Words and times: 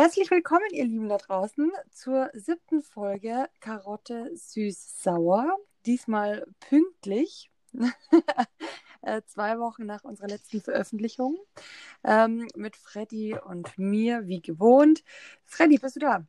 Herzlich 0.00 0.30
willkommen, 0.30 0.68
ihr 0.70 0.84
Lieben 0.84 1.08
da 1.08 1.16
draußen, 1.16 1.72
zur 1.90 2.30
siebten 2.32 2.82
Folge 2.82 3.48
Karotte 3.58 4.30
süß-sauer. 4.32 5.58
Diesmal 5.86 6.46
pünktlich, 6.60 7.50
äh, 9.02 9.22
zwei 9.26 9.58
Wochen 9.58 9.86
nach 9.86 10.04
unserer 10.04 10.28
letzten 10.28 10.60
Veröffentlichung, 10.60 11.36
ähm, 12.04 12.46
mit 12.54 12.76
Freddy 12.76 13.36
und 13.44 13.76
mir, 13.76 14.28
wie 14.28 14.40
gewohnt. 14.40 15.02
Freddy, 15.44 15.78
bist 15.78 15.96
du 15.96 16.00
da? 16.00 16.24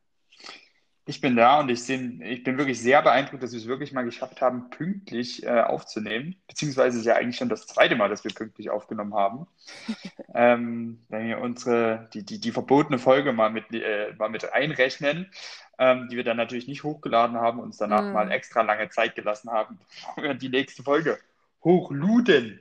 Ich 1.06 1.20
bin 1.20 1.34
da 1.34 1.60
und 1.60 1.68
ich, 1.70 1.82
seh, 1.82 1.96
ich 2.22 2.44
bin 2.44 2.58
wirklich 2.58 2.80
sehr 2.80 3.02
beeindruckt, 3.02 3.42
dass 3.42 3.52
wir 3.52 3.58
es 3.58 3.66
wirklich 3.66 3.92
mal 3.92 4.04
geschafft 4.04 4.40
haben, 4.40 4.70
pünktlich 4.70 5.44
äh, 5.44 5.62
aufzunehmen. 5.62 6.36
Beziehungsweise 6.46 6.98
ist 6.98 7.06
ja 7.06 7.16
eigentlich 7.16 7.36
schon 7.36 7.48
das 7.48 7.66
zweite 7.66 7.96
Mal, 7.96 8.08
dass 8.08 8.22
wir 8.22 8.32
pünktlich 8.32 8.70
aufgenommen 8.70 9.14
haben. 9.14 9.46
ähm, 10.34 11.04
wenn 11.08 11.26
wir 11.26 11.38
unsere, 11.38 12.08
die, 12.14 12.24
die, 12.24 12.40
die 12.40 12.52
verbotene 12.52 12.98
Folge 12.98 13.32
mal 13.32 13.50
mit, 13.50 13.72
äh, 13.72 14.14
mal 14.18 14.28
mit 14.28 14.52
einrechnen, 14.52 15.30
ähm, 15.78 16.08
die 16.08 16.16
wir 16.16 16.24
dann 16.24 16.36
natürlich 16.36 16.68
nicht 16.68 16.84
hochgeladen 16.84 17.36
haben, 17.38 17.58
uns 17.58 17.78
danach 17.78 18.02
mm. 18.02 18.12
mal 18.12 18.30
extra 18.30 18.60
lange 18.60 18.90
Zeit 18.90 19.14
gelassen 19.14 19.50
haben, 19.50 19.78
bevor 20.06 20.22
wir 20.22 20.34
die 20.34 20.50
nächste 20.50 20.82
Folge 20.82 21.18
hochluden. 21.64 22.60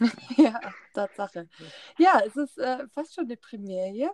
ja, 0.36 0.60
Tatsache. 0.92 1.48
Ja, 1.98 2.20
es 2.26 2.36
ist 2.36 2.58
äh, 2.58 2.88
fast 2.88 3.14
schon 3.14 3.24
eine 3.24 3.36
Premiere. 3.36 4.10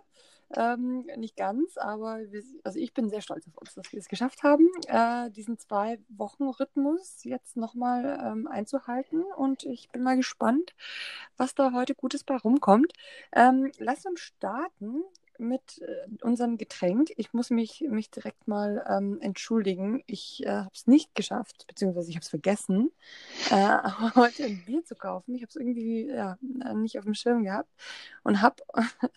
Ähm, 0.55 1.05
nicht 1.17 1.37
ganz, 1.37 1.77
aber 1.77 2.19
wir, 2.31 2.43
also 2.63 2.79
ich 2.79 2.93
bin 2.93 3.09
sehr 3.09 3.21
stolz 3.21 3.47
auf 3.47 3.57
uns, 3.57 3.73
dass 3.75 3.91
wir 3.91 3.99
es 3.99 4.07
geschafft 4.07 4.43
haben, 4.43 4.69
äh, 4.87 5.29
diesen 5.31 5.57
zwei 5.57 5.99
Wochen 6.09 6.49
Rhythmus 6.49 7.23
jetzt 7.23 7.57
nochmal 7.57 8.19
ähm, 8.23 8.47
einzuhalten. 8.47 9.23
Und 9.37 9.63
ich 9.63 9.89
bin 9.89 10.03
mal 10.03 10.17
gespannt, 10.17 10.73
was 11.37 11.55
da 11.55 11.71
heute 11.73 11.95
Gutes 11.95 12.23
bei 12.23 12.35
rumkommt. 12.35 12.93
Ähm, 13.33 13.71
lass 13.79 14.05
uns 14.05 14.19
starten 14.19 15.03
mit 15.41 15.81
äh, 15.81 16.07
unserem 16.21 16.57
Getränk. 16.57 17.11
Ich 17.17 17.33
muss 17.33 17.49
mich, 17.49 17.83
mich 17.89 18.11
direkt 18.11 18.47
mal 18.47 18.85
ähm, 18.87 19.19
entschuldigen. 19.21 20.03
Ich 20.05 20.43
äh, 20.45 20.49
habe 20.49 20.71
es 20.73 20.87
nicht 20.87 21.13
geschafft, 21.15 21.65
beziehungsweise 21.67 22.09
ich 22.09 22.15
habe 22.15 22.23
es 22.23 22.29
vergessen, 22.29 22.91
äh, 23.49 23.77
heute 24.15 24.45
ein 24.45 24.63
Bier 24.65 24.85
zu 24.85 24.95
kaufen. 24.95 25.35
Ich 25.35 25.41
habe 25.41 25.49
es 25.49 25.55
irgendwie 25.55 26.07
ja, 26.07 26.37
nicht 26.73 26.97
auf 26.97 27.05
dem 27.05 27.15
Schirm 27.15 27.43
gehabt 27.43 27.69
und 28.23 28.41
habe 28.41 28.63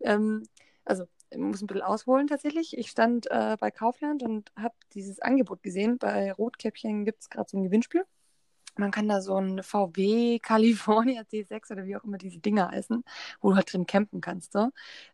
ähm, 0.00 0.44
also 0.84 1.04
ich 1.30 1.38
muss 1.38 1.62
ein 1.62 1.66
bisschen 1.66 1.82
ausholen 1.82 2.26
tatsächlich. 2.26 2.76
Ich 2.76 2.90
stand 2.90 3.30
äh, 3.30 3.56
bei 3.58 3.70
Kaufland 3.70 4.22
und 4.22 4.52
habe 4.56 4.74
dieses 4.92 5.20
Angebot 5.20 5.62
gesehen. 5.62 5.98
Bei 5.98 6.32
Rotkäppchen 6.32 7.04
gibt 7.04 7.22
es 7.22 7.30
gerade 7.30 7.48
so 7.50 7.58
ein 7.58 7.64
Gewinnspiel. 7.64 8.04
Man 8.76 8.90
kann 8.90 9.08
da 9.08 9.20
so 9.20 9.36
ein 9.40 9.62
VW 9.62 10.38
California 10.42 11.24
C6 11.26 11.70
oder 11.70 11.84
wie 11.86 11.96
auch 11.96 12.04
immer 12.04 12.18
diese 12.18 12.38
Dinger 12.38 12.70
heißen, 12.70 13.04
wo 13.40 13.50
du 13.50 13.56
halt 13.56 13.72
drin 13.72 13.86
campen 13.86 14.20
kannst. 14.20 14.52
So. 14.52 14.70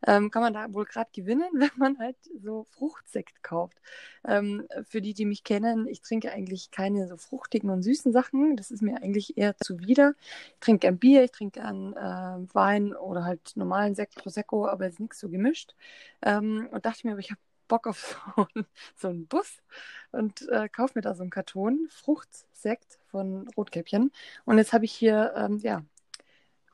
Ähm, 0.06 0.30
kann 0.30 0.42
man 0.42 0.54
da 0.54 0.72
wohl 0.72 0.84
gerade 0.84 1.10
gewinnen, 1.14 1.48
wenn 1.54 1.70
man 1.76 1.98
halt 1.98 2.16
so 2.42 2.64
Fruchtsekt 2.64 3.42
kauft. 3.42 3.78
Ähm, 4.26 4.66
für 4.88 5.00
die, 5.00 5.14
die 5.14 5.24
mich 5.24 5.44
kennen, 5.44 5.86
ich 5.88 6.00
trinke 6.00 6.32
eigentlich 6.32 6.70
keine 6.70 7.08
so 7.08 7.16
fruchtigen 7.16 7.70
und 7.70 7.82
süßen 7.82 8.12
Sachen. 8.12 8.56
Das 8.56 8.70
ist 8.70 8.82
mir 8.82 9.02
eigentlich 9.02 9.36
eher 9.38 9.56
zuwider. 9.58 10.14
Ich 10.54 10.60
trinke 10.60 10.80
gern 10.80 10.98
Bier, 10.98 11.24
ich 11.24 11.30
trinke 11.32 11.60
gern 11.60 11.94
äh, 11.94 12.54
Wein 12.54 12.94
oder 12.94 13.24
halt 13.24 13.52
normalen 13.56 13.94
Sekt, 13.94 14.14
Prosecco, 14.16 14.66
aber 14.68 14.86
jetzt 14.86 15.00
nichts 15.00 15.20
so 15.20 15.28
gemischt. 15.28 15.74
Ähm, 16.22 16.68
und 16.70 16.84
dachte 16.86 17.06
mir, 17.06 17.12
aber 17.12 17.20
ich 17.20 17.30
habe 17.30 17.40
Bock 17.70 17.86
auf 17.86 18.20
so, 18.36 18.46
einen, 18.54 18.66
so 18.96 19.08
einen 19.08 19.26
Bus 19.26 19.62
und 20.10 20.46
äh, 20.48 20.68
kaufe 20.68 20.92
mir 20.96 21.02
da 21.02 21.14
so 21.14 21.22
einen 21.22 21.30
Karton 21.30 21.88
Fruchtsekt 21.88 22.98
von 23.06 23.48
Rotkäppchen. 23.56 24.12
Und 24.44 24.58
jetzt 24.58 24.74
habe 24.74 24.84
ich 24.84 24.92
hier, 24.92 25.32
ähm, 25.36 25.58
ja, 25.58 25.82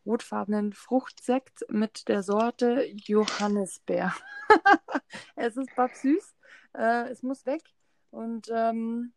rotfarbenen 0.05 0.73
Fruchtsekt 0.73 1.65
mit 1.69 2.09
der 2.09 2.23
Sorte 2.23 2.87
Johannisbeer. 2.87 4.15
es 5.37 5.57
ist 5.57 5.71
süß, 5.77 6.35
äh, 6.75 7.09
es 7.11 7.23
muss 7.23 7.45
weg. 7.45 7.63
Und 8.11 8.49
ähm, 8.53 9.13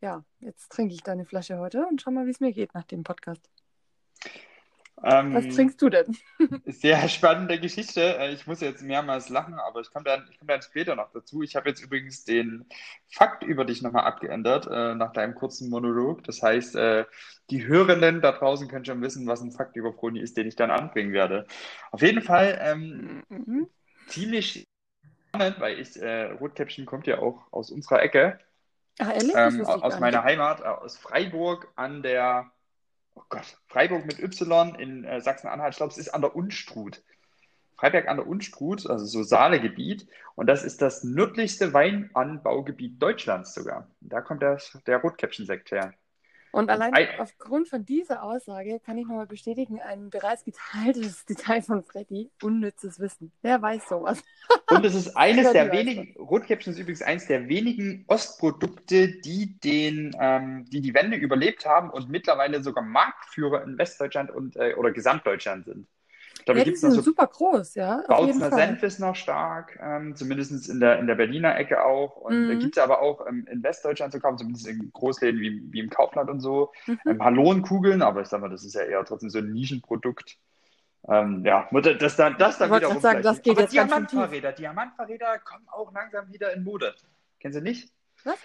ja, 0.00 0.24
jetzt 0.40 0.70
trinke 0.70 0.94
ich 0.94 1.02
deine 1.02 1.24
Flasche 1.24 1.58
heute 1.58 1.86
und 1.86 2.00
schau 2.00 2.10
mal, 2.10 2.26
wie 2.26 2.30
es 2.30 2.40
mir 2.40 2.52
geht 2.52 2.74
nach 2.74 2.84
dem 2.84 3.02
Podcast. 3.02 3.50
Ähm, 5.04 5.34
Was 5.34 5.54
trinkst 5.54 5.80
du 5.80 5.88
denn? 5.88 6.16
sehr 6.66 7.08
spannende 7.08 7.60
Geschichte. 7.60 8.18
Äh, 8.18 8.32
ich 8.32 8.46
muss 8.46 8.60
jetzt 8.60 8.82
mehrmals 8.82 9.28
lachen, 9.28 9.54
aber 9.54 9.80
ich 9.80 9.90
komme 9.90 10.04
dann, 10.04 10.28
komm 10.38 10.48
dann 10.48 10.62
später 10.62 10.96
noch 10.96 11.12
dazu. 11.12 11.42
Ich 11.42 11.56
habe 11.56 11.68
jetzt 11.68 11.82
übrigens 11.82 12.24
den 12.24 12.66
Fakt 13.08 13.42
über 13.42 13.64
dich 13.64 13.82
nochmal 13.82 14.04
abgeändert 14.04 14.66
äh, 14.66 14.94
nach 14.94 15.12
deinem 15.12 15.34
kurzen 15.34 15.70
Monolog. 15.70 16.24
Das 16.24 16.42
heißt, 16.42 16.76
äh, 16.76 17.04
die 17.50 17.66
Hörenden 17.66 18.20
da 18.20 18.32
draußen 18.32 18.68
können 18.68 18.84
schon 18.84 19.00
wissen, 19.02 19.26
was 19.26 19.40
ein 19.40 19.52
Fakt 19.52 19.76
über 19.76 19.92
Froni 19.92 20.20
ist, 20.20 20.36
den 20.36 20.48
ich 20.48 20.56
dann 20.56 20.70
anbringen 20.70 21.12
werde. 21.12 21.46
Auf 21.92 22.02
jeden 22.02 22.22
Fall 22.22 22.58
ähm, 22.60 23.22
mhm. 23.28 23.68
ziemlich 24.08 24.66
spannend, 25.28 25.60
weil 25.60 25.78
ich, 25.78 26.00
äh, 26.00 26.32
Rotkäppchen 26.32 26.86
kommt 26.86 27.06
ja 27.06 27.18
auch 27.18 27.52
aus 27.52 27.70
unserer 27.70 28.02
Ecke. 28.02 28.38
Ach, 28.98 29.10
ehrlich? 29.14 29.32
Ähm, 29.36 29.64
aus 29.64 30.00
meiner 30.00 30.24
Heimat, 30.24 30.60
äh, 30.60 30.64
aus 30.64 30.98
Freiburg 30.98 31.68
an 31.76 32.02
der 32.02 32.50
oh 33.18 33.24
Gott, 33.28 33.58
Freiburg 33.66 34.06
mit 34.06 34.18
Y 34.20 34.74
in 34.76 35.04
äh, 35.04 35.20
Sachsen-Anhalt, 35.20 35.74
ich 35.74 35.78
glaube, 35.78 35.92
es 35.92 35.98
ist 35.98 36.10
an 36.10 36.22
der 36.22 36.36
Unstrut. 36.36 37.02
Freiberg 37.76 38.08
an 38.08 38.16
der 38.16 38.26
Unstrut, 38.26 38.88
also 38.88 39.06
so 39.06 39.22
Saalegebiet. 39.22 40.08
Und 40.34 40.48
das 40.48 40.64
ist 40.64 40.82
das 40.82 41.04
nördlichste 41.04 41.72
Weinanbaugebiet 41.72 43.00
Deutschlands 43.00 43.54
sogar. 43.54 43.88
Da 44.00 44.20
kommt 44.20 44.42
der, 44.42 44.60
der 44.86 44.98
Rotkäppchen-Sekt 44.98 45.70
her. 45.70 45.94
Und 46.52 46.70
allein 46.70 46.94
Ein, 46.94 47.08
aufgrund 47.18 47.68
von 47.68 47.84
dieser 47.84 48.22
Aussage 48.22 48.80
kann 48.80 48.98
ich 48.98 49.06
nochmal 49.06 49.26
bestätigen, 49.26 49.80
ein 49.80 50.10
bereits 50.10 50.44
geteiltes 50.44 51.24
Detail 51.28 51.62
von 51.62 51.82
Freddy, 51.82 52.30
unnützes 52.42 53.00
Wissen. 53.00 53.32
Wer 53.42 53.60
weiß 53.60 53.88
sowas? 53.88 54.22
Und 54.70 54.84
es 54.84 54.94
ist 54.94 55.16
eines 55.16 55.52
der 55.52 55.72
wenigen, 55.72 56.14
Rotkäppchen 56.18 56.72
ist 56.72 56.78
übrigens 56.78 57.02
eines 57.02 57.26
der 57.26 57.48
wenigen 57.48 58.04
Ostprodukte, 58.06 59.20
die 59.20 59.58
den, 59.60 60.16
ähm, 60.20 60.66
die 60.70 60.80
die 60.80 60.94
Wende 60.94 61.16
überlebt 61.16 61.64
haben 61.64 61.90
und 61.90 62.08
mittlerweile 62.08 62.62
sogar 62.62 62.84
Marktführer 62.84 63.62
in 63.64 63.78
Westdeutschland 63.78 64.30
und 64.30 64.56
äh, 64.56 64.74
oder 64.74 64.92
Gesamtdeutschland 64.92 65.64
sind. 65.66 65.86
Dabei 66.48 66.60
ja, 66.60 66.64
die 66.64 66.76
sind 66.76 66.92
so 66.92 67.02
super 67.02 67.26
groß, 67.26 67.74
ja. 67.74 68.02
Bautzner 68.08 68.50
Senf 68.50 68.82
ist 68.82 68.98
noch 69.00 69.14
stark, 69.14 69.78
ähm, 69.82 70.16
zumindest 70.16 70.70
in 70.70 70.80
der, 70.80 70.98
in 70.98 71.06
der 71.06 71.14
Berliner 71.14 71.54
Ecke 71.58 71.84
auch. 71.84 72.16
Und 72.16 72.44
mhm. 72.44 72.48
da 72.48 72.54
gibt 72.54 72.78
es 72.78 72.82
aber 72.82 73.02
auch 73.02 73.26
ähm, 73.26 73.46
in 73.50 73.62
Westdeutschland 73.62 74.14
zu 74.14 74.18
kaufen, 74.18 74.38
zumindest 74.38 74.66
in 74.66 74.90
Großläden 74.90 75.38
wie, 75.42 75.62
wie 75.70 75.80
im 75.80 75.90
Kaufland 75.90 76.30
und 76.30 76.40
so. 76.40 76.72
Mhm. 76.86 76.98
Ähm, 77.06 77.22
Hallonkugeln, 77.22 78.00
aber 78.00 78.22
ich 78.22 78.28
sag 78.28 78.40
mal, 78.40 78.48
das 78.48 78.64
ist 78.64 78.74
ja 78.74 78.80
eher 78.80 79.04
trotzdem 79.04 79.28
so 79.28 79.40
ein 79.40 79.52
Nischenprodukt. 79.52 80.38
Ähm, 81.06 81.44
ja, 81.44 81.68
das 81.70 82.16
dann, 82.16 82.38
das 82.38 82.56
dann 82.56 82.74
wieder 82.74 82.98
sagen, 82.98 83.22
das 83.22 83.42
geht 83.42 83.52
aber 83.52 83.62
jetzt 83.62 83.74
Diamantfahrräder, 83.74 84.52
Diamantfahrräder 84.52 85.38
kommen 85.40 85.66
auch 85.68 85.92
langsam 85.92 86.32
wieder 86.32 86.54
in 86.54 86.64
Mode. 86.64 86.94
Kennen 87.40 87.52
Sie 87.52 87.60
nicht? 87.60 87.92
Was? 88.24 88.38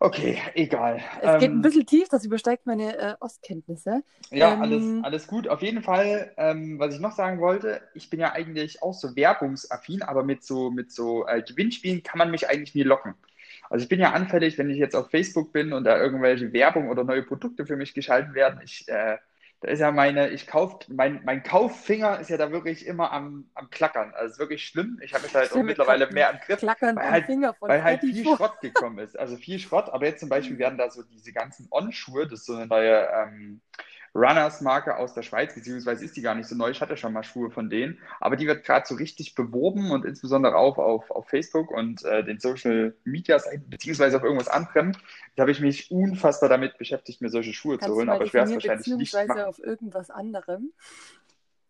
Okay, 0.00 0.38
egal. 0.54 1.00
Es 1.20 1.34
ähm, 1.34 1.38
geht 1.38 1.50
ein 1.50 1.56
ähm, 1.56 1.62
bisschen 1.62 1.86
tief, 1.86 2.08
das 2.08 2.24
übersteigt 2.24 2.66
meine 2.66 2.96
äh, 2.96 3.14
Ostkenntnisse. 3.20 4.02
Ja, 4.30 4.52
ähm, 4.52 4.62
alles, 4.62 5.04
alles 5.04 5.26
gut. 5.26 5.48
Auf 5.48 5.62
jeden 5.62 5.82
Fall, 5.82 6.32
ähm, 6.36 6.78
was 6.78 6.94
ich 6.94 7.00
noch 7.00 7.12
sagen 7.12 7.40
wollte, 7.40 7.80
ich 7.94 8.10
bin 8.10 8.20
ja 8.20 8.32
eigentlich 8.32 8.82
auch 8.82 8.94
so 8.94 9.14
werbungsaffin, 9.16 10.02
aber 10.02 10.24
mit 10.24 10.42
so, 10.44 10.70
mit 10.70 10.92
so 10.92 11.26
äh, 11.26 11.42
Gewinnspielen 11.42 12.02
kann 12.02 12.18
man 12.18 12.30
mich 12.30 12.48
eigentlich 12.48 12.74
nie 12.74 12.82
locken. 12.82 13.14
Also 13.70 13.84
ich 13.84 13.88
bin 13.88 14.00
ja 14.00 14.12
anfällig, 14.12 14.58
wenn 14.58 14.70
ich 14.70 14.78
jetzt 14.78 14.94
auf 14.94 15.10
Facebook 15.10 15.52
bin 15.52 15.72
und 15.72 15.84
da 15.84 15.98
irgendwelche 15.98 16.52
Werbung 16.52 16.88
oder 16.88 17.04
neue 17.04 17.22
Produkte 17.22 17.66
für 17.66 17.76
mich 17.76 17.94
geschalten 17.94 18.34
werden. 18.34 18.60
Ich 18.62 18.88
äh, 18.88 19.16
da 19.64 19.70
ist 19.70 19.80
ja 19.80 19.90
meine, 19.92 20.28
ich 20.28 20.46
kauf, 20.46 20.76
mein, 20.88 21.22
mein 21.24 21.42
Kauffinger 21.42 22.20
ist 22.20 22.28
ja 22.28 22.36
da 22.36 22.52
wirklich 22.52 22.84
immer 22.84 23.12
am, 23.12 23.48
am 23.54 23.70
Klackern. 23.70 24.12
Also 24.12 24.26
es 24.26 24.32
ist 24.32 24.38
wirklich 24.38 24.66
schlimm. 24.66 25.00
Ich 25.02 25.14
habe 25.14 25.24
es 25.24 25.34
halt 25.34 25.52
auch 25.52 25.62
mittlerweile 25.62 26.06
mehr 26.10 26.30
im 26.32 26.38
Griff, 26.40 26.58
Klackern 26.58 26.96
weil, 26.96 27.10
halt, 27.10 27.28
weil 27.60 27.82
halt 27.82 28.00
viel 28.00 28.26
Schrott 28.26 28.60
gekommen 28.60 28.98
ist. 28.98 29.18
Also 29.18 29.38
viel 29.38 29.58
Schrott, 29.58 29.88
aber 29.88 30.04
jetzt 30.04 30.20
zum 30.20 30.28
Beispiel 30.28 30.58
werden 30.58 30.76
da 30.76 30.90
so 30.90 31.02
diese 31.02 31.32
ganzen 31.32 31.66
On-Schuhe, 31.70 32.24
das 32.24 32.40
ist 32.40 32.46
so 32.46 32.56
eine 32.56 32.66
neue 32.66 33.08
ähm, 33.08 33.62
Runners-Marke 34.14 34.96
aus 34.96 35.12
der 35.14 35.22
Schweiz, 35.22 35.54
beziehungsweise 35.54 36.04
ist 36.04 36.16
die 36.16 36.22
gar 36.22 36.34
nicht 36.34 36.48
so 36.48 36.54
neu. 36.54 36.70
Ich 36.70 36.80
hatte 36.80 36.96
schon 36.96 37.12
mal 37.12 37.24
Schuhe 37.24 37.50
von 37.50 37.68
denen, 37.68 37.98
aber 38.20 38.36
die 38.36 38.46
wird 38.46 38.64
gerade 38.64 38.86
so 38.86 38.94
richtig 38.94 39.34
beworben 39.34 39.90
und 39.90 40.04
insbesondere 40.04 40.56
auch 40.56 40.78
auf, 40.78 41.10
auf 41.10 41.28
Facebook 41.28 41.70
und 41.70 42.04
äh, 42.04 42.24
den 42.24 42.38
Social 42.38 42.94
Media 43.04 43.38
Seiten, 43.38 43.68
beziehungsweise 43.68 44.16
auf 44.16 44.22
irgendwas 44.22 44.48
anderem. 44.48 44.92
Da 45.34 45.42
habe 45.42 45.50
ich 45.50 45.60
mich 45.60 45.90
unfassbar 45.90 46.48
damit 46.48 46.78
beschäftigt, 46.78 47.20
mir 47.20 47.30
solche 47.30 47.52
Schuhe 47.52 47.76
Kannst 47.76 47.88
zu 47.88 47.96
holen, 47.96 48.08
aber 48.08 48.24
ich 48.24 48.32
werde 48.32 48.50
es 48.50 48.54
wahrscheinlich 48.54 48.86
nicht 48.86 49.12
machen. 49.12 49.26
Beziehungsweise 49.26 49.48
auf 49.48 49.58
irgendwas 49.58 50.10
anderem. 50.10 50.72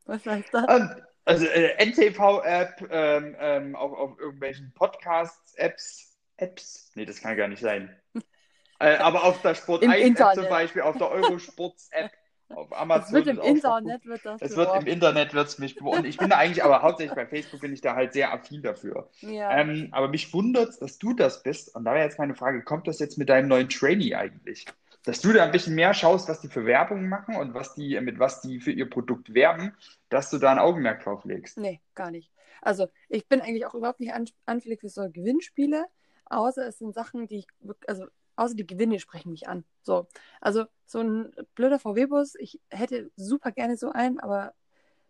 Was 0.04 0.26
heißt 0.26 0.52
das? 0.52 0.64
Ähm, 0.68 0.90
also 1.24 1.46
äh, 1.46 1.82
NTV-App, 1.82 2.88
ähm, 2.90 3.36
ähm, 3.38 3.76
auf, 3.76 3.92
auf 3.92 4.18
irgendwelchen 4.18 4.72
Podcasts, 4.74 5.54
Apps, 5.54 6.90
nee, 6.94 7.06
das 7.06 7.20
kann 7.20 7.36
gar 7.36 7.48
nicht 7.48 7.62
sein. 7.62 7.96
äh, 8.80 8.96
aber 8.96 9.24
auf 9.24 9.40
der 9.40 9.54
Sport 9.54 9.86
1 9.86 10.20
App 10.20 10.34
zum 10.34 10.48
Beispiel, 10.48 10.82
auf 10.82 10.98
der 10.98 11.10
Eurosports 11.10 11.88
App, 11.92 12.10
auf 12.48 12.76
Amazon. 12.76 13.06
Es 13.06 13.12
wird 13.12 13.26
im 13.26 13.40
Internet 13.40 14.06
wird 14.06 14.24
das. 14.24 14.42
Es 14.42 14.56
wird 14.56 14.82
im 14.82 14.86
Internet 14.86 15.34
wird 15.34 15.48
es 15.48 15.58
mich 15.58 15.74
beworben. 15.76 16.04
Ich 16.04 16.18
bin 16.18 16.30
da 16.30 16.36
eigentlich, 16.36 16.62
aber 16.62 16.82
hauptsächlich 16.82 17.14
bei 17.14 17.26
Facebook 17.26 17.60
bin 17.60 17.72
ich 17.72 17.80
da 17.80 17.94
halt 17.94 18.12
sehr 18.12 18.32
affin 18.32 18.62
dafür. 18.62 19.08
Ja. 19.20 19.56
Ähm, 19.58 19.88
aber 19.92 20.08
mich 20.08 20.32
wundert 20.32 20.80
dass 20.80 20.98
du 20.98 21.14
das 21.14 21.42
bist. 21.42 21.74
Und 21.74 21.84
da 21.84 21.94
wäre 21.94 22.04
jetzt 22.04 22.18
meine 22.18 22.34
Frage: 22.34 22.62
Kommt 22.62 22.88
das 22.88 22.98
jetzt 22.98 23.18
mit 23.18 23.28
deinem 23.28 23.48
neuen 23.48 23.68
Trainee 23.68 24.14
eigentlich? 24.14 24.66
dass 25.04 25.20
du 25.20 25.32
da 25.32 25.44
ein 25.44 25.52
bisschen 25.52 25.74
mehr 25.74 25.92
schaust, 25.92 26.28
was 26.28 26.40
die 26.40 26.48
für 26.48 26.64
Werbung 26.64 27.08
machen 27.08 27.36
und 27.36 27.54
was 27.54 27.74
die, 27.74 28.00
mit 28.00 28.18
was 28.18 28.40
die 28.40 28.58
für 28.60 28.72
ihr 28.72 28.88
Produkt 28.88 29.34
werben, 29.34 29.76
dass 30.08 30.30
du 30.30 30.38
da 30.38 30.50
ein 30.50 30.58
Augenmerk 30.58 31.04
drauf 31.04 31.24
legst. 31.24 31.58
Nee, 31.58 31.80
gar 31.94 32.10
nicht. 32.10 32.32
Also 32.62 32.88
ich 33.10 33.28
bin 33.28 33.42
eigentlich 33.42 33.66
auch 33.66 33.74
überhaupt 33.74 34.00
nicht 34.00 34.14
an, 34.14 34.26
anfällig 34.46 34.80
für 34.80 34.88
so 34.88 35.08
Gewinnspiele, 35.10 35.84
außer 36.24 36.66
es 36.66 36.78
sind 36.78 36.94
Sachen, 36.94 37.28
die 37.28 37.40
ich, 37.40 37.46
also 37.86 38.06
außer 38.36 38.54
die 38.54 38.66
Gewinne 38.66 39.00
sprechen 39.00 39.30
mich 39.30 39.48
an. 39.48 39.64
So, 39.82 40.06
also 40.40 40.64
so 40.86 41.00
ein 41.00 41.32
blöder 41.54 41.78
VW-Bus, 41.78 42.34
ich 42.36 42.60
hätte 42.70 43.10
super 43.16 43.52
gerne 43.52 43.76
so 43.76 43.90
einen, 43.90 44.20
aber 44.20 44.54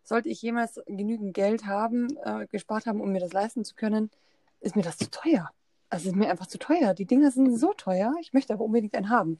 sollte 0.03 0.29
ich 0.29 0.41
jemals 0.41 0.79
genügend 0.85 1.33
Geld 1.33 1.65
haben, 1.65 2.07
äh, 2.23 2.47
gespart 2.47 2.85
haben, 2.85 3.01
um 3.01 3.11
mir 3.11 3.19
das 3.19 3.33
leisten 3.33 3.65
zu 3.65 3.75
können, 3.75 4.11
ist 4.59 4.75
mir 4.75 4.83
das 4.83 4.97
zu 4.97 5.09
teuer. 5.09 5.49
Also 5.89 6.09
ist 6.09 6.15
mir 6.15 6.29
einfach 6.29 6.47
zu 6.47 6.59
teuer. 6.59 6.93
Die 6.93 7.05
Dinger 7.05 7.31
sind 7.31 7.57
so 7.57 7.73
teuer, 7.73 8.13
ich 8.21 8.33
möchte 8.33 8.53
aber 8.53 8.65
unbedingt 8.65 8.95
einen 8.95 9.09
haben. 9.09 9.39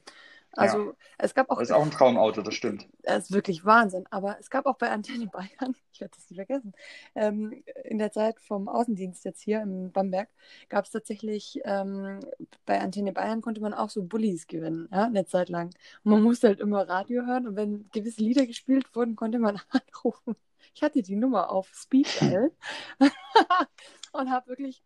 Also 0.55 0.89
ja. 0.89 0.93
es 1.17 1.33
gab 1.33 1.49
auch. 1.49 1.59
Das 1.59 1.69
ist 1.69 1.75
auch 1.75 1.83
ein 1.83 1.91
Traumauto, 1.91 2.41
das 2.41 2.53
stimmt. 2.53 2.87
Das 3.03 3.25
ist 3.25 3.31
wirklich 3.31 3.65
Wahnsinn. 3.65 4.05
Aber 4.09 4.37
es 4.39 4.49
gab 4.49 4.65
auch 4.65 4.77
bei 4.77 4.89
Antenne 4.89 5.27
Bayern, 5.27 5.75
ich 5.93 6.01
werde 6.01 6.13
das 6.15 6.29
nicht 6.29 6.37
vergessen, 6.37 6.73
ähm, 7.15 7.63
in 7.83 7.97
der 7.97 8.11
Zeit 8.11 8.39
vom 8.39 8.67
Außendienst 8.67 9.25
jetzt 9.25 9.41
hier 9.41 9.61
in 9.61 9.91
Bamberg, 9.91 10.29
gab 10.69 10.85
es 10.85 10.91
tatsächlich, 10.91 11.59
ähm, 11.65 12.19
bei 12.65 12.79
Antenne 12.79 13.11
Bayern 13.11 13.41
konnte 13.41 13.61
man 13.61 13.73
auch 13.73 13.89
so 13.89 14.03
Bullies 14.03 14.47
gewinnen, 14.47 14.87
ja, 14.91 15.05
eine 15.05 15.25
Zeit 15.25 15.49
lang. 15.49 15.71
Und 16.03 16.11
man 16.11 16.23
musste 16.23 16.47
halt 16.47 16.59
immer 16.59 16.87
Radio 16.87 17.25
hören 17.25 17.47
und 17.47 17.55
wenn 17.55 17.89
gewisse 17.91 18.21
Lieder 18.21 18.45
gespielt 18.45 18.95
wurden, 18.95 19.15
konnte 19.15 19.39
man 19.39 19.59
anrufen. 19.69 20.35
Ich 20.73 20.83
hatte 20.83 21.01
die 21.01 21.15
Nummer 21.15 21.51
auf 21.51 21.71
Speeddial 21.73 22.51
und 24.11 24.29
habe 24.29 24.47
wirklich 24.47 24.83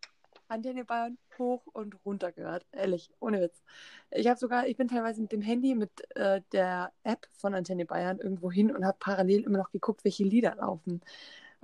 Antenne 0.50 0.84
Bayern 0.84 1.16
hoch 1.38 1.62
und 1.72 1.96
runter 2.04 2.32
gehört. 2.32 2.66
Ehrlich, 2.72 3.10
ohne 3.20 3.40
Witz. 3.40 3.62
Ich 4.10 4.26
habe 4.26 4.38
sogar, 4.38 4.66
ich 4.66 4.76
bin 4.76 4.88
teilweise 4.88 5.22
mit 5.22 5.32
dem 5.32 5.42
Handy, 5.42 5.74
mit 5.74 5.90
äh, 6.16 6.42
der 6.52 6.92
App 7.04 7.26
von 7.32 7.54
Antenne 7.54 7.86
Bayern 7.86 8.18
irgendwo 8.18 8.50
hin 8.50 8.74
und 8.74 8.84
habe 8.84 8.96
parallel 8.98 9.44
immer 9.44 9.58
noch 9.58 9.70
geguckt, 9.70 10.04
welche 10.04 10.24
Lieder 10.24 10.56
laufen. 10.56 11.00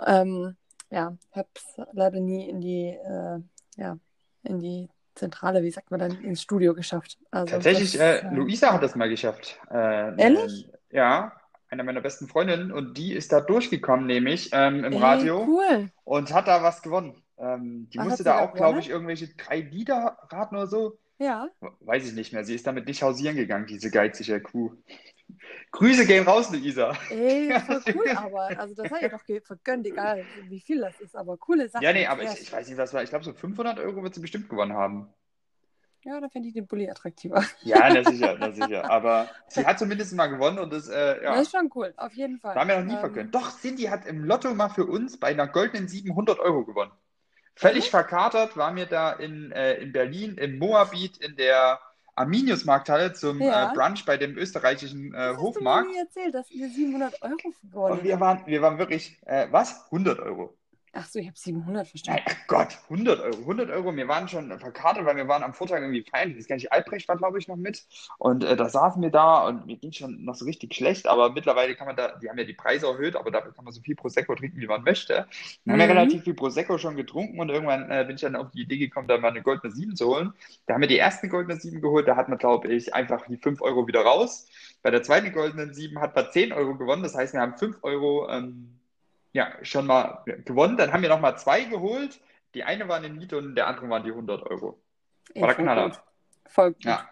Ähm, 0.06 0.56
ja, 0.90 1.16
habe 1.32 1.48
es 1.54 1.76
leider 1.92 2.20
nie 2.20 2.48
in 2.48 2.60
die, 2.60 2.88
äh, 2.88 3.40
ja, 3.76 3.98
in 4.44 4.60
die 4.60 4.88
Zentrale, 5.14 5.62
wie 5.62 5.70
sagt 5.70 5.90
man 5.90 5.98
dann, 5.98 6.22
ins 6.22 6.42
Studio 6.42 6.74
geschafft. 6.74 7.18
Also, 7.30 7.54
Tatsächlich, 7.54 7.92
das, 7.92 8.22
äh, 8.22 8.28
Luisa 8.30 8.72
hat 8.72 8.82
das 8.82 8.94
mal 8.94 9.08
geschafft. 9.08 9.58
Äh, 9.70 10.20
Ehrlich? 10.20 10.68
ja, 10.90 11.32
einer 11.68 11.82
meiner 11.82 12.00
besten 12.00 12.28
Freundinnen 12.28 12.70
und 12.70 12.96
die 12.96 13.12
ist 13.12 13.32
da 13.32 13.40
durchgekommen, 13.40 14.06
nämlich 14.06 14.50
ähm, 14.52 14.84
im 14.84 14.92
Ey, 14.92 14.98
Radio 14.98 15.44
cool. 15.44 15.90
und 16.04 16.32
hat 16.32 16.46
da 16.46 16.62
was 16.62 16.82
gewonnen. 16.82 17.22
Ähm, 17.38 17.88
die 17.92 17.98
Ach, 17.98 18.04
musste 18.04 18.24
da 18.24 18.40
auch, 18.40 18.54
glaube 18.54 18.80
ich, 18.80 18.88
irgendwelche 18.88 19.28
drei 19.28 19.60
Lieder 19.60 20.18
raten 20.30 20.56
oder 20.56 20.66
so. 20.66 20.98
Ja. 21.18 21.48
Weiß 21.80 22.06
ich 22.06 22.14
nicht 22.14 22.32
mehr. 22.32 22.44
Sie 22.44 22.54
ist 22.54 22.66
damit 22.66 22.86
nicht 22.86 23.02
hausieren 23.02 23.36
gegangen, 23.36 23.66
diese 23.66 23.90
geizige 23.90 24.40
Kuh. 24.40 24.72
Grüße 25.72 26.06
gehen 26.06 26.24
raus, 26.24 26.50
Luisa. 26.50 26.96
Ey, 27.10 27.50
voll 27.66 27.82
cool, 27.94 28.10
aber 28.16 28.58
also 28.58 28.74
das 28.74 28.90
hat 28.90 29.02
ja 29.02 29.08
doch 29.08 29.22
vergönnt, 29.44 29.86
egal 29.86 30.24
wie 30.48 30.60
viel 30.60 30.80
das 30.80 31.00
ist, 31.00 31.16
aber 31.16 31.36
coole 31.36 31.68
Sache. 31.68 31.82
Ja, 31.84 31.92
nee, 31.92 32.06
aber 32.06 32.22
ich, 32.22 32.40
ich, 32.40 32.52
weiß 32.52 32.68
nicht, 32.68 32.78
was 32.78 32.94
war. 32.94 33.02
Ich 33.02 33.10
glaube, 33.10 33.24
so 33.24 33.32
500 33.32 33.78
Euro 33.80 34.02
wird 34.02 34.14
sie 34.14 34.20
bestimmt 34.20 34.48
gewonnen 34.48 34.74
haben. 34.74 35.12
Ja, 36.04 36.20
da 36.20 36.28
fände 36.28 36.46
ich 36.46 36.54
den 36.54 36.68
Bulli 36.68 36.88
attraktiver. 36.88 37.44
Ja, 37.62 37.92
na 37.92 38.08
sicher, 38.08 38.36
na 38.38 38.52
sicher. 38.52 38.88
Aber 38.88 39.28
sie 39.48 39.66
hat 39.66 39.78
zumindest 39.78 40.14
mal 40.14 40.28
gewonnen 40.28 40.60
und 40.60 40.72
das, 40.72 40.88
äh, 40.88 41.24
ja. 41.24 41.34
Das 41.34 41.42
ist 41.42 41.50
schon 41.50 41.68
cool, 41.74 41.92
auf 41.96 42.12
jeden 42.12 42.38
Fall. 42.38 42.54
Da 42.54 42.60
haben 42.60 42.68
wir 42.68 42.78
noch 42.78 42.86
nie 42.86 42.94
ähm, 42.94 43.00
vergönnt. 43.00 43.34
Doch, 43.34 43.50
Cindy 43.58 43.84
hat 43.84 44.06
im 44.06 44.24
Lotto 44.24 44.54
mal 44.54 44.68
für 44.68 44.86
uns 44.86 45.18
bei 45.18 45.28
einer 45.28 45.48
goldenen 45.48 45.88
700 45.88 46.38
Euro 46.38 46.64
gewonnen. 46.64 46.92
Völlig 47.56 47.86
mhm. 47.86 47.90
verkatert 47.90 48.56
waren 48.56 48.76
wir 48.76 48.86
da 48.86 49.12
in, 49.12 49.50
äh, 49.50 49.74
in 49.74 49.92
Berlin 49.92 50.36
im 50.36 50.58
Moabit 50.58 51.16
in 51.16 51.36
der 51.36 51.80
Arminius-Markthalle 52.14 53.14
zum 53.14 53.40
äh, 53.40 53.46
ja. 53.46 53.72
äh, 53.72 53.74
Brunch 53.74 54.04
bei 54.04 54.18
dem 54.18 54.36
österreichischen 54.36 55.14
äh, 55.14 55.16
das 55.16 55.38
Hofmarkt. 55.38 55.88
Hast 55.88 55.94
du 55.94 55.98
mir 55.98 56.04
erzählt, 56.04 56.34
dass 56.34 56.50
ihr 56.50 56.68
700 56.68 57.22
Euro 57.22 57.36
gewonnen 57.62 57.92
Und 57.92 58.04
wir 58.04 58.20
waren, 58.20 58.46
wir 58.46 58.62
waren 58.62 58.78
wirklich, 58.78 59.18
äh, 59.24 59.48
was? 59.50 59.86
100 59.86 60.18
Euro. 60.20 60.54
Ach 60.98 61.04
so, 61.04 61.18
ich 61.18 61.26
habe 61.26 61.36
700 61.36 61.86
verstanden. 61.86 62.22
Ach 62.26 62.46
Gott, 62.46 62.78
100 62.88 63.20
Euro. 63.20 63.36
100 63.40 63.70
Euro. 63.70 63.94
Wir 63.94 64.08
waren 64.08 64.28
schon 64.28 64.58
verkartet, 64.58 65.04
weil 65.04 65.16
wir 65.16 65.28
waren 65.28 65.42
am 65.42 65.52
Vortag 65.52 65.80
irgendwie 65.80 66.02
feiern. 66.02 66.34
Das 66.34 66.46
gar 66.48 66.56
nicht 66.56 66.72
Albrecht 66.72 67.06
war, 67.08 67.18
glaube 67.18 67.38
ich, 67.38 67.48
noch 67.48 67.56
mit. 67.56 67.84
Und 68.18 68.44
äh, 68.44 68.56
da 68.56 68.68
saßen 68.68 69.02
wir 69.02 69.10
da 69.10 69.46
und 69.46 69.66
mir 69.66 69.76
ging 69.76 69.92
schon 69.92 70.24
noch 70.24 70.34
so 70.34 70.46
richtig 70.46 70.74
schlecht. 70.74 71.06
Aber 71.06 71.32
mittlerweile 71.32 71.74
kann 71.74 71.86
man 71.86 71.96
da, 71.96 72.16
die 72.16 72.30
haben 72.30 72.38
ja 72.38 72.44
die 72.44 72.54
Preise 72.54 72.86
erhöht, 72.86 73.14
aber 73.14 73.30
dafür 73.30 73.52
kann 73.52 73.64
man 73.64 73.74
so 73.74 73.82
viel 73.82 73.94
Prosecco 73.94 74.34
trinken, 74.34 74.58
wie 74.58 74.66
man 74.66 74.84
möchte. 74.84 75.26
Wir 75.64 75.74
mhm. 75.74 75.80
haben 75.80 75.80
ja 75.80 75.86
relativ 75.86 76.24
viel 76.24 76.34
Prosecco 76.34 76.78
schon 76.78 76.96
getrunken 76.96 77.38
und 77.40 77.50
irgendwann 77.50 77.90
äh, 77.90 78.04
bin 78.06 78.16
ich 78.16 78.22
dann 78.22 78.36
auf 78.36 78.50
die 78.52 78.62
Idee 78.62 78.78
gekommen, 78.78 79.06
da 79.06 79.18
mal 79.18 79.28
eine 79.28 79.42
goldene 79.42 79.74
7 79.74 79.96
zu 79.96 80.06
holen. 80.06 80.32
Da 80.66 80.74
haben 80.74 80.80
wir 80.80 80.88
die 80.88 80.96
erste 80.96 81.28
goldene 81.28 81.60
7 81.60 81.82
geholt. 81.82 82.08
Da 82.08 82.16
hat 82.16 82.30
man, 82.30 82.38
glaube 82.38 82.68
ich, 82.68 82.94
einfach 82.94 83.26
die 83.26 83.36
5 83.36 83.60
Euro 83.60 83.86
wieder 83.86 84.00
raus. 84.00 84.48
Bei 84.82 84.90
der 84.90 85.02
zweiten 85.02 85.30
goldenen 85.32 85.74
7 85.74 86.00
hat 86.00 86.14
man 86.14 86.30
10 86.30 86.54
Euro 86.54 86.74
gewonnen. 86.74 87.02
Das 87.02 87.14
heißt, 87.14 87.34
wir 87.34 87.40
haben 87.42 87.58
5 87.58 87.78
Euro. 87.82 88.30
Ähm, 88.30 88.72
ja, 89.36 89.52
schon 89.60 89.86
mal 89.86 90.22
gewonnen. 90.46 90.78
Dann 90.78 90.94
haben 90.94 91.02
wir 91.02 91.10
noch 91.10 91.20
mal 91.20 91.36
zwei 91.36 91.64
geholt. 91.64 92.18
Die 92.54 92.64
eine 92.64 92.88
war 92.88 92.96
eine 92.96 93.10
Miete 93.10 93.36
und 93.36 93.54
der 93.54 93.66
andere 93.66 93.90
waren 93.90 94.02
die 94.02 94.10
100 94.10 94.42
Euro. 94.44 94.80
War 95.34 95.48
der 95.48 95.54
Knaller. 95.54 95.90
Gut. 95.90 96.00
Voll 96.46 96.72
gut. 96.72 96.84
Ja. 96.84 97.10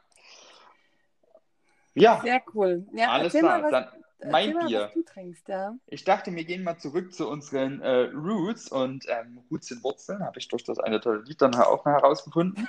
ja. 1.93 2.21
Sehr 2.23 2.43
cool. 2.55 2.87
Ja, 2.95 3.11
Alles 3.11 3.35
klar. 3.35 3.71
Dann 3.71 3.89
mein 4.31 4.55
mal, 4.55 4.67
Bier. 4.67 4.91
Trinkst, 5.05 5.49
ja. 5.49 5.75
Ich 5.87 6.05
dachte, 6.05 6.35
wir 6.35 6.45
gehen 6.45 6.65
mal 6.65 6.79
zurück 6.79 7.13
zu 7.13 7.29
unseren 7.29 7.83
äh, 7.83 8.09
Roots 8.15 8.73
und 8.73 9.05
ähm, 9.11 9.43
Roots 9.51 9.67
sind 9.67 9.85
Wurzeln, 9.85 10.25
habe 10.25 10.39
ich 10.39 10.49
durch 10.49 10.65
das 10.65 10.79
eine 10.79 11.01
tolle 11.01 11.21
Lied 11.21 11.43
dann 11.43 11.55
auch 11.55 11.85
mal 11.85 11.93
herausgefunden. 11.93 12.67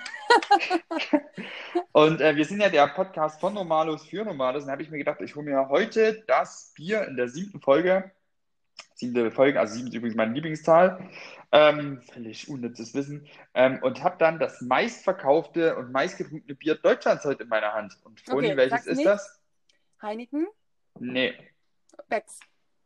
und 1.94 2.20
äh, 2.20 2.36
wir 2.36 2.44
sind 2.44 2.60
ja 2.60 2.68
der 2.68 2.88
Podcast 2.88 3.40
von 3.40 3.54
Normalos 3.54 4.06
für 4.06 4.26
Normalos. 4.26 4.66
Und 4.66 4.72
habe 4.72 4.82
ich 4.82 4.90
mir 4.90 4.98
gedacht, 4.98 5.22
ich 5.22 5.34
hole 5.38 5.46
mir 5.46 5.70
heute 5.70 6.26
das 6.28 6.74
Bier 6.76 7.08
in 7.08 7.16
der 7.16 7.30
siebten 7.30 7.62
Folge 7.62 8.12
siebte 8.96 9.30
Folge, 9.30 9.60
also 9.60 9.76
sieben 9.76 9.88
ist 9.88 9.94
übrigens 9.94 10.16
meine 10.16 10.34
Lieblingszahl, 10.34 11.10
ähm, 11.52 12.02
völlig 12.02 12.50
unnützes 12.50 12.94
Wissen, 12.94 13.28
ähm, 13.54 13.80
und 13.84 14.04
habe 14.04 14.16
dann 14.18 14.40
das 14.40 14.62
meistverkaufte 14.62 15.76
und 15.76 15.92
meistgetrunkene 15.92 16.56
Bier 16.56 16.76
Deutschlands 16.76 17.26
heute 17.26 17.44
in 17.44 17.50
meiner 17.50 17.74
Hand. 17.74 17.98
Und 18.04 18.20
Froni, 18.22 18.48
okay, 18.48 18.58
welches 18.58 18.88
ist 18.88 18.98
nicht. 18.98 19.08
das? 19.08 19.42
Heineken? 20.02 20.48
Nee. 21.00 21.34
Becks? 22.08 22.40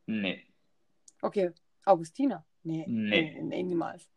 Nee. 0.05 0.43
Okay, 1.21 1.51
Augustiner? 1.85 2.45
Nee. 2.63 2.85
Nee. 2.87 3.33
nee, 3.33 3.41
nee 3.41 3.63
niemals. 3.63 4.09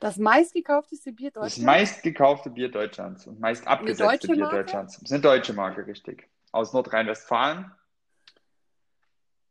Das 0.00 0.16
meistgekaufteste 0.16 1.12
Bier 1.12 1.30
Deutschlands? 1.30 1.56
Das 1.56 1.64
meistgekaufte 1.64 2.50
Bier 2.50 2.70
Deutschlands 2.70 3.26
und 3.26 3.38
meist 3.38 3.66
abgesetzte 3.66 4.28
Bier 4.28 4.38
Marke? 4.38 4.56
Deutschlands. 4.56 4.94
Das 4.94 5.02
ist 5.02 5.12
eine 5.12 5.22
deutsche 5.22 5.52
Marke, 5.52 5.86
richtig. 5.86 6.28
Aus 6.50 6.72
Nordrhein-Westfalen. 6.72 7.70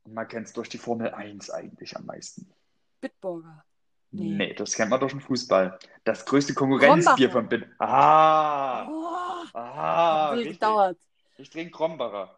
Und 0.03 0.13
man 0.13 0.27
kennt 0.27 0.48
es 0.48 0.53
durch 0.53 0.69
die 0.69 0.77
Formel 0.77 1.13
1 1.13 1.50
eigentlich 1.51 1.95
am 1.95 2.06
meisten. 2.06 2.51
Bitburger. 3.00 3.63
Nee. 4.12 4.36
nee. 4.36 4.53
das 4.53 4.74
kennt 4.74 4.89
man 4.89 5.00
durch 5.00 5.13
den 5.13 5.22
Fußball. 5.22 5.79
Das 6.03 6.25
größte 6.25 6.53
Konkurrenzbier 6.53 7.31
von 7.31 7.48
Bit. 7.48 7.67
Ah! 7.79 8.88
Oh, 8.88 9.58
ah! 9.58 10.31
Richtig. 10.31 10.60
gedauert. 10.60 10.98
Ich 11.38 11.50
trinke 11.50 11.72
Krombacher. 11.72 12.38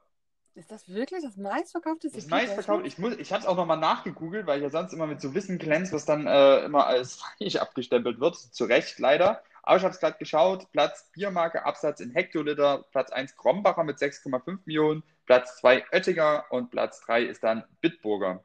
Ist 0.56 0.72
das 0.72 0.88
wirklich 0.88 1.24
das 1.24 1.36
meistverkaufte 1.36 2.12
Das 2.12 2.28
meistverkaufte, 2.28 2.88
ich, 2.88 3.00
ich 3.00 3.34
habe 3.34 3.42
es 3.42 3.48
auch 3.48 3.56
nochmal 3.56 3.80
nachgegoogelt, 3.80 4.46
weil 4.46 4.60
ich 4.60 4.64
ja 4.64 4.70
sonst 4.70 4.94
immer 4.94 5.08
mit 5.08 5.20
so 5.20 5.34
Wissen 5.34 5.58
glänzt, 5.58 5.94
was 5.94 6.06
dann 6.06 6.28
äh, 6.28 6.60
immer 6.60 6.86
als 6.86 7.16
falsch 7.40 7.56
abgestempelt 7.56 8.20
wird. 8.20 8.36
Zu 8.36 8.66
Recht 8.66 9.00
leider. 9.00 9.42
Aber 9.64 9.78
ich 9.78 9.84
habe 9.84 9.94
es 9.94 10.00
gerade 10.00 10.18
geschaut. 10.20 10.72
Platz 10.72 11.10
Biermarke, 11.12 11.66
Absatz 11.66 12.02
in 12.02 12.12
Hektoliter. 12.12 12.86
Platz 12.92 13.12
1 13.12 13.36
Krombacher 13.36 13.84
mit 13.84 13.98
6,5 13.98 14.60
Millionen. 14.66 15.04
Platz 15.26 15.58
2 15.58 15.86
Oettinger 15.92 16.46
und 16.50 16.70
Platz 16.70 17.02
3 17.02 17.24
ist 17.24 17.44
dann 17.44 17.64
Bitburger. 17.82 18.44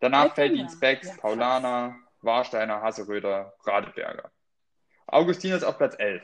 Danach 0.00 0.34
Feldin 0.34 0.68
Specks, 0.68 1.08
ja, 1.08 1.14
Paulaner, 1.16 1.96
Warsteiner, 2.20 2.82
Hasseröder, 2.82 3.54
Radeberger. 3.64 4.30
Augustinus 5.06 5.62
auf 5.62 5.78
Platz 5.78 5.96
11. 5.98 6.22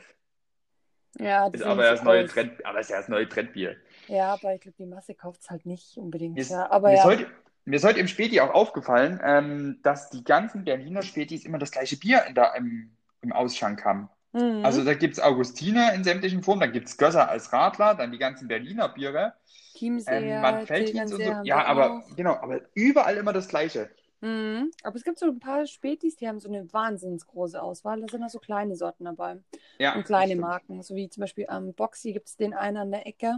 Ja, 1.19 1.49
das 1.49 1.61
ist 1.61 1.67
aber 1.67 1.83
das 1.83 2.03
neue 2.03 2.25
Trend, 2.27 2.65
aber 2.65 2.79
ist 2.79 2.89
ja 2.89 2.97
das 2.97 3.07
neue 3.07 3.27
Trendbier. 3.29 3.77
Ja, 4.07 4.33
aber 4.33 4.55
ich 4.55 4.61
glaube, 4.61 4.75
die 4.77 4.85
Masse 4.85 5.13
kauft 5.13 5.41
es 5.41 5.49
halt 5.49 5.65
nicht 5.65 5.95
unbedingt. 5.97 6.35
Mir, 6.35 6.43
ja, 6.43 6.69
aber 6.71 6.89
mir, 6.89 6.95
ja. 6.95 7.03
Sollte, 7.03 7.27
mir 7.65 7.75
ist 7.75 7.85
heute 7.85 7.99
im 7.99 8.07
Späti 8.07 8.39
auch 8.41 8.49
aufgefallen, 8.53 9.19
ähm, 9.23 9.79
dass 9.83 10.09
die 10.09 10.23
ganzen 10.23 10.65
Berliner 10.65 11.03
Spätis 11.03 11.45
immer 11.45 11.59
das 11.59 11.71
gleiche 11.71 11.97
Bier 11.97 12.25
in 12.27 12.35
der, 12.35 12.55
im, 12.55 12.95
im 13.21 13.31
Ausschank 13.31 13.85
haben. 13.85 14.09
Mhm. 14.33 14.65
Also 14.65 14.83
da 14.83 14.93
gibt 14.95 15.13
es 15.13 15.19
Augustiner 15.19 15.93
in 15.93 16.03
sämtlichen 16.03 16.43
Formen, 16.43 16.61
dann 16.61 16.71
gibt 16.71 16.87
es 16.87 16.97
Gösser 16.97 17.29
als 17.29 17.53
Radler, 17.53 17.95
dann 17.95 18.11
die 18.11 18.17
ganzen 18.17 18.47
Berliner 18.47 18.89
Biere. 18.89 19.33
Chiemseer, 19.75 20.21
ähm, 20.21 20.41
Manfeldins 20.41 21.13
und 21.13 21.23
so. 21.23 21.33
Ja, 21.43 21.65
aber 21.65 21.97
auch. 21.97 22.15
genau, 22.15 22.33
aber 22.33 22.61
überall 22.73 23.17
immer 23.17 23.33
das 23.33 23.47
Gleiche. 23.47 23.89
Mhm. 24.21 24.71
Aber 24.83 24.95
es 24.95 25.03
gibt 25.03 25.19
so 25.19 25.25
ein 25.25 25.39
paar 25.39 25.65
Spätis, 25.65 26.15
die 26.15 26.27
haben 26.27 26.39
so 26.39 26.47
eine 26.47 26.71
wahnsinnig 26.71 27.25
große 27.27 27.61
Auswahl. 27.61 27.99
Da 28.01 28.07
sind 28.07 28.23
auch 28.23 28.29
so 28.29 28.39
kleine 28.39 28.75
Sorten 28.75 29.05
dabei. 29.05 29.37
Ja, 29.79 29.95
und 29.95 30.05
kleine 30.05 30.35
Marken. 30.35 30.81
So 30.81 30.95
wie 30.95 31.09
zum 31.09 31.21
Beispiel 31.21 31.45
am 31.47 31.67
ähm, 31.67 31.73
Boxy 31.73 32.13
gibt 32.13 32.29
es 32.29 32.37
den 32.37 32.53
einen 32.53 32.77
an 32.77 32.91
der 32.91 33.05
Ecke. 33.05 33.35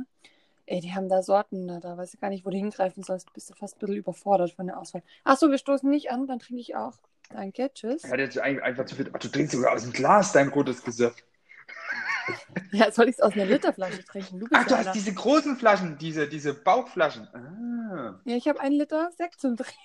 Ey, 0.67 0.81
die 0.81 0.93
haben 0.93 1.09
da 1.09 1.21
Sorten, 1.21 1.67
da, 1.67 1.79
da 1.79 1.97
weiß 1.97 2.13
ich 2.13 2.19
gar 2.19 2.29
nicht, 2.29 2.45
wo 2.45 2.49
du 2.49 2.57
hingreifen 2.57 3.03
sollst. 3.03 3.33
Bist 3.33 3.49
du 3.49 3.53
fast 3.55 3.75
ein 3.75 3.79
bisschen 3.79 3.95
überfordert 3.97 4.51
von 4.51 4.67
der 4.67 4.79
Auswahl. 4.79 5.03
Achso, 5.23 5.49
wir 5.49 5.57
stoßen 5.57 5.89
nicht 5.89 6.11
an, 6.11 6.27
dann 6.27 6.39
trinke 6.39 6.61
ich 6.61 6.75
auch. 6.75 6.97
Danke, 7.29 7.71
tschüss. 7.73 8.03
Ja, 8.03 8.17
jetzt 8.17 8.37
einfach 8.37 8.85
zu 8.85 8.95
viel. 8.95 9.09
Ach, 9.13 9.19
du 9.19 9.27
trinkst 9.27 9.55
sogar 9.55 9.73
aus 9.73 9.83
dem 9.83 9.93
Glas 9.93 10.31
dein 10.31 10.49
rotes 10.49 10.83
Gesicht. 10.83 11.23
Ja, 12.71 12.91
soll 12.91 13.07
ich 13.07 13.17
es 13.17 13.21
aus 13.21 13.33
einer 13.33 13.45
Literflasche 13.45 14.03
trinken? 14.03 14.39
Du 14.39 14.47
bist 14.47 14.59
Ach, 14.59 14.65
du 14.65 14.75
hast 14.75 14.93
diese 14.93 15.13
großen 15.13 15.57
Flaschen, 15.57 15.99
diese, 15.99 16.27
diese 16.27 16.55
Bauchflaschen. 16.55 17.27
Ah. 17.27 18.19
Ja, 18.25 18.35
ich 18.35 18.47
habe 18.47 18.59
einen 18.59 18.75
Liter 18.79 19.11
Sekt 19.15 19.39
zum 19.39 19.55
Trinken. 19.55 19.75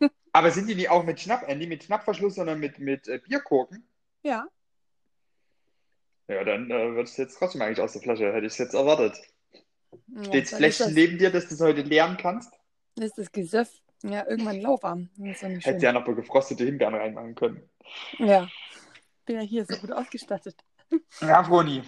Aber 0.32 0.50
sind 0.50 0.68
die 0.68 0.74
nicht 0.74 0.90
auch 0.90 1.04
mit 1.04 1.20
Schnapp, 1.20 1.48
äh, 1.48 1.54
nicht 1.54 1.68
mit 1.68 1.82
Schnappverschluss, 1.82 2.34
sondern 2.34 2.60
mit, 2.60 2.78
mit 2.78 3.08
äh, 3.08 3.18
Bierkorken? 3.18 3.88
Ja. 4.22 4.46
Ja, 6.28 6.44
dann 6.44 6.70
äh, 6.70 6.94
wird 6.94 7.08
es 7.08 7.16
jetzt 7.16 7.38
trotzdem 7.38 7.62
eigentlich 7.62 7.80
aus 7.80 7.94
der 7.94 8.02
Flasche, 8.02 8.32
hätte 8.32 8.46
ich 8.46 8.52
es 8.52 8.58
jetzt 8.58 8.74
erwartet. 8.74 9.16
ja 10.08 10.24
Steht 10.24 10.44
das 10.52 10.58
Fläschchen 10.58 10.86
das, 10.86 10.94
neben 10.94 11.18
dir, 11.18 11.30
dass 11.30 11.48
du 11.48 11.54
es 11.54 11.60
heute 11.60 11.82
leeren 11.82 12.16
kannst? 12.18 12.52
ist 13.00 13.18
das 13.18 13.32
Gesöff. 13.32 13.79
Ja, 14.02 14.26
irgendwann 14.26 14.60
lauwarm. 14.60 15.08
Schön. 15.34 15.60
ja 15.80 15.92
noch 15.92 16.06
mal 16.06 16.14
gefrostete 16.14 16.64
Himbeeren 16.64 16.94
reinmachen 16.94 17.34
können. 17.34 17.68
Ja. 18.18 18.48
Bin 19.26 19.36
ja 19.36 19.42
hier 19.42 19.64
so 19.66 19.76
gut 19.76 19.92
ausgestattet. 19.92 20.56
Ja, 21.20 21.44
Froni. 21.44 21.82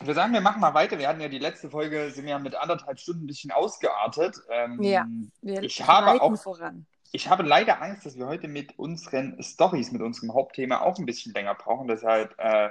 Würde 0.00 0.14
sagen, 0.14 0.32
wir 0.32 0.40
machen 0.40 0.60
mal 0.60 0.74
weiter. 0.74 0.98
Wir 0.98 1.08
hatten 1.08 1.20
ja 1.20 1.28
die 1.28 1.38
letzte 1.38 1.70
Folge, 1.70 2.10
sind 2.10 2.26
ja 2.28 2.38
mit 2.38 2.54
anderthalb 2.54 2.98
Stunden 2.98 3.24
ein 3.24 3.26
bisschen 3.26 3.50
ausgeartet. 3.52 4.36
Ähm, 4.50 4.82
Ja. 4.82 5.06
Wir 5.42 5.62
Ich 5.62 5.86
habe 5.86 6.20
auch- 6.22 6.36
voran. 6.42 6.86
Ich 7.12 7.28
habe 7.28 7.44
leider 7.44 7.80
Angst, 7.80 8.04
dass 8.04 8.18
wir 8.18 8.26
heute 8.26 8.48
mit 8.48 8.76
unseren 8.76 9.40
Stories, 9.40 9.92
mit 9.92 10.02
unserem 10.02 10.34
Hauptthema 10.34 10.80
auch 10.80 10.98
ein 10.98 11.06
bisschen 11.06 11.32
länger 11.32 11.54
brauchen. 11.54 11.86
Deshalb 11.86 12.34
äh, 12.38 12.70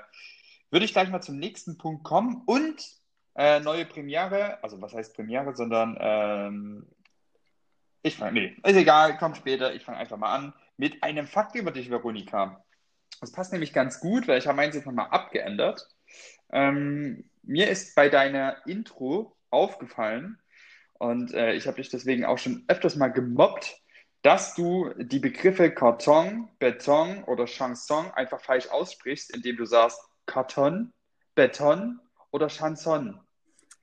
würde 0.70 0.86
ich 0.86 0.92
gleich 0.92 1.10
mal 1.10 1.22
zum 1.22 1.38
nächsten 1.38 1.78
Punkt 1.78 2.04
kommen 2.04 2.42
und 2.46 2.76
äh, 3.36 3.62
neue 3.62 3.86
Premiere, 3.86 4.62
also 4.62 4.82
was 4.82 4.94
heißt 4.94 5.16
Premiere, 5.16 5.56
sondern 5.56 5.98
ähm, 6.00 6.88
ich 8.04 8.18
fange, 8.18 8.34
nee, 8.34 8.58
ist 8.64 8.76
egal, 8.76 9.18
kommt 9.18 9.38
später, 9.38 9.74
ich 9.74 9.84
fange 9.84 9.98
einfach 9.98 10.18
mal 10.18 10.34
an 10.34 10.54
mit 10.78 11.02
einem 11.02 11.28
Fakt 11.28 11.56
über 11.56 11.72
dich, 11.72 11.90
Veronika. 11.90 12.64
Das 13.22 13.32
passt 13.32 13.52
nämlich 13.52 13.74
ganz 13.74 14.00
gut, 14.00 14.28
weil 14.28 14.38
ich 14.38 14.48
habe 14.48 14.58
meins 14.58 14.76
jetzt 14.76 14.86
nochmal 14.86 15.08
abgeändert. 15.10 15.88
Ähm, 16.52 17.30
mir 17.42 17.70
ist 17.70 17.96
bei 17.96 18.10
deiner 18.10 18.58
Intro 18.68 19.36
aufgefallen, 19.50 20.38
und 21.04 21.34
äh, 21.34 21.54
ich 21.54 21.68
habe 21.68 21.78
dich 21.78 21.90
deswegen 21.90 22.24
auch 22.24 22.38
schon 22.38 22.64
öfters 22.70 22.96
mal 22.96 23.10
gemobbt, 23.10 23.78
dass 24.22 24.56
du 24.56 24.94
die 24.98 25.20
Begriffe 25.20 25.70
Karton, 25.70 26.48
Beton 26.60 27.26
oder 27.26 27.46
Chanson 27.46 28.10
einfach 28.12 28.40
falsch 28.40 28.70
aussprichst, 28.70 29.36
indem 29.36 29.58
du 29.58 29.66
sagst 29.66 30.00
Karton, 30.28 30.94
Beton 31.36 32.00
oder 32.32 32.48
Chanson. 32.48 33.20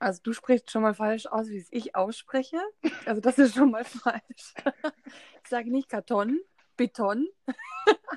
Also 0.01 0.19
du 0.23 0.33
sprichst 0.33 0.71
schon 0.71 0.81
mal 0.81 0.95
falsch 0.95 1.27
aus, 1.27 1.47
wie 1.49 1.57
es 1.57 1.67
ich 1.69 1.95
ausspreche. 1.95 2.57
Also 3.05 3.21
das 3.21 3.37
ist 3.37 3.53
schon 3.53 3.69
mal 3.69 3.85
falsch. 3.85 4.55
Ich 5.43 5.49
sage 5.49 5.71
nicht 5.71 5.89
Karton, 5.89 6.39
Beton, 6.75 7.27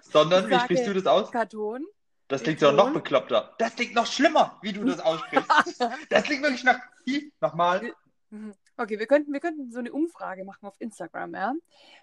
Sondern, 0.01 0.49
wie 0.49 0.59
sprichst 0.59 0.87
du 0.87 0.95
das 0.95 1.07
aus? 1.07 1.31
Karton. 1.31 1.85
Das 2.29 2.43
klingt 2.43 2.63
ja 2.63 2.73
noch 2.73 2.87
Beton. 2.87 2.95
bekloppter. 2.95 3.55
Das 3.59 3.77
klingt 3.77 3.95
noch 3.95 4.07
schlimmer, 4.07 4.59
wie 4.63 4.73
du 4.73 4.83
das 4.85 4.99
aussprichst. 4.99 5.47
Das 6.09 6.25
klingt 6.25 6.43
wirklich 6.43 6.65
nach. 6.65 6.81
Wie? 7.05 7.31
Nochmal. 7.43 7.93
Mhm. 8.31 8.55
Okay, 8.79 8.99
wir 8.99 9.07
könnten, 9.07 9.31
wir 9.35 9.41
könnten 9.41 9.71
so 9.71 9.79
eine 9.79 9.93
Umfrage 9.93 10.45
machen 10.45 10.65
auf 10.67 10.81
Instagram, 10.81 11.35
ja. 11.35 11.55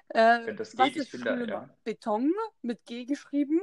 Äh, 0.09 0.45
Wenn 0.45 0.57
das 0.57 0.73
geht, 0.73 0.95
ich 0.95 1.09
finde, 1.09 1.47
ja. 1.49 1.69
Beton 1.83 2.31
mit 2.61 2.85
G 2.85 3.05
geschrieben 3.05 3.59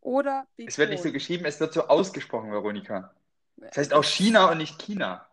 oder 0.00 0.46
Beton? 0.54 0.68
Es 0.68 0.78
wird 0.78 0.90
nicht 0.90 1.02
so 1.02 1.10
geschrieben, 1.10 1.44
es 1.44 1.58
wird 1.58 1.72
so 1.72 1.88
ausgesprochen, 1.88 2.52
Veronika. 2.52 3.12
Das 3.56 3.76
heißt 3.76 3.94
auch 3.94 4.04
China 4.04 4.48
und 4.52 4.58
nicht 4.58 4.78
China. 4.78 5.26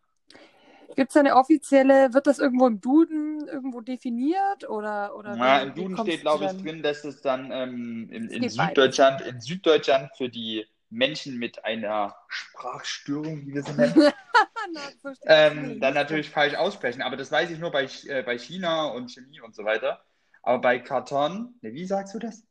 Gibt 0.98 1.12
es 1.12 1.14
da 1.14 1.20
eine 1.20 1.36
offizielle, 1.36 2.12
wird 2.16 2.26
das 2.26 2.40
irgendwo 2.40 2.66
im 2.66 2.82
Duden 2.82 3.48
irgendwo 3.48 3.82
definiert 3.82 4.68
oder, 4.68 5.16
oder 5.16 5.36
Ja, 5.36 5.60
im 5.60 5.76
Duden 5.76 5.96
steht, 5.96 6.22
glaube 6.22 6.46
ich, 6.46 6.64
drin, 6.64 6.82
dass 6.82 7.04
es 7.04 7.22
dann 7.22 7.52
ähm, 7.52 8.10
in, 8.12 8.32
in 8.32 8.50
Süddeutschland, 8.50 9.22
in 9.22 9.40
Süddeutschland 9.40 10.10
für 10.18 10.28
die 10.28 10.66
Menschen 10.90 11.38
mit 11.38 11.64
einer 11.64 12.16
Sprachstörung, 12.30 13.46
wie 13.46 13.54
wir 13.54 13.62
sie 13.62 13.74
nennen, 13.74 13.94
so 15.04 15.14
ähm, 15.26 15.80
dann 15.80 15.94
natürlich 15.94 16.32
falsch 16.32 16.56
aussprechen. 16.56 17.04
Aber 17.04 17.16
das 17.16 17.32
weiß 17.32 17.52
ich 17.52 17.60
nur 17.60 17.70
bei, 17.70 17.88
äh, 18.08 18.24
bei 18.24 18.40
China 18.40 18.88
und 18.88 19.12
Chemie 19.12 19.40
und 19.40 19.54
so 19.54 19.66
weiter. 19.66 20.04
Aber 20.42 20.62
bei 20.62 20.80
Karton, 20.80 21.60
ne, 21.62 21.74
wie 21.74 21.86
sagst 21.86 22.16
du 22.16 22.20
das? 22.20 22.42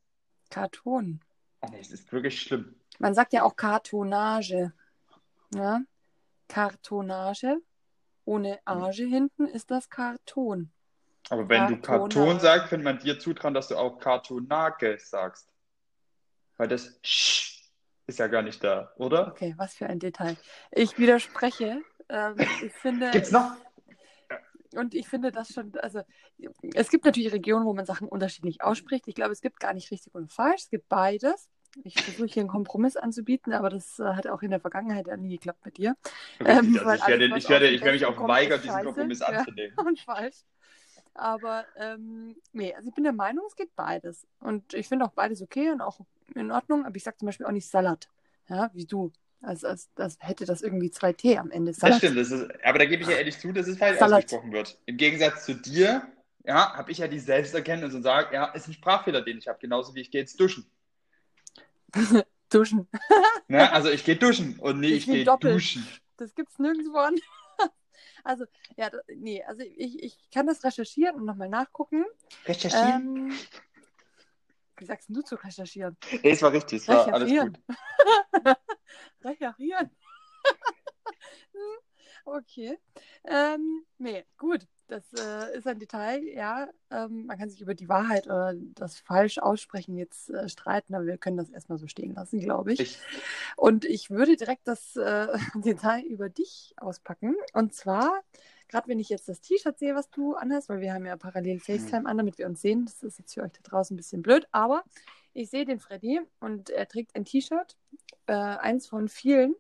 Karton. 0.51 1.21
Oh, 1.63 1.69
nee, 1.73 1.81
es 1.81 1.91
ist 1.91 2.13
wirklich 2.13 2.41
schlimm. 2.41 2.77
Man 3.01 3.13
sagt 3.13 3.33
ja 3.33 3.43
auch 3.43 3.57
Kartonage. 3.57 4.73
Ja? 5.53 5.81
Kartonage. 6.47 7.61
Ohne 8.27 8.59
Age 8.65 9.05
hinten 9.09 9.47
ist 9.47 9.71
das 9.71 9.89
Karton. 9.89 10.71
Aber 11.31 11.49
wenn 11.49 11.69
du 11.69 11.81
Kartonage. 11.81 12.15
Karton 12.15 12.41
sagst, 12.41 12.69
könnte 12.69 12.85
man 12.85 12.99
dir 12.99 13.19
zutrauen, 13.19 13.55
dass 13.55 13.69
du 13.69 13.77
auch 13.77 13.99
Kartonage 13.99 14.99
sagst. 14.99 15.49
Weil 16.57 16.69
das 16.69 16.99
Sch 17.03 17.71
ist 18.07 18.19
ja 18.19 18.27
gar 18.27 18.43
nicht 18.43 18.63
da, 18.63 18.93
oder? 18.97 19.29
Okay, 19.29 19.55
was 19.57 19.75
für 19.75 19.87
ein 19.87 19.99
Detail. 19.99 20.37
Ich 20.71 20.99
widerspreche. 20.99 21.83
Ähm, 22.09 22.37
ich 22.63 22.73
finde, 22.75 23.11
Gibt's 23.11 23.33
noch? 23.33 23.53
und 24.75 24.95
ich 24.95 25.09
finde 25.09 25.33
das 25.33 25.53
schon, 25.53 25.73
also 25.79 26.03
es 26.75 26.89
gibt 26.89 27.05
natürlich 27.05 27.33
Regionen, 27.33 27.67
wo 27.67 27.75
man 27.75 27.87
Sachen 27.87 28.09
unterschiedlich 28.09 28.63
ausspricht. 28.63 29.09
Ich 29.09 29.15
glaube, 29.15 29.33
es 29.33 29.41
gibt 29.41 29.59
gar 29.59 29.75
nicht 29.75 29.91
richtig 29.91 30.15
und 30.15 30.33
falsch. 30.33 30.63
Es 30.63 30.71
gibt 30.71 30.89
beides. 30.89 31.49
Ich 31.85 31.95
versuche 32.03 32.27
hier 32.27 32.43
einen 32.43 32.49
Kompromiss 32.49 32.97
anzubieten, 32.97 33.53
aber 33.53 33.71
das 33.71 33.99
äh, 33.99 34.05
hat 34.05 34.27
auch 34.27 34.43
in 34.43 34.51
der 34.51 34.61
Vergangenheit 34.61 35.07
ja 35.07 35.17
nie 35.17 35.37
geklappt 35.37 35.65
mit 35.65 35.77
dir. 35.77 35.97
Ähm, 36.41 36.79
also 36.83 36.93
ich 36.93 37.07
werde, 37.07 37.25
ich 37.37 37.49
werde, 37.49 37.69
ich 37.69 37.81
werde 37.83 37.93
mich 37.93 38.07
auch 38.07 38.29
weigern, 38.29 38.61
diesen. 38.63 38.83
Kompromiss 38.83 39.21
Ja. 39.21 39.27
anzunehmen. 39.27 39.77
und 39.87 40.01
falsch. 40.01 40.37
Aber 41.15 41.65
ähm, 41.77 42.37
nee, 42.53 42.75
also 42.75 42.89
ich 42.89 42.95
bin 42.95 43.05
der 43.05 43.13
Meinung, 43.13 43.45
es 43.49 43.57
geht 43.57 43.75
beides. 43.75 44.27
Und 44.41 44.75
ich 44.75 44.89
finde 44.89 45.05
auch 45.05 45.13
beides 45.13 45.43
okay 45.43 45.71
und 45.71 45.81
auch 45.81 46.01
in 46.35 46.51
Ordnung, 46.51 46.85
aber 46.85 46.97
ich 46.97 47.05
sage 47.05 47.17
zum 47.17 47.27
Beispiel 47.27 47.47
auch 47.47 47.53
nicht 47.53 47.69
Salat. 47.69 48.09
Ja, 48.49 48.71
wie 48.75 48.87
du. 48.87 49.13
Also 49.41 49.67
als, 49.69 49.91
das 49.95 50.17
hätte 50.21 50.45
das 50.45 50.63
irgendwie 50.63 50.91
zwei 50.91 51.13
T 51.13 51.39
am 51.39 51.51
Ende. 51.51 51.73
Das 51.73 51.81
Salat. 51.81 51.99
stimmt, 51.99 52.19
das 52.19 52.31
ist, 52.31 52.49
aber 52.65 52.79
da 52.79 52.85
gebe 52.85 53.03
ich 53.03 53.09
ja 53.09 53.17
ehrlich 53.17 53.39
zu, 53.39 53.53
dass 53.53 53.67
es 53.67 53.79
falsch 53.79 53.99
Salat. 53.99 54.25
ausgesprochen 54.25 54.53
wird. 54.53 54.79
Im 54.87 54.97
Gegensatz 54.97 55.45
zu 55.45 55.55
dir, 55.55 56.03
ja, 56.45 56.75
habe 56.75 56.91
ich 56.91 56.99
ja 56.99 57.09
die 57.09 57.19
Selbsterkenntnis 57.19 57.95
und 57.95 58.03
sage, 58.03 58.35
ja, 58.35 58.47
ist 58.47 58.69
ein 58.69 58.73
Sprachfehler, 58.73 59.23
den 59.23 59.39
ich 59.39 59.49
habe, 59.49 59.59
genauso 59.59 59.95
wie 59.95 60.01
ich 60.01 60.11
gehe 60.11 60.21
jetzt 60.21 60.39
duschen. 60.41 60.67
Duschen. 62.51 62.89
Ne? 63.49 63.71
Also 63.73 63.91
ich 63.91 64.05
gehe 64.05 64.17
duschen 64.17 64.59
und 64.59 64.81
nee, 64.81 64.89
Ich 64.89 64.97
ich 64.97 65.07
gehe 65.07 65.25
doppelt. 65.25 65.55
duschen. 65.55 65.87
Das 66.17 66.35
gibt's 66.35 66.59
nirgendwo 66.59 66.99
an. 66.99 67.15
Also, 68.25 68.45
ja, 68.77 68.91
nee, 69.15 69.43
also 69.45 69.63
ich, 69.63 70.03
ich 70.03 70.31
kann 70.31 70.47
das 70.47 70.63
recherchieren 70.65 71.17
und 71.17 71.25
nochmal 71.25 71.49
nachgucken. 71.49 72.05
Recherchieren? 72.45 73.29
Ähm, 73.31 73.39
wie 74.79 74.85
sagst 74.85 75.09
du 75.11 75.23
zu 75.23 75.37
recherchieren? 75.37 75.97
nee, 76.23 76.31
es 76.31 76.43
war 76.43 76.53
richtig, 76.53 76.83
es 76.83 76.89
war 76.89 77.07
alles 77.13 77.31
Recherchieren. 77.31 77.57
gut. 78.43 78.57
Recherchieren. 79.25 79.91
Hm, 81.53 81.79
okay. 82.25 82.79
Ähm, 83.25 83.85
nee, 83.99 84.25
gut. 84.37 84.67
Das 84.89 85.03
äh, 85.15 85.59
ist 85.59 85.67
ein 85.67 85.81
Detail, 85.81 86.23
ja. 86.23 86.69
Ähm, 86.91 87.27
man 87.27 87.37
kann 87.37 87.51
sich 87.51 87.61
über 87.61 87.75
die 87.75 87.89
Wahrheit 87.89 88.27
oder 88.27 88.55
das 88.55 88.99
falsch 89.01 89.39
aussprechen 89.39 89.97
jetzt 89.97 90.31
äh, 90.31 90.49
streiten, 90.49 90.95
aber 90.95 91.07
wir 91.07 91.19
können 91.19 91.37
das 91.37 91.51
erstmal 91.51 91.79
so 91.79 91.89
stehen 91.89 92.15
lassen, 92.15 92.39
glaube 92.39 92.73
ich. 92.73 92.81
Ich, 92.81 92.99
Und 93.57 93.85
ich 93.85 94.11
würde 94.11 94.37
direkt 94.37 94.69
das 94.69 94.95
äh, 94.95 95.27
Detail 95.57 96.03
über 96.05 96.29
dich 96.29 96.75
auspacken. 96.77 97.35
Und 97.53 97.75
zwar, 97.75 98.23
gerade 98.69 98.87
wenn 98.89 99.01
ich 99.01 99.09
jetzt 99.09 99.29
das 99.29 99.41
T-Shirt 99.41 99.77
sehe, 99.79 99.97
was 99.97 100.09
du 100.11 100.35
anhast, 100.35 100.69
weil 100.69 100.81
wir 100.81 100.95
haben 100.95 101.05
ja 101.05 101.17
parallel 101.17 101.59
FaceTime 101.59 102.07
an, 102.07 102.19
damit 102.19 102.39
wir 102.39 102.47
uns 102.47 102.61
sehen. 102.61 102.85
Das 102.85 103.03
ist 103.03 103.19
jetzt 103.19 103.35
für 103.35 103.43
euch 103.43 103.53
da 103.53 103.61
draußen 103.65 103.95
ein 103.95 103.99
bisschen 103.99 104.23
blöd, 104.23 104.47
aber 104.53 104.85
ich 105.33 105.51
sehe 105.51 105.65
den 105.65 105.81
Freddy 105.81 106.21
und 106.39 106.71
er 106.71 106.87
trägt 106.87 107.17
ein 107.17 107.25
T-Shirt, 107.25 107.77
äh, 108.27 108.33
eins 108.33 108.87
von 108.87 109.09
vielen. 109.09 109.57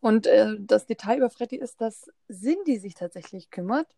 Und 0.00 0.26
äh, 0.26 0.56
das 0.58 0.86
Detail 0.86 1.18
über 1.18 1.30
Freddy 1.30 1.56
ist, 1.56 1.80
dass 1.80 2.10
Cindy 2.30 2.78
sich 2.78 2.94
tatsächlich 2.94 3.50
kümmert, 3.50 3.88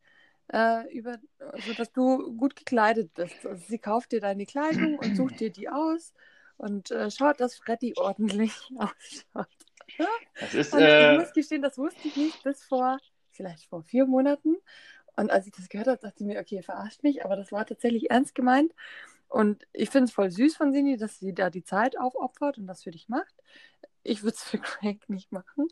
äh, 0.52 0.92
über, 0.94 1.18
also 1.38 1.72
dass 1.74 1.92
du 1.92 2.36
gut 2.36 2.56
gekleidet 2.56 3.14
bist. 3.14 3.46
Also 3.46 3.64
sie 3.66 3.78
kauft 3.78 4.12
dir 4.12 4.20
deine 4.20 4.46
Kleidung 4.46 4.98
und 4.98 5.14
sucht 5.16 5.40
dir 5.40 5.50
die 5.50 5.68
aus 5.68 6.12
und 6.56 6.90
äh, 6.90 7.10
schaut, 7.10 7.40
dass 7.40 7.56
Freddy 7.56 7.94
ordentlich 7.96 8.52
ausschaut. 8.76 9.48
das 10.40 10.54
ist, 10.54 10.72
Und 10.72 10.80
ich 10.80 10.90
äh, 10.90 11.18
muss 11.18 11.32
gestehen, 11.32 11.62
das 11.62 11.78
wusste 11.78 12.08
ich 12.08 12.16
nicht 12.16 12.42
bis 12.42 12.62
vor, 12.64 12.98
vielleicht 13.30 13.66
vor 13.66 13.82
vier 13.82 14.06
Monaten. 14.06 14.56
Und 15.16 15.30
als 15.30 15.46
ich 15.46 15.52
das 15.52 15.68
gehört 15.68 15.88
habe, 15.88 15.98
dachte 15.98 16.16
ich 16.18 16.26
mir, 16.26 16.40
okay, 16.40 16.62
verarscht 16.62 17.02
mich, 17.02 17.24
aber 17.24 17.36
das 17.36 17.52
war 17.52 17.64
tatsächlich 17.64 18.10
ernst 18.10 18.34
gemeint. 18.34 18.72
Und 19.28 19.66
ich 19.72 19.90
finde 19.90 20.06
es 20.06 20.12
voll 20.12 20.30
süß 20.30 20.56
von 20.56 20.72
Cindy, 20.72 20.96
dass 20.96 21.18
sie 21.18 21.32
da 21.32 21.50
die 21.50 21.64
Zeit 21.64 21.98
aufopfert 21.98 22.58
und 22.58 22.66
das 22.66 22.82
für 22.82 22.90
dich 22.90 23.08
macht. 23.08 23.34
Ich 24.04 24.22
würde 24.22 24.36
es 24.36 24.44
für 24.44 24.58
Craig 24.60 25.08
nicht 25.08 25.32
machen. 25.32 25.68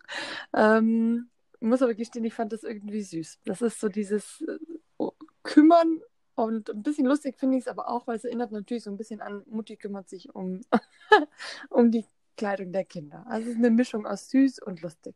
Ähm, 0.55 1.29
muss 1.61 1.83
aber 1.83 1.95
gestehen, 1.95 2.25
ich 2.25 2.35
fand 2.35 2.53
das 2.53 2.65
irgendwie 2.65 3.03
süß. 3.03 3.41
Das 3.45 3.63
ist 3.63 3.81
so 3.81 3.89
dieses 3.89 4.43
äh, 4.43 5.07
Kümmern 5.45 6.01
und 6.35 6.71
ein 6.71 6.83
bisschen 6.83 7.07
lustig 7.07 7.37
finde 7.39 7.59
ich 7.59 7.65
es 7.65 7.69
aber 7.69 7.89
auch, 7.89 8.07
weil 8.07 8.17
es 8.17 8.25
erinnert 8.25 8.53
natürlich 8.53 8.85
so 8.85 8.91
ein 8.91 8.97
bisschen 8.97 9.21
an, 9.21 9.43
Mutti 9.47 9.77
kümmert 9.77 10.09
sich 10.09 10.35
um, 10.35 10.63
um 11.69 11.91
die 11.91 12.05
Kleidung 12.37 12.73
der 12.73 12.85
Kinder. 12.85 13.25
Also 13.29 13.49
es 13.49 13.55
ist 13.55 13.59
eine 13.59 13.71
Mischung 13.71 14.07
aus 14.07 14.31
süß 14.31 14.61
und 14.61 14.81
lustig. 14.83 15.15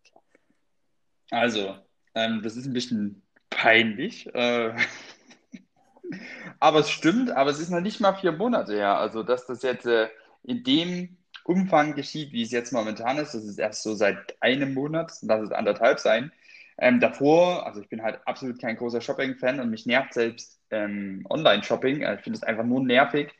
also, 1.30 1.76
ähm, 2.14 2.42
das 2.42 2.56
ist 2.56 2.66
ein 2.66 2.72
bisschen 2.72 3.22
peinlich. 3.50 4.26
Äh, 4.34 4.76
aber 6.60 6.80
es 6.80 6.90
stimmt, 6.90 7.30
aber 7.30 7.50
es 7.50 7.60
ist 7.60 7.70
noch 7.70 7.80
nicht 7.80 8.00
mal 8.00 8.14
vier 8.14 8.32
Monate 8.32 8.74
her. 8.74 8.98
Also, 8.98 9.22
dass 9.22 9.46
das 9.46 9.62
jetzt 9.62 9.86
äh, 9.86 10.08
in 10.42 10.62
dem 10.62 11.16
Umfang 11.46 11.94
geschieht, 11.94 12.32
wie 12.32 12.42
es 12.42 12.50
jetzt 12.52 12.72
momentan 12.72 13.18
ist. 13.18 13.34
Das 13.34 13.44
ist 13.44 13.58
erst 13.58 13.82
so 13.82 13.94
seit 13.94 14.36
einem 14.42 14.74
Monat, 14.74 15.12
lass 15.22 15.42
es 15.42 15.52
anderthalb 15.52 15.98
sein. 16.00 16.32
Ähm, 16.78 17.00
davor, 17.00 17.66
also 17.66 17.80
ich 17.80 17.88
bin 17.88 18.02
halt 18.02 18.20
absolut 18.26 18.60
kein 18.60 18.76
großer 18.76 19.00
Shopping-Fan 19.00 19.60
und 19.60 19.70
mich 19.70 19.86
nervt 19.86 20.14
selbst 20.14 20.60
ähm, 20.70 21.24
Online-Shopping. 21.30 22.04
Also 22.04 22.18
ich 22.18 22.24
finde 22.24 22.36
es 22.38 22.42
einfach 22.42 22.64
nur 22.64 22.82
nervig. 22.84 23.32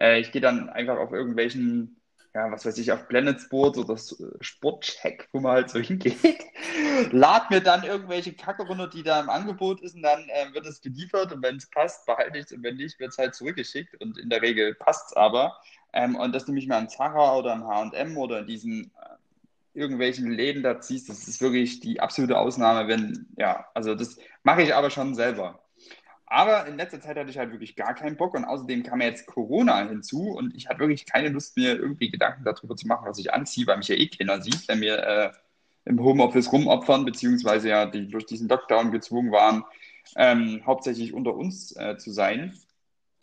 Äh, 0.00 0.20
ich 0.20 0.32
gehe 0.32 0.42
dann 0.42 0.68
einfach 0.70 0.98
auf 0.98 1.12
irgendwelchen 1.12 2.01
ja, 2.34 2.50
was 2.50 2.64
weiß 2.64 2.78
ich, 2.78 2.90
auf 2.90 3.08
Planet 3.08 3.40
Sports 3.40 3.78
oder 3.78 3.96
Sportcheck, 4.40 5.28
wo 5.32 5.40
man 5.40 5.52
halt 5.52 5.70
so 5.70 5.78
hingeht, 5.80 6.16
lad 7.10 7.50
mir 7.50 7.60
dann 7.60 7.84
irgendwelche 7.84 8.32
Kacke 8.32 8.66
runter, 8.66 8.88
die 8.88 9.02
da 9.02 9.20
im 9.20 9.28
Angebot 9.28 9.82
ist 9.82 9.94
und 9.94 10.02
dann 10.02 10.28
äh, 10.28 10.54
wird 10.54 10.66
es 10.66 10.80
geliefert 10.80 11.32
und 11.32 11.42
wenn 11.42 11.56
es 11.56 11.68
passt, 11.68 12.06
behalte 12.06 12.38
ich 12.38 12.46
es 12.46 12.52
und 12.52 12.62
wenn 12.62 12.76
nicht, 12.76 12.98
wird 12.98 13.10
es 13.10 13.18
halt 13.18 13.34
zurückgeschickt 13.34 14.00
und 14.00 14.18
in 14.18 14.30
der 14.30 14.40
Regel 14.40 14.74
passt 14.74 15.10
es 15.10 15.16
aber. 15.16 15.58
Ähm, 15.92 16.16
und 16.16 16.34
dass 16.34 16.46
du 16.46 16.52
mich 16.52 16.66
mal 16.66 16.78
an 16.78 16.88
Zara 16.88 17.36
oder 17.36 17.52
am 17.52 17.66
H&M 17.66 18.16
oder 18.16 18.38
in 18.38 18.46
diesen 18.46 18.84
äh, 18.84 19.78
irgendwelchen 19.78 20.30
Läden 20.30 20.62
da 20.62 20.80
ziehst, 20.80 21.10
das 21.10 21.28
ist 21.28 21.42
wirklich 21.42 21.80
die 21.80 22.00
absolute 22.00 22.38
Ausnahme, 22.38 22.88
wenn, 22.88 23.26
ja, 23.36 23.66
also 23.74 23.94
das 23.94 24.18
mache 24.42 24.62
ich 24.62 24.74
aber 24.74 24.90
schon 24.90 25.14
selber. 25.14 25.61
Aber 26.32 26.66
in 26.66 26.78
letzter 26.78 26.98
Zeit 26.98 27.18
hatte 27.18 27.28
ich 27.28 27.36
halt 27.36 27.52
wirklich 27.52 27.76
gar 27.76 27.94
keinen 27.94 28.16
Bock 28.16 28.32
und 28.32 28.46
außerdem 28.46 28.84
kam 28.84 29.02
jetzt 29.02 29.26
Corona 29.26 29.86
hinzu 29.86 30.30
und 30.30 30.56
ich 30.56 30.66
hatte 30.66 30.78
wirklich 30.78 31.04
keine 31.04 31.28
Lust, 31.28 31.58
mir 31.58 31.76
irgendwie 31.76 32.10
Gedanken 32.10 32.42
darüber 32.42 32.74
zu 32.74 32.86
machen, 32.86 33.06
was 33.06 33.18
ich 33.18 33.34
anziehe, 33.34 33.66
weil 33.66 33.76
mich 33.76 33.88
ja 33.88 33.96
eh 33.96 34.08
keiner 34.08 34.40
sieht, 34.40 34.66
wenn 34.66 34.80
wir 34.80 34.98
äh, 35.06 35.30
im 35.84 36.02
Homeoffice 36.02 36.50
rumopfern, 36.50 37.04
beziehungsweise 37.04 37.68
ja 37.68 37.84
die 37.84 38.08
durch 38.08 38.24
diesen 38.24 38.48
Lockdown 38.48 38.92
gezwungen 38.92 39.30
waren, 39.30 39.62
ähm, 40.16 40.62
hauptsächlich 40.64 41.12
unter 41.12 41.34
uns 41.34 41.76
äh, 41.76 41.98
zu 41.98 42.10
sein. 42.10 42.56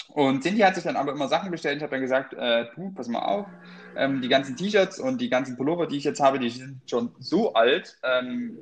Und 0.09 0.43
Cindy 0.43 0.59
hat 0.59 0.75
sich 0.75 0.83
dann 0.83 0.95
aber 0.95 1.11
immer 1.11 1.27
Sachen 1.27 1.49
bestellt. 1.49 1.77
Ich 1.77 1.81
habe 1.81 1.91
dann 1.91 2.01
gesagt, 2.01 2.35
äh, 2.35 2.67
du, 2.75 2.91
pass 2.91 3.07
mal 3.07 3.23
auf, 3.23 3.47
ähm, 3.95 4.21
die 4.21 4.29
ganzen 4.29 4.55
T-Shirts 4.55 4.99
und 4.99 5.19
die 5.19 5.29
ganzen 5.29 5.57
Pullover, 5.57 5.87
die 5.87 5.97
ich 5.97 6.03
jetzt 6.03 6.19
habe, 6.19 6.37
die 6.37 6.51
sind 6.51 6.87
schon 6.87 7.15
so 7.17 7.55
alt. 7.55 7.97
Ähm, 8.03 8.59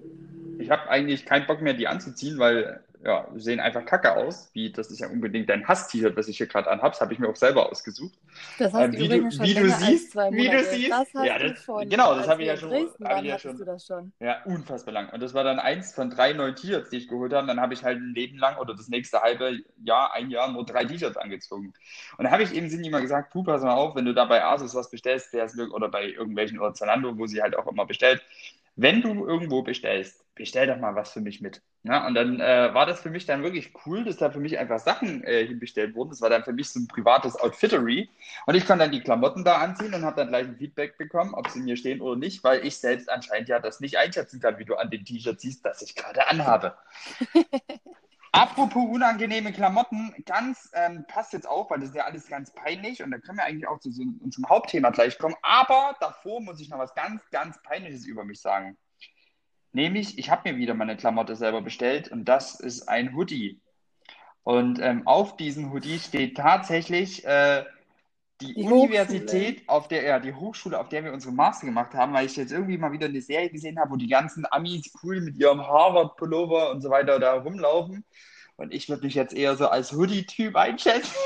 ich 0.57 0.69
habe 0.69 0.89
eigentlich 0.89 1.25
keinen 1.25 1.47
Bock 1.47 1.61
mehr, 1.61 1.73
die 1.73 1.89
anzuziehen, 1.89 2.39
weil 2.39 2.81
ja, 3.07 3.25
sehen 3.35 3.61
einfach 3.61 3.85
kacke 3.85 4.13
aus. 4.13 4.49
Wie, 4.51 4.69
das 4.69 4.91
ist 4.91 4.99
ja 4.99 5.07
unbedingt 5.07 5.49
dein 5.49 5.65
Hass-T-Shirt, 5.65 6.17
was 6.17 6.27
ich 6.27 6.37
hier 6.37 6.47
gerade 6.47 6.69
anhabe. 6.69 6.89
Das 6.89 6.99
habe 6.99 7.13
ich 7.13 7.19
mir 7.19 7.29
auch 7.29 7.37
selber 7.37 7.71
ausgesucht. 7.71 8.13
Das 8.59 8.73
hast 8.73 8.83
ähm, 8.83 8.99
wie 8.99 9.07
du, 9.07 9.15
wie 9.15 9.53
du 9.53 9.69
siehst, 9.69 10.13
wie 10.13 10.49
du 10.49 10.63
siehst. 10.63 10.91
Das 10.91 11.07
hast 11.13 11.25
ja, 11.25 11.39
das, 11.39 11.63
von, 11.63 11.89
genau, 11.89 12.15
das 12.15 12.27
habe 12.27 12.41
ich 12.41 12.49
ja 12.49 12.57
schon. 12.57 12.71
Hab 13.01 13.23
ich 13.23 13.29
ja, 13.29 13.39
schon 13.39 13.57
schon. 13.79 14.11
ja, 14.19 14.43
unfassbar 14.43 14.93
lang. 14.93 15.09
Und 15.09 15.21
das 15.21 15.33
war 15.33 15.45
dann 15.45 15.57
eins 15.57 15.93
von 15.93 16.09
drei 16.09 16.33
neuen 16.33 16.55
T-Shirts, 16.55 16.89
die 16.89 16.97
ich 16.97 17.07
geholt 17.07 17.31
habe. 17.31 17.43
Und 17.43 17.47
dann 17.47 17.61
habe 17.61 17.73
ich 17.73 17.83
halt 17.85 17.97
ein 17.97 18.13
Leben 18.13 18.37
lang 18.37 18.57
oder 18.57 18.75
das 18.75 18.89
nächste 18.89 19.21
halbe 19.21 19.59
Jahr, 19.85 20.13
ein 20.13 20.29
Jahr 20.29 20.51
nur 20.51 20.65
drei 20.65 20.83
T-Shirts 20.83 21.15
angezogen. 21.15 21.73
Und 22.17 22.25
dann 22.25 22.31
habe 22.33 22.43
ich 22.43 22.53
eben 22.53 22.67
Cindy 22.69 22.89
mal 22.89 23.01
gesagt, 23.01 23.33
du 23.33 23.41
pass 23.41 23.63
mal 23.63 23.73
auf, 23.73 23.95
wenn 23.95 24.03
du 24.03 24.13
da 24.13 24.25
bei 24.25 24.43
Asus 24.43 24.75
was 24.75 24.91
bestellst, 24.91 25.33
oder 25.71 25.87
bei 25.87 26.09
irgendwelchen 26.09 26.59
oder 26.59 26.73
Zalando, 26.73 27.17
wo 27.17 27.25
sie 27.25 27.41
halt 27.41 27.57
auch 27.57 27.67
immer 27.67 27.85
bestellt, 27.85 28.21
wenn 28.77 29.01
du 29.01 29.25
irgendwo 29.25 29.63
bestellst, 29.63 30.23
bestell 30.35 30.67
doch 30.67 30.77
mal 30.77 30.95
was 30.95 31.11
für 31.11 31.19
mich 31.19 31.41
mit. 31.41 31.61
Ja, 31.83 32.05
und 32.05 32.13
dann 32.13 32.39
äh, 32.39 32.73
war 32.73 32.85
das 32.85 33.01
für 33.01 33.09
mich 33.09 33.25
dann 33.25 33.41
wirklich 33.41 33.73
cool, 33.85 34.03
dass 34.03 34.17
da 34.17 34.29
für 34.29 34.39
mich 34.39 34.57
einfach 34.59 34.77
Sachen 34.77 35.23
äh, 35.23 35.45
hinbestellt 35.47 35.95
wurden. 35.95 36.11
Das 36.11 36.21
war 36.21 36.29
dann 36.29 36.43
für 36.43 36.53
mich 36.53 36.69
so 36.69 36.79
ein 36.79 36.87
privates 36.87 37.35
Outfittery. 37.35 38.09
Und 38.45 38.55
ich 38.55 38.67
konnte 38.67 38.83
dann 38.83 38.91
die 38.91 39.01
Klamotten 39.01 39.43
da 39.43 39.57
anziehen 39.57 39.93
und 39.93 40.03
habe 40.03 40.17
dann 40.17 40.27
gleich 40.27 40.47
ein 40.47 40.57
Feedback 40.57 40.97
bekommen, 40.97 41.33
ob 41.33 41.49
sie 41.49 41.59
mir 41.59 41.75
stehen 41.75 42.01
oder 42.01 42.17
nicht, 42.17 42.43
weil 42.43 42.65
ich 42.65 42.77
selbst 42.77 43.09
anscheinend 43.09 43.49
ja 43.49 43.59
das 43.59 43.79
nicht 43.79 43.97
einschätzen 43.97 44.39
kann, 44.39 44.59
wie 44.59 44.65
du 44.65 44.75
an 44.75 44.91
dem 44.91 45.03
T-Shirt 45.03 45.41
siehst, 45.41 45.65
das 45.65 45.81
ich 45.81 45.95
gerade 45.95 46.27
anhabe. 46.27 46.75
Apropos 48.31 48.89
unangenehme 48.89 49.51
Klamotten, 49.53 50.13
ganz 50.25 50.69
ähm, 50.73 51.05
passt 51.07 51.33
jetzt 51.33 51.47
auch, 51.47 51.69
weil 51.69 51.79
das 51.79 51.89
ist 51.89 51.95
ja 51.95 52.05
alles 52.05 52.27
ganz 52.27 52.51
peinlich 52.51 53.01
und 53.01 53.11
da 53.11 53.17
können 53.17 53.37
wir 53.37 53.45
eigentlich 53.45 53.67
auch 53.67 53.79
zu 53.79 53.91
so 53.91 54.03
unserem 54.19 54.49
Hauptthema 54.49 54.89
gleich 54.89 55.17
kommen. 55.17 55.35
Aber 55.41 55.95
davor 55.99 56.41
muss 56.41 56.59
ich 56.59 56.69
noch 56.69 56.79
was 56.79 56.93
ganz, 56.93 57.21
ganz 57.31 57.61
Peinliches 57.63 58.05
über 58.05 58.23
mich 58.23 58.41
sagen. 58.41 58.77
Nämlich, 59.71 60.17
ich 60.17 60.29
habe 60.29 60.51
mir 60.51 60.57
wieder 60.57 60.73
meine 60.73 60.97
Klamotte 60.97 61.35
selber 61.35 61.61
bestellt 61.61 62.09
und 62.09 62.25
das 62.25 62.59
ist 62.59 62.87
ein 62.87 63.15
Hoodie. 63.15 63.61
Und 64.43 64.79
ähm, 64.79 65.05
auf 65.05 65.35
diesem 65.35 65.71
Hoodie 65.71 65.99
steht 65.99 66.37
tatsächlich 66.37 67.25
äh, 67.25 67.65
die, 68.41 68.53
die 68.53 68.63
Universität, 68.63 69.61
Hochschule. 69.61 69.69
auf 69.69 69.87
der, 69.87 70.03
ja, 70.03 70.19
die 70.19 70.33
Hochschule, 70.33 70.79
auf 70.79 70.89
der 70.89 71.03
wir 71.03 71.13
unsere 71.13 71.33
Master 71.33 71.65
gemacht 71.65 71.93
haben, 71.93 72.13
weil 72.13 72.25
ich 72.25 72.35
jetzt 72.35 72.51
irgendwie 72.51 72.77
mal 72.77 72.91
wieder 72.91 73.07
eine 73.07 73.21
Serie 73.21 73.49
gesehen 73.49 73.79
habe, 73.79 73.91
wo 73.91 73.95
die 73.95 74.07
ganzen 74.07 74.45
Amis 74.51 74.91
cool 75.01 75.21
mit 75.21 75.37
ihrem 75.37 75.65
Harvard-Pullover 75.65 76.71
und 76.71 76.81
so 76.81 76.89
weiter 76.89 77.19
da 77.19 77.33
rumlaufen. 77.33 78.03
Und 78.57 78.73
ich 78.73 78.89
würde 78.89 79.05
mich 79.05 79.15
jetzt 79.15 79.33
eher 79.33 79.55
so 79.55 79.67
als 79.67 79.91
Hoodie-Typ 79.91 80.55
einschätzen. 80.55 81.15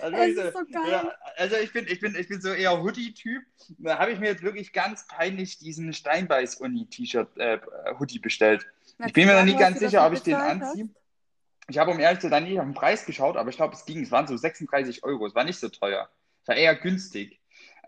Also, 0.00 0.52
so 0.52 0.60
geil. 0.72 0.90
Ja, 0.90 1.12
also 1.36 1.56
ich 1.56 1.72
bin, 1.72 1.86
ich 1.88 2.00
bin, 2.00 2.14
ich 2.14 2.28
bin 2.28 2.40
so 2.40 2.50
eher 2.50 2.80
Hoodie-Typ. 2.82 3.42
Da 3.78 3.98
habe 3.98 4.12
ich 4.12 4.18
mir 4.18 4.26
jetzt 4.26 4.42
wirklich 4.42 4.72
ganz 4.72 5.06
peinlich 5.06 5.58
diesen 5.58 5.92
Steinbeiß-Uni-T-Shirt-Hoodie 5.92 8.16
äh, 8.16 8.20
bestellt. 8.20 8.66
Na, 8.98 9.06
ich 9.06 9.12
bin 9.12 9.26
mir 9.26 9.36
noch 9.36 9.44
nicht 9.44 9.58
ganz 9.58 9.80
sicher, 9.80 10.06
ob 10.06 10.12
ich 10.12 10.22
den 10.22 10.36
anziehe. 10.36 10.88
Ich 11.70 11.78
habe 11.78 11.90
um 11.90 12.00
ehrlich 12.00 12.20
zu 12.20 12.30
sein 12.30 12.44
nicht 12.44 12.58
auf 12.58 12.64
den 12.64 12.74
Preis 12.74 13.04
geschaut, 13.04 13.36
aber 13.36 13.50
ich 13.50 13.56
glaube, 13.56 13.74
es 13.74 13.84
ging. 13.84 14.02
Es 14.02 14.10
waren 14.10 14.26
so 14.26 14.36
36 14.36 15.04
Euro. 15.04 15.26
Es 15.26 15.34
war 15.34 15.44
nicht 15.44 15.58
so 15.58 15.68
teuer. 15.68 16.08
Es 16.42 16.48
war 16.48 16.56
eher 16.56 16.74
günstig. 16.74 17.40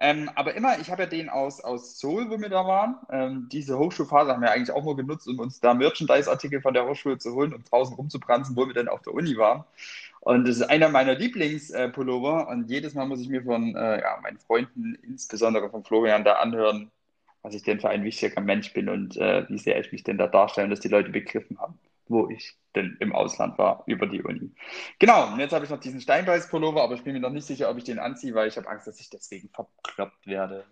Ähm, 0.03 0.31
aber 0.35 0.55
immer, 0.55 0.79
ich 0.81 0.91
habe 0.91 1.03
ja 1.03 1.09
den 1.09 1.29
aus, 1.29 1.61
aus 1.63 1.99
Seoul, 1.99 2.31
wo 2.31 2.39
wir 2.41 2.49
da 2.51 2.67
waren. 2.67 2.97
Ähm, 3.11 3.49
diese 3.53 3.79
Hochschulphase 3.79 4.33
haben 4.33 4.43
wir 4.43 4.51
eigentlich 4.51 4.71
auch 4.75 4.85
nur 4.85 4.97
genutzt, 4.97 5.29
um 5.29 5.39
uns 5.39 5.61
da 5.61 5.75
Merchandise-Artikel 5.75 6.61
von 6.63 6.75
der 6.75 6.87
Hochschule 6.87 7.19
zu 7.19 7.35
holen 7.35 7.55
und 7.55 7.71
draußen 7.71 7.95
rumzubranzen, 7.97 8.57
wo 8.57 8.67
wir 8.67 8.75
dann 8.75 8.89
auf 8.89 9.03
der 9.03 9.15
Uni 9.15 9.37
waren. 9.37 9.65
Und 10.21 10.47
das 10.49 10.57
ist 10.57 10.63
einer 10.63 10.89
meiner 10.91 11.15
Lieblingspullover. 11.15 12.49
Und 12.49 12.71
jedes 12.71 12.95
Mal 12.95 13.07
muss 13.07 13.21
ich 13.21 13.29
mir 13.29 13.45
von 13.45 13.75
äh, 13.77 14.01
ja, 14.01 14.19
meinen 14.23 14.39
Freunden, 14.39 14.95
insbesondere 15.03 15.71
von 15.71 15.85
Florian, 15.85 16.25
da 16.25 16.35
anhören, 16.35 16.91
was 17.43 17.55
ich 17.55 17.63
denn 17.63 17.81
für 17.81 17.91
ein 17.91 18.05
wichtiger 18.05 18.41
Mensch 18.43 18.73
bin 18.75 18.89
und 18.91 19.17
äh, 19.17 19.49
wie 19.49 19.59
sehr 19.59 19.81
ich 19.81 19.93
mich 19.93 20.05
denn 20.05 20.19
da 20.19 20.27
darstelle, 20.27 20.69
dass 20.69 20.81
die 20.81 20.89
Leute 20.89 21.11
begriffen 21.11 21.59
haben 21.61 21.79
wo 22.11 22.29
ich 22.29 22.57
denn 22.75 22.97
im 23.01 23.15
Ausland 23.15 23.59
war, 23.59 23.83
über 23.87 24.07
die 24.07 24.23
Uni. 24.23 24.53
Genau, 24.99 25.33
und 25.33 25.41
jetzt 25.41 25.53
habe 25.53 25.65
ich 25.65 25.71
noch 25.71 25.81
diesen 25.81 26.01
Steinbeiß-Pullover, 26.01 26.83
aber 26.83 26.95
ich 26.95 27.03
bin 27.03 27.15
mir 27.15 27.21
noch 27.21 27.31
nicht 27.31 27.47
sicher, 27.47 27.71
ob 27.71 27.79
ich 27.79 27.85
den 27.85 27.99
anziehe, 27.99 28.35
weil 28.35 28.49
ich 28.49 28.57
habe 28.57 28.69
Angst, 28.69 28.87
dass 28.87 29.01
ich 29.01 29.11
deswegen 29.11 29.49
verkloppt 29.49 30.27
werde. 30.27 30.65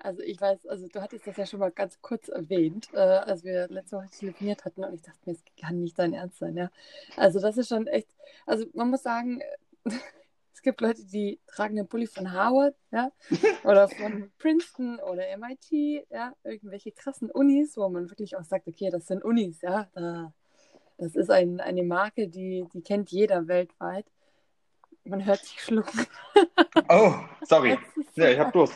Also 0.00 0.22
ich 0.22 0.40
weiß, 0.40 0.66
also 0.66 0.86
du 0.86 1.02
hattest 1.02 1.26
das 1.26 1.36
ja 1.36 1.46
schon 1.46 1.60
mal 1.60 1.72
ganz 1.72 2.00
kurz 2.00 2.28
erwähnt, 2.28 2.88
äh, 2.92 2.98
als 2.98 3.42
wir 3.42 3.68
letzte 3.68 3.96
Woche 3.96 4.08
telefoniert 4.10 4.64
hatten 4.64 4.84
und 4.84 4.94
ich 4.94 5.02
dachte 5.02 5.18
mir, 5.26 5.32
es 5.32 5.42
kann 5.60 5.80
nicht 5.80 5.98
dein 5.98 6.12
Ernst 6.12 6.38
sein, 6.38 6.56
ja. 6.56 6.70
Also 7.16 7.40
das 7.40 7.56
ist 7.56 7.68
schon 7.68 7.86
echt, 7.88 8.08
also 8.46 8.64
man 8.74 8.90
muss 8.90 9.02
sagen, 9.02 9.42
es 10.54 10.62
gibt 10.62 10.80
Leute, 10.80 11.04
die 11.04 11.40
tragen 11.48 11.74
den 11.74 11.88
Pulli 11.88 12.06
von 12.06 12.32
Harvard, 12.32 12.76
ja, 12.92 13.10
oder 13.64 13.88
von 13.88 14.30
Princeton 14.38 15.00
oder 15.00 15.24
MIT, 15.36 16.06
ja, 16.10 16.32
irgendwelche 16.44 16.92
krassen 16.92 17.30
Unis, 17.30 17.76
wo 17.76 17.88
man 17.88 18.08
wirklich 18.08 18.36
auch 18.36 18.44
sagt, 18.44 18.68
okay, 18.68 18.90
das 18.90 19.06
sind 19.06 19.24
Unis, 19.24 19.62
ja, 19.62 19.88
da 19.94 20.32
das 20.98 21.14
ist 21.14 21.30
ein, 21.30 21.60
eine 21.60 21.84
Marke, 21.84 22.28
die, 22.28 22.66
die 22.72 22.82
kennt 22.82 23.10
jeder 23.10 23.46
weltweit. 23.46 24.06
Man 25.04 25.24
hört 25.24 25.40
sich 25.40 25.60
schlucken. 25.60 26.06
Oh, 26.90 27.12
sorry. 27.42 27.76
Ja, 28.14 28.28
ich 28.28 28.38
habe 28.38 28.52
Durst. 28.52 28.74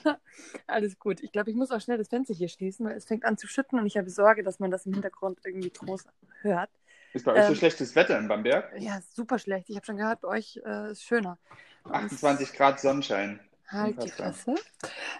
Alles 0.66 0.98
gut. 0.98 1.22
Ich 1.22 1.32
glaube, 1.32 1.50
ich 1.50 1.56
muss 1.56 1.70
auch 1.70 1.80
schnell 1.80 1.98
das 1.98 2.08
Fenster 2.08 2.32
hier 2.32 2.48
schließen, 2.48 2.86
weil 2.86 2.96
es 2.96 3.04
fängt 3.04 3.24
an 3.24 3.36
zu 3.36 3.46
schütten 3.46 3.78
und 3.78 3.84
ich 3.84 3.98
habe 3.98 4.08
Sorge, 4.08 4.42
dass 4.42 4.58
man 4.58 4.70
das 4.70 4.86
im 4.86 4.94
Hintergrund 4.94 5.40
irgendwie 5.44 5.70
groß 5.70 6.04
hört. 6.40 6.70
Ist 7.12 7.24
bei 7.24 7.32
euch 7.32 7.40
ähm, 7.40 7.48
so 7.48 7.54
schlechtes 7.56 7.94
Wetter 7.94 8.18
in 8.18 8.28
Bamberg? 8.28 8.72
Ja, 8.78 9.00
super 9.12 9.38
schlecht. 9.38 9.68
Ich 9.68 9.76
habe 9.76 9.84
schon 9.84 9.96
gehört, 9.96 10.22
bei 10.22 10.28
euch 10.28 10.60
äh, 10.64 10.92
ist 10.92 11.02
schöner. 11.02 11.38
28 11.90 12.52
Grad 12.54 12.80
Sonnenschein. 12.80 13.40
Halt 13.68 14.02
die 14.02 14.10
Fresse. 14.10 14.54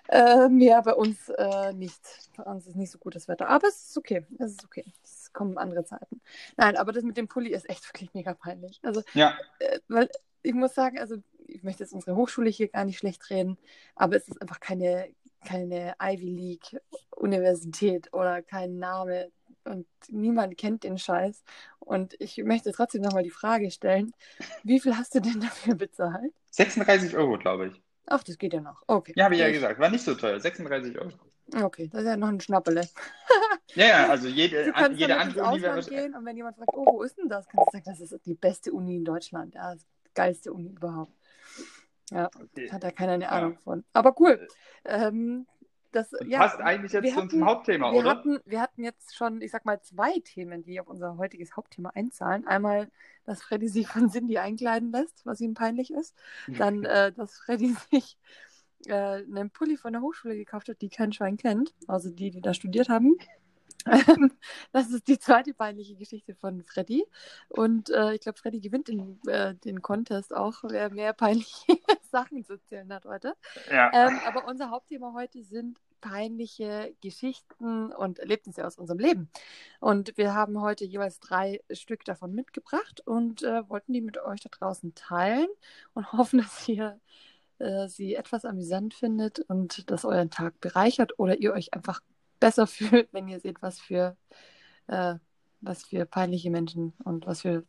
Ähm, 0.09 0.61
ja, 0.61 0.81
bei 0.81 0.95
uns 0.95 1.29
äh, 1.31 1.73
nicht. 1.73 2.01
Bei 2.37 2.45
uns 2.45 2.67
ist 2.67 2.77
nicht 2.77 2.93
so 2.93 2.99
gutes 2.99 3.29
Wetter. 3.29 3.49
Aber 3.49 3.67
es 3.67 3.89
ist 3.89 3.99
okay. 3.99 4.25
Es 4.39 4.53
ist 4.53 4.65
okay. 4.65 4.85
Es 5.03 5.11
kommen 5.37 5.59
andere 5.59 5.85
Zeiten. 5.85 6.21
Nein, 6.57 6.77
aber 6.77 6.93
das 6.93 7.05
mit 7.05 7.17
dem 7.17 7.29
Pulli 7.29 7.53
ist 7.53 7.69
echt 7.71 7.87
wirklich 7.89 8.13
mega 8.15 8.35
peinlich. 8.35 8.81
Also, 8.83 9.03
ja. 9.15 9.37
Äh, 9.61 9.79
weil 9.87 10.09
ich 10.43 10.55
muss 10.55 10.75
sagen, 10.75 10.99
also 10.99 11.17
ich 11.47 11.63
möchte 11.63 11.85
jetzt 11.85 11.93
unsere 11.93 12.17
Hochschule 12.17 12.51
hier 12.51 12.69
gar 12.69 12.85
nicht 12.85 12.99
schlecht 12.99 13.31
reden, 13.31 13.59
aber 13.95 14.17
es 14.17 14.27
ist 14.27 14.41
einfach 14.41 14.59
keine, 14.59 15.09
keine 15.45 15.95
Ivy 16.03 16.31
League 16.31 16.81
Universität 17.11 18.13
oder 18.13 18.43
kein 18.43 18.79
Name 18.79 19.31
und 19.65 19.87
niemand 20.09 20.57
kennt 20.57 20.85
den 20.85 20.99
Scheiß. 20.99 21.43
Und 21.79 22.17
ich 22.19 22.39
möchte 22.39 22.73
trotzdem 22.73 23.03
nochmal 23.03 23.23
die 23.23 23.31
Frage 23.31 23.71
stellen: 23.71 24.13
Wie 24.63 24.81
viel 24.81 24.97
hast 24.97 25.15
du 25.15 25.21
denn 25.21 25.41
dafür 25.41 25.75
bezahlt? 25.75 26.33
36 26.51 27.17
Euro, 27.17 27.39
glaube 27.39 27.69
ich. 27.69 27.83
Ach, 28.07 28.23
das 28.23 28.39
geht 28.39 28.55
ja 28.55 28.61
noch. 28.61 28.83
Okay. 28.87 29.13
Ja, 29.17 29.25
habe 29.25 29.35
ich 29.35 29.41
ja 29.41 29.51
gesagt. 29.51 29.81
War 29.81 29.91
nicht 29.91 30.05
so 30.05 30.15
teuer. 30.15 30.41
36 30.41 30.99
Euro. 30.99 31.13
Okay, 31.55 31.89
das 31.93 32.03
ist 32.03 32.07
ja 32.09 32.17
noch 32.17 32.29
ein 32.29 32.41
Schnappele. 32.41 32.89
ja, 33.75 33.87
ja, 33.87 34.07
also 34.11 34.29
jede, 34.29 34.65
du 34.65 34.73
kannst 34.73 34.99
jede 34.99 35.17
andere 35.17 35.45
Uni 35.45 35.63
wäre. 35.63 35.83
gehen 35.83 36.15
und 36.15 36.25
wenn 36.25 36.37
jemand 36.37 36.57
fragt, 36.57 36.71
oh, 36.75 36.87
wo 36.87 37.03
ist 37.03 37.17
denn 37.19 37.29
das? 37.29 37.47
Kannst 37.47 37.69
du 37.69 37.79
sagen, 37.79 37.85
das 37.87 38.01
ist 38.01 38.27
die 38.27 38.35
beste 38.35 38.73
Uni 38.73 38.97
in 38.97 39.05
Deutschland. 39.05 39.55
Ja, 39.55 39.75
das 39.75 39.87
geilste 40.15 40.53
Uni 40.53 40.71
überhaupt. 40.71 41.13
Ja, 42.11 42.27
okay. 42.27 42.71
hat 42.71 42.83
da 42.83 42.91
keiner 42.91 43.13
eine 43.13 43.29
Ahnung 43.31 43.53
ja. 43.53 43.59
von. 43.61 43.85
Aber 43.93 44.15
cool. 44.21 44.47
Ähm, 44.85 45.47
das 45.93 46.11
ja, 46.27 46.41
passt 46.41 46.61
eigentlich 46.61 46.93
jetzt 46.93 47.15
zu 47.15 47.21
unserem 47.21 47.47
Hauptthema, 47.47 47.91
wir 47.91 48.01
oder? 48.01 48.11
Hatten, 48.11 48.39
wir 48.45 48.61
hatten 48.61 48.83
jetzt 48.83 49.17
schon, 49.17 49.41
ich 49.41 49.51
sag 49.51 49.65
mal, 49.65 49.81
zwei 49.81 50.19
Themen, 50.21 50.63
die 50.63 50.79
auf 50.79 50.89
unser 50.89 51.17
heutiges 51.17 51.57
Hauptthema 51.57 51.91
einzahlen. 51.95 52.47
Einmal, 52.47 52.91
dass 53.25 53.43
Freddy 53.43 53.69
sich 53.69 53.89
von 53.89 54.11
Cindy 54.11 54.39
einkleiden 54.39 54.93
lässt, 54.93 55.25
was 55.25 55.41
ihm 55.41 55.55
peinlich 55.55 55.93
ist. 55.93 56.15
Dann, 56.49 56.85
äh, 56.85 57.13
dass 57.13 57.39
Freddy 57.39 57.75
sich 57.91 58.19
äh, 58.87 58.93
einen 58.93 59.51
Pulli 59.51 59.77
von 59.77 59.93
der 59.93 60.03
Hochschule 60.03 60.37
gekauft 60.37 60.69
hat, 60.69 60.81
die 60.81 60.89
kein 60.89 61.13
Schwein 61.13 61.37
kennt, 61.37 61.75
also 61.87 62.11
die, 62.11 62.31
die 62.31 62.41
da 62.41 62.55
studiert 62.55 62.89
haben. 62.89 63.17
das 64.73 64.91
ist 64.91 65.07
die 65.07 65.19
zweite 65.19 65.55
peinliche 65.55 65.95
Geschichte 65.95 66.35
von 66.35 66.63
Freddy. 66.63 67.07
Und 67.49 67.91
äh, 67.91 68.15
ich 68.15 68.21
glaube, 68.21 68.39
Freddy 68.39 68.61
gewinnt 68.61 68.89
den, 68.89 69.21
äh, 69.27 69.55
den 69.55 69.81
Contest 69.83 70.35
auch, 70.35 70.65
wer 70.65 70.91
mehr 70.91 71.13
peinliche 71.13 71.79
Sachen 72.11 72.45
zu 72.45 72.55
erzählen 72.55 72.93
hat 72.93 73.05
heute. 73.05 73.35
Ja. 73.71 73.91
Ähm, 73.93 74.19
aber 74.27 74.47
unser 74.49 74.71
Hauptthema 74.71 75.13
heute 75.15 75.43
sind 75.45 75.79
peinliche 76.01 76.95
Geschichten 77.01 77.93
und 77.93 78.19
Erlebnisse 78.19 78.67
aus 78.67 78.77
unserem 78.77 78.99
Leben. 78.99 79.31
Und 79.81 80.17
wir 80.17 80.35
haben 80.35 80.61
heute 80.61 80.85
jeweils 80.85 81.21
drei 81.21 81.61
Stück 81.71 82.05
davon 82.05 82.35
mitgebracht 82.35 83.03
und 83.07 83.43
äh, 83.43 83.69
wollten 83.69 83.93
die 83.93 84.01
mit 84.01 84.19
euch 84.19 84.41
da 84.41 84.49
draußen 84.51 84.95
teilen 84.95 85.49
und 85.95 86.13
hoffen, 86.13 86.41
dass 86.41 86.69
ihr 86.69 87.01
äh, 87.59 87.89
sie 87.89 88.15
etwas 88.15 88.45
amüsant 88.45 88.95
findet 88.95 89.41
und 89.41 89.91
das 89.91 90.05
euren 90.05 90.31
Tag 90.31 90.61
bereichert 90.61 91.19
oder 91.19 91.39
ihr 91.39 91.53
euch 91.53 91.75
einfach 91.75 92.01
besser 92.41 92.67
fühlt, 92.67 93.13
wenn 93.13 93.29
ihr 93.29 93.41
seht, 93.41 93.63
was 93.63 93.81
für, 93.81 94.17
äh, 94.89 95.15
was 95.61 95.85
für 95.85 96.07
peinliche 96.07 96.51
Menschen 96.51 96.93
und 97.05 97.27
was 97.27 97.43
für 97.43 97.65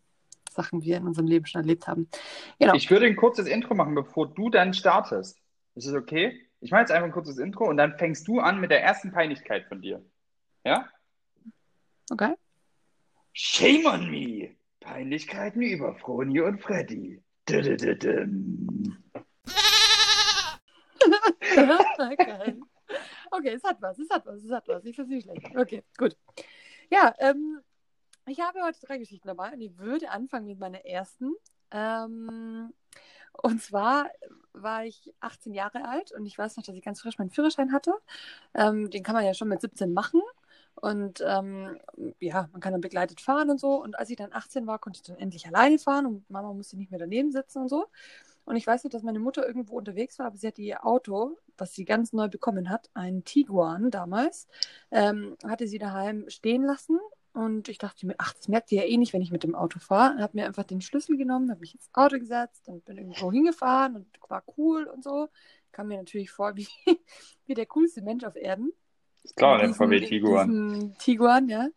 Sachen 0.50 0.82
wir 0.82 0.98
in 0.98 1.06
unserem 1.06 1.28
Leben 1.28 1.46
schon 1.46 1.62
erlebt 1.62 1.88
haben. 1.88 2.10
Genau. 2.60 2.74
Ich 2.74 2.90
würde 2.90 3.06
ein 3.06 3.16
kurzes 3.16 3.48
Intro 3.48 3.76
machen, 3.76 3.96
bevor 3.96 4.28
du 4.34 4.50
dann 4.50 4.74
startest. 4.74 5.40
Ist 5.76 5.88
das 5.88 5.94
okay? 5.94 6.48
Ich 6.60 6.72
mache 6.72 6.82
jetzt 6.82 6.92
einfach 6.92 7.06
ein 7.06 7.12
kurzes 7.12 7.38
Intro 7.38 7.70
und 7.70 7.78
dann 7.78 7.98
fängst 7.98 8.28
du 8.28 8.40
an 8.40 8.60
mit 8.60 8.72
der 8.72 8.82
ersten 8.82 9.12
Peinlichkeit 9.12 9.66
von 9.68 9.82
dir. 9.82 10.04
Ja? 10.66 10.90
Okay. 12.10 12.34
Shame 13.34 13.86
on 13.86 14.10
me! 14.10 14.56
Peinlichkeiten 14.80 15.62
über 15.62 15.96
Froni 15.96 16.42
und 16.42 16.62
Freddy. 16.62 17.22
Okay. 22.00 22.60
okay, 23.32 23.54
es 23.54 23.64
hat 23.64 23.82
was, 23.82 23.98
es 24.00 24.10
hat 24.10 24.26
was, 24.26 24.44
es 24.44 24.52
hat 24.52 24.68
was. 24.68 24.86
Ich 24.86 24.96
finde 24.96 25.16
es 25.16 25.26
nicht 25.26 25.40
schlecht. 25.40 25.56
Okay, 25.56 25.84
gut. 25.98 26.16
Ja, 26.90 27.14
ähm, 27.20 27.62
ich 28.26 28.40
habe 28.40 28.62
heute 28.64 28.80
drei 28.82 28.98
Geschichten 28.98 29.28
dabei 29.28 29.52
und 29.54 29.62
ich 29.62 29.78
würde 29.78 30.10
anfangen 30.10 30.48
mit 30.48 30.60
meiner 30.60 30.86
ersten. 30.86 31.34
Ähm, 31.72 32.74
und 33.34 33.62
zwar 33.62 34.10
war 34.54 34.86
ich 34.86 35.14
18 35.20 35.54
Jahre 35.54 35.88
alt 35.88 36.12
und 36.12 36.26
ich 36.26 36.38
weiß 36.38 36.58
noch, 36.58 36.64
dass 36.64 36.76
ich 36.76 36.84
ganz 36.84 37.02
frisch 37.02 37.18
meinen 37.18 37.30
Führerschein 37.30 37.72
hatte. 37.72 37.94
Ähm, 38.54 38.90
den 38.90 39.04
kann 39.04 39.16
man 39.16 39.26
ja 39.26 39.34
schon 39.34 39.48
mit 39.48 39.62
17 39.62 39.94
machen. 39.94 40.22
Und 40.76 41.24
ähm, 41.26 41.80
ja, 42.20 42.50
man 42.52 42.62
kann 42.62 42.72
dann 42.72 42.82
begleitet 42.82 43.20
fahren 43.20 43.50
und 43.50 43.60
so. 43.60 43.82
Und 43.82 43.98
als 43.98 44.10
ich 44.10 44.16
dann 44.16 44.32
18 44.32 44.68
war, 44.68 44.78
konnte 44.78 44.98
ich 44.98 45.08
dann 45.08 45.18
endlich 45.18 45.48
alleine 45.48 45.80
fahren 45.80 46.06
und 46.06 46.30
Mama 46.30 46.54
musste 46.54 46.78
nicht 46.78 46.92
mehr 46.92 47.00
daneben 47.00 47.32
sitzen 47.32 47.64
und 47.64 47.70
so. 47.70 47.88
Und 48.48 48.56
ich 48.56 48.66
weiß 48.66 48.86
noch, 48.86 48.92
dass 48.92 49.04
meine 49.04 49.20
Mutter 49.20 49.46
irgendwo 49.46 49.78
unterwegs 49.78 50.20
war, 50.20 50.28
aber 50.28 50.38
sie 50.38 50.48
hatte 50.48 50.62
ihr 50.62 50.86
Auto, 50.86 51.38
was 51.58 51.74
sie 51.74 51.84
ganz 51.84 52.14
neu 52.14 52.30
bekommen 52.30 52.70
hat, 52.70 52.90
ein 52.94 53.26
Tiguan 53.26 53.92
damals, 53.92 54.48
ähm, 54.90 55.36
hatte 55.44 55.68
sie 55.68 55.80
daheim 55.80 56.24
stehen 56.30 56.64
lassen. 56.64 56.98
Und 57.34 57.68
ich 57.68 57.78
dachte 57.78 58.08
mir, 58.08 58.16
ach, 58.18 58.34
das 58.34 58.48
merkt 58.48 58.72
ihr 58.72 58.84
ja 58.84 58.88
eh 58.88 58.96
nicht, 58.96 59.12
wenn 59.12 59.22
ich 59.22 59.32
mit 59.32 59.44
dem 59.44 59.54
Auto 59.54 59.80
fahre. 59.80 60.20
Habe 60.20 60.38
mir 60.38 60.46
einfach 60.46 60.64
den 60.64 60.80
Schlüssel 60.80 61.18
genommen, 61.18 61.52
habe 61.52 61.60
mich 61.60 61.76
ins 61.76 61.90
Auto 61.92 62.18
gesetzt 62.20 62.70
und 62.70 62.86
bin 62.86 62.98
irgendwo 62.98 63.34
hingefahren 63.34 63.98
und 63.98 64.08
war 64.30 64.46
cool 64.58 64.86
und 64.86 65.04
so. 65.04 65.28
Kam 65.74 65.90
mir 65.90 65.98
natürlich 65.98 66.32
vor 66.32 66.56
wie, 66.56 66.70
wie 67.48 67.54
der 67.54 67.66
coolste 67.66 68.02
Mensch 68.02 68.24
auf 68.24 68.38
Erden. 68.38 68.72
Klar, 69.36 69.60
der 69.60 69.74
VW 69.74 70.00
Tiguan. 70.02 70.96
Tiguan, 71.00 71.50
ja. 71.50 71.68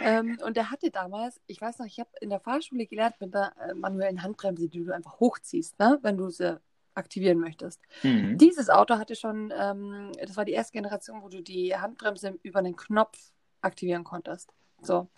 Ähm, 0.00 0.38
und 0.44 0.56
der 0.56 0.70
hatte 0.70 0.90
damals, 0.90 1.40
ich 1.46 1.60
weiß 1.60 1.78
noch, 1.78 1.86
ich 1.86 2.00
habe 2.00 2.10
in 2.20 2.30
der 2.30 2.40
Fahrschule 2.40 2.86
gelernt 2.86 3.16
mit 3.20 3.34
der 3.34 3.52
äh, 3.60 3.74
manuellen 3.74 4.22
Handbremse, 4.22 4.68
die 4.68 4.84
du 4.84 4.92
einfach 4.92 5.20
hochziehst, 5.20 5.78
ne, 5.78 5.98
wenn 6.02 6.16
du 6.16 6.28
sie 6.28 6.60
aktivieren 6.94 7.38
möchtest. 7.38 7.80
Mhm. 8.02 8.38
Dieses 8.38 8.70
Auto 8.70 8.96
hatte 8.96 9.16
schon, 9.16 9.52
ähm, 9.56 10.12
das 10.20 10.36
war 10.36 10.44
die 10.44 10.52
erste 10.52 10.72
Generation, 10.72 11.22
wo 11.22 11.28
du 11.28 11.42
die 11.42 11.76
Handbremse 11.76 12.38
über 12.42 12.58
einen 12.58 12.76
Knopf 12.76 13.32
aktivieren 13.60 14.04
konntest. 14.04 14.52
So. 14.80 15.08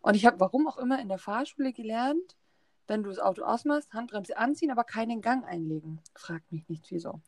Und 0.00 0.14
ich 0.14 0.26
habe, 0.26 0.40
warum 0.40 0.66
auch 0.68 0.78
immer, 0.78 1.00
in 1.00 1.08
der 1.08 1.18
Fahrschule 1.18 1.72
gelernt, 1.72 2.36
wenn 2.88 3.02
du 3.02 3.10
das 3.10 3.18
Auto 3.18 3.42
ausmachst, 3.42 3.92
Handbremse 3.92 4.36
anziehen, 4.36 4.70
aber 4.70 4.84
keinen 4.84 5.20
Gang 5.20 5.44
einlegen. 5.46 6.00
Fragt 6.14 6.50
mich 6.52 6.68
nicht, 6.68 6.90
wieso. 6.90 7.20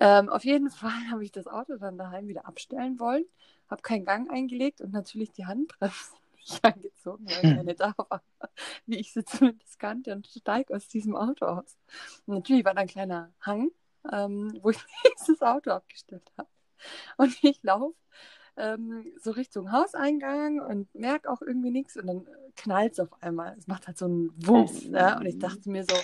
Ähm, 0.00 0.28
auf 0.28 0.44
jeden 0.44 0.70
Fall 0.70 1.10
habe 1.10 1.24
ich 1.24 1.32
das 1.32 1.46
Auto 1.46 1.76
dann 1.76 1.98
daheim 1.98 2.28
wieder 2.28 2.46
abstellen 2.46 2.98
wollen, 2.98 3.24
habe 3.68 3.82
keinen 3.82 4.04
Gang 4.04 4.30
eingelegt 4.30 4.80
und 4.80 4.92
natürlich 4.92 5.32
die 5.32 5.46
Handbremse 5.46 6.14
nicht 6.36 6.64
angezogen, 6.64 7.26
weil 7.26 7.56
keine 7.56 7.74
da 7.74 7.94
war, 7.96 8.22
wie 8.86 8.96
ich 8.96 9.12
sie 9.12 9.24
zumindest 9.24 9.78
kannte 9.78 10.12
und 10.14 10.26
steige 10.26 10.74
aus 10.74 10.88
diesem 10.88 11.16
Auto 11.16 11.46
aus. 11.46 11.76
Und 12.26 12.36
natürlich 12.36 12.64
war 12.64 12.74
da 12.74 12.82
ein 12.82 12.88
kleiner 12.88 13.32
Hang, 13.40 13.70
ähm, 14.10 14.58
wo 14.62 14.70
ich 14.70 14.78
dieses 15.20 15.42
Auto 15.42 15.70
abgestellt 15.70 16.30
habe. 16.36 16.48
Und 17.16 17.36
ich 17.42 17.62
laufe 17.62 17.94
ähm, 18.58 19.06
so 19.20 19.30
Richtung 19.30 19.72
Hauseingang 19.72 20.60
und 20.60 20.92
merke 20.94 21.30
auch 21.30 21.40
irgendwie 21.40 21.70
nichts 21.70 21.96
und 21.96 22.06
dann 22.06 22.26
knallt 22.56 22.92
es 22.92 23.00
auf 23.00 23.22
einmal. 23.22 23.54
Es 23.58 23.66
macht 23.66 23.86
halt 23.86 23.96
so 23.96 24.06
einen 24.06 24.32
Wumms. 24.36 24.86
Oh. 24.86 24.90
Ne? 24.90 25.16
Und 25.18 25.26
ich 25.26 25.38
dachte 25.38 25.70
mir 25.70 25.84
so, 25.84 25.96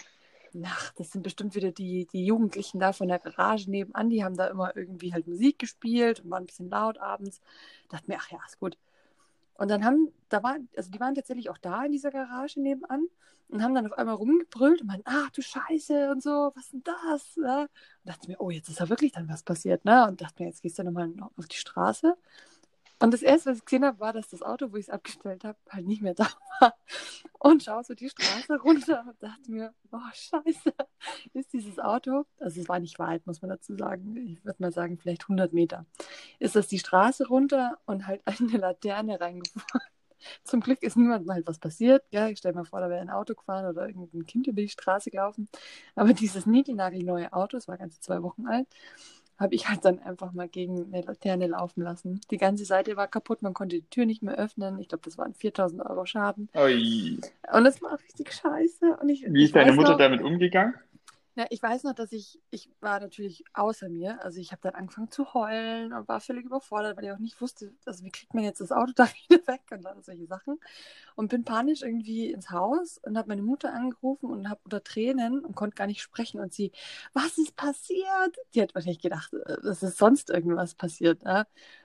ach, 0.64 0.92
das 0.94 1.10
sind 1.10 1.22
bestimmt 1.22 1.54
wieder 1.54 1.72
die, 1.72 2.06
die 2.12 2.24
Jugendlichen 2.24 2.78
da 2.78 2.92
von 2.92 3.08
der 3.08 3.18
Garage 3.18 3.70
nebenan, 3.70 4.10
die 4.10 4.24
haben 4.24 4.36
da 4.36 4.46
immer 4.46 4.76
irgendwie 4.76 5.12
halt 5.12 5.26
Musik 5.26 5.58
gespielt 5.58 6.20
und 6.20 6.30
waren 6.30 6.44
ein 6.44 6.46
bisschen 6.46 6.70
laut 6.70 6.98
abends. 6.98 7.40
Dachte 7.88 8.10
mir, 8.10 8.18
ach 8.18 8.30
ja, 8.30 8.38
ist 8.46 8.60
gut. 8.60 8.78
Und 9.54 9.68
dann 9.68 9.84
haben, 9.84 10.12
da 10.28 10.42
waren, 10.42 10.68
also 10.76 10.90
die 10.90 11.00
waren 11.00 11.14
tatsächlich 11.14 11.50
auch 11.50 11.58
da 11.58 11.84
in 11.84 11.92
dieser 11.92 12.10
Garage 12.10 12.60
nebenan 12.60 13.06
und 13.48 13.62
haben 13.62 13.74
dann 13.74 13.86
auf 13.86 13.96
einmal 13.96 14.16
rumgebrüllt 14.16 14.80
und 14.80 14.88
meinten, 14.88 15.04
ach 15.06 15.30
du 15.30 15.42
Scheiße 15.42 16.10
und 16.10 16.22
so, 16.22 16.52
was 16.54 16.70
denn 16.70 16.82
das? 16.82 17.36
Ja? 17.36 17.62
Und 17.62 17.68
dachte 18.04 18.28
mir, 18.28 18.40
oh, 18.40 18.50
jetzt 18.50 18.68
ist 18.68 18.80
da 18.80 18.88
wirklich 18.88 19.12
dann 19.12 19.28
was 19.28 19.42
passiert, 19.42 19.84
ne? 19.84 20.08
Und 20.08 20.20
dachte 20.20 20.42
mir, 20.42 20.48
jetzt 20.48 20.62
gehst 20.62 20.78
du 20.78 20.82
nochmal 20.84 21.12
auf 21.36 21.46
die 21.46 21.56
Straße. 21.56 22.16
Und 23.04 23.12
das 23.12 23.20
erste, 23.20 23.50
was 23.50 23.58
ich 23.58 23.64
gesehen 23.66 23.84
habe, 23.84 24.00
war, 24.00 24.14
dass 24.14 24.28
das 24.28 24.40
Auto, 24.40 24.72
wo 24.72 24.76
ich 24.76 24.86
es 24.86 24.90
abgestellt 24.90 25.44
habe, 25.44 25.58
halt 25.68 25.86
nicht 25.86 26.00
mehr 26.00 26.14
da 26.14 26.26
war. 26.58 26.74
Und 27.38 27.62
schaue 27.62 27.84
so 27.84 27.92
die 27.92 28.08
Straße 28.08 28.58
runter 28.64 29.04
und 29.06 29.22
dachte 29.22 29.52
mir, 29.52 29.74
oh 29.92 29.98
Scheiße, 30.14 30.72
ist 31.34 31.52
dieses 31.52 31.78
Auto, 31.78 32.24
also 32.38 32.62
es 32.62 32.66
war 32.66 32.80
nicht 32.80 32.98
weit, 32.98 33.26
muss 33.26 33.42
man 33.42 33.50
dazu 33.50 33.76
sagen, 33.76 34.16
ich 34.16 34.42
würde 34.42 34.62
mal 34.62 34.72
sagen, 34.72 34.96
vielleicht 34.96 35.24
100 35.24 35.52
Meter, 35.52 35.84
ist 36.38 36.56
das 36.56 36.66
die 36.66 36.78
Straße 36.78 37.28
runter 37.28 37.76
und 37.84 38.06
halt 38.06 38.22
eine 38.40 38.56
Laterne 38.56 39.20
reingefahren. 39.20 39.82
Zum 40.42 40.60
Glück 40.60 40.82
ist 40.82 40.96
niemandem 40.96 41.30
halt 41.30 41.46
was 41.46 41.58
passiert. 41.58 42.02
Ja, 42.10 42.28
ich 42.28 42.38
stelle 42.38 42.54
mir 42.54 42.64
vor, 42.64 42.80
da 42.80 42.88
wäre 42.88 43.02
ein 43.02 43.10
Auto 43.10 43.34
gefahren 43.34 43.66
oder 43.66 43.86
irgendein 43.86 44.24
Kind 44.24 44.46
über 44.46 44.62
die 44.62 44.70
Straße 44.70 45.10
gelaufen. 45.10 45.50
Aber 45.94 46.14
dieses 46.14 46.46
niegelnagelneue 46.46 47.30
Auto, 47.34 47.58
es 47.58 47.68
war 47.68 47.76
ganze 47.76 48.00
zwei 48.00 48.22
Wochen 48.22 48.46
alt, 48.46 48.66
habe 49.38 49.54
ich 49.54 49.68
halt 49.68 49.84
dann 49.84 49.98
einfach 49.98 50.32
mal 50.32 50.48
gegen 50.48 50.92
eine 50.92 51.02
Laterne 51.02 51.46
laufen 51.48 51.82
lassen. 51.82 52.20
Die 52.30 52.36
ganze 52.36 52.64
Seite 52.64 52.96
war 52.96 53.08
kaputt, 53.08 53.42
man 53.42 53.54
konnte 53.54 53.76
die 53.76 53.88
Tür 53.88 54.06
nicht 54.06 54.22
mehr 54.22 54.36
öffnen. 54.36 54.78
Ich 54.78 54.88
glaube, 54.88 55.02
das 55.04 55.18
waren 55.18 55.34
4000 55.34 55.82
Euro 55.82 56.06
Schaden. 56.06 56.48
Ui. 56.54 57.18
Und 57.52 57.64
das 57.64 57.82
war 57.82 57.98
richtig 57.98 58.32
scheiße. 58.32 58.98
Und 59.00 59.08
ich, 59.08 59.24
Wie 59.28 59.44
ist 59.44 59.56
deine 59.56 59.72
Mutter 59.72 59.92
noch, 59.92 59.98
damit 59.98 60.22
umgegangen? 60.22 60.74
Ja, 61.36 61.46
ich 61.50 61.60
weiß 61.62 61.82
noch, 61.82 61.94
dass 61.94 62.12
ich, 62.12 62.40
ich 62.50 62.70
war 62.80 63.00
natürlich 63.00 63.44
außer 63.54 63.88
mir. 63.88 64.22
Also 64.22 64.40
ich 64.40 64.52
habe 64.52 64.62
dann 64.62 64.74
angefangen 64.74 65.10
zu 65.10 65.34
heulen 65.34 65.92
und 65.92 66.06
war 66.06 66.20
völlig 66.20 66.44
überfordert, 66.44 66.96
weil 66.96 67.04
ich 67.04 67.12
auch 67.12 67.18
nicht 67.18 67.40
wusste, 67.40 67.72
also 67.86 68.04
wie 68.04 68.10
kriegt 68.10 68.34
man 68.34 68.44
jetzt 68.44 68.60
das 68.60 68.70
Auto 68.70 68.92
da 68.96 69.06
wieder 69.28 69.44
weg 69.48 69.62
und 69.72 69.82
dann 69.82 70.02
solche 70.02 70.26
Sachen. 70.26 70.60
Und 71.16 71.28
bin 71.30 71.44
panisch 71.44 71.82
irgendwie 71.82 72.30
ins 72.32 72.50
Haus 72.50 72.98
und 72.98 73.18
habe 73.18 73.28
meine 73.28 73.42
Mutter 73.42 73.72
angerufen 73.74 74.30
und 74.30 74.48
habe 74.48 74.60
unter 74.64 74.84
Tränen 74.84 75.44
und 75.44 75.56
konnte 75.56 75.74
gar 75.76 75.86
nicht 75.88 76.02
sprechen. 76.02 76.40
Und 76.40 76.52
sie, 76.54 76.72
was 77.14 77.38
ist 77.38 77.56
passiert? 77.56 78.36
Die 78.54 78.62
hat 78.62 78.74
wahrscheinlich 78.74 79.00
gedacht, 79.02 79.32
äh, 79.34 79.60
dass 79.62 79.82
ist 79.82 79.98
sonst 79.98 80.30
irgendwas 80.30 80.74
passiert. 80.74 81.22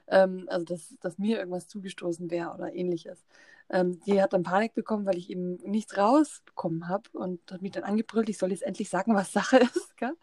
Ähm, 0.08 0.46
also 0.48 0.64
dass, 0.64 0.96
dass 1.00 1.18
mir 1.18 1.38
irgendwas 1.38 1.68
zugestoßen 1.68 2.30
wäre 2.30 2.52
oder 2.54 2.72
ähnliches. 2.74 3.24
Ähm, 3.70 4.00
die 4.06 4.20
hat 4.20 4.32
dann 4.32 4.42
Panik 4.42 4.74
bekommen, 4.74 5.06
weil 5.06 5.16
ich 5.16 5.30
eben 5.30 5.56
nichts 5.56 5.96
rausbekommen 5.96 6.88
habe 6.88 7.08
und 7.12 7.40
hat 7.50 7.62
mich 7.62 7.72
dann 7.72 7.84
angebrüllt, 7.84 8.28
ich 8.28 8.38
soll 8.38 8.50
jetzt 8.50 8.64
endlich 8.64 8.90
sagen, 8.90 9.14
was 9.14 9.32
Sache 9.32 9.58
ist. 9.74 9.96
Gell? 9.96 10.14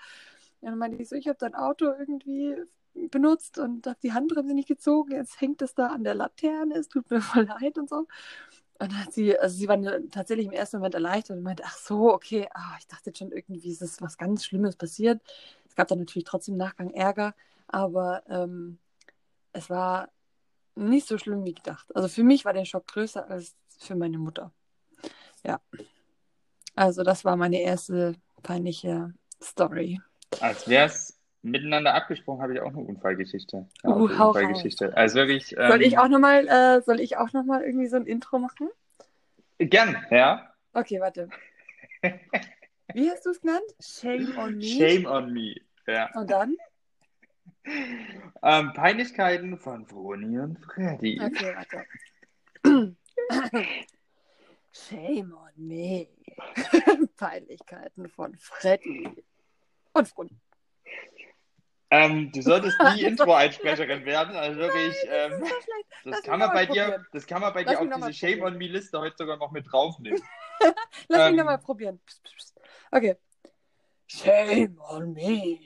Ja, 0.61 0.69
dann 0.69 0.79
meinte 0.79 1.01
ich 1.01 1.09
so, 1.09 1.15
ich 1.15 1.27
habe 1.27 1.37
dein 1.39 1.55
Auto 1.55 1.85
irgendwie 1.85 2.55
benutzt 3.11 3.59
und 3.59 3.85
habe 3.87 3.99
die 4.01 4.13
Handbremse 4.13 4.53
nicht 4.53 4.67
gezogen, 4.67 5.11
jetzt 5.13 5.39
hängt 5.39 5.61
es 5.61 5.75
da 5.75 5.87
an 5.87 6.03
der 6.03 6.15
Laterne, 6.15 6.75
es 6.75 6.89
tut 6.89 7.09
mir 7.09 7.21
voll 7.21 7.45
leid 7.45 7.77
und 7.77 7.89
so. 7.89 8.07
Und 8.79 8.91
dann 8.91 9.05
hat 9.05 9.13
sie, 9.13 9.37
also 9.37 9.57
sie 9.57 9.67
war 9.67 9.77
tatsächlich 10.11 10.45
im 10.47 10.51
ersten 10.51 10.77
Moment 10.77 10.95
erleichtert 10.95 11.37
und 11.37 11.43
meinte, 11.43 11.63
ach 11.65 11.77
so, 11.77 12.13
okay, 12.13 12.47
ah, 12.53 12.75
ich 12.79 12.87
dachte 12.87 13.07
jetzt 13.09 13.19
schon 13.19 13.31
irgendwie, 13.31 13.71
ist 13.71 13.81
es 13.81 14.01
was 14.01 14.17
ganz 14.17 14.45
Schlimmes 14.45 14.75
passiert. 14.75 15.21
Es 15.67 15.75
gab 15.75 15.87
dann 15.87 15.99
natürlich 15.99 16.25
trotzdem 16.25 16.55
im 16.55 16.59
Nachgang 16.59 16.91
Ärger, 16.91 17.33
aber 17.67 18.23
ähm, 18.29 18.77
es 19.53 19.69
war 19.69 20.09
nicht 20.77 21.07
so 21.07 21.17
schlimm 21.17 21.43
wie 21.45 21.53
gedacht. 21.53 21.93
Also 21.95 22.07
für 22.07 22.23
mich 22.23 22.45
war 22.45 22.53
der 22.53 22.65
Schock 22.65 22.87
größer 22.87 23.29
als 23.29 23.55
für 23.79 23.95
meine 23.95 24.17
Mutter. 24.17 24.51
Ja. 25.43 25.59
Also 26.75 27.03
das 27.03 27.25
war 27.25 27.35
meine 27.35 27.61
erste 27.61 28.15
peinliche 28.43 29.13
Story. 29.41 29.99
Als 30.41 30.67
wäre 30.67 30.87
es 30.87 31.17
Miteinander 31.43 31.93
abgesprochen 31.93 32.41
habe 32.41 32.53
ich 32.53 32.61
auch 32.61 32.69
eine 32.69 32.81
Unfallgeschichte. 32.81 33.67
Eine 33.83 33.95
uh, 33.95 34.03
Unfallgeschichte. 34.05 34.95
Also 34.97 35.15
wirklich. 35.15 35.55
Ähm, 35.57 35.69
soll 35.69 35.81
ich 35.81 35.97
auch 35.97 36.07
nochmal 36.07 36.47
äh, 36.47 36.81
soll 36.81 36.99
ich 36.99 37.17
auch 37.17 37.31
noch 37.33 37.43
mal 37.43 37.63
irgendwie 37.63 37.87
so 37.87 37.95
ein 37.95 38.05
Intro 38.05 38.39
machen? 38.39 38.69
Gern, 39.59 40.05
ja. 40.11 40.51
Okay, 40.73 40.99
warte. 40.99 41.29
Wie 42.93 43.09
hast 43.09 43.25
du 43.25 43.31
es 43.31 43.41
genannt? 43.41 43.63
Shame 43.79 44.37
on 44.37 44.57
me. 44.57 44.63
Shame 44.63 45.05
on 45.05 45.33
me. 45.33 45.55
Ja. 45.87 46.09
Und 46.15 46.29
dann? 46.29 46.55
Ähm, 48.43 48.73
Peinlichkeiten 48.73 49.57
von 49.57 49.85
Vroni 49.89 50.39
und 50.39 50.57
Freddy. 50.63 51.19
Okay, 51.21 51.55
warte. 51.55 51.85
Shame 54.71 55.33
on 55.33 55.51
me. 55.55 56.07
Peinlichkeiten 57.17 58.09
von 58.09 58.35
Freddy 58.37 59.23
und 59.93 60.07
Froni. 60.07 60.39
Ähm, 61.89 62.31
du 62.33 62.41
solltest 62.41 62.77
nie 62.95 63.03
Intro-Einsprecherin 63.05 64.05
werden, 64.05 64.35
also 64.35 64.59
wirklich. 64.59 64.95
Ähm, 65.09 65.39
das, 65.39 65.51
das 66.03 66.23
kann 66.23 66.39
man 66.39 66.51
bei 66.51 66.65
dir, 66.65 67.05
das 67.13 67.25
kann 67.25 67.41
man 67.41 67.53
bei 67.53 67.63
Lass 67.63 67.79
dir 67.79 67.81
auf 67.81 67.93
diese 67.95 68.13
Shame 68.13 68.41
on 68.41 68.57
Me 68.57 68.67
Liste 68.67 68.99
heute 68.99 69.15
sogar 69.17 69.37
noch 69.37 69.51
mit 69.51 69.71
draufnehmen. 69.71 70.21
Lass 71.07 71.21
ähm, 71.21 71.31
mich 71.31 71.37
nochmal 71.39 71.59
probieren. 71.59 71.99
Okay. 72.91 73.15
Shame 74.07 74.77
on 74.89 75.13
me. 75.13 75.59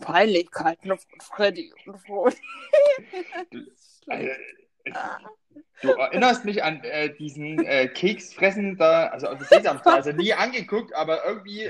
Peinlichkeiten 0.00 0.88
von 0.88 1.20
Freddy 1.20 1.72
und 1.86 1.98
Froni. 1.98 2.36
Äh, 4.08 4.36
du 5.82 5.90
erinnerst 5.90 6.44
mich 6.44 6.62
an 6.62 6.80
äh, 6.84 7.12
diesen 7.12 7.58
äh, 7.66 7.88
Keksfressen 7.88 8.76
da, 8.76 9.08
also 9.08 9.26
auf 9.26 9.38
der 9.38 9.48
Sesamstraße, 9.48 10.12
nie 10.12 10.32
angeguckt, 10.32 10.94
aber 10.94 11.24
irgendwie 11.24 11.68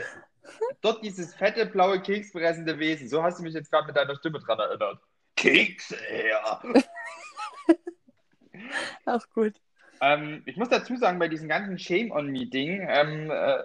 dort 0.82 1.02
dieses 1.02 1.34
fette, 1.34 1.64
blaue, 1.64 2.02
keksfressende 2.02 2.78
Wesen. 2.78 3.08
So 3.08 3.22
hast 3.22 3.38
du 3.38 3.42
mich 3.42 3.54
jetzt 3.54 3.70
gerade 3.70 3.86
mit 3.86 3.96
deiner 3.96 4.16
Stimme 4.16 4.38
dran 4.38 4.58
erinnert. 4.58 5.00
Kekse 5.36 5.96
her! 5.96 6.60
Auch 9.06 9.24
gut. 9.32 9.54
Ähm, 10.00 10.42
ich 10.46 10.56
muss 10.56 10.68
dazu 10.68 10.96
sagen, 10.96 11.18
bei 11.18 11.28
diesem 11.28 11.48
ganzen 11.48 11.78
Shame 11.78 12.10
on 12.10 12.26
Me-Ding, 12.26 12.86
ähm, 12.88 13.30
äh, 13.30 13.62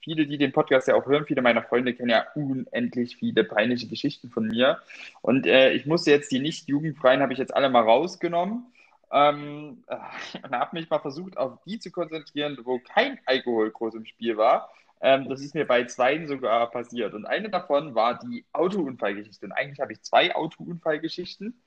viele, 0.00 0.26
die 0.26 0.38
den 0.38 0.52
Podcast 0.52 0.88
ja 0.88 0.94
auch 0.94 1.06
hören, 1.06 1.26
viele 1.26 1.42
meiner 1.42 1.62
Freunde 1.62 1.94
kennen 1.94 2.10
ja 2.10 2.26
unendlich 2.34 3.16
viele 3.16 3.44
peinliche 3.44 3.88
Geschichten 3.88 4.30
von 4.30 4.48
mir. 4.48 4.80
Und 5.20 5.46
äh, 5.46 5.72
ich 5.72 5.86
musste 5.86 6.10
jetzt 6.10 6.32
die 6.32 6.40
nicht 6.40 6.68
jugendfreien, 6.68 7.22
habe 7.22 7.32
ich 7.32 7.38
jetzt 7.38 7.54
alle 7.54 7.70
mal 7.70 7.82
rausgenommen. 7.82 8.66
Ähm, 9.12 9.84
und 10.42 10.52
habe 10.52 10.76
mich 10.76 10.90
mal 10.90 10.98
versucht, 10.98 11.36
auf 11.36 11.58
die 11.66 11.78
zu 11.78 11.90
konzentrieren, 11.90 12.58
wo 12.64 12.78
kein 12.78 13.18
Alkohol 13.26 13.70
groß 13.70 13.94
im 13.94 14.06
Spiel 14.06 14.36
war. 14.36 14.70
Ähm, 15.00 15.28
das 15.28 15.40
ist 15.40 15.54
mir 15.54 15.66
bei 15.66 15.84
zwei 15.84 16.24
sogar 16.26 16.70
passiert. 16.70 17.14
Und 17.14 17.26
eine 17.26 17.50
davon 17.50 17.94
war 17.94 18.18
die 18.18 18.44
Autounfallgeschichte. 18.52 19.46
Und 19.46 19.52
eigentlich 19.52 19.80
habe 19.80 19.92
ich 19.92 20.02
zwei 20.02 20.34
Autounfallgeschichten, 20.34 21.60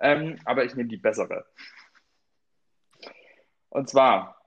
ähm, 0.00 0.38
aber 0.44 0.64
ich 0.64 0.74
nehme 0.74 0.88
die 0.88 0.96
bessere. 0.96 1.46
Und 3.68 3.88
zwar, 3.88 4.39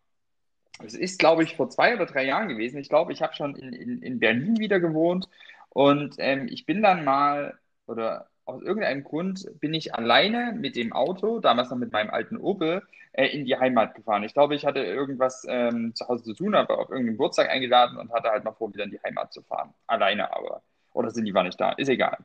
es 0.85 0.95
ist, 0.95 1.19
glaube 1.19 1.43
ich, 1.43 1.55
vor 1.55 1.69
zwei 1.69 1.95
oder 1.95 2.05
drei 2.05 2.25
Jahren 2.25 2.49
gewesen. 2.49 2.77
Ich 2.77 2.89
glaube, 2.89 3.13
ich 3.13 3.21
habe 3.21 3.33
schon 3.33 3.55
in, 3.55 3.73
in, 3.73 4.01
in 4.01 4.19
Berlin 4.19 4.59
wieder 4.59 4.79
gewohnt. 4.79 5.29
Und 5.69 6.15
ähm, 6.19 6.47
ich 6.49 6.65
bin 6.65 6.81
dann 6.81 7.03
mal, 7.03 7.57
oder 7.87 8.27
aus 8.45 8.61
irgendeinem 8.61 9.03
Grund 9.03 9.47
bin 9.59 9.73
ich 9.73 9.95
alleine 9.95 10.53
mit 10.53 10.75
dem 10.75 10.93
Auto, 10.93 11.39
damals 11.39 11.69
noch 11.69 11.77
mit 11.77 11.91
meinem 11.91 12.09
alten 12.09 12.37
Opel, 12.37 12.83
äh, 13.13 13.27
in 13.27 13.45
die 13.45 13.57
Heimat 13.57 13.95
gefahren. 13.95 14.23
Ich 14.23 14.33
glaube, 14.33 14.55
ich 14.55 14.65
hatte 14.65 14.79
irgendwas 14.79 15.45
ähm, 15.47 15.95
zu 15.95 16.07
Hause 16.07 16.23
zu 16.23 16.33
tun, 16.33 16.55
aber 16.55 16.79
auf 16.79 16.89
irgendeinen 16.89 17.15
Geburtstag 17.15 17.49
eingeladen 17.49 17.97
und 17.97 18.11
hatte 18.11 18.29
halt 18.29 18.43
noch 18.43 18.57
vor, 18.57 18.73
wieder 18.73 18.83
in 18.83 18.91
die 18.91 19.01
Heimat 19.03 19.31
zu 19.33 19.41
fahren. 19.41 19.73
Alleine 19.87 20.35
aber. 20.35 20.61
Oder 20.93 21.09
sind 21.11 21.25
die 21.25 21.33
war 21.33 21.43
nicht 21.43 21.59
da? 21.59 21.71
Ist 21.71 21.89
egal. 21.89 22.17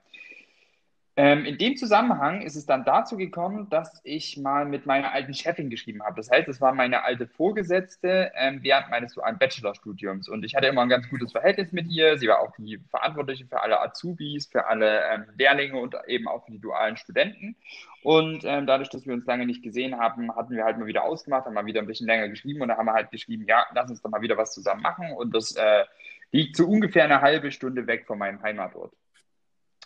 Ähm, 1.21 1.47
in 1.47 1.59
dem 1.59 1.77
Zusammenhang 1.77 2.43
ist 2.43 2.55
es 2.55 2.65
dann 2.65 2.85
dazu 2.85 3.17
gekommen, 3.17 3.69
dass 3.71 4.01
ich 4.05 4.37
mal 4.37 4.65
mit 4.65 4.87
meiner 4.87 5.13
alten 5.13 5.35
Chefin 5.35 5.69
geschrieben 5.69 6.01
habe. 6.05 6.15
Das 6.15 6.31
heißt, 6.31 6.47
es 6.47 6.61
war 6.61 6.73
meine 6.73 7.03
alte 7.03 7.27
Vorgesetzte 7.27 8.31
ähm, 8.37 8.61
während 8.63 8.89
meines 8.89 9.15
dualen 9.15 9.37
Bachelorstudiums. 9.37 10.29
Und 10.29 10.45
ich 10.45 10.55
hatte 10.55 10.69
immer 10.69 10.83
ein 10.83 10.89
ganz 10.89 11.09
gutes 11.09 11.33
Verhältnis 11.33 11.73
mit 11.73 11.89
ihr. 11.89 12.17
Sie 12.19 12.29
war 12.29 12.39
auch 12.39 12.55
die 12.57 12.79
Verantwortliche 12.91 13.47
für 13.47 13.61
alle 13.61 13.81
Azubis, 13.83 14.47
für 14.47 14.69
alle 14.69 15.01
ähm, 15.13 15.25
Lehrlinge 15.37 15.81
und 15.81 15.97
eben 16.07 16.29
auch 16.29 16.45
für 16.45 16.53
die 16.53 16.61
dualen 16.61 16.97
Studenten. 16.97 17.57
Und 18.05 18.45
ähm, 18.45 18.69
dadurch, 18.69 18.89
dass 18.89 19.05
wir 19.05 19.13
uns 19.13 19.27
lange 19.27 19.45
nicht 19.45 19.65
gesehen 19.65 19.99
haben, 19.99 20.33
hatten 20.37 20.55
wir 20.55 20.65
halt 20.65 20.79
mal 20.79 20.87
wieder 20.87 21.03
ausgemacht, 21.03 21.47
haben 21.47 21.55
mal 21.55 21.67
wieder 21.67 21.81
ein 21.81 21.89
bisschen 21.89 22.07
länger 22.07 22.29
geschrieben 22.29 22.63
und 22.63 22.69
da 22.69 22.77
haben 22.77 22.87
wir 22.87 22.95
halt 22.95 23.11
geschrieben, 23.11 23.45
ja, 23.49 23.67
lass 23.75 23.91
uns 23.91 24.01
doch 24.03 24.11
mal 24.11 24.23
wieder 24.23 24.37
was 24.37 24.55
zusammen 24.55 24.83
machen. 24.83 25.11
Und 25.11 25.35
das 25.35 25.57
äh, 25.57 25.85
liegt 26.31 26.55
so 26.55 26.65
ungefähr 26.65 27.03
eine 27.03 27.23
halbe 27.23 27.51
Stunde 27.51 27.89
weg 27.89 28.07
von 28.07 28.19
meinem 28.19 28.41
Heimatort 28.41 28.93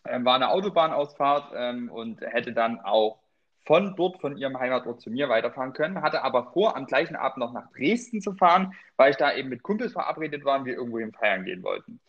ähm, 0.05 0.25
war 0.25 0.35
eine 0.35 0.51
Autobahnausfahrt 0.51 1.53
ähm, 1.55 1.91
und 1.91 2.21
hätte 2.21 2.53
dann 2.53 2.81
auch 2.81 3.19
von 3.65 3.95
dort, 3.97 4.21
von 4.21 4.37
ihrem 4.37 4.59
Heimatort 4.59 5.01
zu 5.01 5.11
mir 5.11 5.29
weiterfahren 5.29 5.73
können, 5.73 6.03
hatte 6.03 6.23
aber 6.23 6.51
vor, 6.53 6.77
am 6.77 6.87
gleichen 6.87 7.15
Abend 7.15 7.39
noch 7.39 7.53
nach 7.53 7.71
Dresden 7.73 8.21
zu 8.21 8.33
fahren, 8.33 8.75
weil 8.97 9.13
ich 9.13 9.17
da 9.17 9.33
eben 9.33 9.49
mit 9.49 9.63
Kumpels 9.63 9.93
verabredet 9.93 10.45
war 10.45 10.59
und 10.59 10.65
wir 10.65 10.75
irgendwo 10.75 10.99
hin 10.99 11.13
feiern 11.13 11.45
gehen 11.45 11.63
wollten. 11.63 12.01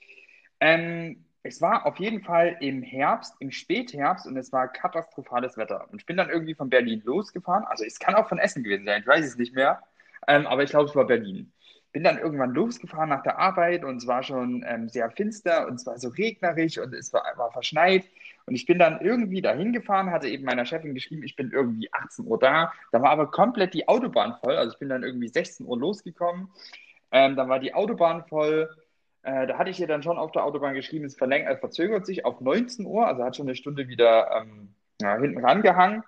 Ähm, 0.59 1.25
es 1.43 1.61
war 1.61 1.85
auf 1.85 1.97
jeden 1.97 2.21
Fall 2.21 2.57
im 2.61 2.81
Herbst, 2.81 3.35
im 3.39 3.51
Spätherbst 3.51 4.25
und 4.25 4.37
es 4.37 4.51
war 4.51 4.69
katastrophales 4.69 5.57
Wetter. 5.57 5.87
Und 5.91 5.99
ich 5.99 6.05
bin 6.05 6.17
dann 6.17 6.29
irgendwie 6.29 6.55
von 6.55 6.69
Berlin 6.69 7.01
losgefahren. 7.03 7.65
Also 7.65 7.83
es 7.83 7.99
kann 7.99 8.15
auch 8.15 8.29
von 8.29 8.39
Essen 8.39 8.63
gewesen 8.63 8.85
sein, 8.85 9.01
ich 9.01 9.07
weiß 9.07 9.25
es 9.25 9.37
nicht 9.37 9.53
mehr. 9.53 9.81
Ähm, 10.27 10.47
aber 10.47 10.63
ich 10.63 10.69
glaube, 10.69 10.89
es 10.89 10.95
war 10.95 11.05
Berlin 11.05 11.51
bin 11.93 12.03
dann 12.03 12.17
irgendwann 12.17 12.53
losgefahren 12.53 13.09
nach 13.09 13.23
der 13.23 13.37
Arbeit 13.37 13.85
und 13.85 13.97
es 13.97 14.07
war 14.07 14.23
schon 14.23 14.65
ähm, 14.67 14.89
sehr 14.89 15.09
finster 15.11 15.67
und 15.67 15.75
es 15.75 15.85
war 15.85 15.97
so 15.97 16.09
regnerisch 16.09 16.79
und 16.79 16.93
es 16.93 17.13
war, 17.13 17.23
war 17.37 17.51
verschneit. 17.51 18.03
Und 18.45 18.55
ich 18.55 18.65
bin 18.65 18.79
dann 18.79 18.99
irgendwie 18.99 19.41
dahin 19.41 19.71
gefahren, 19.71 20.11
hatte 20.11 20.27
eben 20.27 20.43
meiner 20.43 20.65
Chefin 20.65 20.95
geschrieben, 20.95 21.23
ich 21.23 21.35
bin 21.35 21.51
irgendwie 21.51 21.93
18 21.93 22.25
Uhr 22.25 22.39
da. 22.39 22.73
Da 22.91 23.01
war 23.01 23.11
aber 23.11 23.31
komplett 23.31 23.73
die 23.73 23.87
Autobahn 23.87 24.35
voll. 24.41 24.57
Also 24.57 24.73
ich 24.73 24.79
bin 24.79 24.89
dann 24.89 25.03
irgendwie 25.03 25.29
16 25.29 25.65
Uhr 25.65 25.77
losgekommen. 25.77 26.49
Ähm, 27.11 27.35
dann 27.35 27.47
war 27.47 27.59
die 27.59 27.73
Autobahn 27.75 28.25
voll. 28.25 28.69
Äh, 29.21 29.47
da 29.47 29.57
hatte 29.57 29.69
ich 29.69 29.79
ihr 29.79 29.87
dann 29.87 30.03
schon 30.03 30.17
auf 30.17 30.31
der 30.31 30.43
Autobahn 30.43 30.73
geschrieben, 30.73 31.05
es 31.05 31.15
äh, 31.21 31.57
verzögert 31.57 32.05
sich 32.05 32.25
auf 32.25 32.41
19 32.41 32.85
Uhr, 32.85 33.07
also 33.07 33.23
hat 33.23 33.37
schon 33.37 33.47
eine 33.47 33.55
Stunde 33.55 33.87
wieder 33.87 34.41
ähm, 34.41 34.73
ja, 34.99 35.15
hinten 35.17 35.45
rangehangen. 35.45 36.03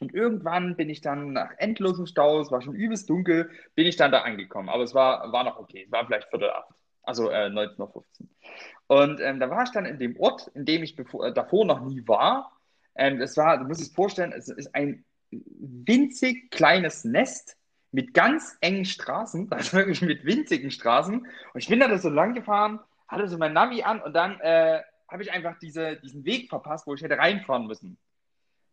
Und 0.00 0.14
irgendwann 0.14 0.76
bin 0.76 0.90
ich 0.90 1.00
dann 1.00 1.32
nach 1.32 1.50
endlosen 1.58 2.06
Staus, 2.06 2.50
war 2.50 2.62
schon 2.62 2.74
übelst 2.74 3.08
dunkel, 3.08 3.50
bin 3.74 3.86
ich 3.86 3.96
dann 3.96 4.12
da 4.12 4.22
angekommen. 4.22 4.68
Aber 4.68 4.82
es 4.82 4.94
war, 4.94 5.32
war 5.32 5.44
noch 5.44 5.58
okay, 5.58 5.84
es 5.86 5.92
war 5.92 6.06
vielleicht 6.06 6.28
Viertel 6.28 6.50
acht, 6.50 6.74
also 7.02 7.30
äh, 7.30 7.46
19.15 7.46 8.02
Und 8.88 9.20
ähm, 9.20 9.40
da 9.40 9.50
war 9.50 9.62
ich 9.62 9.70
dann 9.70 9.86
in 9.86 9.98
dem 9.98 10.18
Ort, 10.18 10.48
in 10.54 10.64
dem 10.64 10.82
ich 10.82 10.96
bevor, 10.96 11.26
äh, 11.26 11.32
davor 11.32 11.64
noch 11.64 11.80
nie 11.80 12.06
war. 12.06 12.52
Ähm, 12.94 13.18
das 13.18 13.36
war, 13.36 13.58
du 13.58 13.64
musst 13.64 13.80
es 13.80 13.94
vorstellen, 13.94 14.32
es 14.32 14.48
ist 14.48 14.74
ein 14.74 15.04
winzig 15.30 16.50
kleines 16.50 17.04
Nest 17.04 17.56
mit 17.92 18.14
ganz 18.14 18.56
engen 18.60 18.84
Straßen, 18.84 19.48
also 19.50 19.76
wirklich 19.76 20.02
mit 20.02 20.24
winzigen 20.24 20.70
Straßen. 20.70 21.20
Und 21.20 21.60
ich 21.60 21.68
bin 21.68 21.80
da 21.80 21.96
so 21.98 22.10
lang 22.10 22.34
gefahren, 22.34 22.80
hatte 23.08 23.28
so 23.28 23.38
mein 23.38 23.52
Navi 23.52 23.82
an 23.82 24.00
und 24.00 24.14
dann 24.14 24.40
äh, 24.40 24.82
habe 25.08 25.22
ich 25.22 25.32
einfach 25.32 25.58
diese, 25.58 25.96
diesen 25.96 26.24
Weg 26.24 26.48
verpasst, 26.48 26.86
wo 26.86 26.94
ich 26.94 27.02
hätte 27.02 27.18
reinfahren 27.18 27.66
müssen. 27.66 27.98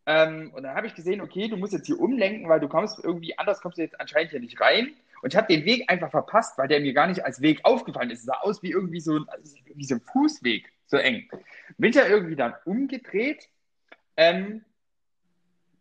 Ähm, 0.05 0.51
und 0.53 0.63
dann 0.63 0.75
habe 0.75 0.87
ich 0.87 0.95
gesehen, 0.95 1.21
okay, 1.21 1.47
du 1.47 1.57
musst 1.57 1.73
jetzt 1.73 1.85
hier 1.85 1.99
umlenken, 1.99 2.49
weil 2.49 2.59
du 2.59 2.67
kommst 2.67 3.03
irgendwie, 3.03 3.37
anders 3.37 3.61
kommst 3.61 3.77
du 3.77 3.81
jetzt 3.81 3.99
anscheinend 3.99 4.31
hier 4.31 4.39
nicht 4.39 4.59
rein. 4.59 4.93
Und 5.21 5.33
ich 5.33 5.37
habe 5.37 5.47
den 5.47 5.63
Weg 5.63 5.89
einfach 5.89 6.11
verpasst, 6.11 6.57
weil 6.57 6.67
der 6.67 6.81
mir 6.81 6.93
gar 6.93 7.07
nicht 7.07 7.23
als 7.23 7.41
Weg 7.41 7.61
aufgefallen 7.63 8.09
ist. 8.09 8.19
Es 8.19 8.25
sah 8.25 8.41
aus 8.41 8.61
wie 8.61 8.71
irgendwie 8.71 8.99
so 8.99 9.17
ein, 9.17 9.29
also 9.29 9.55
wie 9.73 9.85
so 9.85 9.95
ein 9.95 10.01
Fußweg, 10.01 10.69
so 10.85 10.97
eng. 10.97 11.29
Bin 11.77 11.91
ich 11.91 11.95
ja 11.95 12.05
irgendwie 12.05 12.35
dann 12.35 12.53
umgedreht, 12.65 13.47
ähm, 14.17 14.65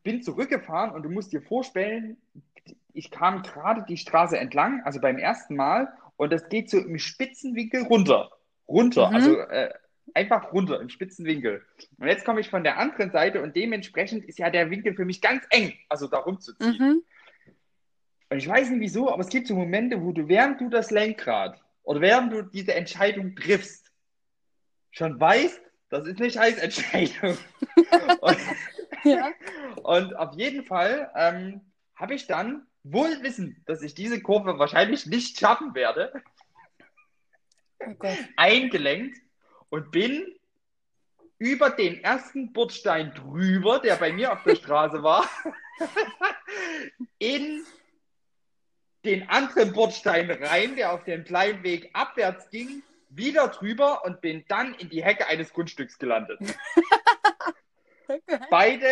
bin 0.04 0.22
zurückgefahren 0.22 0.92
und 0.92 1.02
du 1.02 1.08
musst 1.08 1.32
dir 1.32 1.42
vorstellen, 1.42 2.16
ich 2.94 3.10
kam 3.10 3.42
gerade 3.42 3.84
die 3.88 3.96
Straße 3.96 4.38
entlang, 4.38 4.82
also 4.84 5.00
beim 5.00 5.18
ersten 5.18 5.56
Mal, 5.56 5.92
und 6.16 6.32
das 6.32 6.48
geht 6.48 6.70
so 6.70 6.78
im 6.78 6.98
Spitzenwinkel 6.98 7.82
runter. 7.82 8.30
Runter, 8.68 9.08
mhm. 9.08 9.14
also 9.14 9.38
äh, 9.38 9.74
einfach 10.14 10.52
runter 10.52 10.80
im 10.80 10.88
spitzen 10.88 11.24
Winkel. 11.24 11.64
Und 11.98 12.08
jetzt 12.08 12.24
komme 12.24 12.40
ich 12.40 12.50
von 12.50 12.64
der 12.64 12.78
anderen 12.78 13.10
Seite 13.10 13.42
und 13.42 13.56
dementsprechend 13.56 14.24
ist 14.24 14.38
ja 14.38 14.50
der 14.50 14.70
Winkel 14.70 14.94
für 14.94 15.04
mich 15.04 15.20
ganz 15.20 15.44
eng, 15.50 15.74
also 15.88 16.06
da 16.06 16.18
rumzuziehen. 16.18 16.76
Mhm. 16.78 17.02
Und 18.30 18.38
ich 18.38 18.48
weiß 18.48 18.70
nicht 18.70 18.80
wieso, 18.80 19.12
aber 19.12 19.20
es 19.20 19.28
gibt 19.28 19.46
so 19.46 19.54
Momente, 19.54 20.02
wo 20.02 20.12
du, 20.12 20.28
während 20.28 20.60
du 20.60 20.68
das 20.68 20.90
Lenkrad 20.90 21.60
oder 21.82 22.00
während 22.00 22.32
du 22.32 22.42
diese 22.42 22.74
Entscheidung 22.74 23.36
triffst, 23.36 23.90
schon 24.90 25.18
weißt, 25.20 25.60
das 25.90 26.06
ist 26.06 26.20
eine 26.20 26.30
Scheißentscheidung. 26.30 27.36
und, 28.20 28.38
ja. 29.04 29.30
und 29.82 30.16
auf 30.16 30.34
jeden 30.34 30.64
Fall 30.64 31.10
ähm, 31.14 31.60
habe 31.94 32.14
ich 32.14 32.26
dann 32.26 32.66
wohl 32.82 33.22
wissen, 33.22 33.62
dass 33.66 33.82
ich 33.82 33.94
diese 33.94 34.20
Kurve 34.22 34.58
wahrscheinlich 34.58 35.06
nicht 35.06 35.38
schaffen 35.38 35.74
werde, 35.74 36.12
oh 37.80 37.94
eingelenkt 38.36 39.18
und 39.72 39.90
bin 39.90 40.26
über 41.38 41.70
den 41.70 42.04
ersten 42.04 42.52
Bordstein 42.52 43.14
drüber, 43.14 43.78
der 43.78 43.96
bei 43.96 44.12
mir 44.12 44.30
auf 44.32 44.42
der 44.44 44.54
Straße 44.54 45.02
war, 45.02 45.28
in 47.18 47.64
den 49.06 49.28
anderen 49.30 49.72
Bordstein 49.72 50.30
rein, 50.30 50.76
der 50.76 50.92
auf 50.92 51.04
den 51.04 51.24
kleinen 51.24 51.62
Weg 51.62 51.88
abwärts 51.94 52.50
ging, 52.50 52.82
wieder 53.08 53.48
drüber 53.48 54.04
und 54.04 54.20
bin 54.20 54.44
dann 54.46 54.74
in 54.74 54.90
die 54.90 55.02
Hecke 55.02 55.26
eines 55.26 55.54
Grundstücks 55.54 55.98
gelandet. 55.98 56.38
okay. 58.08 58.40
Beide, 58.50 58.86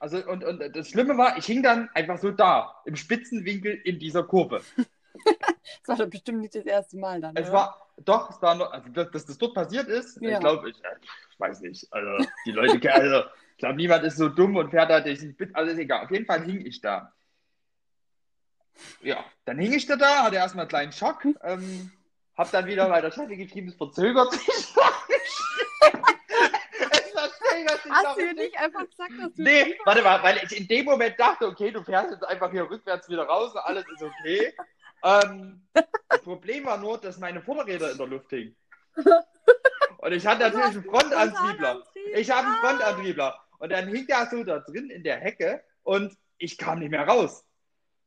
also 0.00 0.18
und, 0.26 0.42
und 0.42 0.76
das 0.76 0.88
Schlimme 0.88 1.16
war, 1.16 1.38
ich 1.38 1.46
hing 1.46 1.62
dann 1.62 1.88
einfach 1.94 2.18
so 2.18 2.32
da, 2.32 2.82
im 2.84 2.96
Spitzenwinkel 2.96 3.74
in 3.84 4.00
dieser 4.00 4.24
Kurve. 4.24 4.60
das 5.24 5.86
war 5.86 5.96
doch 5.96 6.10
bestimmt 6.10 6.40
nicht 6.40 6.56
das 6.56 6.66
erste 6.66 6.98
Mal 6.98 7.20
dann. 7.20 7.36
Es 7.36 7.44
oder? 7.44 7.52
war, 7.52 7.85
doch, 8.04 8.30
es 8.30 8.42
war 8.42 8.54
noch, 8.54 8.70
also 8.72 8.88
dass, 8.90 9.10
dass 9.10 9.26
das 9.26 9.38
dort 9.38 9.54
passiert 9.54 9.88
ist, 9.88 10.20
ja. 10.20 10.34
ich 10.34 10.40
glaube, 10.40 10.70
ich, 10.70 10.76
ich, 10.76 11.40
weiß 11.40 11.60
nicht, 11.60 11.86
also 11.92 12.28
die 12.44 12.52
Leute, 12.52 12.92
also 12.92 13.24
ich 13.52 13.58
glaube, 13.58 13.76
niemand 13.76 14.04
ist 14.04 14.16
so 14.16 14.28
dumm 14.28 14.56
und 14.56 14.70
fährt 14.70 14.90
da 14.90 15.00
durch 15.00 15.18
den 15.18 15.32
Spitz, 15.32 15.50
also 15.54 15.72
ist 15.72 15.78
egal, 15.78 16.04
auf 16.04 16.10
jeden 16.10 16.26
Fall 16.26 16.42
hing 16.44 16.64
ich 16.64 16.80
da. 16.80 17.12
Ja, 19.00 19.24
dann 19.46 19.58
hing 19.58 19.72
ich 19.72 19.86
da 19.86 19.96
da, 19.96 20.24
hatte 20.24 20.36
erstmal 20.36 20.64
einen 20.64 20.68
kleinen 20.68 20.92
Schock, 20.92 21.24
ähm, 21.42 21.90
hab 22.36 22.50
dann 22.50 22.66
wieder 22.66 22.88
bei 22.88 23.00
der 23.00 23.10
Chefin 23.10 23.38
geschrieben, 23.38 23.68
es 23.70 23.76
verzögert 23.76 24.32
sich. 24.32 24.74
Hast 27.88 28.18
du 28.18 28.34
nicht 28.34 28.58
einfach 28.58 28.88
gesagt, 28.88 29.12
dass 29.18 29.34
du. 29.34 29.42
Nee, 29.42 29.78
warte 29.84 30.02
mal, 30.02 30.22
weil 30.22 30.40
ich 30.44 30.58
in 30.58 30.68
dem 30.68 30.84
Moment 30.84 31.18
dachte, 31.18 31.46
okay, 31.46 31.70
du 31.70 31.82
fährst 31.82 32.10
jetzt 32.10 32.24
einfach 32.24 32.50
hier 32.50 32.68
rückwärts 32.68 33.08
wieder 33.08 33.24
raus 33.24 33.52
und 33.54 33.60
alles 33.60 33.84
ist 33.88 34.02
okay. 34.02 34.52
Ähm, 35.06 35.62
das 36.08 36.22
Problem 36.22 36.66
war 36.66 36.78
nur, 36.78 36.98
dass 36.98 37.18
meine 37.18 37.40
Vorderräder 37.40 37.92
in 37.92 37.98
der 37.98 38.06
Luft 38.06 38.30
hingen. 38.30 38.56
Und 39.98 40.12
ich 40.12 40.26
hatte 40.26 40.42
natürlich 40.42 40.66
einen 40.66 40.84
Frontantriebler. 40.84 41.82
Ich 42.14 42.30
habe 42.30 42.46
einen 42.46 42.56
Frontantriebler. 42.56 43.38
Und 43.58 43.72
dann 43.72 43.88
hing 43.88 44.06
der 44.06 44.26
so 44.26 44.42
da 44.42 44.58
drin 44.58 44.90
in 44.90 45.02
der 45.02 45.18
Hecke 45.18 45.62
und 45.82 46.16
ich 46.38 46.58
kam 46.58 46.80
nicht 46.80 46.90
mehr 46.90 47.06
raus. 47.06 47.44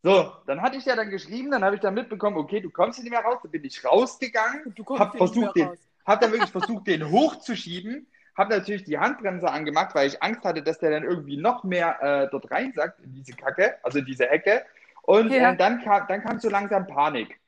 So, 0.03 0.31
dann 0.47 0.61
hatte 0.61 0.77
ich 0.77 0.85
ja 0.85 0.95
dann 0.95 1.09
geschrieben, 1.09 1.51
dann 1.51 1.63
habe 1.63 1.75
ich 1.75 1.81
dann 1.81 1.93
mitbekommen, 1.93 2.37
okay, 2.37 2.61
du 2.61 2.69
kommst 2.69 2.99
nicht 2.99 3.09
mehr 3.09 3.21
raus. 3.21 3.39
Dann 3.41 3.51
bin 3.51 3.63
ich 3.65 3.83
rausgegangen, 3.83 4.73
habe 4.97 5.17
versucht, 5.17 5.55
den, 5.55 5.69
hab 6.05 6.21
dann 6.21 6.31
wirklich 6.31 6.51
versucht, 6.51 6.87
den 6.87 7.09
hochzuschieben, 7.09 8.07
habe 8.37 8.55
natürlich 8.55 8.83
die 8.83 8.97
Handbremse 8.97 9.49
angemacht, 9.49 9.95
weil 9.95 10.07
ich 10.07 10.21
Angst 10.23 10.43
hatte, 10.43 10.63
dass 10.63 10.79
der 10.79 10.91
dann 10.91 11.03
irgendwie 11.03 11.37
noch 11.37 11.63
mehr 11.63 12.01
äh, 12.01 12.29
dort 12.31 12.49
reinsackt 12.51 13.01
in 13.01 13.13
diese 13.13 13.33
Kacke, 13.33 13.75
also 13.83 13.99
in 13.99 14.05
diese 14.05 14.27
Hecke. 14.27 14.65
Und 15.03 15.31
ja. 15.31 15.51
äh, 15.51 15.57
dann, 15.57 15.83
kam, 15.83 16.07
dann 16.07 16.21
kam 16.21 16.39
so 16.39 16.49
langsam 16.49 16.87
Panik. 16.87 17.39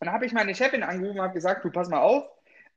Dann 0.00 0.12
habe 0.12 0.26
ich 0.26 0.32
meine 0.32 0.54
Chefin 0.54 0.82
angerufen 0.82 1.18
und 1.18 1.24
habe 1.24 1.34
gesagt, 1.34 1.64
du 1.64 1.70
pass 1.70 1.88
mal 1.88 2.00
auf, 2.00 2.28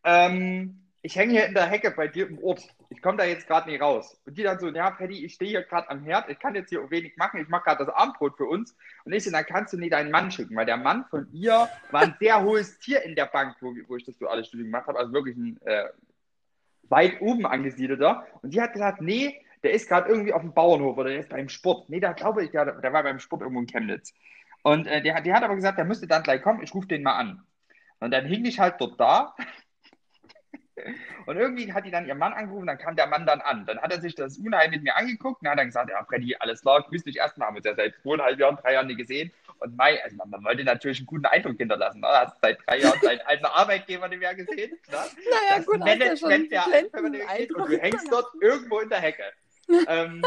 ähm, 0.03 0.87
ich 1.01 1.15
hänge 1.15 1.31
hier 1.31 1.45
in 1.45 1.53
der 1.53 1.67
Hecke 1.67 1.91
bei 1.91 2.07
dir 2.07 2.27
im 2.27 2.43
Ort. 2.43 2.61
Ich 2.89 3.01
komme 3.01 3.17
da 3.17 3.23
jetzt 3.23 3.47
gerade 3.47 3.69
nicht 3.69 3.81
raus. 3.81 4.19
Und 4.25 4.37
die 4.37 4.43
dann 4.43 4.59
so, 4.59 4.67
ja, 4.69 4.91
Paddy, 4.91 5.25
ich 5.25 5.35
stehe 5.35 5.51
hier 5.51 5.63
gerade 5.63 5.89
am 5.89 6.03
Herd, 6.03 6.29
ich 6.29 6.39
kann 6.39 6.55
jetzt 6.55 6.69
hier 6.69 6.89
wenig 6.89 7.15
machen, 7.17 7.39
ich 7.39 7.47
mache 7.47 7.63
gerade 7.63 7.85
das 7.85 7.93
Abendbrot 7.93 8.35
für 8.35 8.45
uns. 8.45 8.75
Und 9.05 9.13
ich 9.13 9.23
so, 9.23 9.31
dann 9.31 9.45
kannst 9.45 9.73
du 9.73 9.77
nicht 9.77 9.93
deinen 9.93 10.11
Mann 10.11 10.31
schicken, 10.31 10.55
weil 10.55 10.65
der 10.65 10.77
Mann 10.77 11.05
von 11.05 11.27
ihr 11.31 11.69
war 11.91 12.01
ein 12.01 12.15
sehr 12.19 12.43
hohes 12.43 12.79
Tier 12.79 13.03
in 13.03 13.15
der 13.15 13.25
Bank, 13.25 13.55
wo, 13.61 13.73
wo 13.87 13.95
ich 13.95 14.05
das 14.05 14.17
duale 14.17 14.43
Studium 14.43 14.67
gemacht 14.67 14.87
habe, 14.87 14.99
also 14.99 15.13
wirklich 15.13 15.37
ein 15.37 15.59
äh, 15.65 15.85
weit 16.89 17.21
oben 17.21 17.45
angesiedelter. 17.45 18.25
Und 18.41 18.53
die 18.53 18.61
hat 18.61 18.73
gesagt, 18.73 19.01
nee, 19.01 19.39
der 19.67 19.75
ist 19.75 19.89
gerade 19.89 20.09
irgendwie 20.09 20.31
auf 20.31 20.41
dem 20.41 20.53
Bauernhof 20.53 20.97
oder 20.97 21.09
der 21.09 21.19
ist 21.19 21.29
beim 21.29 21.49
Sport. 21.49 21.89
Nee, 21.89 21.99
da 21.99 22.13
glaube 22.13 22.45
ich, 22.45 22.51
der, 22.51 22.79
der 22.79 22.93
war 22.93 23.03
beim 23.03 23.19
Sport 23.19 23.41
irgendwo 23.41 23.59
in 23.59 23.67
Chemnitz. 23.67 24.13
Und 24.63 24.87
äh, 24.87 25.01
der, 25.01 25.19
der 25.19 25.35
hat 25.35 25.43
aber 25.43 25.55
gesagt, 25.55 25.77
der 25.77 25.83
müsste 25.83 26.07
dann 26.07 26.23
gleich 26.23 26.41
kommen, 26.41 26.63
ich 26.63 26.73
rufe 26.73 26.87
den 26.87 27.03
mal 27.03 27.17
an. 27.17 27.43
Und 27.99 28.11
dann 28.11 28.25
hing 28.25 28.45
ich 28.45 28.59
halt 28.59 28.75
dort 28.79 28.97
da 28.97 29.35
und 31.25 31.35
irgendwie 31.35 31.73
hat 31.73 31.85
die 31.85 31.91
dann 31.91 32.07
ihr 32.07 32.15
Mann 32.15 32.31
angerufen, 32.31 32.67
dann 32.67 32.77
kam 32.77 32.95
der 32.95 33.07
Mann 33.07 33.25
dann 33.25 33.41
an. 33.41 33.65
Dann 33.65 33.81
hat 33.81 33.91
er 33.91 33.99
sich 33.99 34.15
das 34.15 34.37
Unheil 34.37 34.69
mit 34.69 34.83
mir 34.83 34.95
angeguckt 34.95 35.41
und 35.41 35.49
hat 35.49 35.59
dann 35.59 35.67
gesagt, 35.67 35.89
ja, 35.89 36.01
Freddy, 36.05 36.37
alles 36.39 36.61
klar, 36.61 36.81
grüß 36.83 37.03
dich 37.03 37.17
erstmal, 37.17 37.47
haben 37.47 37.55
wir 37.55 37.59
uns 37.59 37.65
ja 37.65 37.75
seit 37.75 37.95
zweieinhalb 38.01 38.39
Jahren, 38.39 38.55
drei 38.55 38.73
Jahren 38.73 38.87
nicht 38.87 38.99
gesehen. 38.99 39.33
Und 39.59 39.75
Mai, 39.75 40.01
also 40.01 40.15
man, 40.15 40.29
man 40.29 40.43
wollte 40.45 40.63
natürlich 40.63 40.99
einen 40.99 41.07
guten 41.07 41.25
Eindruck 41.25 41.57
hinterlassen. 41.57 41.99
Ne? 41.99 42.07
Hast 42.07 42.39
seit 42.41 42.59
drei 42.65 42.79
Jahren 42.79 42.99
deinen 43.01 43.21
alten 43.21 43.45
Arbeitgeber 43.45 44.07
nicht 44.07 44.19
mehr 44.19 44.35
gesehen. 44.35 44.71
Ne? 44.71 44.77
Naja, 44.91 45.57
das 45.57 45.65
gut, 45.65 45.79
Management 45.79 46.51
der 46.51 46.67
Alten 46.67 47.55
und 47.55 47.71
du 47.71 47.77
hängst 47.77 48.11
dort 48.11 48.27
irgendwo 48.39 48.79
in 48.79 48.89
der 48.89 48.99
Hecke. 48.99 49.23
ähm, 49.87 50.21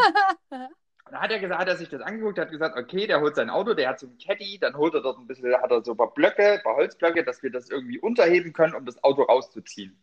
dann 1.10 1.20
hat 1.20 1.30
er 1.30 1.40
gesagt, 1.40 1.60
hat 1.60 1.68
er 1.68 1.76
sich 1.76 1.88
das 1.88 2.02
angeguckt, 2.02 2.38
hat 2.38 2.50
gesagt, 2.50 2.76
okay, 2.76 3.06
der 3.06 3.20
holt 3.20 3.34
sein 3.34 3.50
Auto, 3.50 3.74
der 3.74 3.88
hat 3.88 3.98
so 3.98 4.06
ein 4.06 4.18
Caddy, 4.18 4.58
dann 4.58 4.76
holt 4.76 4.94
er 4.94 5.02
dort 5.02 5.18
ein 5.18 5.26
bisschen, 5.26 5.52
hat 5.54 5.70
er 5.70 5.82
so 5.82 5.92
ein 5.92 5.96
paar 5.96 6.14
Blöcke, 6.14 6.52
ein 6.52 6.62
paar 6.62 6.76
Holzblöcke, 6.76 7.24
dass 7.24 7.42
wir 7.42 7.50
das 7.50 7.68
irgendwie 7.68 7.98
unterheben 7.98 8.52
können, 8.52 8.74
um 8.74 8.84
das 8.84 9.02
Auto 9.02 9.22
rauszuziehen. 9.22 10.00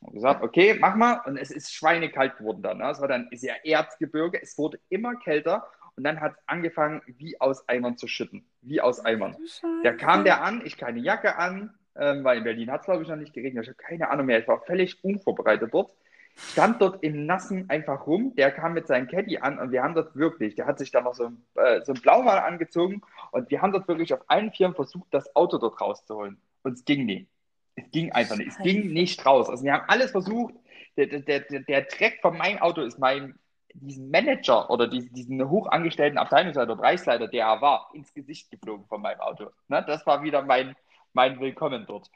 Und 0.00 0.14
gesagt, 0.14 0.42
okay, 0.42 0.78
mach 0.80 0.94
mal. 0.94 1.20
Und 1.26 1.36
es 1.36 1.50
ist 1.50 1.74
schweinekalt 1.74 2.38
geworden 2.38 2.62
dann. 2.62 2.78
Ne? 2.78 2.90
Es 2.90 3.00
war 3.00 3.08
dann 3.08 3.28
sehr 3.32 3.66
Erzgebirge, 3.66 4.40
es 4.40 4.56
wurde 4.56 4.80
immer 4.88 5.14
kälter 5.16 5.66
und 5.96 6.04
dann 6.04 6.20
hat 6.20 6.32
es 6.32 6.38
angefangen, 6.46 7.02
wie 7.06 7.38
aus 7.38 7.68
Eimern 7.68 7.98
zu 7.98 8.06
schütten. 8.06 8.46
Wie 8.62 8.80
aus 8.80 9.04
Eimern. 9.04 9.36
Da 9.82 9.92
kam 9.92 10.24
der 10.24 10.42
an, 10.42 10.62
ich 10.64 10.78
keine 10.78 11.00
Jacke 11.00 11.36
an, 11.36 11.74
ähm, 11.96 12.24
weil 12.24 12.38
in 12.38 12.44
Berlin 12.44 12.70
hat 12.70 12.80
es, 12.80 12.86
glaube 12.86 13.02
ich, 13.02 13.08
noch 13.10 13.16
nicht 13.16 13.34
geregnet. 13.34 13.64
Ich 13.64 13.68
habe 13.68 13.76
keine 13.76 14.08
Ahnung 14.08 14.24
mehr. 14.24 14.38
Ich 14.38 14.48
war 14.48 14.62
völlig 14.62 15.04
unvorbereitet 15.04 15.74
dort 15.74 15.94
stand 16.36 16.80
dort 16.80 17.02
im 17.02 17.26
Nassen 17.26 17.68
einfach 17.68 18.06
rum. 18.06 18.34
Der 18.36 18.50
kam 18.50 18.74
mit 18.74 18.86
seinem 18.86 19.08
Caddy 19.08 19.38
an 19.38 19.58
und 19.58 19.72
wir 19.72 19.82
haben 19.82 19.94
dort 19.94 20.16
wirklich, 20.16 20.54
der 20.54 20.66
hat 20.66 20.78
sich 20.78 20.90
da 20.90 21.00
noch 21.00 21.14
so, 21.14 21.30
äh, 21.54 21.82
so 21.84 21.92
ein 21.92 22.00
Blaumal 22.00 22.38
angezogen 22.38 23.02
und 23.32 23.50
wir 23.50 23.62
haben 23.62 23.72
dort 23.72 23.88
wirklich 23.88 24.12
auf 24.14 24.20
allen 24.28 24.52
Vieren 24.52 24.74
versucht, 24.74 25.08
das 25.10 25.34
Auto 25.36 25.58
dort 25.58 25.80
rauszuholen. 25.80 26.40
Und 26.62 26.74
es 26.74 26.84
ging 26.84 27.06
nicht. 27.06 27.28
Es 27.76 27.90
ging 27.90 28.12
einfach 28.12 28.36
nicht. 28.36 28.48
Es 28.48 28.58
ging 28.58 28.92
nicht 28.92 29.24
raus. 29.24 29.48
Also 29.48 29.64
wir 29.64 29.72
haben 29.72 29.84
alles 29.88 30.10
versucht. 30.10 30.54
Der, 30.96 31.06
der, 31.06 31.40
der, 31.40 31.60
der 31.60 31.82
Dreck 31.82 32.18
von 32.20 32.36
meinem 32.36 32.58
Auto 32.58 32.82
ist 32.82 32.98
mein, 32.98 33.38
diesen 33.74 34.10
Manager 34.10 34.68
oder 34.70 34.88
diesen, 34.88 35.12
diesen 35.14 35.48
hochangestellten 35.48 36.18
Abteilungsleiter, 36.18 36.76
Bereichsleiter, 36.76 37.28
der 37.28 37.46
er 37.46 37.60
war, 37.60 37.90
ins 37.94 38.12
Gesicht 38.12 38.50
geflogen 38.50 38.86
von 38.86 39.00
meinem 39.00 39.20
Auto. 39.20 39.50
Ne? 39.68 39.84
Das 39.86 40.04
war 40.06 40.22
wieder 40.22 40.42
mein, 40.42 40.74
mein 41.12 41.40
Willkommen 41.40 41.84
dort. 41.86 42.10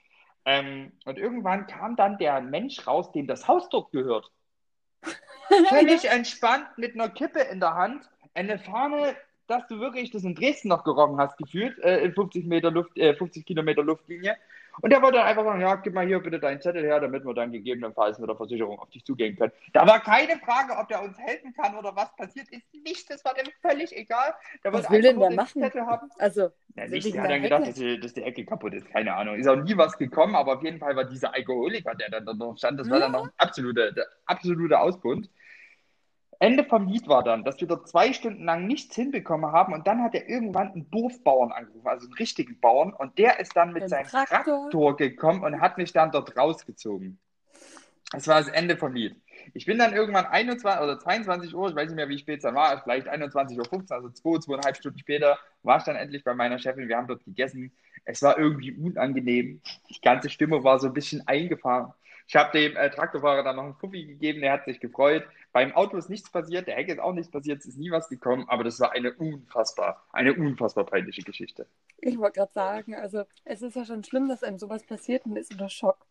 Ähm, 0.46 0.92
und 1.04 1.18
irgendwann 1.18 1.66
kam 1.66 1.96
dann 1.96 2.18
der 2.18 2.40
Mensch 2.40 2.86
raus, 2.86 3.12
dem 3.12 3.26
das 3.26 3.48
Haus 3.48 3.68
dort 3.70 3.92
gehört. 3.92 4.30
Völlig 5.68 6.04
entspannt 6.06 6.66
mit 6.76 6.94
einer 6.94 7.08
Kippe 7.08 7.40
in 7.40 7.60
der 7.60 7.74
Hand, 7.74 8.08
eine 8.34 8.58
Fahne, 8.58 9.16
dass 9.46 9.66
du 9.68 9.78
wirklich 9.78 10.10
das 10.10 10.24
in 10.24 10.34
Dresden 10.34 10.68
noch 10.68 10.84
gerochen 10.84 11.18
hast, 11.18 11.36
gefühlt, 11.36 11.78
äh, 11.80 11.98
in 11.98 12.14
50, 12.14 12.46
Meter 12.46 12.70
Luft, 12.70 12.96
äh, 12.96 13.14
50 13.14 13.44
Kilometer 13.44 13.82
Luftlinie. 13.82 14.36
Und 14.80 14.90
der 14.90 15.02
wollte 15.02 15.18
dann 15.18 15.26
einfach 15.26 15.44
sagen, 15.44 15.60
ja, 15.60 15.74
gib 15.76 15.94
mal 15.94 16.06
hier 16.06 16.20
bitte 16.20 16.38
deinen 16.38 16.60
Zettel 16.60 16.82
her, 16.84 17.00
damit 17.00 17.24
wir 17.24 17.34
dann 17.34 17.52
gegebenenfalls 17.52 18.18
mit 18.18 18.28
der 18.28 18.36
Versicherung 18.36 18.78
auf 18.78 18.90
dich 18.90 19.04
zugehen 19.04 19.36
können. 19.36 19.52
Da 19.72 19.86
war 19.86 20.00
keine 20.00 20.36
Frage, 20.38 20.76
ob 20.76 20.88
der 20.88 21.02
uns 21.02 21.18
helfen 21.18 21.54
kann 21.54 21.76
oder 21.76 21.94
was 21.94 22.14
passiert 22.16 22.48
ist. 22.50 22.62
Nicht, 22.72 23.08
das 23.10 23.24
war 23.24 23.34
dem 23.34 23.46
völlig 23.62 23.96
egal. 23.96 24.34
Der 24.62 24.72
was 24.72 24.90
will 24.90 25.02
denn 25.02 25.18
der 25.18 25.30
machen? 25.30 25.62
Zettel 25.62 25.86
haben. 25.86 26.10
Also, 26.18 26.50
ja, 26.76 26.88
nicht, 26.88 27.14
der 27.14 27.22
hat 27.22 27.30
dann 27.30 27.42
gedacht, 27.42 27.66
dass 27.66 27.74
die, 27.74 28.00
dass 28.00 28.14
die, 28.14 28.22
Ecke 28.22 28.44
kaputt 28.44 28.74
ist. 28.74 28.90
Keine 28.90 29.14
Ahnung. 29.14 29.36
Ist 29.36 29.48
auch 29.48 29.56
nie 29.56 29.76
was 29.76 29.96
gekommen, 29.96 30.34
aber 30.34 30.54
auf 30.54 30.62
jeden 30.62 30.78
Fall 30.78 30.96
war 30.96 31.04
dieser 31.04 31.34
Alkoholiker, 31.34 31.94
der 31.94 32.20
dann 32.20 32.36
noch 32.36 32.56
stand, 32.56 32.80
das 32.80 32.90
war 32.90 32.98
dann 32.98 33.12
noch 33.12 33.24
ein 33.24 33.32
absoluter, 33.36 33.92
der 33.92 34.06
absolute 34.26 34.78
Ausbund. 34.78 35.28
Ende 36.44 36.62
vom 36.64 36.86
Lied 36.86 37.08
war 37.08 37.24
dann, 37.24 37.42
dass 37.42 37.58
wir 37.58 37.66
dort 37.66 37.88
zwei 37.88 38.12
Stunden 38.12 38.44
lang 38.44 38.66
nichts 38.66 38.94
hinbekommen 38.94 39.50
haben 39.50 39.72
und 39.72 39.86
dann 39.86 40.02
hat 40.02 40.14
er 40.14 40.28
irgendwann 40.28 40.72
einen 40.72 40.90
Dorfbauern 40.90 41.52
angerufen, 41.52 41.88
also 41.88 42.06
einen 42.06 42.14
richtigen 42.16 42.60
Bauern 42.60 42.92
und 42.92 43.16
der 43.16 43.40
ist 43.40 43.56
dann 43.56 43.72
mit 43.72 43.88
seinem 43.88 44.06
Traktor. 44.06 44.64
Traktor 44.64 44.96
gekommen 44.96 45.42
und 45.42 45.62
hat 45.62 45.78
mich 45.78 45.94
dann 45.94 46.10
dort 46.10 46.36
rausgezogen. 46.36 47.18
Das 48.12 48.28
war 48.28 48.40
das 48.40 48.48
Ende 48.48 48.76
vom 48.76 48.92
Lied. 48.92 49.16
Ich 49.54 49.64
bin 49.64 49.78
dann 49.78 49.94
irgendwann 49.94 50.26
21 50.26 50.82
oder 50.82 50.98
22 50.98 51.54
Uhr, 51.54 51.70
ich 51.70 51.74
weiß 51.74 51.88
nicht 51.88 51.96
mehr, 51.96 52.10
wie 52.10 52.18
spät 52.18 52.36
es 52.36 52.42
dann 52.42 52.54
war, 52.54 52.78
vielleicht 52.82 53.08
21.15 53.08 53.56
Uhr, 53.58 53.92
also 53.92 54.10
zwei, 54.10 54.38
zweieinhalb 54.38 54.76
Stunden 54.76 54.98
später, 54.98 55.38
war 55.62 55.78
ich 55.78 55.84
dann 55.84 55.96
endlich 55.96 56.24
bei 56.24 56.34
meiner 56.34 56.58
Chefin. 56.58 56.88
Wir 56.88 56.98
haben 56.98 57.08
dort 57.08 57.24
gegessen. 57.24 57.72
Es 58.04 58.20
war 58.20 58.38
irgendwie 58.38 58.72
unangenehm. 58.72 59.62
Die 59.88 60.00
ganze 60.02 60.28
Stimmung 60.28 60.62
war 60.62 60.78
so 60.78 60.88
ein 60.88 60.92
bisschen 60.92 61.26
eingefahren. 61.26 61.94
Ich 62.26 62.36
habe 62.36 62.58
dem 62.58 62.76
äh, 62.76 62.90
Traktorfahrer 62.90 63.42
dann 63.42 63.56
noch 63.56 63.64
einen 63.64 63.74
Fuffi 63.74 64.06
gegeben, 64.06 64.40
der 64.40 64.52
hat 64.52 64.64
sich 64.64 64.80
gefreut. 64.80 65.24
Beim 65.52 65.72
Auto 65.72 65.96
ist 65.96 66.08
nichts 66.08 66.30
passiert, 66.30 66.66
der 66.66 66.76
Hecke 66.76 66.92
ist 66.92 66.98
auch 66.98 67.12
nichts 67.12 67.30
passiert, 67.30 67.60
es 67.60 67.66
ist 67.66 67.78
nie 67.78 67.90
was 67.90 68.08
gekommen, 68.08 68.46
aber 68.48 68.64
das 68.64 68.80
war 68.80 68.92
eine 68.92 69.12
unfassbar, 69.12 70.04
eine 70.12 70.34
unfassbar 70.34 70.84
peinliche 70.84 71.22
Geschichte. 71.22 71.66
Ich 71.98 72.18
wollte 72.18 72.40
gerade 72.40 72.52
sagen, 72.52 72.94
also 72.94 73.24
es 73.44 73.62
ist 73.62 73.76
ja 73.76 73.84
schon 73.84 74.02
schlimm, 74.04 74.28
dass 74.28 74.42
einem 74.42 74.58
sowas 74.58 74.84
passiert 74.84 75.26
und 75.26 75.36
ist 75.36 75.52
unter 75.52 75.68
Schock. 75.68 76.06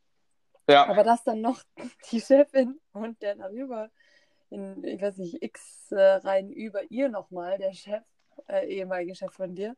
Ja. 0.70 0.88
Aber 0.88 1.04
dass 1.04 1.24
dann 1.24 1.42
noch 1.42 1.62
die 2.12 2.22
Chefin 2.22 2.80
und 2.94 3.22
der 3.22 3.36
darüber 3.36 3.90
in, 4.50 4.84
ich 4.84 5.02
weiß 5.02 5.18
nicht, 5.18 5.42
x 5.42 5.92
äh, 5.92 6.00
Reihen 6.00 6.52
über 6.52 6.84
ihr 6.92 7.10
nochmal, 7.10 7.58
der 7.58 7.74
Chef, 7.74 8.04
äh, 8.48 8.68
ehemalige 8.68 9.16
Chef 9.16 9.34
von 9.34 9.56
dir, 9.56 9.76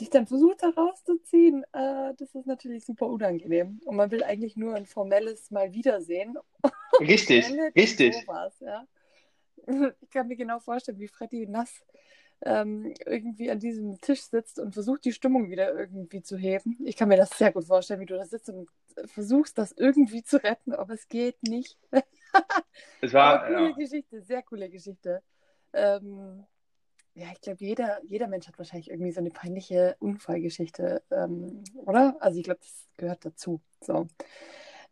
dich 0.00 0.10
dann 0.10 0.26
versucht 0.26 0.62
da 0.62 0.68
rauszuziehen, 0.68 1.64
äh, 1.72 2.14
das 2.16 2.34
ist 2.34 2.46
natürlich 2.46 2.84
super 2.84 3.06
unangenehm. 3.06 3.80
Und 3.84 3.96
man 3.96 4.10
will 4.10 4.22
eigentlich 4.22 4.56
nur 4.56 4.74
ein 4.74 4.86
formelles 4.86 5.50
Mal 5.50 5.72
wiedersehen. 5.72 6.36
Richtig, 7.00 7.46
richtig. 7.76 8.14
Sowas, 8.14 8.58
ja. 8.60 8.86
Ich 10.00 10.10
kann 10.10 10.28
mir 10.28 10.36
genau 10.36 10.60
vorstellen, 10.60 10.98
wie 10.98 11.08
Freddy 11.08 11.46
nass 11.46 11.82
ähm, 12.42 12.94
irgendwie 13.04 13.50
an 13.50 13.58
diesem 13.58 14.00
Tisch 14.00 14.22
sitzt 14.22 14.58
und 14.58 14.72
versucht, 14.72 15.04
die 15.04 15.12
Stimmung 15.12 15.50
wieder 15.50 15.74
irgendwie 15.74 16.22
zu 16.22 16.36
heben. 16.36 16.78
Ich 16.84 16.96
kann 16.96 17.08
mir 17.08 17.16
das 17.16 17.30
sehr 17.30 17.52
gut 17.52 17.64
vorstellen, 17.64 18.00
wie 18.00 18.06
du 18.06 18.16
da 18.16 18.24
sitzt 18.24 18.48
und 18.50 18.68
versuchst, 19.06 19.58
das 19.58 19.72
irgendwie 19.72 20.22
zu 20.22 20.42
retten, 20.42 20.72
aber 20.72 20.94
es 20.94 21.08
geht 21.08 21.42
nicht. 21.42 21.78
es 23.00 23.12
war 23.12 23.42
eine 23.42 23.56
coole 23.56 23.70
ja. 23.70 23.76
Geschichte, 23.76 24.22
sehr 24.22 24.42
coole 24.42 24.68
Geschichte. 24.68 25.22
Ähm, 25.72 26.44
ja, 27.16 27.28
ich 27.32 27.40
glaube, 27.40 27.64
jeder, 27.64 27.98
jeder 28.04 28.28
Mensch 28.28 28.46
hat 28.46 28.58
wahrscheinlich 28.58 28.90
irgendwie 28.90 29.10
so 29.10 29.20
eine 29.20 29.30
peinliche 29.30 29.96
Unfallgeschichte, 30.00 31.02
ähm, 31.10 31.64
oder? 31.74 32.14
Also 32.20 32.38
ich 32.38 32.44
glaube, 32.44 32.60
das 32.60 32.86
gehört 32.98 33.24
dazu. 33.24 33.62
So. 33.80 34.06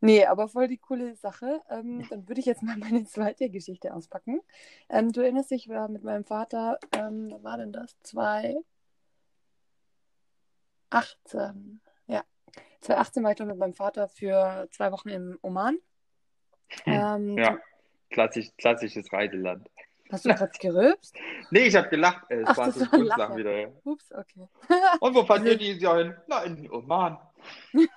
Nee, 0.01 0.25
aber 0.25 0.49
voll 0.49 0.67
die 0.67 0.79
coole 0.79 1.17
Sache. 1.17 1.61
Ähm, 1.69 2.07
dann 2.09 2.27
würde 2.27 2.41
ich 2.41 2.47
jetzt 2.47 2.63
mal 2.63 2.77
meine 2.79 3.05
zweite 3.05 3.51
Geschichte 3.51 3.93
auspacken. 3.93 4.41
Ähm, 4.89 5.13
du 5.13 5.21
erinnerst 5.21 5.51
dich, 5.51 5.67
ich 5.67 5.69
war 5.69 5.89
mit 5.89 6.03
meinem 6.03 6.25
Vater, 6.25 6.79
ähm, 6.93 7.29
wann 7.31 7.45
war 7.45 7.59
denn 7.59 7.73
das? 7.73 7.95
2018. 8.03 8.65
Ja, 12.07 12.25
2018 12.81 13.23
war 13.23 13.33
ich 13.33 13.37
dann 13.37 13.49
mit 13.49 13.59
meinem 13.59 13.75
Vater 13.75 14.09
für 14.09 14.67
zwei 14.71 14.91
Wochen 14.93 15.11
im 15.11 15.39
Oman. 15.43 15.77
Ähm, 16.87 17.37
Ja, 17.37 17.59
klassisch, 18.09 18.49
klassisches 18.57 19.13
Reiseland. 19.13 19.69
Hast 20.11 20.25
du 20.25 20.29
gerade 20.31 20.53
gerülpst? 20.59 21.17
Nee, 21.51 21.67
ich 21.67 21.77
habe 21.77 21.89
gelacht. 21.89 22.25
Es 22.29 22.47
Ach, 22.47 22.57
war 22.57 22.67
das 22.67 22.75
so 22.77 22.91
war 22.93 22.99
Lacher. 22.99 23.37
wieder. 23.37 23.73
Ups, 23.85 24.13
okay. 24.13 24.49
Und 25.01 25.15
wo 25.15 25.25
fahrt 25.25 25.45
ihr 25.45 25.57
dieses 25.57 25.83
Jahr 25.83 25.99
hin? 25.99 26.15
Na, 26.27 26.43
in 26.43 26.57
den 26.57 26.71
Oman. 26.71 27.19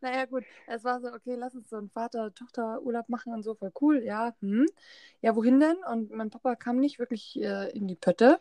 Naja, 0.00 0.26
gut, 0.26 0.44
es 0.66 0.84
war 0.84 1.00
so, 1.00 1.08
okay, 1.08 1.34
lass 1.34 1.54
uns 1.54 1.70
so 1.70 1.76
einen 1.76 1.90
Vater-Tochter-Urlaub 1.90 3.08
machen 3.08 3.32
und 3.32 3.42
so, 3.42 3.54
voll 3.54 3.72
cool, 3.80 4.02
ja. 4.04 4.34
Hm. 4.40 4.66
Ja, 5.22 5.34
wohin 5.34 5.58
denn? 5.58 5.76
Und 5.90 6.10
mein 6.12 6.30
Papa 6.30 6.54
kam 6.54 6.78
nicht 6.78 6.98
wirklich 6.98 7.40
äh, 7.40 7.70
in 7.70 7.88
die 7.88 7.96
Pötte. 7.96 8.40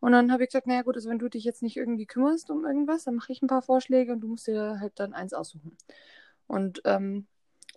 Und 0.00 0.12
dann 0.12 0.32
habe 0.32 0.42
ich 0.42 0.48
gesagt, 0.48 0.66
naja, 0.66 0.82
gut, 0.82 0.96
also 0.96 1.08
wenn 1.10 1.18
du 1.18 1.28
dich 1.28 1.44
jetzt 1.44 1.62
nicht 1.62 1.76
irgendwie 1.76 2.06
kümmerst 2.06 2.50
um 2.50 2.64
irgendwas, 2.64 3.04
dann 3.04 3.14
mache 3.16 3.32
ich 3.32 3.42
ein 3.42 3.48
paar 3.48 3.62
Vorschläge 3.62 4.12
und 4.12 4.20
du 4.20 4.28
musst 4.28 4.46
dir 4.46 4.78
halt 4.80 4.98
dann 4.98 5.12
eins 5.14 5.32
aussuchen. 5.32 5.76
Und 6.46 6.82
ähm, 6.84 7.26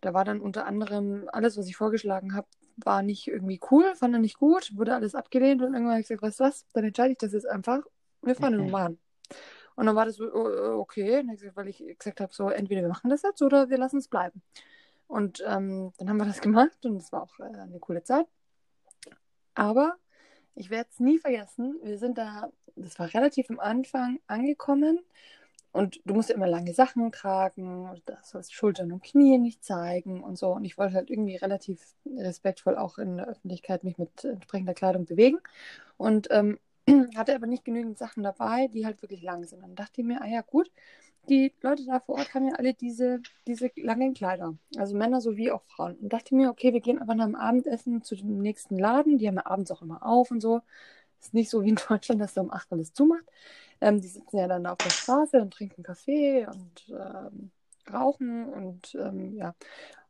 da 0.01 0.13
war 0.13 0.25
dann 0.25 0.41
unter 0.41 0.65
anderem 0.65 1.29
alles, 1.31 1.57
was 1.57 1.67
ich 1.67 1.75
vorgeschlagen 1.75 2.33
habe, 2.33 2.47
war 2.85 3.01
nicht 3.01 3.27
irgendwie 3.27 3.59
cool, 3.71 3.95
fand 3.95 4.13
er 4.13 4.19
nicht 4.19 4.37
gut, 4.37 4.75
wurde 4.75 4.95
alles 4.95 5.15
abgelehnt 5.15 5.61
und 5.61 5.73
irgendwann 5.73 5.93
habe 5.93 6.01
ich 6.01 6.07
gesagt, 6.07 6.21
weißt 6.21 6.39
du 6.39 6.43
was, 6.45 6.65
dann 6.73 6.85
entscheide 6.85 7.11
ich 7.11 7.17
das 7.17 7.33
jetzt 7.33 7.47
einfach, 7.47 7.81
wir 8.21 8.35
fahren 8.35 8.53
in 8.53 8.59
den 8.59 8.67
Oman. 8.69 8.97
Und 9.75 9.85
dann 9.85 9.95
war 9.95 10.05
das 10.05 10.17
so, 10.17 10.25
oh, 10.25 10.79
okay, 10.79 11.21
ich 11.21 11.39
gesagt, 11.39 11.55
weil 11.55 11.69
ich 11.69 11.83
gesagt 11.97 12.19
habe, 12.19 12.33
so 12.33 12.49
entweder 12.49 12.81
wir 12.81 12.89
machen 12.89 13.09
das 13.09 13.21
jetzt 13.21 13.41
oder 13.41 13.69
wir 13.69 13.77
lassen 13.77 13.97
es 13.97 14.09
bleiben. 14.09 14.41
Und 15.07 15.43
ähm, 15.47 15.93
dann 15.97 16.09
haben 16.09 16.17
wir 16.17 16.25
das 16.25 16.41
gemacht 16.41 16.85
und 16.85 16.97
es 16.97 17.11
war 17.11 17.23
auch 17.23 17.39
äh, 17.39 17.43
eine 17.43 17.79
coole 17.79 18.03
Zeit. 18.03 18.27
Aber 19.55 19.95
ich 20.55 20.69
werde 20.69 20.89
es 20.91 20.99
nie 20.99 21.17
vergessen, 21.17 21.79
wir 21.81 21.97
sind 21.97 22.17
da, 22.17 22.51
das 22.75 22.99
war 22.99 23.13
relativ 23.13 23.49
am 23.49 23.59
Anfang 23.59 24.19
angekommen 24.27 24.99
und 25.71 26.01
du 26.05 26.13
musst 26.15 26.31
immer 26.31 26.47
lange 26.47 26.73
Sachen 26.73 27.11
tragen, 27.11 27.89
und 27.89 28.01
da 28.05 28.17
sollst 28.23 28.53
Schultern 28.53 28.91
und 28.91 29.03
Knie 29.03 29.37
nicht 29.37 29.63
zeigen 29.63 30.23
und 30.23 30.37
so. 30.37 30.49
Und 30.49 30.65
ich 30.65 30.77
wollte 30.77 30.95
halt 30.95 31.09
irgendwie 31.09 31.35
relativ 31.35 31.95
respektvoll 32.05 32.77
auch 32.77 32.97
in 32.97 33.17
der 33.17 33.27
Öffentlichkeit 33.27 33.83
mich 33.83 33.97
mit 33.97 34.23
entsprechender 34.23 34.73
Kleidung 34.73 35.05
bewegen. 35.05 35.37
Und 35.97 36.27
ähm, 36.31 36.59
hatte 37.15 37.35
aber 37.35 37.47
nicht 37.47 37.65
genügend 37.65 37.97
Sachen 37.99 38.23
dabei, 38.23 38.67
die 38.67 38.85
halt 38.85 39.01
wirklich 39.01 39.21
lang 39.21 39.45
sind. 39.45 39.61
Dann 39.61 39.75
dachte 39.75 40.01
ich 40.01 40.07
mir, 40.07 40.21
ah 40.21 40.27
ja, 40.27 40.41
gut, 40.41 40.71
die 41.29 41.53
Leute 41.61 41.85
da 41.85 41.99
vor 41.99 42.15
Ort 42.15 42.33
haben 42.33 42.47
ja 42.47 42.55
alle 42.55 42.73
diese, 42.73 43.21
diese 43.45 43.69
langen 43.75 44.13
Kleider. 44.13 44.55
Also 44.77 44.95
Männer 44.97 45.21
sowie 45.21 45.51
auch 45.51 45.63
Frauen. 45.65 45.95
Und 45.97 46.11
dachte 46.11 46.35
mir, 46.35 46.49
okay, 46.49 46.73
wir 46.73 46.81
gehen 46.81 46.99
einfach 46.99 47.15
nach 47.15 47.25
dem 47.25 47.35
Abendessen 47.35 48.01
zu 48.01 48.15
dem 48.15 48.39
nächsten 48.41 48.77
Laden. 48.77 49.17
Die 49.19 49.27
haben 49.27 49.35
ja 49.35 49.45
abends 49.45 49.71
auch 49.71 49.81
immer 49.83 50.03
auf 50.05 50.31
und 50.31 50.41
so. 50.41 50.61
Ist 51.21 51.33
nicht 51.33 51.49
so 51.49 51.63
wie 51.63 51.69
in 51.69 51.79
Deutschland, 51.89 52.21
dass 52.21 52.33
da 52.33 52.41
um 52.41 52.51
8 52.51 52.71
alles 52.71 52.93
zumacht. 52.93 53.25
Ähm, 53.81 54.01
die 54.01 54.07
sitzen 54.07 54.37
ja 54.37 54.47
dann 54.47 54.65
auf 54.65 54.77
der 54.77 54.89
Straße 54.89 55.41
und 55.41 55.53
trinken 55.53 55.83
Kaffee 55.83 56.45
und 56.45 56.89
ähm, 56.89 57.51
rauchen 57.91 58.45
und 58.45 58.95
ähm, 58.95 59.35
ja. 59.35 59.55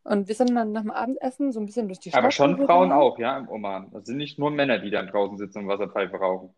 Und 0.03 0.27
wir 0.27 0.35
sind 0.35 0.55
dann 0.55 0.71
nach 0.71 0.81
dem 0.81 0.91
Abendessen 0.91 1.51
so 1.51 1.59
ein 1.59 1.65
bisschen 1.65 1.87
durch 1.87 1.99
die 1.99 2.09
Stadt. 2.09 2.23
Aber 2.23 2.31
schon. 2.31 2.65
Frauen 2.65 2.91
auch, 2.91 3.19
ja, 3.19 3.37
im 3.37 3.49
Oman. 3.49 3.91
Das 3.91 4.05
sind 4.05 4.17
nicht 4.17 4.39
nur 4.39 4.49
Männer, 4.49 4.79
die 4.79 4.89
dann 4.89 5.07
draußen 5.07 5.37
sitzen 5.37 5.59
und 5.59 5.67
Wasserpfeife 5.67 6.17
rauchen. 6.17 6.55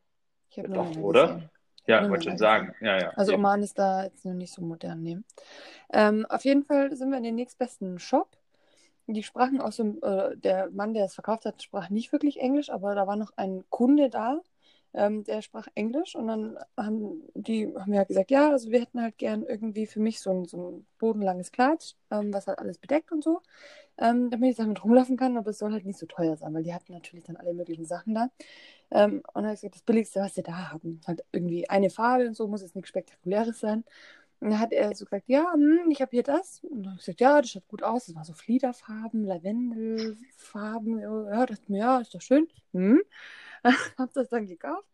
Ich 0.50 0.60
habe 0.60 0.70
Doch, 0.70 0.96
oder? 0.98 1.28
gesehen. 1.28 1.50
Ja, 1.88 2.08
wollte 2.10 2.30
schon 2.30 2.38
sagen. 2.38 2.74
Ja, 2.80 3.00
ja. 3.00 3.10
Also 3.16 3.34
eben. 3.34 3.42
Oman 3.42 3.64
ist 3.64 3.80
da 3.80 4.04
jetzt 4.04 4.24
noch 4.24 4.34
nicht 4.34 4.54
so 4.54 4.62
modern, 4.62 5.02
ne? 5.02 5.24
Ähm, 5.92 6.26
auf 6.30 6.46
jeden 6.46 6.64
Fall 6.64 6.96
sind 6.96 7.10
wir 7.10 7.18
in 7.18 7.24
den 7.24 7.36
nächstbesten 7.36 8.00
Shop. 8.00 8.38
Die 9.08 9.24
sprachen 9.24 9.60
aus 9.60 9.78
dem, 9.78 10.00
äh, 10.04 10.38
der 10.38 10.70
Mann, 10.70 10.94
der 10.94 11.06
es 11.06 11.16
verkauft 11.16 11.46
hat, 11.46 11.62
sprach 11.62 11.90
nicht 11.90 12.12
wirklich 12.14 12.40
Englisch, 12.40 12.70
aber 12.70 12.96
da 12.96 13.08
war 13.08 13.16
noch 13.16 13.32
ein 13.36 13.66
Kunde 13.70 14.10
da, 14.10 14.40
ähm, 14.94 15.24
der 15.24 15.42
sprach 15.42 15.68
Englisch 15.76 16.16
und 16.16 16.28
dann 16.28 16.58
haben 16.78 17.24
die 17.36 17.74
haben 17.78 17.94
ja 17.94 18.04
gesagt, 18.04 18.32
ja, 18.32 18.50
also 18.52 18.72
wir 18.72 18.82
hätten 18.82 19.02
halt 19.02 19.18
gern 19.18 19.44
irgendwie 19.44 19.88
für 19.88 20.00
mich 20.00 20.20
so 20.22 20.32
ein, 20.32 20.46
so 20.46 20.58
ein 20.72 20.88
bodenlanges 21.00 21.52
Kleid, 21.52 21.96
ähm, 22.12 22.34
was 22.34 22.48
halt 22.48 22.60
alles 22.60 22.78
bedeckt 22.78 23.12
und 23.12 23.24
so, 23.24 23.42
ähm, 23.98 24.30
damit 24.32 24.52
ich 24.52 24.58
damit 24.58 24.84
rumlaufen 24.84 25.18
kann, 25.18 25.38
aber 25.38 25.52
es 25.52 25.60
soll 25.60 25.72
halt 25.74 25.86
nicht 25.86 26.00
so 26.00 26.06
teuer 26.08 26.38
sein, 26.38 26.54
weil 26.54 26.64
die 26.64 26.74
hatten 26.74 26.94
natürlich 26.94 27.26
dann 27.26 27.38
alle 27.38 27.54
möglichen 27.54 27.86
Sachen 27.86 28.16
da. 28.16 28.30
Ähm, 28.92 29.18
und 29.34 29.36
dann 29.36 29.46
habe 29.46 29.54
ich 29.56 29.62
gesagt, 29.62 29.76
das 29.76 29.84
Billigste, 29.84 30.20
was 30.22 30.36
sie 30.36 30.44
da 30.44 30.72
haben, 30.72 31.02
halt 31.08 31.24
irgendwie 31.32 31.70
eine 31.70 31.90
Farbe 31.90 32.28
und 32.28 32.36
so, 32.36 32.48
muss 32.48 32.62
jetzt 32.62 32.76
nichts 32.76 32.90
Spektakuläres 32.90 33.60
sein. 33.60 33.84
Und 34.40 34.50
dann 34.52 34.60
hat 34.60 34.74
er 34.74 34.96
so 34.96 35.06
gesagt, 35.06 35.26
ja, 35.30 35.54
hm, 35.54 35.90
ich 35.92 36.02
habe 36.02 36.12
hier 36.12 36.24
das. 36.24 36.62
Und 36.64 36.84
dann 36.84 36.94
habe 36.94 37.00
ich 37.00 37.06
gesagt, 37.06 37.22
ja, 37.22 37.42
das 37.42 37.52
schaut 37.52 37.68
gut 37.68 37.84
aus. 37.84 38.08
Das 38.08 38.16
war 38.16 38.26
so 38.26 38.34
Fliederfarben, 38.34 39.24
Lavendelfarben. 39.26 41.00
Ja, 41.00 41.46
mir, 41.68 41.78
ja, 41.80 42.00
ist 42.00 42.16
doch 42.16 42.22
schön. 42.22 42.48
Hm. 42.74 43.02
hab 43.98 44.14
das 44.14 44.30
dann 44.30 44.48
gekauft. 44.48 44.88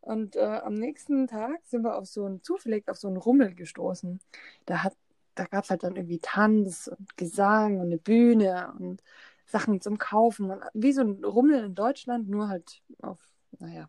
Und 0.00 0.36
äh, 0.36 0.60
am 0.62 0.74
nächsten 0.74 1.26
Tag 1.26 1.60
sind 1.64 1.82
wir 1.82 1.96
auf 1.96 2.06
so 2.06 2.26
einen, 2.26 2.42
zufällig 2.42 2.88
auf 2.88 2.98
so 2.98 3.08
einen 3.08 3.16
Rummel 3.16 3.54
gestoßen. 3.54 4.20
Da 4.66 4.82
hat, 4.82 4.94
da 5.34 5.44
gab 5.44 5.64
es 5.64 5.70
halt 5.70 5.82
dann 5.82 5.96
irgendwie 5.96 6.18
Tanz 6.18 6.88
und 6.88 7.16
Gesang 7.16 7.80
und 7.80 7.86
eine 7.86 7.98
Bühne 7.98 8.72
und 8.78 9.02
Sachen 9.46 9.80
zum 9.80 9.98
Kaufen. 9.98 10.50
Und 10.50 10.62
wie 10.74 10.92
so 10.92 11.02
ein 11.02 11.24
Rummel 11.24 11.64
in 11.64 11.74
Deutschland, 11.74 12.28
nur 12.28 12.48
halt 12.48 12.82
auf, 13.00 13.18
naja, 13.58 13.88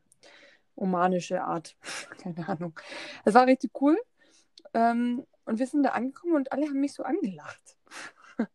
omanische 0.76 1.44
Art. 1.44 1.76
Keine 2.22 2.48
Ahnung. 2.48 2.80
Es 3.26 3.34
war 3.34 3.46
richtig 3.48 3.72
cool. 3.82 3.98
Ähm, 4.74 5.26
und 5.46 5.60
wir 5.60 5.68
sind 5.68 5.84
da 5.84 5.90
angekommen 5.90 6.36
und 6.36 6.52
alle 6.52 6.68
haben 6.68 6.80
mich 6.80 6.94
so 6.94 7.04
angelacht. 7.04 7.78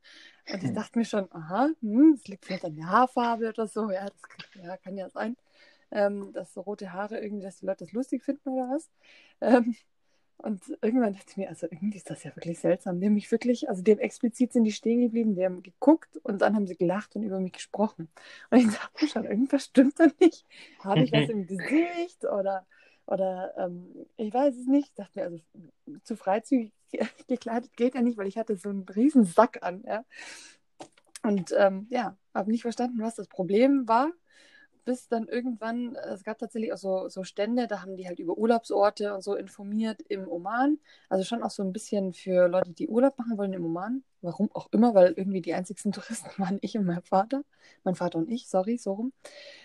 Und 0.53 0.65
ich 0.65 0.73
dachte 0.73 0.99
mir 0.99 1.05
schon, 1.05 1.31
aha, 1.33 1.69
hm, 1.81 2.17
das 2.17 2.27
liegt 2.27 2.45
vielleicht 2.45 2.65
an 2.65 2.75
der 2.75 2.89
Haarfarbe 2.89 3.51
oder 3.51 3.69
so. 3.69 3.89
Ja, 3.91 4.07
das 4.07 4.23
kann 4.23 4.65
ja, 4.65 4.77
kann 4.79 4.97
ja 4.97 5.09
sein, 5.09 5.37
ähm, 5.91 6.33
dass 6.33 6.55
so 6.55 6.61
rote 6.63 6.93
Haare 6.93 7.21
irgendwie, 7.21 7.45
dass 7.45 7.59
die 7.59 7.67
Leute 7.67 7.85
das 7.85 7.93
lustig 7.93 8.23
finden 8.23 8.49
oder 8.51 8.71
was. 8.71 8.91
Ähm, 9.41 9.75
und 10.43 10.63
irgendwann 10.81 11.13
dachte 11.13 11.27
ich 11.31 11.37
mir, 11.37 11.51
also 11.51 11.67
irgendwie 11.71 11.99
ist 11.99 12.09
das 12.09 12.25
ja 12.25 12.35
wirklich 12.35 12.59
seltsam. 12.59 12.99
Die 12.99 13.07
haben 13.07 13.15
mich 13.15 13.31
wirklich, 13.31 13.69
also 13.69 13.83
die 13.83 13.93
haben 13.93 13.99
explizit 13.99 14.53
sind 14.53 14.65
die 14.65 14.73
stehen 14.73 15.03
geblieben, 15.03 15.35
die 15.35 15.45
haben 15.45 15.63
geguckt 15.63 16.17
und 16.23 16.41
dann 16.41 16.55
haben 16.55 16.67
sie 16.67 16.77
gelacht 16.77 17.15
und 17.15 17.23
über 17.23 17.41
mich 17.41 17.53
gesprochen. 17.53 18.09
Und 18.51 18.59
ich 18.59 18.67
dachte 18.67 19.05
mir 19.05 19.11
schon, 19.11 19.25
irgendwas 19.25 19.65
stimmt 19.65 20.01
da 20.01 20.07
nicht. 20.19 20.47
Habe 20.81 21.03
ich 21.03 21.13
was 21.13 21.29
im 21.29 21.47
Gesicht 21.47 22.25
oder, 22.25 22.67
oder 23.07 23.53
ähm, 23.59 24.07
ich 24.17 24.33
weiß 24.33 24.57
es 24.57 24.67
nicht. 24.67 24.89
Ich 24.89 24.95
dachte 24.95 25.19
mir, 25.19 25.25
also 25.27 25.39
zu 26.05 26.17
freizügig 26.17 26.73
gekleidet 27.29 27.77
geht 27.77 27.95
ja 27.95 28.01
nicht, 28.01 28.17
weil 28.17 28.27
ich 28.27 28.39
hatte 28.39 28.57
so 28.57 28.71
einen 28.71 28.89
riesen 28.89 29.25
Sack 29.25 29.63
an. 29.63 29.83
Ja? 29.87 30.05
Und 31.23 31.55
ähm, 31.57 31.87
ja, 31.91 32.17
habe 32.33 32.51
nicht 32.51 32.63
verstanden, 32.63 33.03
was 33.03 33.17
das 33.17 33.29
Problem 33.29 33.87
war. 33.87 34.11
Bis 34.85 35.09
dann 35.09 35.29
irgendwann, 35.29 35.97
es 35.97 36.25
gab 36.25 36.39
tatsächlich 36.39 36.73
auch 36.73 36.79
so, 36.79 37.09
so 37.09 37.25
Stände, 37.25 37.67
da 37.67 37.83
haben 37.83 37.97
die 37.97 38.07
halt 38.07 38.19
über 38.19 38.37
Urlaubsorte 38.37 39.15
und 39.15 39.23
so 39.23 39.35
informiert 39.35 40.03
im 40.09 40.29
Oman. 40.29 40.79
Also 41.09 41.25
schon 41.25 41.43
auch 41.43 41.51
so 41.51 41.63
ein 41.63 41.73
bisschen 41.73 42.13
für 42.13 42.49
Leute, 42.49 42.73
die 42.73 42.89
Urlaub 42.89 43.19
machen 43.19 43.39
wollen 43.39 43.53
im 43.53 43.65
Oman. 43.65 44.03
Warum 44.23 44.51
auch 44.53 44.69
immer, 44.73 44.95
weil 44.95 45.13
irgendwie 45.13 45.41
die 45.41 45.55
einzigsten 45.55 45.93
Touristen 45.93 46.31
waren 46.39 46.59
ich 46.63 46.77
und 46.77 46.87
mein 46.87 47.03
Vater. 47.03 47.43
Mein 47.85 47.95
Vater 47.95 48.19
und 48.19 48.31
ich, 48.31 48.49
sorry, 48.49 48.79
so 48.79 48.95
rum. 48.95 49.13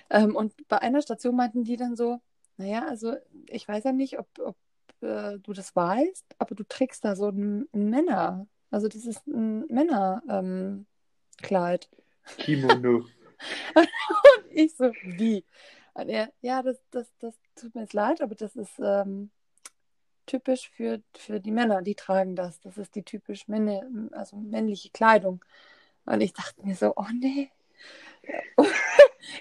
Ähm, 0.09 0.35
und 0.35 0.53
bei 0.67 0.81
einer 0.81 1.01
Station 1.01 1.35
meinten 1.35 1.63
die 1.63 1.77
dann 1.77 1.95
so, 1.95 2.19
naja, 2.57 2.85
also 2.87 3.15
ich 3.47 3.67
weiß 3.67 3.83
ja 3.83 3.91
nicht, 3.91 4.19
ob, 4.19 4.27
ob 4.39 4.55
äh, 5.01 5.39
du 5.39 5.53
das 5.53 5.75
weißt, 5.75 6.25
aber 6.37 6.55
du 6.55 6.63
trägst 6.63 7.03
da 7.05 7.15
so 7.15 7.29
ein, 7.29 7.67
ein 7.73 7.89
Männer. 7.89 8.47
Also 8.71 8.87
das 8.87 9.05
ist 9.05 9.27
ein 9.27 9.65
Männerkleid. 9.67 10.85
Kimono. 12.37 13.05
Ich 14.55 14.75
so, 14.77 14.85
wie? 15.03 15.43
Und 15.93 16.07
er, 16.09 16.31
ja, 16.41 16.63
das, 16.63 16.77
das, 16.91 17.11
das 17.19 17.35
tut 17.55 17.75
mir 17.75 17.81
jetzt 17.81 17.93
leid, 17.93 18.21
aber 18.21 18.35
das 18.35 18.55
ist 18.55 18.79
ähm, 18.79 19.29
typisch 20.25 20.69
für, 20.69 21.01
für 21.13 21.41
die 21.41 21.51
Männer, 21.51 21.81
die 21.81 21.95
tragen 21.95 22.37
das. 22.37 22.61
Das 22.61 22.77
ist 22.77 22.95
die 22.95 23.03
typisch 23.03 23.49
Männer, 23.49 23.81
also 24.13 24.37
männliche 24.37 24.91
Kleidung. 24.91 25.43
Und 26.05 26.21
ich 26.21 26.31
dachte 26.31 26.65
mir 26.65 26.75
so, 26.75 26.93
oh 26.95 27.07
nee. 27.19 27.51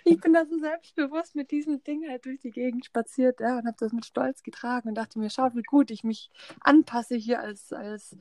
ich 0.05 0.21
bin 0.21 0.33
da 0.33 0.45
so 0.47 0.59
selbstbewusst 0.59 1.37
mit 1.37 1.53
diesem 1.53 1.83
Ding 1.85 2.09
halt 2.09 2.25
durch 2.25 2.41
die 2.41 2.51
Gegend 2.51 2.85
spaziert 2.85 3.39
ja, 3.39 3.59
und 3.59 3.67
habe 3.67 3.77
das 3.79 3.93
mit 3.93 4.05
Stolz 4.05 4.43
getragen 4.43 4.89
und 4.89 4.97
dachte 4.97 5.21
mir, 5.21 5.31
schaut, 5.31 5.55
wie 5.55 5.63
gut 5.63 5.93
ich 5.93 6.03
mich 6.03 6.29
anpasse 6.61 7.15
hier 7.15 7.39
als, 7.39 7.73
als 7.73 8.17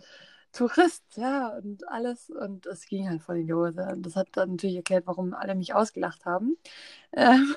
Tourist, 0.53 1.03
ja, 1.17 1.49
und 1.57 1.87
alles. 1.89 2.29
Und 2.29 2.67
es 2.67 2.85
ging 2.85 3.09
halt 3.09 3.21
voll 3.23 3.37
in 3.39 3.47
die 3.47 3.53
Hose. 3.53 3.87
Und 3.91 4.05
das 4.05 4.15
hat 4.15 4.29
dann 4.33 4.51
natürlich 4.51 4.75
erklärt, 4.77 5.07
warum 5.07 5.33
alle 5.33 5.55
mich 5.55 5.73
ausgelacht 5.73 6.25
haben. 6.25 6.57
Ähm, 7.15 7.55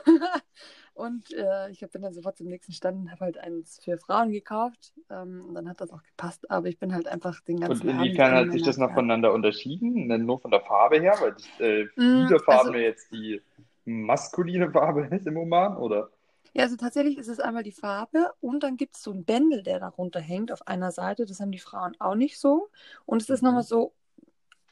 und 0.95 1.33
äh, 1.35 1.71
ich 1.71 1.81
bin 1.81 2.03
dann 2.03 2.15
sofort 2.15 2.39
zum 2.39 2.49
nächsten 2.49 2.73
Stand 2.73 2.99
und 3.01 3.11
habe 3.11 3.27
halt 3.27 3.39
eins 3.39 3.79
für 3.83 3.99
Frauen 3.99 4.31
gekauft. 4.33 4.93
Ähm, 5.11 5.45
und 5.47 5.55
dann 5.55 5.69
hat 5.69 5.81
das 5.81 5.91
auch 5.91 6.03
gepasst. 6.03 6.51
Aber 6.51 6.69
ich 6.69 6.79
bin 6.79 6.95
halt 6.95 7.09
einfach 7.09 7.41
den 7.43 7.57
Und 7.57 7.63
ganzen 7.63 7.89
Abend 7.91 8.07
inwiefern 8.07 8.33
in 8.33 8.37
hat 8.37 8.53
sich 8.53 8.63
das 8.63 8.77
noch 8.79 8.93
voneinander 8.93 9.33
unterschieden? 9.33 10.07
Nur 10.25 10.41
von 10.41 10.51
der 10.51 10.61
Farbe 10.63 11.01
her? 11.01 11.15
Weil 11.21 11.35
die 11.35 11.63
äh, 11.63 11.89
Mm, 11.97 12.29
also- 12.47 12.75
jetzt 12.75 13.13
die 13.13 13.43
maskuline 13.85 14.71
Farbe 14.71 15.07
ist 15.15 15.27
im 15.27 15.37
Oman, 15.37 15.77
oder? 15.77 16.11
Ja, 16.57 16.63
also 16.65 16.77
tatsächlich 16.77 17.19
ist 17.19 17.29
es 17.29 17.39
einmal 17.41 17.63
die 17.63 17.73
Farbe 17.73 18.33
und 18.41 18.63
dann 18.63 18.77
gibt 18.79 18.97
es 18.97 19.03
so 19.03 19.13
ein 19.13 19.25
Bändel, 19.27 19.63
der 19.63 19.79
darunter 19.81 20.21
hängt 20.21 20.51
auf 20.53 20.67
einer 20.67 20.91
Seite. 20.91 21.27
Das 21.27 21.41
haben 21.41 21.53
die 21.53 21.59
Frauen 21.59 21.95
auch 22.01 22.15
nicht 22.15 22.39
so. 22.41 22.71
Und 23.05 23.21
es 23.23 23.29
ist 23.29 23.43
Mhm. 23.43 23.47
nochmal 23.49 23.63
so 23.65 23.95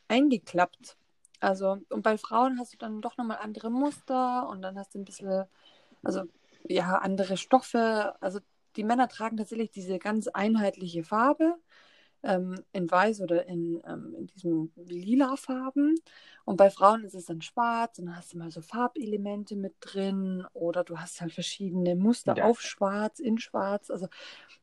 eingeklappt. 0.09 0.97
Also, 1.41 1.79
und 1.91 2.03
bei 2.03 2.19
Frauen 2.19 2.59
hast 2.61 2.75
du 2.75 2.79
dann 2.79 3.03
doch 3.03 3.17
nochmal 3.19 3.39
andere 3.43 3.71
Muster 3.71 4.49
und 4.49 4.63
dann 4.63 4.79
hast 4.79 4.95
du 4.95 5.01
ein 5.01 5.05
bisschen, 5.07 5.45
also 6.05 6.25
ja, 6.69 6.99
andere 6.99 7.37
Stoffe. 7.39 8.17
Also 8.21 8.41
die 8.77 8.85
Männer 8.85 9.09
tragen 9.09 9.37
tatsächlich 9.39 9.71
diese 9.73 9.99
ganz 9.99 10.29
einheitliche 10.29 11.05
Farbe 11.05 11.57
ähm, 12.25 12.63
in 12.73 12.91
weiß 12.91 13.21
oder 13.21 13.47
in, 13.47 13.81
ähm, 13.87 14.15
in 14.19 14.27
diesem 14.27 14.73
lila 14.77 15.37
Farben. 15.37 15.95
Und 16.47 16.57
bei 16.57 16.71
Frauen 16.71 17.05
ist 17.05 17.15
es 17.15 17.27
dann 17.27 17.41
schwarz 17.43 17.99
und 17.99 18.07
dann 18.07 18.17
hast 18.17 18.33
du 18.35 18.39
mal 18.39 18.51
so 18.51 18.61
Farbelemente 18.61 19.57
mit 19.57 19.75
drin 19.81 20.45
oder 20.53 20.85
du 20.85 20.99
hast 20.99 21.21
halt 21.21 21.33
verschiedene 21.33 21.95
Muster 21.97 22.37
Ja. 22.37 22.45
auf 22.45 22.61
schwarz, 22.61 23.19
in 23.21 23.39
schwarz. 23.39 23.91
Also 23.91 24.09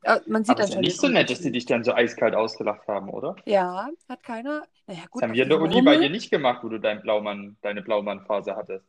äh, 0.03 0.19
man 0.27 0.43
sieht 0.43 0.59
Aber 0.59 0.59
dann 0.59 0.67
ist 0.67 0.73
schon 0.73 0.81
nicht 0.81 0.99
so 0.99 1.07
nett, 1.07 1.29
dass 1.29 1.39
die 1.39 1.47
Unterschied. 1.47 1.55
dich 1.55 1.65
dann 1.65 1.83
so 1.83 1.93
eiskalt 1.93 2.35
ausgelacht 2.35 2.87
haben, 2.87 3.09
oder? 3.09 3.35
Ja, 3.45 3.89
hat 4.09 4.23
keiner. 4.23 4.63
Naja, 4.87 5.01
gut, 5.09 5.21
Das 5.21 5.29
haben 5.29 5.35
wir 5.35 5.43
in 5.43 5.49
der 5.49 5.61
Uni 5.61 5.81
bei 5.81 5.97
dir 5.97 6.09
nicht 6.09 6.29
gemacht, 6.29 6.63
wo 6.63 6.69
du 6.69 6.79
dein 6.79 7.01
Blaumann, 7.01 7.57
deine 7.61 7.81
Blaumann-Phase 7.81 8.55
hattest. 8.55 8.85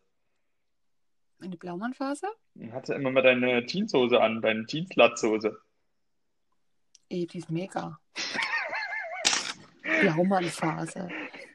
eine 1.40 1.56
Blaumannphase. 1.56 2.26
Du 2.54 2.72
hattest 2.72 2.90
immer 2.96 3.10
mal 3.10 3.22
deine 3.22 3.66
Jeanshose 3.66 4.20
an, 4.20 4.40
deine 4.42 4.64
Jeans-Latzhose. 4.66 5.58
Ey, 7.08 7.26
die 7.26 7.38
ist 7.38 7.50
mega. 7.50 7.98
Blaumannphase. 10.02 11.08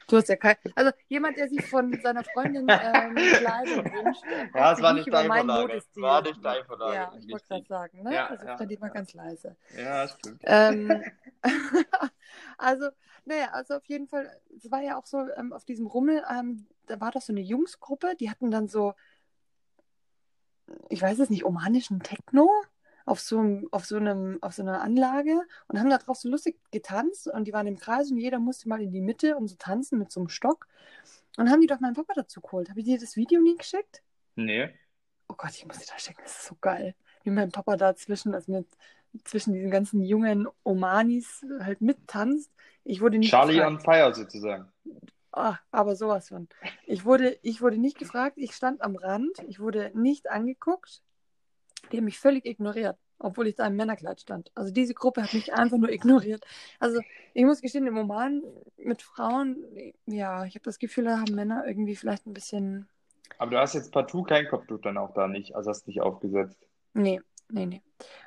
Du 0.08 0.16
hast 0.16 0.28
ja 0.28 0.36
kein. 0.36 0.56
Also 0.74 0.90
jemand, 1.08 1.36
der 1.36 1.48
sich 1.48 1.64
von 1.66 1.92
seiner 2.02 2.24
Freundin 2.24 2.66
ähm, 2.68 3.14
Kleidung 3.14 3.84
wünscht, 3.92 4.22
Ja, 4.54 4.72
es 4.72 4.80
war 4.80 4.94
nicht 4.94 5.12
dein. 5.12 5.46
Modestil. 5.46 6.02
War 6.02 6.22
nicht 6.22 6.42
dein 6.42 6.64
Vorlage. 6.64 6.94
Ja, 6.94 7.12
ich 7.18 7.30
wollte 7.30 7.46
gerade 7.46 7.66
sagen, 7.66 8.02
ne? 8.02 8.14
Ja, 8.14 8.26
also 8.26 8.46
ja, 8.46 8.56
Freddy 8.56 8.78
mal 8.78 8.86
ja. 8.86 8.92
ganz 8.94 9.12
leise. 9.12 9.56
Ja, 9.76 10.08
stimmt. 10.08 10.40
Ähm, 10.44 11.02
also, 12.58 12.88
naja, 13.26 13.50
also 13.52 13.74
auf 13.74 13.84
jeden 13.84 14.08
Fall, 14.08 14.30
es 14.56 14.70
war 14.70 14.80
ja 14.80 14.96
auch 14.96 15.06
so, 15.06 15.26
ähm, 15.36 15.52
auf 15.52 15.66
diesem 15.66 15.86
Rummel, 15.86 16.24
ähm, 16.30 16.66
da 16.86 16.98
war 17.00 17.10
doch 17.10 17.20
so 17.20 17.32
eine 17.34 17.42
Jungsgruppe, 17.42 18.16
die 18.18 18.30
hatten 18.30 18.50
dann 18.50 18.68
so, 18.68 18.94
ich 20.88 21.02
weiß 21.02 21.18
es 21.18 21.28
nicht, 21.28 21.44
omanischen 21.44 22.00
Techno 22.00 22.50
auf 23.08 23.20
so, 23.20 23.62
auf 23.70 23.86
so 23.86 23.96
einem, 23.96 24.38
auf 24.42 24.54
so 24.54 24.62
einer 24.62 24.82
Anlage 24.82 25.40
und 25.66 25.78
haben 25.78 25.90
da 25.90 25.98
drauf 25.98 26.18
so 26.18 26.28
lustig 26.28 26.60
getanzt 26.70 27.26
und 27.28 27.44
die 27.44 27.52
waren 27.52 27.66
im 27.66 27.78
Kreis 27.78 28.10
und 28.10 28.18
jeder 28.18 28.38
musste 28.38 28.68
mal 28.68 28.80
in 28.82 28.92
die 28.92 29.00
Mitte 29.00 29.36
und 29.36 29.48
so 29.48 29.56
tanzen 29.56 29.98
mit 29.98 30.12
so 30.12 30.20
einem 30.20 30.28
Stock. 30.28 30.66
Und 31.36 31.50
haben 31.50 31.60
die 31.60 31.66
doch 31.66 31.80
meinen 31.80 31.94
Papa 31.94 32.12
dazu 32.14 32.40
geholt. 32.40 32.68
Habe 32.68 32.80
ich 32.80 32.86
dir 32.86 32.98
das 32.98 33.16
Video 33.16 33.40
nie 33.40 33.56
geschickt? 33.56 34.02
Nee. 34.34 34.70
Oh 35.28 35.34
Gott, 35.36 35.52
ich 35.52 35.64
muss 35.66 35.78
dir 35.78 35.86
das 35.92 36.02
schicken, 36.02 36.20
das 36.22 36.38
ist 36.38 36.46
so 36.46 36.56
geil. 36.60 36.94
Wie 37.22 37.30
mein 37.30 37.50
Papa 37.50 37.76
da 37.76 37.94
zwischen, 37.94 38.34
also 38.34 38.52
mit, 38.52 38.66
zwischen 39.24 39.54
diesen 39.54 39.70
ganzen 39.70 40.02
jungen 40.02 40.48
Omanis 40.64 41.46
halt 41.60 41.80
mittanzt. 41.80 42.50
Ich 42.84 43.00
wurde 43.00 43.18
nicht 43.18 43.30
Charlie 43.30 43.54
gefragt. 43.54 43.72
on 43.72 43.80
Fire 43.80 44.14
sozusagen. 44.14 44.68
Ah, 45.32 45.58
aber 45.70 45.94
sowas 45.94 46.28
von. 46.28 46.48
Ich 46.86 47.04
wurde, 47.04 47.38
ich 47.42 47.62
wurde 47.62 47.78
nicht 47.78 47.98
gefragt, 47.98 48.38
ich 48.38 48.54
stand 48.54 48.82
am 48.82 48.96
Rand, 48.96 49.38
ich 49.46 49.60
wurde 49.60 49.92
nicht 49.94 50.28
angeguckt. 50.28 51.02
Die 51.92 51.96
haben 51.96 52.04
mich 52.04 52.18
völlig 52.18 52.44
ignoriert, 52.46 52.96
obwohl 53.18 53.46
ich 53.46 53.54
da 53.54 53.66
im 53.66 53.76
Männerkleid 53.76 54.20
stand. 54.20 54.50
Also 54.54 54.72
diese 54.72 54.94
Gruppe 54.94 55.22
hat 55.22 55.32
mich 55.34 55.52
einfach 55.54 55.78
nur 55.78 55.90
ignoriert. 55.90 56.44
Also 56.78 57.00
ich 57.34 57.44
muss 57.44 57.60
gestehen, 57.60 57.86
im 57.86 57.96
Oman 57.98 58.42
mit 58.76 59.02
Frauen, 59.02 59.64
ja, 60.06 60.44
ich 60.44 60.54
habe 60.54 60.64
das 60.64 60.78
Gefühl, 60.78 61.04
da 61.04 61.18
haben 61.20 61.34
Männer 61.34 61.64
irgendwie 61.66 61.96
vielleicht 61.96 62.26
ein 62.26 62.34
bisschen. 62.34 62.88
Aber 63.38 63.50
du 63.52 63.58
hast 63.58 63.74
jetzt 63.74 63.92
partout 63.92 64.24
kein 64.24 64.48
Kopftuch 64.48 64.80
dann 64.80 64.96
auch 64.98 65.14
da 65.14 65.28
nicht, 65.28 65.54
also 65.54 65.70
hast 65.70 65.86
nicht 65.86 66.00
aufgesetzt. 66.00 66.58
Nee, 66.94 67.20
nee, 67.50 67.66
nee. 67.66 67.82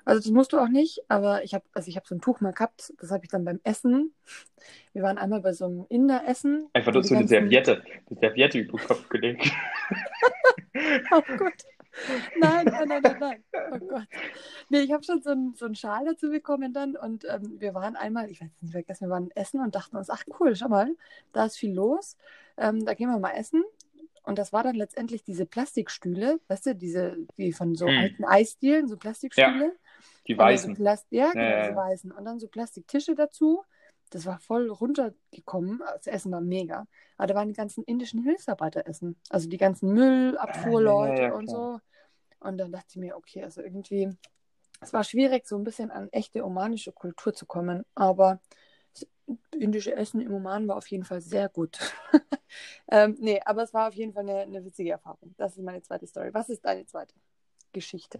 Also 0.06 0.22
das 0.22 0.32
musst 0.32 0.54
du 0.54 0.60
auch 0.60 0.68
nicht, 0.68 1.02
aber 1.08 1.44
ich 1.44 1.54
habe, 1.54 1.64
also 1.74 1.88
ich 1.90 1.96
habe 1.96 2.06
so 2.08 2.16
ein 2.16 2.22
Tuch 2.22 2.42
mal 2.42 2.52
gehabt, 2.54 2.94
das 3.00 3.12
habe 3.12 3.24
ich 3.24 3.30
dann 3.32 3.46
beim 3.46 3.60
Essen. 3.64 4.14
Wir 4.94 5.02
waren 5.04 5.18
einmal 5.18 5.42
bei 5.42 5.54
so 5.54 5.66
einem 5.66 5.86
Inder-Essen. 5.90 6.70
Einfach 6.74 6.92
nur 6.94 7.04
so 7.04 7.16
eine 7.16 7.22
ganzen- 7.26 7.50
Serviette. 7.50 7.84
Eine 8.10 8.20
Serviette 8.20 8.60
über 8.60 8.78
den 8.78 8.88
Kopf 8.88 9.10
gelegt. 9.10 9.52
Oh 11.12 11.22
Gott. 11.38 11.64
Nein, 12.36 12.68
nein, 12.70 12.88
nein, 12.88 13.02
nein, 13.04 13.18
nein. 13.20 13.44
Oh 13.72 13.80
Gott. 13.88 14.08
Nee, 14.70 14.80
ich 14.82 14.92
habe 14.92 15.04
schon 15.04 15.22
so 15.22 15.32
einen 15.32 15.54
so 15.56 15.66
einen 15.66 15.76
Schal 15.76 16.06
dazu 16.06 16.30
bekommen 16.30 16.74
dann 16.74 16.96
und 16.96 17.26
ähm, 17.30 17.60
wir 17.60 17.74
waren 17.74 17.96
einmal, 17.96 18.30
ich 18.30 18.42
weiß 18.42 18.50
nicht 18.62 18.72
vergessen, 18.72 19.08
wir 19.08 19.12
waren 19.12 19.32
essen 19.32 19.62
und 19.62 19.76
dachten 19.76 19.98
uns, 19.98 20.10
ach 20.10 20.24
cool, 20.40 20.56
schau 20.56 20.70
mal, 20.70 20.90
da 21.34 21.46
ist 21.46 21.58
viel 21.58 21.74
los. 21.74 22.18
Ähm, 22.58 22.86
da 22.86 22.94
gehen 22.94 23.10
wir 23.10 23.20
mal 23.20 23.32
essen. 23.32 23.64
Und 24.24 24.38
das 24.38 24.54
war 24.54 24.64
dann 24.64 24.76
letztendlich 24.76 25.24
diese 25.24 25.46
Plastikstühle, 25.48 26.40
weißt 26.48 26.68
du, 26.68 26.76
diese, 26.76 27.18
die 27.38 27.54
von 27.54 27.76
so 27.76 27.88
Hm. 27.88 27.98
alten 27.98 28.24
Eisdielen, 28.26 28.88
so 28.88 28.96
Plastikstühle. 28.98 29.72
Die 30.28 30.34
Und 30.34 30.38
dann 30.40 30.48
Weißen. 30.48 30.76
So 30.76 30.84
Plast 30.84 31.08
ja, 31.10 31.32
genau, 31.32 31.42
Ja, 31.42 31.58
ja, 31.58 31.70
ja. 31.70 31.76
weißen. 31.76 32.12
Und 32.12 32.26
dann 32.26 32.40
so 32.40 32.48
Plastiktische 32.48 33.16
dazu. 33.16 33.64
Das 34.12 34.26
war 34.26 34.40
voll 34.40 34.70
runtergekommen. 34.70 35.82
Das 35.96 36.06
Essen 36.06 36.32
war 36.32 36.42
mega. 36.42 36.86
Aber 37.18 37.28
da 37.28 37.36
waren 37.36 37.48
die 37.48 37.54
ganzen 37.54 37.84
indischen 37.86 38.22
Hilfsarbeiter 38.24 38.86
essen. 38.86 39.16
Also 39.30 39.50
die 39.50 39.58
ganzen 39.58 39.94
Müllabfuhrleute 39.94 41.14
Ah, 41.14 41.16
ja, 41.16 41.28
ja, 41.30 41.34
und 41.34 41.50
so. 41.50 41.80
Und 42.40 42.58
dann 42.58 42.72
dachte 42.72 42.88
ich 42.90 42.96
mir, 42.98 43.16
okay, 43.16 43.44
also 43.44 43.62
irgendwie, 43.62 44.10
es 44.82 44.92
war 44.94 45.04
schwierig, 45.04 45.48
so 45.48 45.58
ein 45.58 45.64
bisschen 45.64 45.92
an 45.92 46.10
echte 46.12 46.46
omanische 46.46 46.92
Kultur 46.92 47.34
zu 47.34 47.46
kommen. 47.46 47.86
Aber 47.96 48.42
das 48.94 49.08
indische 49.58 49.96
Essen 49.96 50.20
im 50.20 50.34
Oman 50.34 50.68
war 50.68 50.76
auf 50.76 50.88
jeden 50.88 51.06
Fall 51.06 51.22
sehr 51.22 51.48
gut. 51.48 51.80
ähm, 52.92 53.16
nee, 53.20 53.40
aber 53.46 53.64
es 53.64 53.74
war 53.74 53.88
auf 53.88 53.94
jeden 53.94 54.12
Fall 54.12 54.24
eine, 54.24 54.42
eine 54.42 54.66
witzige 54.66 54.92
Erfahrung. 54.92 55.34
Das 55.38 55.56
ist 55.56 55.64
meine 55.64 55.82
zweite 55.82 56.06
Story. 56.06 56.34
Was 56.34 56.50
ist 56.50 56.66
deine 56.66 56.86
zweite 56.86 57.16
Geschichte? 57.72 58.20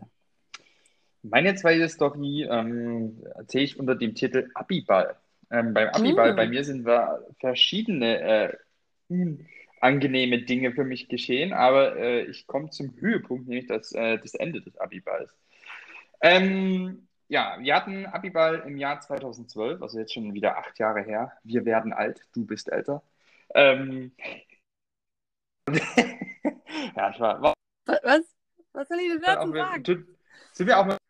Meine 1.24 1.54
zweite 1.56 1.88
Story 1.90 2.48
ähm, 2.50 3.22
erzähle 3.36 3.64
ich 3.66 3.80
unter 3.80 3.96
dem 3.96 4.16
Titel 4.16 4.50
Abiball. 4.56 5.18
Ähm, 5.52 5.74
beim 5.74 5.90
Abiball, 5.90 6.34
Mm. 6.34 6.36
bei 6.38 6.48
mir 6.48 6.64
sind 6.64 6.86
wir 6.86 7.26
verschiedene 7.40 8.22
äh, 8.22 8.58
unangenehme 9.82 10.42
Dinge 10.44 10.72
für 10.72 10.86
mich 10.86 11.10
geschehen, 11.10 11.52
aber 11.54 11.98
äh, 11.98 12.22
ich 12.24 12.48
komme 12.48 12.70
zum 12.70 12.96
Höhepunkt, 13.00 13.48
nämlich 13.48 13.68
das, 13.68 13.92
äh, 13.92 14.18
das 14.18 14.34
Ende 14.34 14.62
des 14.62 14.78
Abiballs. 14.78 15.36
Ähm, 16.22 17.08
ja, 17.28 17.58
wir 17.60 17.76
hatten 17.76 18.06
Abiball 18.06 18.64
im 18.66 18.78
Jahr 18.78 19.02
2012, 19.02 19.82
also 19.82 20.00
jetzt 20.00 20.14
schon 20.14 20.34
wieder 20.34 20.58
acht 20.58 20.80
Jahre 20.80 21.02
her. 21.02 21.34
Wir 21.44 21.66
werden 21.66 21.94
alt, 21.94 22.28
du 22.34 22.46
bist 22.46 22.72
älter. 22.72 23.04
Ähm, 23.54 24.14
ja, 26.96 27.10
ich 27.10 27.20
war, 27.20 27.42
war 27.42 27.54
Was? 27.86 28.22
Was 28.74 28.88
soll 28.88 29.00
ich 29.00 29.10
denn 29.12 29.22
dazu 29.22 29.52
sagen? 29.52 29.84
tut- 29.84 30.08
sind 30.54 30.68
wir 30.68 30.80
auch 30.80 30.86
mit 30.86 31.01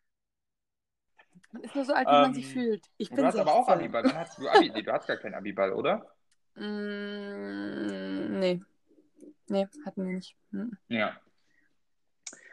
Man 1.52 1.62
ist 1.62 1.74
nur 1.74 1.84
so 1.84 1.92
alt, 1.92 2.08
wie 2.08 2.12
man 2.12 2.24
Ähm, 2.26 2.34
sich 2.34 2.48
fühlt. 2.48 2.86
Ich 2.96 3.10
Du 3.10 3.16
bin 3.16 3.26
hast 3.26 3.36
aber 3.38 3.52
auch 3.52 3.66
16. 3.66 3.74
Abiball. 3.74 4.04
Wann 4.04 4.14
hast 4.18 4.38
du 4.38 4.48
Abi? 4.48 4.70
Nee, 4.70 4.82
du 4.82 4.92
hast 4.92 5.06
gar 5.06 5.18
keinen 5.18 5.34
Abiball, 5.34 5.72
oder? 5.72 6.06
Mm, 6.54 8.38
nee. 8.40 8.60
Nee, 9.48 9.66
hatten 9.84 10.06
wir 10.06 10.14
nicht. 10.14 10.36
Hm. 10.52 10.76
Ja. 10.88 11.16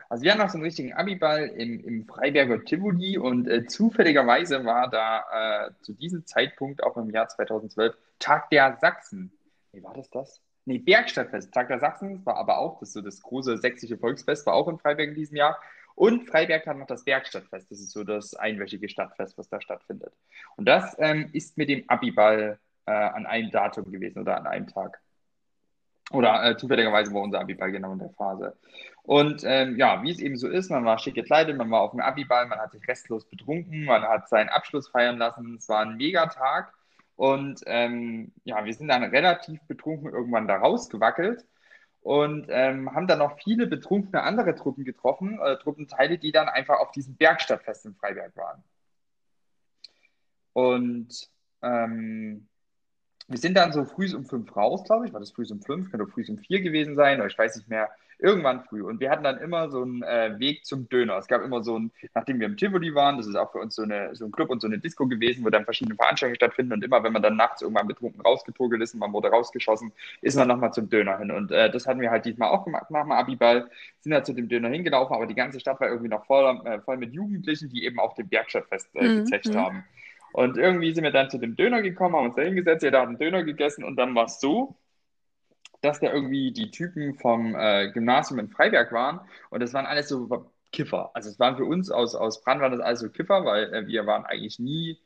Also 0.09 0.23
wir 0.23 0.31
hatten 0.31 0.41
noch 0.41 0.49
so 0.49 0.57
einen 0.57 0.65
richtigen 0.65 0.93
Abiball 0.93 1.47
im, 1.47 1.83
im 1.85 2.05
Freiberger 2.07 2.63
Tivoli 2.65 3.17
und 3.17 3.47
äh, 3.47 3.65
zufälligerweise 3.67 4.65
war 4.65 4.89
da 4.89 5.67
äh, 5.67 5.71
zu 5.81 5.93
diesem 5.93 6.25
Zeitpunkt, 6.25 6.83
auch 6.83 6.97
im 6.97 7.11
Jahr 7.11 7.29
2012, 7.29 7.95
Tag 8.17 8.49
der 8.49 8.77
Sachsen. 8.81 9.31
Nee, 9.71 9.83
war 9.83 9.93
das 9.93 10.09
das? 10.09 10.41
Nee, 10.65 10.79
Bergstadtfest. 10.79 11.53
Tag 11.53 11.67
der 11.67 11.79
Sachsen 11.79 12.25
war 12.25 12.37
aber 12.37 12.57
auch, 12.57 12.79
das 12.79 12.93
so 12.93 13.01
das 13.01 13.21
große 13.21 13.57
sächsische 13.57 13.97
Volksfest, 13.97 14.45
war 14.47 14.55
auch 14.55 14.67
in 14.67 14.79
Freiberg 14.79 15.09
in 15.09 15.15
diesem 15.15 15.37
Jahr. 15.37 15.59
Und 15.99 16.29
Freiberg 16.29 16.65
hat 16.65 16.77
noch 16.77 16.87
das 16.87 17.03
Bergstadtfest. 17.03 17.69
Das 17.69 17.77
ist 17.81 17.91
so 17.91 18.05
das 18.05 18.33
einwöchige 18.33 18.87
Stadtfest, 18.87 19.37
was 19.37 19.49
da 19.49 19.59
stattfindet. 19.59 20.13
Und 20.55 20.63
das 20.65 20.95
ähm, 20.97 21.29
ist 21.33 21.57
mit 21.57 21.67
dem 21.67 21.83
Abiball 21.89 22.57
äh, 22.85 22.91
an 22.91 23.25
einem 23.25 23.51
Datum 23.51 23.91
gewesen 23.91 24.21
oder 24.21 24.37
an 24.37 24.47
einem 24.47 24.67
Tag. 24.67 25.01
Oder 26.11 26.41
äh, 26.51 26.55
zufälligerweise 26.55 27.13
war 27.13 27.21
unser 27.21 27.41
Abiball 27.41 27.73
genau 27.73 27.91
in 27.91 27.99
der 27.99 28.11
Phase. 28.11 28.57
Und 29.03 29.43
ähm, 29.43 29.75
ja, 29.75 30.01
wie 30.01 30.11
es 30.11 30.19
eben 30.19 30.37
so 30.37 30.47
ist, 30.47 30.71
man 30.71 30.85
war 30.85 30.99
schick 30.99 31.15
gekleidet, 31.15 31.57
man 31.57 31.69
war 31.69 31.81
auf 31.81 31.91
dem 31.91 31.99
Abiball, 31.99 32.45
man 32.45 32.59
hat 32.59 32.71
sich 32.71 32.87
restlos 32.87 33.25
betrunken, 33.25 33.83
man 33.83 34.03
hat 34.03 34.29
seinen 34.29 34.47
Abschluss 34.47 34.87
feiern 34.87 35.17
lassen. 35.17 35.57
Es 35.57 35.67
war 35.67 35.81
ein 35.81 35.97
Megatag. 35.97 36.73
Und 37.17 37.59
ähm, 37.65 38.31
ja, 38.45 38.63
wir 38.63 38.73
sind 38.73 38.87
dann 38.87 39.03
relativ 39.03 39.59
betrunken 39.63 40.13
irgendwann 40.13 40.47
da 40.47 40.55
rausgewackelt 40.59 41.43
und 42.01 42.47
ähm, 42.49 42.93
haben 42.93 43.07
dann 43.07 43.19
noch 43.19 43.37
viele 43.39 43.67
betrunkene 43.67 44.23
andere 44.23 44.55
Truppen 44.55 44.85
getroffen, 44.85 45.39
äh, 45.39 45.57
Truppenteile, 45.57 46.17
die 46.17 46.31
dann 46.31 46.47
einfach 46.47 46.79
auf 46.79 46.91
diesem 46.91 47.15
Bergstadtfest 47.15 47.85
in 47.85 47.95
Freiberg 47.95 48.35
waren. 48.35 48.63
Und 50.53 51.29
ähm, 51.61 52.47
wir 53.27 53.37
sind 53.37 53.55
dann 53.55 53.71
so 53.71 53.85
früh 53.85 54.13
um 54.15 54.25
fünf 54.25 54.55
raus, 54.55 54.83
glaube 54.85 55.05
ich. 55.05 55.13
War 55.13 55.19
das 55.19 55.31
früh 55.31 55.45
um 55.51 55.61
fünf? 55.61 55.91
Könnte 55.91 56.07
früh 56.07 56.25
um 56.27 56.37
vier 56.37 56.61
gewesen 56.61 56.95
sein, 56.95 57.19
oder 57.19 57.27
ich 57.27 57.37
weiß 57.37 57.57
nicht 57.57 57.69
mehr. 57.69 57.89
Irgendwann 58.21 58.65
früh. 58.65 58.83
Und 58.83 58.99
wir 58.99 59.09
hatten 59.09 59.23
dann 59.23 59.37
immer 59.37 59.69
so 59.71 59.81
einen 59.81 60.03
äh, 60.03 60.37
Weg 60.39 60.65
zum 60.65 60.89
Döner. 60.89 61.17
Es 61.17 61.27
gab 61.27 61.41
immer 61.41 61.63
so 61.63 61.79
ein, 61.79 61.91
nachdem 62.13 62.39
wir 62.39 62.47
im 62.47 62.57
Tivoli 62.57 62.93
waren, 62.93 63.17
das 63.17 63.27
ist 63.27 63.35
auch 63.35 63.51
für 63.51 63.59
uns 63.59 63.75
so, 63.75 63.83
eine, 63.83 64.13
so 64.15 64.25
ein 64.25 64.31
Club 64.31 64.49
und 64.49 64.61
so 64.61 64.67
eine 64.67 64.77
Disco 64.77 65.07
gewesen, 65.07 65.45
wo 65.45 65.49
dann 65.49 65.63
verschiedene 65.63 65.95
Veranstaltungen 65.95 66.35
stattfinden. 66.35 66.73
Und 66.73 66.83
immer, 66.83 67.01
wenn 67.03 67.13
man 67.13 67.21
dann 67.21 67.37
nachts 67.37 67.61
irgendwann 67.61 67.87
betrunken 67.87 68.21
rausgeturgelt 68.21 68.81
ist 68.81 68.93
und 68.93 68.99
man 68.99 69.13
wurde 69.13 69.29
rausgeschossen, 69.29 69.93
ist 70.21 70.35
man 70.35 70.49
nochmal 70.49 70.73
zum 70.73 70.89
Döner 70.89 71.17
hin. 71.17 71.31
Und 71.31 71.51
äh, 71.51 71.71
das 71.71 71.87
hatten 71.87 72.01
wir 72.01 72.11
halt 72.11 72.25
diesmal 72.25 72.49
auch 72.49 72.65
gemacht 72.65 72.91
nach 72.91 73.03
dem 73.03 73.11
Abiball. 73.13 73.69
Sind 74.01 74.13
halt 74.13 74.25
zu 74.25 74.33
dem 74.33 74.49
Döner 74.49 74.69
hingelaufen, 74.69 75.15
aber 75.15 75.25
die 75.27 75.35
ganze 75.35 75.59
Stadt 75.59 75.79
war 75.79 75.87
irgendwie 75.87 76.09
noch 76.09 76.25
voll, 76.25 76.61
äh, 76.65 76.81
voll 76.81 76.97
mit 76.97 77.13
Jugendlichen, 77.13 77.69
die 77.69 77.85
eben 77.85 77.99
auf 77.99 78.15
dem 78.15 78.27
Bergstadtfest 78.29 78.89
äh, 78.95 79.09
Mhm, 79.09 79.15
gezecht 79.15 79.53
mhm. 79.53 79.57
haben. 79.57 79.85
Und 80.31 80.57
irgendwie 80.57 80.93
sind 80.93 81.03
wir 81.03 81.11
dann 81.11 81.29
zu 81.29 81.37
dem 81.39 81.55
Döner 81.55 81.81
gekommen, 81.81 82.15
haben 82.15 82.25
uns 82.27 82.35
da 82.35 82.43
hingesetzt, 82.43 82.83
jeder 82.83 83.01
hat 83.01 83.07
einen 83.07 83.17
Döner 83.17 83.43
gegessen 83.43 83.83
und 83.83 83.95
dann 83.97 84.13
war 84.15 84.25
es 84.25 84.39
so, 84.39 84.77
dass 85.81 85.99
da 85.99 86.11
irgendwie 86.11 86.51
die 86.51 86.71
Typen 86.71 87.15
vom 87.15 87.55
äh, 87.55 87.91
Gymnasium 87.91 88.39
in 88.39 88.49
Freiberg 88.49 88.91
waren 88.91 89.21
und 89.49 89.61
das 89.61 89.73
waren 89.73 89.85
alles 89.85 90.09
so 90.09 90.51
Kiffer. 90.71 91.11
Also 91.13 91.29
es 91.29 91.39
waren 91.39 91.57
für 91.57 91.65
uns 91.65 91.89
aus, 91.91 92.15
aus 92.15 92.41
Brand 92.41 92.61
waren 92.61 92.71
das 92.71 92.81
alles 92.81 92.99
so 92.99 93.09
Kiffer, 93.09 93.45
weil 93.45 93.73
äh, 93.73 93.87
wir 93.87 94.05
waren 94.05 94.25
eigentlich 94.25 94.59
nie 94.59 94.99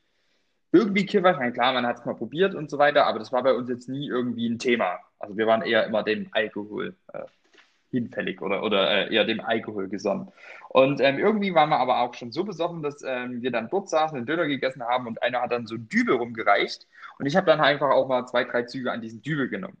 irgendwie 0.72 1.06
Kiffer. 1.06 1.32
Ich 1.32 1.38
meine, 1.38 1.52
klar, 1.52 1.72
man 1.72 1.86
hat 1.86 1.98
es 1.98 2.04
mal 2.04 2.14
probiert 2.14 2.54
und 2.54 2.70
so 2.70 2.78
weiter, 2.78 3.06
aber 3.06 3.18
das 3.18 3.32
war 3.32 3.42
bei 3.42 3.54
uns 3.54 3.68
jetzt 3.68 3.88
nie 3.88 4.08
irgendwie 4.08 4.48
ein 4.48 4.58
Thema. 4.58 4.98
Also 5.18 5.36
wir 5.36 5.46
waren 5.46 5.62
eher 5.62 5.86
immer 5.86 6.02
dem 6.02 6.28
Alkohol 6.32 6.96
äh, 7.12 7.24
hinfällig 7.90 8.42
oder, 8.42 8.62
oder 8.62 8.90
äh, 8.90 9.14
eher 9.14 9.24
dem 9.24 9.40
Alkohol 9.40 9.88
gesonnen. 9.88 10.32
Und 10.68 11.00
ähm, 11.00 11.18
irgendwie 11.18 11.54
waren 11.54 11.70
wir 11.70 11.78
aber 11.78 12.00
auch 12.00 12.14
schon 12.14 12.32
so 12.32 12.44
besoffen, 12.44 12.82
dass 12.82 13.02
ähm, 13.06 13.40
wir 13.42 13.52
dann 13.52 13.68
dort 13.70 13.88
saßen, 13.88 14.16
einen 14.16 14.26
Döner 14.26 14.46
gegessen 14.46 14.82
haben 14.82 15.06
und 15.06 15.22
einer 15.22 15.40
hat 15.40 15.52
dann 15.52 15.66
so 15.66 15.76
Dübel 15.76 16.16
rumgereicht 16.16 16.86
und 17.18 17.26
ich 17.26 17.36
habe 17.36 17.46
dann 17.46 17.60
einfach 17.60 17.90
auch 17.90 18.08
mal 18.08 18.26
zwei, 18.26 18.44
drei 18.44 18.64
Züge 18.64 18.90
an 18.92 19.00
diesen 19.00 19.22
Dübel 19.22 19.48
genommen. 19.48 19.78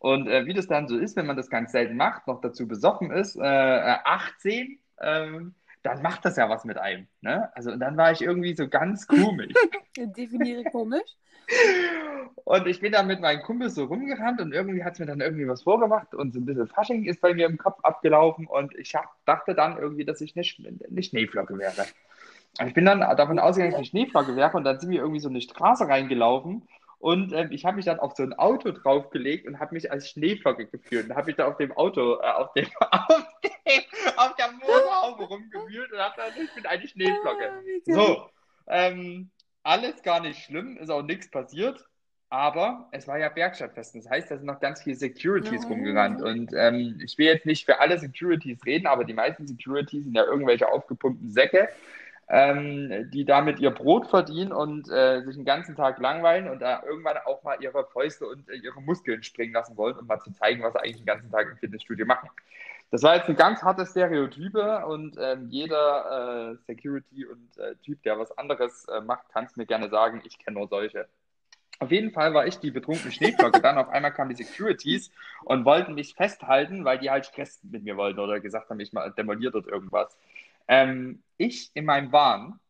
Und 0.00 0.28
äh, 0.28 0.46
wie 0.46 0.54
das 0.54 0.66
dann 0.66 0.88
so 0.88 0.96
ist, 0.96 1.14
wenn 1.16 1.26
man 1.26 1.36
das 1.36 1.50
ganz 1.50 1.72
selten 1.72 1.96
macht, 1.96 2.26
noch 2.26 2.40
dazu 2.40 2.66
besoffen 2.66 3.10
ist, 3.10 3.36
äh, 3.36 3.42
18, 3.42 4.78
ähm, 5.02 5.54
dann 5.82 6.02
macht 6.02 6.24
das 6.24 6.36
ja 6.36 6.48
was 6.48 6.64
mit 6.64 6.78
einem. 6.78 7.06
Ne? 7.20 7.54
Also 7.54 7.70
und 7.70 7.80
dann 7.80 7.98
war 7.98 8.10
ich 8.10 8.22
irgendwie 8.22 8.54
so 8.54 8.66
ganz 8.66 9.06
komisch. 9.06 9.52
Definiere 9.96 10.64
komisch. 10.64 11.16
Und 12.44 12.66
ich 12.66 12.80
bin 12.80 12.92
dann 12.92 13.08
mit 13.08 13.20
meinem 13.20 13.42
Kumpel 13.42 13.68
so 13.68 13.84
rumgerannt 13.84 14.40
und 14.40 14.52
irgendwie 14.52 14.84
hat 14.84 14.94
es 14.94 15.00
mir 15.00 15.06
dann 15.06 15.20
irgendwie 15.20 15.46
was 15.46 15.62
vorgemacht 15.62 16.14
und 16.14 16.32
so 16.32 16.40
ein 16.40 16.46
bisschen 16.46 16.66
Fasching 16.66 17.04
ist 17.04 17.20
bei 17.20 17.34
mir 17.34 17.46
im 17.46 17.58
Kopf 17.58 17.78
abgelaufen 17.82 18.46
und 18.46 18.74
ich 18.76 18.94
hab, 18.94 19.04
dachte 19.26 19.54
dann 19.54 19.76
irgendwie, 19.76 20.06
dass 20.06 20.22
ich 20.22 20.34
eine, 20.34 20.46
eine 20.88 21.02
Schneeflocke 21.02 21.58
wäre. 21.58 21.86
Und 22.58 22.68
ich 22.68 22.74
bin 22.74 22.86
dann 22.86 23.00
davon 23.00 23.38
ausgegangen, 23.38 23.72
dass 23.72 23.82
ich 23.82 23.92
eine 23.94 24.04
Schneeflocke 24.04 24.36
wäre 24.36 24.56
und 24.56 24.64
dann 24.64 24.80
sind 24.80 24.90
wir 24.90 25.00
irgendwie 25.00 25.20
so 25.20 25.28
eine 25.28 25.40
Straße 25.40 25.86
reingelaufen 25.86 26.62
und 27.00 27.32
ähm, 27.32 27.50
ich 27.50 27.64
habe 27.64 27.76
mich 27.76 27.86
dann 27.86 27.98
auf 27.98 28.14
so 28.14 28.22
ein 28.22 28.34
Auto 28.34 28.72
draufgelegt 28.72 29.46
und 29.46 29.58
habe 29.58 29.74
mich 29.74 29.90
als 29.90 30.10
Schneeflocke 30.10 30.66
gefühlt 30.66 31.08
und 31.08 31.16
habe 31.16 31.28
mich 31.28 31.36
da 31.36 31.48
auf 31.48 31.56
dem 31.56 31.72
Auto, 31.72 32.20
äh, 32.20 32.26
auf, 32.26 32.52
dem, 32.52 32.66
auf, 32.90 33.24
dem, 33.42 33.82
auf 34.18 34.36
der 34.36 34.52
Motorhaube 34.52 35.24
rumgewühlt 35.24 35.90
und 35.90 35.98
habe 35.98 36.14
dann, 36.18 36.44
ich 36.44 36.54
bin 36.54 36.66
eine 36.66 36.86
Schneeflocke. 36.86 37.50
Ah, 37.50 37.60
so, 37.86 38.30
ähm, 38.68 39.30
alles 39.62 40.02
gar 40.02 40.20
nicht 40.20 40.44
schlimm, 40.44 40.76
ist 40.76 40.90
auch 40.90 41.02
nichts 41.02 41.30
passiert. 41.30 41.82
Aber 42.28 42.88
es 42.92 43.08
war 43.08 43.18
ja 43.18 43.28
Bergstadtfest. 43.30 43.96
Das 43.96 44.08
heißt, 44.08 44.30
da 44.30 44.36
sind 44.36 44.46
noch 44.46 44.60
ganz 44.60 44.82
viele 44.82 44.94
Securities 44.94 45.64
oh. 45.64 45.68
rumgerannt. 45.68 46.22
Und 46.22 46.52
ähm, 46.54 47.00
ich 47.02 47.16
will 47.18 47.26
jetzt 47.26 47.46
nicht 47.46 47.64
für 47.64 47.80
alle 47.80 47.98
Securities 47.98 48.64
reden, 48.64 48.86
aber 48.86 49.04
die 49.04 49.14
meisten 49.14 49.46
Securities 49.48 50.04
sind 50.04 50.14
ja 50.14 50.24
irgendwelche 50.24 50.68
aufgepumpten 50.68 51.32
Säcke, 51.32 51.70
ähm, 52.30 53.10
die 53.10 53.24
damit 53.24 53.58
ihr 53.58 53.70
Brot 53.72 54.06
verdienen 54.06 54.52
und 54.52 54.88
äh, 54.88 55.22
sich 55.22 55.34
den 55.34 55.44
ganzen 55.44 55.74
Tag 55.74 55.98
langweilen 55.98 56.48
und 56.48 56.60
da 56.60 56.80
irgendwann 56.84 57.16
auch 57.26 57.42
mal 57.42 57.56
ihre 57.60 57.84
Fäuste 57.86 58.26
und 58.26 58.48
äh, 58.48 58.54
ihre 58.54 58.80
Muskeln 58.80 59.24
springen 59.24 59.52
lassen 59.52 59.76
wollen, 59.76 59.98
um 59.98 60.06
mal 60.06 60.20
zu 60.20 60.32
zeigen, 60.32 60.62
was 60.62 60.74
sie 60.74 60.80
eigentlich 60.80 60.98
den 60.98 61.06
ganzen 61.06 61.30
Tag 61.30 61.50
im 61.50 61.56
Fitnessstudio 61.56 62.06
machen. 62.06 62.30
Das 62.92 63.02
war 63.02 63.16
jetzt 63.16 63.28
ein 63.28 63.36
ganz 63.36 63.62
hartes 63.62 63.90
Stereotype 63.90 64.86
und 64.86 65.16
ähm, 65.20 65.48
jeder 65.48 66.52
äh, 66.52 66.56
Security 66.66 67.26
und 67.26 67.58
äh, 67.58 67.74
Typ, 67.84 68.02
der 68.04 68.18
was 68.18 68.36
anderes 68.38 68.86
äh, 68.86 69.00
macht, 69.00 69.28
kann 69.30 69.46
es 69.46 69.56
mir 69.56 69.66
gerne 69.66 69.88
sagen. 69.88 70.22
Ich 70.24 70.38
kenne 70.38 70.58
nur 70.58 70.68
solche. 70.68 71.08
Auf 71.80 71.90
jeden 71.90 72.10
Fall 72.10 72.34
war 72.34 72.46
ich 72.46 72.58
die 72.58 72.70
betrunkene 72.70 73.10
Schneeflocke. 73.10 73.60
Dann 73.60 73.78
auf 73.78 73.88
einmal 73.88 74.12
kamen 74.12 74.30
die 74.30 74.42
Securities 74.42 75.10
und 75.44 75.64
wollten 75.64 75.94
mich 75.94 76.14
festhalten, 76.14 76.84
weil 76.84 76.98
die 76.98 77.10
halt 77.10 77.26
Stress 77.26 77.58
mit 77.62 77.84
mir 77.84 77.96
wollten 77.96 78.20
oder 78.20 78.38
gesagt 78.38 78.70
haben, 78.70 78.78
ich 78.80 78.92
mal 78.92 79.10
demoliert 79.12 79.54
dort 79.54 79.66
irgendwas. 79.66 80.16
Ähm, 80.70 81.24
ich 81.36 81.72
in 81.74 81.84
meinem 81.84 82.12
Wahn, 82.12 82.60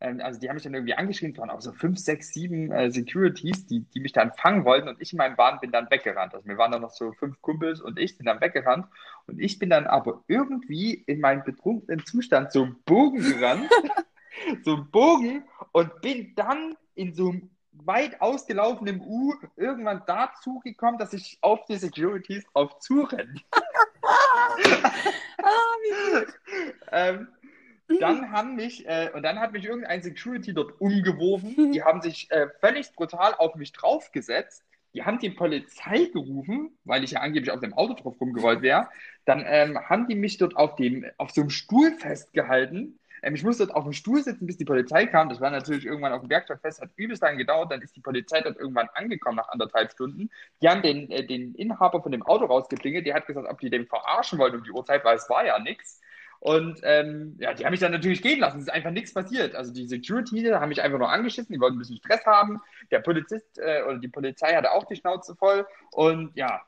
ähm, 0.00 0.22
also 0.22 0.40
die 0.40 0.48
haben 0.48 0.54
mich 0.54 0.64
dann 0.64 0.72
irgendwie 0.72 0.94
angeschrieben, 0.94 1.36
waren 1.36 1.50
auch 1.50 1.60
so 1.60 1.72
fünf, 1.72 1.98
sechs, 1.98 2.32
sieben 2.32 2.72
äh, 2.72 2.90
Securities, 2.90 3.66
die, 3.66 3.80
die 3.80 4.00
mich 4.00 4.14
dann 4.14 4.32
fangen 4.32 4.64
wollten 4.64 4.88
und 4.88 4.98
ich 4.98 5.12
in 5.12 5.18
meinem 5.18 5.36
Wahn 5.36 5.60
bin 5.60 5.70
dann 5.70 5.90
weggerannt. 5.90 6.34
Also 6.34 6.48
wir 6.48 6.56
waren 6.56 6.72
dann 6.72 6.80
noch 6.80 6.90
so 6.90 7.12
fünf 7.12 7.40
Kumpels 7.42 7.82
und 7.82 7.98
ich 7.98 8.16
sind 8.16 8.24
dann 8.24 8.40
weggerannt 8.40 8.86
und 9.26 9.38
ich 9.38 9.58
bin 9.58 9.68
dann 9.68 9.86
aber 9.86 10.24
irgendwie 10.26 10.94
in 10.94 11.20
meinem 11.20 11.44
betrunkenen 11.44 12.04
Zustand 12.06 12.50
so 12.50 12.62
einen 12.62 12.82
Bogen 12.84 13.22
gerannt, 13.22 13.70
so 14.64 14.76
einen 14.76 14.90
Bogen 14.90 15.44
und 15.72 16.00
bin 16.00 16.34
dann 16.34 16.78
in 16.94 17.12
so 17.12 17.28
einem 17.28 17.50
weit 17.72 18.22
ausgelaufenen 18.22 19.02
U 19.02 19.34
irgendwann 19.56 20.02
dazu 20.06 20.60
gekommen, 20.60 20.96
dass 20.96 21.12
ich 21.12 21.36
auf 21.42 21.66
die 21.66 21.76
Securities 21.76 22.44
drauf 22.52 22.78
zurenne. 22.78 23.34
ah, 24.02 24.56
wie 25.82 26.12
gut. 26.12 26.34
ähm, 26.92 27.28
dann 27.98 28.30
haben 28.30 28.56
mich, 28.56 28.86
äh, 28.86 29.10
und 29.14 29.22
dann 29.22 29.40
hat 29.40 29.52
mich 29.52 29.64
irgendein 29.64 30.02
Security 30.02 30.54
dort 30.54 30.80
umgeworfen. 30.80 31.72
Die 31.72 31.82
haben 31.82 32.00
sich 32.00 32.30
äh, 32.30 32.48
völlig 32.60 32.92
brutal 32.92 33.34
auf 33.34 33.54
mich 33.56 33.72
draufgesetzt. 33.72 34.62
Die 34.94 35.04
haben 35.04 35.18
die 35.18 35.30
Polizei 35.30 36.06
gerufen, 36.12 36.76
weil 36.84 37.04
ich 37.04 37.12
ja 37.12 37.20
angeblich 37.20 37.52
auf 37.52 37.60
dem 37.60 37.74
Auto 37.74 37.94
drauf 37.94 38.20
rumgerollt 38.20 38.62
wäre. 38.62 38.88
Dann 39.24 39.44
ähm, 39.46 39.78
haben 39.88 40.08
die 40.08 40.16
mich 40.16 40.38
dort 40.38 40.56
auf, 40.56 40.74
dem, 40.76 41.06
auf 41.16 41.30
so 41.30 41.42
einem 41.42 41.50
Stuhl 41.50 41.92
festgehalten. 41.92 42.98
Ähm, 43.22 43.34
ich 43.34 43.44
musste 43.44 43.66
dort 43.66 43.76
auf 43.76 43.84
dem 43.84 43.92
Stuhl 43.92 44.22
sitzen, 44.22 44.46
bis 44.46 44.56
die 44.56 44.64
Polizei 44.64 45.06
kam. 45.06 45.28
Das 45.28 45.40
war 45.40 45.50
natürlich 45.50 45.86
irgendwann 45.86 46.12
auf 46.12 46.22
dem 46.22 46.30
Werkstattfest, 46.30 46.80
hat 46.80 46.90
übelst 46.96 47.22
lang 47.22 47.38
gedauert. 47.38 47.70
Dann 47.70 47.82
ist 47.82 47.94
die 47.94 48.00
Polizei 48.00 48.40
dort 48.40 48.58
irgendwann 48.58 48.88
angekommen 48.94 49.36
nach 49.36 49.48
anderthalb 49.48 49.92
Stunden. 49.92 50.30
Die 50.60 50.68
haben 50.68 50.82
den, 50.82 51.10
äh, 51.10 51.24
den 51.24 51.54
Inhaber 51.54 52.02
von 52.02 52.12
dem 52.12 52.22
Auto 52.24 52.46
rausgeklingelt. 52.46 53.06
Der 53.06 53.14
hat 53.14 53.26
gesagt, 53.26 53.48
ob 53.48 53.60
die 53.60 53.70
den 53.70 53.86
verarschen 53.86 54.38
wollten 54.38 54.56
um 54.56 54.64
die 54.64 54.72
Uhrzeit, 54.72 55.04
weil 55.04 55.16
es 55.16 55.28
war 55.30 55.46
ja 55.46 55.58
nichts. 55.60 56.00
Und 56.40 56.80
ähm, 56.84 57.36
ja, 57.38 57.52
die 57.52 57.64
haben 57.64 57.70
mich 57.70 57.80
dann 57.80 57.92
natürlich 57.92 58.22
gehen 58.22 58.40
lassen. 58.40 58.58
Es 58.58 58.64
ist 58.64 58.72
einfach 58.72 58.90
nichts 58.90 59.12
passiert. 59.12 59.54
Also 59.54 59.72
die 59.74 59.86
Security 59.86 60.42
haben 60.44 60.70
mich 60.70 60.80
einfach 60.80 60.98
nur 60.98 61.10
angeschissen, 61.10 61.52
die 61.52 61.60
wollten 61.60 61.76
ein 61.76 61.80
bisschen 61.80 61.98
Stress 61.98 62.24
haben. 62.24 62.60
Der 62.90 63.00
Polizist 63.00 63.58
äh, 63.58 63.82
oder 63.82 63.98
die 63.98 64.08
Polizei 64.08 64.54
hatte 64.54 64.72
auch 64.72 64.84
die 64.84 64.96
Schnauze 64.96 65.36
voll. 65.36 65.66
Und 65.90 66.34
ja, 66.34 66.62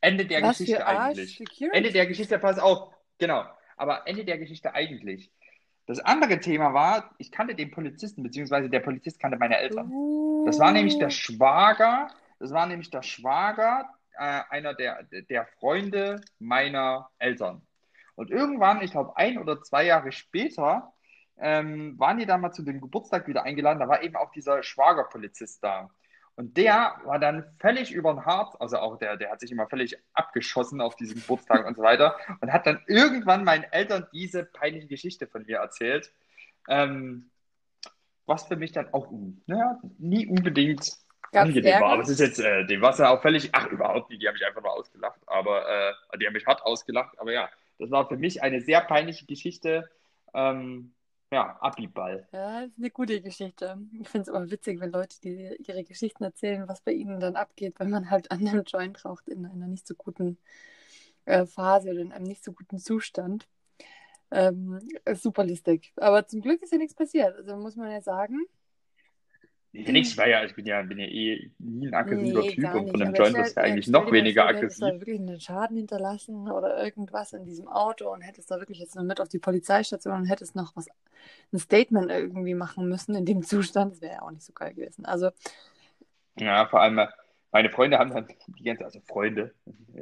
Ende 0.00 0.26
der 0.26 0.42
Was 0.42 0.58
Geschichte 0.58 0.84
eigentlich. 0.84 1.40
Ende 1.72 1.92
der 1.92 2.06
Geschichte, 2.06 2.38
pass 2.40 2.58
auf, 2.58 2.92
genau. 3.18 3.44
Aber 3.76 4.06
Ende 4.06 4.24
der 4.24 4.38
Geschichte 4.38 4.74
eigentlich. 4.74 5.30
Das 5.86 6.00
andere 6.00 6.40
Thema 6.40 6.74
war, 6.74 7.14
ich 7.18 7.30
kannte 7.30 7.54
den 7.54 7.70
Polizisten, 7.70 8.22
beziehungsweise 8.22 8.68
der 8.68 8.80
Polizist 8.80 9.20
kannte 9.20 9.38
meine 9.38 9.58
Eltern. 9.58 9.90
Uh. 9.90 10.44
Das 10.46 10.58
war 10.58 10.72
nämlich 10.72 10.98
der 10.98 11.10
Schwager, 11.10 12.10
das 12.40 12.52
war 12.52 12.66
nämlich 12.66 12.90
der 12.90 13.02
Schwager 13.02 13.88
äh, 14.16 14.40
einer 14.50 14.74
der, 14.74 15.04
der 15.04 15.46
Freunde 15.46 16.20
meiner 16.38 17.08
Eltern. 17.18 17.62
Und 18.20 18.30
irgendwann, 18.30 18.82
ich 18.82 18.90
glaube 18.90 19.16
ein 19.16 19.38
oder 19.38 19.62
zwei 19.62 19.86
Jahre 19.86 20.12
später, 20.12 20.92
ähm, 21.38 21.98
waren 21.98 22.18
die 22.18 22.26
dann 22.26 22.42
mal 22.42 22.52
zu 22.52 22.62
dem 22.62 22.78
Geburtstag 22.78 23.26
wieder 23.26 23.44
eingeladen. 23.44 23.78
Da 23.78 23.88
war 23.88 24.02
eben 24.02 24.14
auch 24.14 24.30
dieser 24.30 24.62
Schwagerpolizist 24.62 25.64
da. 25.64 25.88
Und 26.34 26.58
der 26.58 26.96
war 27.04 27.18
dann 27.18 27.46
völlig 27.58 27.92
über 27.92 28.12
den 28.12 28.26
Harz, 28.26 28.54
also 28.60 28.76
auch 28.76 28.98
der, 28.98 29.16
der 29.16 29.30
hat 29.30 29.40
sich 29.40 29.50
immer 29.50 29.68
völlig 29.68 29.96
abgeschossen 30.12 30.82
auf 30.82 30.96
diesen 30.96 31.14
Geburtstag 31.14 31.66
und 31.66 31.78
so 31.78 31.82
weiter 31.82 32.14
und 32.42 32.52
hat 32.52 32.66
dann 32.66 32.82
irgendwann 32.86 33.42
meinen 33.42 33.64
Eltern 33.64 34.06
diese 34.12 34.44
peinliche 34.44 34.88
Geschichte 34.88 35.26
von 35.26 35.46
mir 35.46 35.56
erzählt. 35.56 36.12
Ähm, 36.68 37.30
was 38.26 38.48
für 38.48 38.56
mich 38.56 38.72
dann 38.72 38.92
auch 38.92 39.10
naja, 39.46 39.80
nie 39.96 40.26
unbedingt 40.26 40.92
Ganz 41.32 41.48
angenehm 41.48 41.80
war. 41.80 41.92
Aber 41.92 42.02
es 42.02 42.10
ist 42.10 42.20
jetzt, 42.20 42.38
äh, 42.38 42.66
dem 42.66 42.82
war 42.82 42.90
es 42.90 42.98
ja 42.98 43.08
auch 43.08 43.22
völlig, 43.22 43.48
ach, 43.52 43.66
überhaupt 43.68 44.10
nicht, 44.10 44.20
die 44.20 44.28
haben 44.28 44.34
mich 44.34 44.44
einfach 44.44 44.60
nur 44.60 44.74
ausgelacht. 44.74 45.20
Aber 45.26 45.66
äh, 45.66 46.18
die 46.18 46.26
haben 46.26 46.34
mich 46.34 46.46
hart 46.46 46.62
ausgelacht, 46.62 47.18
aber 47.18 47.32
ja, 47.32 47.48
das 47.80 47.90
war 47.90 48.08
für 48.08 48.16
mich 48.16 48.42
eine 48.42 48.60
sehr 48.60 48.80
peinliche 48.82 49.26
Geschichte. 49.26 49.88
Ähm, 50.34 50.94
ja, 51.32 51.56
Abiball. 51.60 52.28
Ja, 52.32 52.62
das 52.62 52.70
ist 52.70 52.78
eine 52.78 52.90
gute 52.90 53.20
Geschichte. 53.20 53.78
Ich 54.00 54.08
finde 54.08 54.22
es 54.22 54.34
aber 54.34 54.50
witzig, 54.50 54.80
wenn 54.80 54.90
Leute 54.90 55.20
die 55.22 55.56
ihre 55.66 55.84
Geschichten 55.84 56.24
erzählen, 56.24 56.66
was 56.68 56.80
bei 56.80 56.92
ihnen 56.92 57.20
dann 57.20 57.36
abgeht, 57.36 57.78
wenn 57.78 57.90
man 57.90 58.10
halt 58.10 58.30
an 58.30 58.46
einem 58.46 58.64
Joint 58.64 59.04
raucht 59.04 59.28
in 59.28 59.46
einer 59.46 59.68
nicht 59.68 59.86
so 59.86 59.94
guten 59.94 60.38
äh, 61.24 61.46
Phase 61.46 61.90
oder 61.90 62.00
in 62.00 62.12
einem 62.12 62.26
nicht 62.26 62.44
so 62.44 62.52
guten 62.52 62.78
Zustand. 62.78 63.46
Ähm, 64.32 64.80
super 65.14 65.44
listig. 65.44 65.92
Aber 65.96 66.26
zum 66.26 66.40
Glück 66.40 66.62
ist 66.62 66.72
ja 66.72 66.78
nichts 66.78 66.94
passiert. 66.94 67.36
Also 67.36 67.56
muss 67.56 67.76
man 67.76 67.90
ja 67.90 68.00
sagen, 68.00 68.44
Nee, 69.72 69.92
nichts, 69.92 70.16
war 70.18 70.26
ja, 70.26 70.44
ich 70.44 70.54
bin 70.56 70.66
ja, 70.66 70.82
bin 70.82 70.98
ja 70.98 71.06
eh 71.06 71.48
nie 71.58 71.86
ein 71.86 71.94
aggressiver 71.94 72.40
nee, 72.40 72.54
Typ 72.54 72.74
und 72.74 72.90
von 72.90 72.98
dem 72.98 73.14
Joint 73.14 73.38
ist 73.38 73.56
ja 73.56 73.62
eigentlich 73.62 73.86
noch 73.86 74.10
weniger 74.10 74.46
aggressiv. 74.46 74.64
Hättest 74.64 74.82
da 74.82 75.00
wirklich 75.00 75.20
einen 75.20 75.40
Schaden 75.40 75.76
hinterlassen 75.76 76.50
oder 76.50 76.82
irgendwas 76.82 77.32
in 77.34 77.44
diesem 77.44 77.68
Auto 77.68 78.12
und 78.12 78.22
hättest 78.22 78.50
da 78.50 78.58
wirklich 78.58 78.80
jetzt 78.80 78.96
noch 78.96 79.04
mit 79.04 79.20
auf 79.20 79.28
die 79.28 79.38
Polizeistation 79.38 80.22
und 80.22 80.26
hättest 80.26 80.56
noch 80.56 80.74
was, 80.74 80.88
ein 81.52 81.58
Statement 81.60 82.10
irgendwie 82.10 82.54
machen 82.54 82.88
müssen 82.88 83.14
in 83.14 83.24
dem 83.24 83.42
Zustand, 83.44 83.92
das 83.92 84.00
wäre 84.00 84.14
ja 84.14 84.22
auch 84.22 84.32
nicht 84.32 84.42
so 84.42 84.52
geil 84.52 84.74
gewesen. 84.74 85.04
Also. 85.04 85.30
Ja, 86.36 86.66
vor 86.66 86.80
allem, 86.80 87.00
meine 87.52 87.70
Freunde 87.70 87.98
haben 87.98 88.12
dann 88.12 88.28
die 88.46 88.64
ganze, 88.64 88.84
also 88.84 89.00
Freunde, 89.00 89.52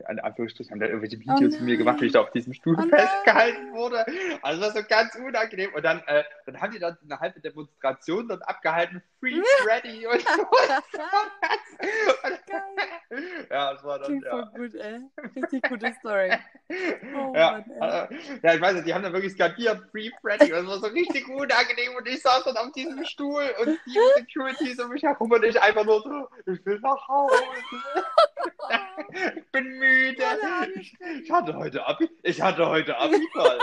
an 0.05 0.19
Anführungsstrichen, 0.19 0.71
haben 0.71 0.81
da 0.81 0.87
irgendwelche 0.87 1.19
Videos 1.19 1.55
oh 1.55 1.57
von 1.57 1.65
mir 1.65 1.77
gemacht, 1.79 2.01
wie 2.01 2.07
ich 2.07 2.13
da 2.13 2.21
auf 2.21 2.31
diesem 2.31 2.53
Stuhl 2.53 2.77
oh 2.79 2.89
festgehalten 2.89 3.73
wurde. 3.73 4.05
Also 4.43 4.61
das 4.61 4.75
war 4.75 4.83
so 4.83 4.89
ganz 4.89 5.15
unangenehm. 5.15 5.73
Und 5.75 5.83
dann, 5.83 6.03
äh, 6.07 6.25
dann 6.45 6.61
haben 6.61 6.73
die 6.73 6.79
dann 6.79 6.99
eine 7.03 7.19
halbe 7.19 7.41
Demonstration 7.41 8.29
dort 8.29 8.47
abgehalten, 8.47 9.03
Free 9.21 9.41
Freddy 9.63 10.07
und 10.07 10.21
so. 10.21 10.47
Ja, 13.51 13.73
das 13.73 13.85
war 13.85 13.99
dann, 13.99 14.07
Klingt 14.09 14.25
ja. 14.25 14.51
gut, 14.55 14.75
ey. 14.75 15.01
Richtig 15.35 15.63
gute 15.69 15.93
Story. 16.01 16.31
Oh 17.17 17.33
Ja, 17.35 17.65
Mann, 17.79 18.11
äh, 18.11 18.15
ja, 18.43 18.55
ich 18.55 18.61
weiß 18.61 18.75
nicht, 18.75 18.87
die 18.87 18.93
haben 18.93 19.03
dann 19.03 19.13
wirklich 19.15 19.33
skandiert, 19.33 19.81
Free 19.91 20.11
Freddy. 20.21 20.51
Das 20.51 20.67
war 20.67 20.79
so 20.79 20.89
richtig 20.89 21.27
unangenehm 21.29 21.97
und 21.97 22.07
ich 22.07 22.21
saß 22.21 22.45
dann 22.45 22.57
auf 22.59 22.73
diesem 22.73 23.05
Stuhl 23.05 23.45
und 23.61 23.79
die 23.87 23.99
Securities 24.17 24.79
um 24.81 24.91
mich 24.91 25.03
herum 25.03 25.31
und 25.31 25.45
ich 25.45 25.61
einfach 25.61 25.85
nur 25.85 26.03
so, 26.03 26.29
ich 26.53 26.65
will 26.67 26.79
nach 26.81 27.09
Hause. 27.09 27.38
Ich 29.37 29.51
bin 29.53 29.65
müde. 29.79 30.23
Ich 31.23 31.31
hatte 31.31 31.55
heute 31.57 31.87
Abi, 31.87 32.09
ich 32.23 32.41
hatte 32.41 32.69
heute 32.69 32.97
Abifall. 32.99 33.59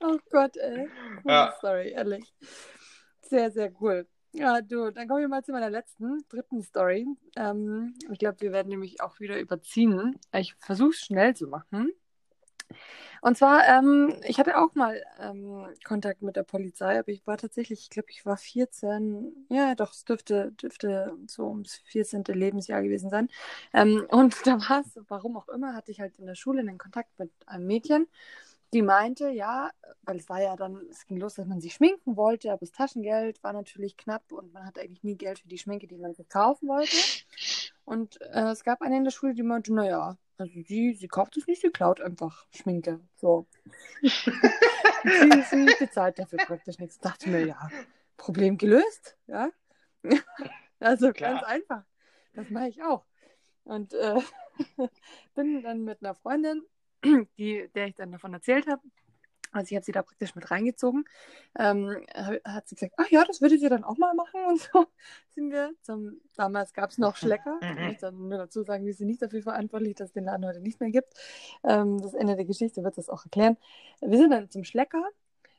Oh 0.00 0.18
Gott, 0.30 0.56
ey. 0.56 0.88
Coole 1.22 1.34
Ja. 1.34 1.54
Story, 1.58 1.90
ehrlich. 1.90 2.32
Sehr, 3.22 3.50
sehr 3.50 3.72
cool. 3.80 4.06
Ja, 4.32 4.60
du, 4.60 4.90
dann 4.90 5.08
kommen 5.08 5.20
wir 5.20 5.28
mal 5.28 5.42
zu 5.42 5.52
meiner 5.52 5.70
letzten, 5.70 6.26
dritten 6.28 6.62
Story. 6.62 7.06
Ähm, 7.36 7.94
ich 8.10 8.18
glaube, 8.18 8.40
wir 8.40 8.52
werden 8.52 8.68
nämlich 8.68 9.00
auch 9.00 9.18
wieder 9.18 9.38
überziehen. 9.40 10.18
Ich 10.34 10.54
versuche 10.58 10.90
es 10.90 10.98
schnell 11.00 11.34
zu 11.34 11.46
machen. 11.48 11.90
Und 13.20 13.36
zwar, 13.38 13.66
ähm, 13.68 14.14
ich 14.24 14.38
hatte 14.38 14.58
auch 14.58 14.74
mal 14.74 15.02
ähm, 15.20 15.66
Kontakt 15.84 16.22
mit 16.22 16.36
der 16.36 16.42
Polizei, 16.44 16.98
aber 16.98 17.08
ich 17.08 17.26
war 17.26 17.36
tatsächlich, 17.38 17.80
ich 17.82 17.90
glaube, 17.90 18.08
ich 18.10 18.24
war 18.26 18.36
14, 18.36 19.46
ja, 19.50 19.74
doch, 19.74 19.92
es 19.92 20.04
dürfte, 20.04 20.52
dürfte 20.52 21.16
so 21.26 21.46
ums 21.48 21.76
14. 21.86 22.24
Lebensjahr 22.28 22.82
gewesen 22.82 23.10
sein. 23.10 23.28
Ähm, 23.72 24.06
und 24.10 24.46
da 24.46 24.58
war 24.68 24.80
es, 24.80 24.98
warum 25.08 25.36
auch 25.36 25.48
immer, 25.48 25.74
hatte 25.74 25.90
ich 25.90 26.00
halt 26.00 26.18
in 26.18 26.26
der 26.26 26.34
Schule 26.34 26.60
einen 26.60 26.78
Kontakt 26.78 27.18
mit 27.18 27.30
einem 27.46 27.66
Mädchen, 27.66 28.06
die 28.72 28.82
meinte, 28.82 29.30
ja, 29.30 29.70
weil 30.02 30.16
es 30.16 30.28
war 30.28 30.42
ja 30.42 30.56
dann, 30.56 30.86
es 30.90 31.06
ging 31.06 31.18
los, 31.18 31.34
dass 31.34 31.46
man 31.46 31.60
sich 31.60 31.74
schminken 31.74 32.16
wollte, 32.16 32.50
aber 32.50 32.60
das 32.60 32.72
Taschengeld 32.72 33.42
war 33.42 33.52
natürlich 33.52 33.96
knapp 33.96 34.32
und 34.32 34.52
man 34.52 34.66
hatte 34.66 34.80
eigentlich 34.80 35.04
nie 35.04 35.16
Geld 35.16 35.38
für 35.38 35.48
die 35.48 35.58
Schminke, 35.58 35.86
die 35.86 35.96
man 35.96 36.14
sich 36.14 36.28
kaufen 36.28 36.68
wollte. 36.68 36.96
Und 37.86 38.20
äh, 38.20 38.50
es 38.50 38.64
gab 38.64 38.82
eine 38.82 38.96
in 38.96 39.04
der 39.04 39.12
Schule, 39.12 39.32
die 39.32 39.44
meinte, 39.44 39.72
naja, 39.72 40.18
also 40.38 40.52
sie, 40.66 40.92
sie 40.94 41.06
kauft 41.06 41.36
es 41.36 41.46
nicht, 41.46 41.62
sie 41.62 41.70
klaut 41.70 42.00
einfach 42.00 42.46
Schminke. 42.50 43.00
So. 43.14 43.46
sie, 44.02 45.42
sie 45.50 45.76
bezahlt 45.78 46.18
dafür 46.18 46.40
praktisch 46.44 46.78
nichts. 46.78 46.98
Dachte 46.98 47.30
mir, 47.30 47.46
ja, 47.46 47.70
Problem 48.16 48.58
gelöst, 48.58 49.16
ja. 49.28 49.50
also 50.80 51.12
Klar. 51.12 51.34
ganz 51.34 51.44
einfach. 51.44 51.84
Das 52.34 52.50
mache 52.50 52.68
ich 52.68 52.82
auch. 52.82 53.06
Und 53.62 53.94
äh, 53.94 54.20
bin 55.36 55.62
dann 55.62 55.84
mit 55.84 56.02
einer 56.02 56.16
Freundin, 56.16 56.64
die, 57.38 57.70
der 57.72 57.86
ich 57.86 57.94
dann 57.94 58.10
davon 58.10 58.34
erzählt 58.34 58.66
habe, 58.66 58.82
also 59.56 59.68
ich 59.70 59.76
habe 59.76 59.84
sie 59.84 59.92
da 59.92 60.02
praktisch 60.02 60.34
mit 60.34 60.50
reingezogen, 60.50 61.04
ähm, 61.58 62.04
hat 62.44 62.68
sie 62.68 62.74
gesagt, 62.76 62.94
ach 62.98 63.08
ja, 63.10 63.24
das 63.24 63.40
würde 63.40 63.58
sie 63.58 63.68
dann 63.68 63.84
auch 63.84 63.96
mal 63.98 64.14
machen 64.14 64.40
und 64.48 64.60
so 64.60 64.86
sind 65.30 65.50
wir 65.52 65.72
zum, 65.82 66.20
damals 66.36 66.72
gab 66.74 66.90
es 66.90 66.98
noch 66.98 67.16
Schlecker, 67.16 67.60
ich 67.72 67.78
Mhm. 67.78 67.82
möchte 67.82 68.06
dann 68.06 68.28
nur 68.28 68.38
dazu 68.38 68.62
sagen, 68.62 68.84
wir 68.86 68.94
sind 68.94 69.08
nicht 69.08 69.22
dafür 69.22 69.42
verantwortlich, 69.42 69.94
dass 69.96 70.08
es 70.08 70.12
den 70.14 70.24
Laden 70.24 70.46
heute 70.46 70.60
nicht 70.60 70.80
mehr 70.80 70.90
gibt. 70.90 71.14
Ähm, 71.64 71.98
das 72.00 72.14
Ende 72.14 72.36
der 72.36 72.44
Geschichte 72.44 72.84
wird 72.84 72.98
das 72.98 73.08
auch 73.08 73.24
erklären. 73.24 73.56
Wir 74.00 74.18
sind 74.18 74.30
dann 74.30 74.50
zum 74.50 74.64
Schlecker, 74.64 75.02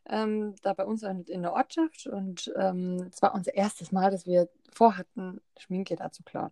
ähm, 0.09 0.55
da 0.63 0.73
bei 0.73 0.85
uns 0.85 1.03
in 1.03 1.23
in 1.25 1.41
der 1.43 1.53
Ortschaft 1.53 2.07
und 2.07 2.51
ähm, 2.57 3.09
es 3.13 3.21
war 3.21 3.33
unser 3.35 3.53
erstes 3.55 3.91
Mal, 3.91 4.11
dass 4.11 4.25
wir 4.25 4.49
vorhatten, 4.73 5.41
Schminke 5.57 5.95
da 5.95 6.11
zu 6.11 6.23
klauen. 6.23 6.51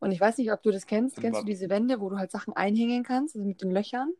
Und 0.00 0.12
ich 0.12 0.20
weiß 0.20 0.38
nicht, 0.38 0.52
ob 0.52 0.62
du 0.62 0.70
das 0.70 0.86
kennst. 0.86 1.20
Kennst 1.20 1.42
du 1.42 1.46
diese 1.46 1.70
Wände, 1.70 2.00
wo 2.00 2.10
du 2.10 2.18
halt 2.18 2.30
Sachen 2.30 2.54
einhängen 2.54 3.04
kannst, 3.04 3.36
also 3.36 3.46
mit 3.46 3.62
den 3.62 3.70
Löchern? 3.70 4.12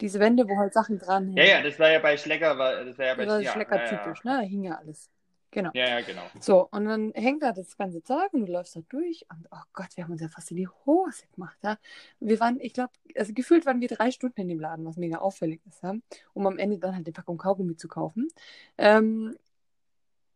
Diese 0.00 0.20
Wände, 0.20 0.48
wo 0.48 0.56
halt 0.58 0.74
Sachen 0.74 0.98
dranhängen. 0.98 1.36
Ja, 1.36 1.44
ja, 1.44 1.62
das 1.62 1.78
war 1.78 1.90
ja 1.90 1.98
bei 1.98 2.16
Schlecker, 2.16 2.58
war, 2.58 2.84
das 2.84 2.98
war 2.98 3.06
ja 3.06 3.14
bei 3.14 3.24
Das 3.24 3.34
war 3.34 3.40
ja, 3.40 3.52
Schlecker 3.52 3.76
ja, 3.76 3.90
ja. 3.90 3.96
typisch, 3.96 4.24
ne? 4.24 4.32
Da 4.32 4.40
hing 4.40 4.64
ja 4.64 4.74
alles. 4.76 5.10
Genau. 5.50 5.70
Ja, 5.72 5.88
ja, 5.88 6.00
genau. 6.02 6.22
So, 6.38 6.68
und 6.70 6.84
dann 6.84 7.12
hängt 7.14 7.42
da 7.42 7.52
das 7.52 7.78
ganze 7.78 8.02
Zeug 8.02 8.32
und 8.34 8.44
du 8.44 8.52
läufst 8.52 8.76
da 8.76 8.80
durch 8.90 9.24
und 9.30 9.46
oh 9.50 9.62
Gott, 9.72 9.88
wir 9.94 10.04
haben 10.04 10.12
uns 10.12 10.20
ja 10.20 10.28
fast 10.28 10.50
in 10.50 10.58
die 10.58 10.68
Hose 10.68 11.22
gemacht, 11.34 11.56
ja. 11.62 11.78
Wir 12.20 12.38
waren, 12.40 12.60
ich 12.60 12.74
glaube, 12.74 12.92
also 13.14 13.32
gefühlt 13.32 13.64
waren 13.64 13.80
wir 13.80 13.88
drei 13.88 14.10
Stunden 14.10 14.40
in 14.40 14.48
dem 14.48 14.60
Laden, 14.60 14.84
was 14.84 14.96
mega 14.96 15.16
auffällig 15.18 15.62
ist, 15.66 15.82
ja, 15.82 15.94
um 16.34 16.46
am 16.46 16.58
Ende 16.58 16.78
dann 16.78 16.94
halt 16.94 17.06
eine 17.06 17.12
Packung 17.12 17.38
Kaugummi 17.38 17.76
zu 17.76 17.88
kaufen. 17.88 18.28
Ähm, 18.76 19.34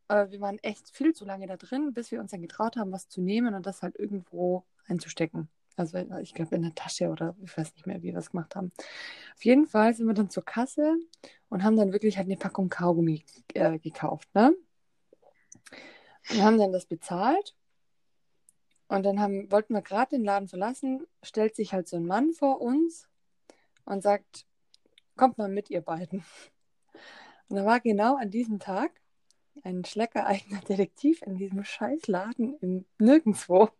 aber 0.08 0.30
wir 0.32 0.40
waren 0.40 0.58
echt 0.61 0.88
viel 0.90 1.12
zu 1.12 1.24
lange 1.24 1.46
da 1.46 1.56
drin, 1.56 1.92
bis 1.92 2.11
wir 2.11 2.20
uns 2.20 2.30
dann 2.30 2.40
getraut 2.40 2.76
haben, 2.76 2.90
was 2.90 3.08
zu 3.08 3.20
nehmen 3.20 3.54
und 3.54 3.66
das 3.66 3.82
halt 3.82 3.96
irgendwo 3.96 4.64
einzustecken. 4.88 5.48
Also 5.76 5.98
ich 6.20 6.34
glaube 6.34 6.56
in 6.56 6.62
der 6.62 6.74
Tasche 6.74 7.08
oder 7.08 7.36
ich 7.42 7.56
weiß 7.56 7.74
nicht 7.74 7.86
mehr, 7.86 7.98
wie 7.98 8.08
wir 8.08 8.14
das 8.14 8.30
gemacht 8.30 8.56
haben. 8.56 8.72
Auf 9.34 9.44
jeden 9.44 9.66
Fall 9.66 9.94
sind 9.94 10.06
wir 10.06 10.14
dann 10.14 10.30
zur 10.30 10.44
Kasse 10.44 10.96
und 11.48 11.62
haben 11.64 11.76
dann 11.76 11.92
wirklich 11.92 12.16
halt 12.16 12.26
eine 12.26 12.36
Packung 12.36 12.68
Kaugummi 12.68 13.24
äh, 13.54 13.78
gekauft, 13.78 14.28
ne? 14.34 14.54
Wir 16.28 16.44
haben 16.44 16.58
dann 16.58 16.72
das 16.72 16.86
bezahlt 16.86 17.56
und 18.88 19.04
dann 19.04 19.20
haben, 19.20 19.50
wollten 19.50 19.74
wir 19.74 19.82
gerade 19.82 20.16
den 20.16 20.24
Laden 20.24 20.48
verlassen, 20.48 21.06
stellt 21.22 21.56
sich 21.56 21.72
halt 21.72 21.88
so 21.88 21.96
ein 21.96 22.06
Mann 22.06 22.32
vor 22.32 22.60
uns 22.60 23.08
und 23.84 24.02
sagt, 24.02 24.46
kommt 25.16 25.38
mal 25.38 25.48
mit, 25.48 25.70
ihr 25.70 25.80
beiden. 25.80 26.24
Und 27.48 27.56
da 27.56 27.64
war 27.64 27.80
genau 27.80 28.16
an 28.16 28.30
diesem 28.30 28.58
Tag 28.58 28.92
ein 29.62 29.84
schleckereigener 29.84 30.60
Detektiv 30.68 31.22
in 31.22 31.36
diesem 31.36 31.64
Scheißladen 31.64 32.56
im 32.60 32.84
Nirgendwo 32.98 33.70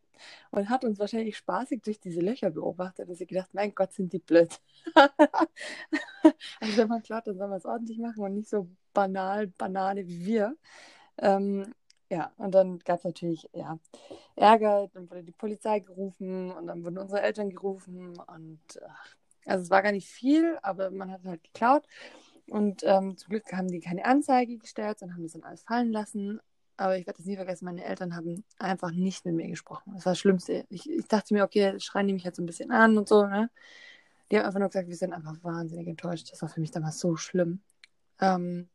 und 0.51 0.68
hat 0.68 0.85
uns 0.85 0.99
wahrscheinlich 0.99 1.37
spaßig 1.37 1.83
durch 1.83 2.01
diese 2.01 2.21
Löcher 2.21 2.51
beobachtet 2.51 3.09
und 3.09 3.14
sich 3.16 3.29
gedacht, 3.29 3.51
mein 3.53 3.75
Gott, 3.75 3.93
sind 3.93 4.12
die 4.12 4.18
blöd. 4.18 4.61
also 4.95 6.77
wenn 6.77 6.89
man 6.89 7.03
klaut, 7.03 7.27
dann 7.27 7.39
soll 7.39 7.49
man 7.49 7.59
es 7.59 7.66
ordentlich 7.66 7.99
machen 7.99 8.23
und 8.23 8.35
nicht 8.35 8.49
so 8.49 8.68
banal, 8.93 9.47
banale 9.47 10.07
wie 10.07 10.25
wir. 10.27 10.57
Ähm, 11.18 11.75
ja, 12.11 12.33
und 12.39 12.55
dann 12.55 12.81
gab 12.81 12.99
es 12.99 13.05
natürlich 13.05 13.49
ja, 13.53 13.79
Ärger, 14.37 14.89
dann 14.93 15.09
wurde 15.11 15.23
die 15.23 15.33
Polizei 15.33 15.81
gerufen 15.81 16.51
und 16.51 16.66
dann 16.66 16.85
wurden 16.85 16.99
unsere 16.99 17.23
Eltern 17.23 17.51
gerufen 17.51 18.18
und 18.18 18.61
also 19.47 19.62
es 19.62 19.71
war 19.71 19.83
gar 19.83 19.93
nicht 19.93 20.09
viel, 20.09 20.59
aber 20.62 20.91
man 20.91 21.11
hat 21.11 21.25
halt 21.25 21.43
geklaut 21.45 21.87
und 22.49 22.83
ähm, 22.85 23.16
zum 23.16 23.31
Glück 23.31 23.53
haben 23.53 23.68
die 23.68 23.81
keine 23.81 24.05
Anzeige 24.05 24.59
gestellt, 24.59 24.99
sondern 24.99 25.16
haben 25.16 25.23
das 25.23 25.33
dann 25.33 25.45
alles 25.45 25.62
fallen 25.62 25.93
lassen. 25.93 26.41
Aber 26.81 26.97
ich 26.97 27.07
werde 27.07 27.18
das 27.18 27.26
nie 27.26 27.37
vergessen, 27.37 27.66
meine 27.66 27.85
Eltern 27.85 28.16
haben 28.16 28.43
einfach 28.59 28.91
nicht 28.91 29.26
mit 29.26 29.35
mir 29.35 29.49
gesprochen. 29.49 29.93
Das 29.95 30.07
war 30.07 30.12
das 30.12 30.18
Schlimmste. 30.18 30.64
Ich, 30.70 30.89
ich 30.89 31.07
dachte 31.09 31.35
mir, 31.35 31.45
okay, 31.45 31.78
schreien 31.78 32.07
die 32.07 32.14
mich 32.14 32.24
halt 32.24 32.35
so 32.35 32.43
ein 32.43 32.47
bisschen 32.47 32.70
an 32.70 32.97
und 32.97 33.07
so, 33.07 33.26
ne? 33.26 33.51
Die 34.31 34.39
haben 34.39 34.47
einfach 34.47 34.61
nur 34.61 34.68
gesagt, 34.70 34.89
wir 34.89 34.97
sind 34.97 35.12
einfach 35.12 35.35
wahnsinnig 35.43 35.87
enttäuscht. 35.89 36.33
Das 36.33 36.41
war 36.41 36.49
für 36.49 36.61
mich 36.61 36.70
damals 36.70 36.99
so 36.99 37.16
schlimm. 37.16 37.61
Ähm, 38.18 38.70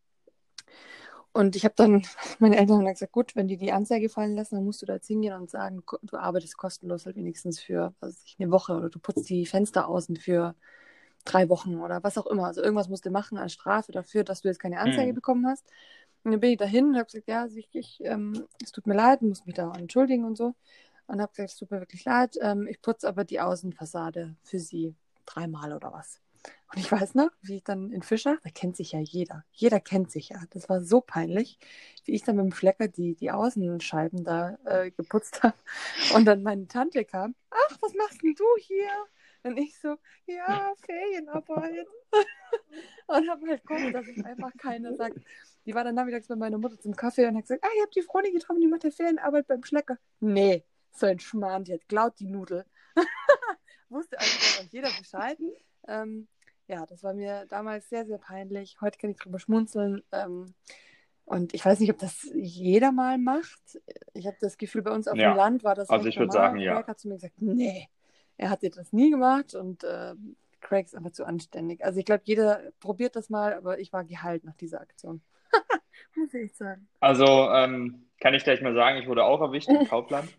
und 1.34 1.56
ich 1.56 1.66
habe 1.66 1.74
dann, 1.76 2.03
meine 2.39 2.58
Eltern 2.58 2.78
haben 2.78 2.86
dann 2.86 2.93
gesagt, 2.93 3.12
gut, 3.12 3.36
wenn 3.36 3.47
die 3.47 3.58
die 3.58 3.72
Anzeige 3.72 4.08
fallen 4.08 4.36
lassen, 4.36 4.53
dann 4.56 4.66
musst 4.66 4.84
du 4.84 4.86
da 4.86 4.93
jetzt 4.93 5.08
hingehen 5.08 5.34
und 5.34 5.49
sagen, 5.49 5.82
du 6.03 6.18
arbeitest 6.18 6.58
kostenlos 6.58 7.08
halt 7.08 7.16
wenigstens 7.16 7.60
für, 7.60 7.95
was 8.01 8.10
weiß 8.18 8.24
ich, 8.26 8.36
eine 8.39 8.51
Woche 8.51 8.74
oder 8.76 8.89
du 8.89 8.99
putzt 8.99 9.28
die 9.30 9.47
Fenster 9.47 9.88
außen 9.88 10.16
für 10.18 10.53
drei 11.26 11.49
Wochen 11.49 11.78
oder 11.78 12.03
was 12.03 12.18
auch 12.20 12.28
immer. 12.28 12.45
Also 12.45 12.62
irgendwas 12.62 12.88
musst 12.88 13.06
du 13.06 13.10
machen 13.10 13.38
als 13.39 13.53
Strafe 13.53 13.91
dafür, 13.91 14.24
dass 14.24 14.41
du 14.41 14.47
jetzt 14.47 14.60
keine 14.60 14.80
Anzeige 14.80 15.12
Mhm. 15.12 15.16
bekommen 15.16 15.47
hast. 15.47 15.66
Und 16.26 16.32
dann 16.32 16.39
bin 16.39 16.51
ich 16.51 16.57
dahin 16.57 16.88
und 16.88 16.95
habe 16.95 17.05
gesagt, 17.05 17.28
ja, 17.28 17.45
ich, 17.45 17.69
ich, 17.71 18.03
ähm, 18.03 18.47
es 18.63 18.71
tut 18.71 18.88
mir 18.88 18.95
leid, 18.95 19.21
muss 19.21 19.45
mich 19.45 19.53
da 19.53 19.71
entschuldigen 19.73 20.26
und 20.26 20.36
so. 20.36 20.55
Und 21.05 21.21
habe 21.21 21.32
gesagt, 21.32 21.51
es 21.51 21.55
tut 21.55 21.69
mir 21.69 21.80
wirklich 21.80 22.03
leid, 22.03 22.36
ähm, 22.41 22.67
ich 22.67 22.82
putze 22.82 23.07
aber 23.07 23.23
die 23.26 23.39
Außenfassade 23.39 24.36
für 24.41 24.57
sie 24.57 24.95
dreimal 25.28 25.71
oder 25.71 25.93
was. 25.93 26.19
Und 26.73 26.80
ich 26.80 26.91
weiß 26.91 27.13
noch, 27.13 27.30
wie 27.43 27.57
ich 27.57 27.63
dann 27.63 27.91
in 27.91 28.01
Fischer, 28.01 28.39
da 28.43 28.49
kennt 28.49 28.76
sich 28.76 28.93
ja 28.93 28.99
jeder. 28.99 29.45
Jeder 29.51 29.80
kennt 29.80 30.11
sich 30.11 30.30
ja. 30.30 30.41
Das 30.49 30.67
war 30.67 30.82
so 30.82 30.99
peinlich, 30.99 31.59
wie 32.05 32.13
ich 32.13 32.23
dann 32.23 32.38
mit 32.38 32.45
dem 32.45 32.53
Schlecker 32.53 32.88
die, 32.88 33.13
die 33.13 33.30
Außenscheiben 33.30 34.23
da 34.23 34.57
äh, 34.65 34.89
geputzt 34.89 35.43
habe. 35.43 35.55
Und 36.15 36.26
dann 36.26 36.41
meine 36.41 36.67
Tante 36.67 37.05
kam, 37.05 37.36
ach, 37.51 37.78
was 37.82 37.93
machst 37.93 38.23
denn 38.23 38.34
du 38.34 38.45
hier? 38.61 38.89
Und 39.43 39.57
ich 39.57 39.78
so, 39.78 39.95
ja, 40.26 40.73
Ferienarbeit. 40.84 41.86
und 43.07 43.30
habe 43.30 43.47
halt 43.47 43.63
gehofft, 43.67 43.93
dass 43.93 44.07
es 44.07 44.26
einfach 44.26 44.51
keiner 44.57 44.95
sagt. 44.95 45.19
Die 45.66 45.74
war 45.74 45.84
dann 45.84 45.95
nachmittags 45.95 46.28
bei 46.28 46.36
meiner 46.36 46.57
Mutter 46.57 46.80
zum 46.80 46.95
Kaffee 46.95 47.26
und 47.28 47.36
hat 47.36 47.43
gesagt, 47.43 47.63
ah, 47.63 47.70
ihr 47.78 47.84
habt 47.84 47.95
die 47.95 48.01
Froni 48.01 48.32
getroffen, 48.32 48.61
die 48.61 48.68
macht 48.68 48.84
ja 48.84 48.91
Ferienarbeit 48.91 49.47
beim 49.47 49.63
Schlecker. 49.63 49.97
Nee, 50.20 50.63
so 50.91 51.05
ein 51.07 51.20
Schmarrn, 51.20 51.63
die 51.63 51.74
hat 51.74 51.88
klaut 51.88 52.20
die 52.20 52.28
Nudel. 52.28 52.66
Wusste 53.89 54.20
also 54.20 54.32
dann 54.57 54.66
auch 54.68 54.72
jeder 54.72 54.89
Bescheid. 54.97 55.38
Ähm, 55.88 56.28
ja, 56.68 56.86
das 56.86 57.03
war 57.03 57.13
mir 57.13 57.45
damals 57.47 57.89
sehr, 57.89 58.05
sehr 58.05 58.18
peinlich. 58.18 58.78
Heute 58.82 58.97
kann 58.97 59.11
ich 59.11 59.18
drüber 59.18 59.39
schmunzeln. 59.39 60.03
Ähm, 60.11 60.53
und 61.26 61.53
ich 61.53 61.66
weiß 61.66 61.80
nicht, 61.80 61.89
ob 61.91 61.97
das 61.97 62.30
jeder 62.34 62.91
mal 62.91 63.18
macht. 63.18 63.80
Ich 64.13 64.28
habe 64.28 64.38
das 64.39 64.57
Gefühl, 64.57 64.84
bei 64.84 64.91
uns 64.91 65.07
auf 65.07 65.18
Ja. 65.18 65.32
dem 65.34 65.38
Land 65.38 65.63
war 65.63 65.76
das 65.76 65.89
Also 65.89 66.07
ich 66.07 66.18
würd 66.18 66.30
normal. 66.30 66.49
sagen, 66.49 66.59
ja. 66.59 66.76
Craig 66.76 66.88
hat 66.88 66.99
zu 66.99 67.07
mir 67.07 67.16
gesagt, 67.16 67.41
nee, 67.41 67.89
er 68.38 68.49
hat 68.49 68.61
das 68.63 68.93
nie 68.93 69.09
gemacht 69.09 69.55
und 69.55 69.84
äh, 69.84 70.13
Craig 70.61 70.86
ist 70.86 70.95
einfach 70.95 71.11
zu 71.11 71.26
anständig. 71.26 71.84
Also 71.84 71.99
ich 71.99 72.05
glaube, 72.05 72.22
jeder 72.26 72.72
probiert 72.80 73.16
das 73.16 73.30
mal, 73.30 73.53
aber 73.53 73.80
ich 73.80 73.91
war 73.93 74.03
geheilt 74.03 74.43
nach 74.43 74.55
dieser 74.55 74.82
Aktion. 74.82 75.22
Muss 76.16 76.34
ich 76.34 76.53
sagen. 76.55 76.88
Also 76.99 77.26
ähm, 77.51 78.07
kann 78.20 78.34
ich 78.34 78.43
gleich 78.43 78.61
mal 78.61 78.74
sagen, 78.74 78.97
ich 78.97 79.07
wurde 79.07 79.24
auch 79.24 79.41
erwischt 79.41 79.70
im 79.70 79.88
Kaufland, 79.89 80.30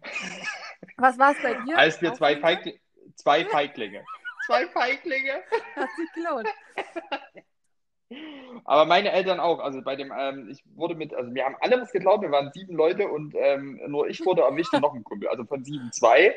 Was 0.97 1.19
war 1.19 1.33
es 1.33 1.43
bei 1.43 1.55
dir? 1.55 1.77
als 1.79 2.01
wir 2.01 2.13
Auch 2.13 2.17
zwei? 2.17 2.37
Feigl 2.37 2.79
zwei 3.17 3.45
Feiglinge, 3.45 4.05
zwei 4.47 4.67
Feiglinge 4.69 5.43
Hat 5.77 5.89
sich 5.97 6.13
gelohnt. 6.13 6.49
Aber 8.65 8.85
meine 8.85 9.11
Eltern 9.11 9.41
auch. 9.41 9.59
Also 9.59 9.83
bei 9.83 9.97
dem, 9.97 10.13
ähm, 10.17 10.49
ich 10.51 10.63
wurde 10.77 10.95
mit, 10.95 11.13
also 11.15 11.35
wir 11.35 11.45
haben 11.45 11.57
alle 11.61 11.81
was 11.81 11.91
geglaubt, 11.93 12.23
wir 12.23 12.31
waren 12.31 12.53
sieben 12.53 12.75
Leute 12.77 13.09
und 13.09 13.35
ähm, 13.37 13.81
nur 13.89 14.09
ich 14.09 14.25
wurde 14.25 14.43
erwischt 14.43 14.73
und 14.75 14.83
noch 14.83 14.95
ein 14.95 15.03
Kumpel. 15.05 15.29
Also 15.29 15.45
von 15.45 15.65
sieben 15.65 15.91
zwei. 15.93 16.35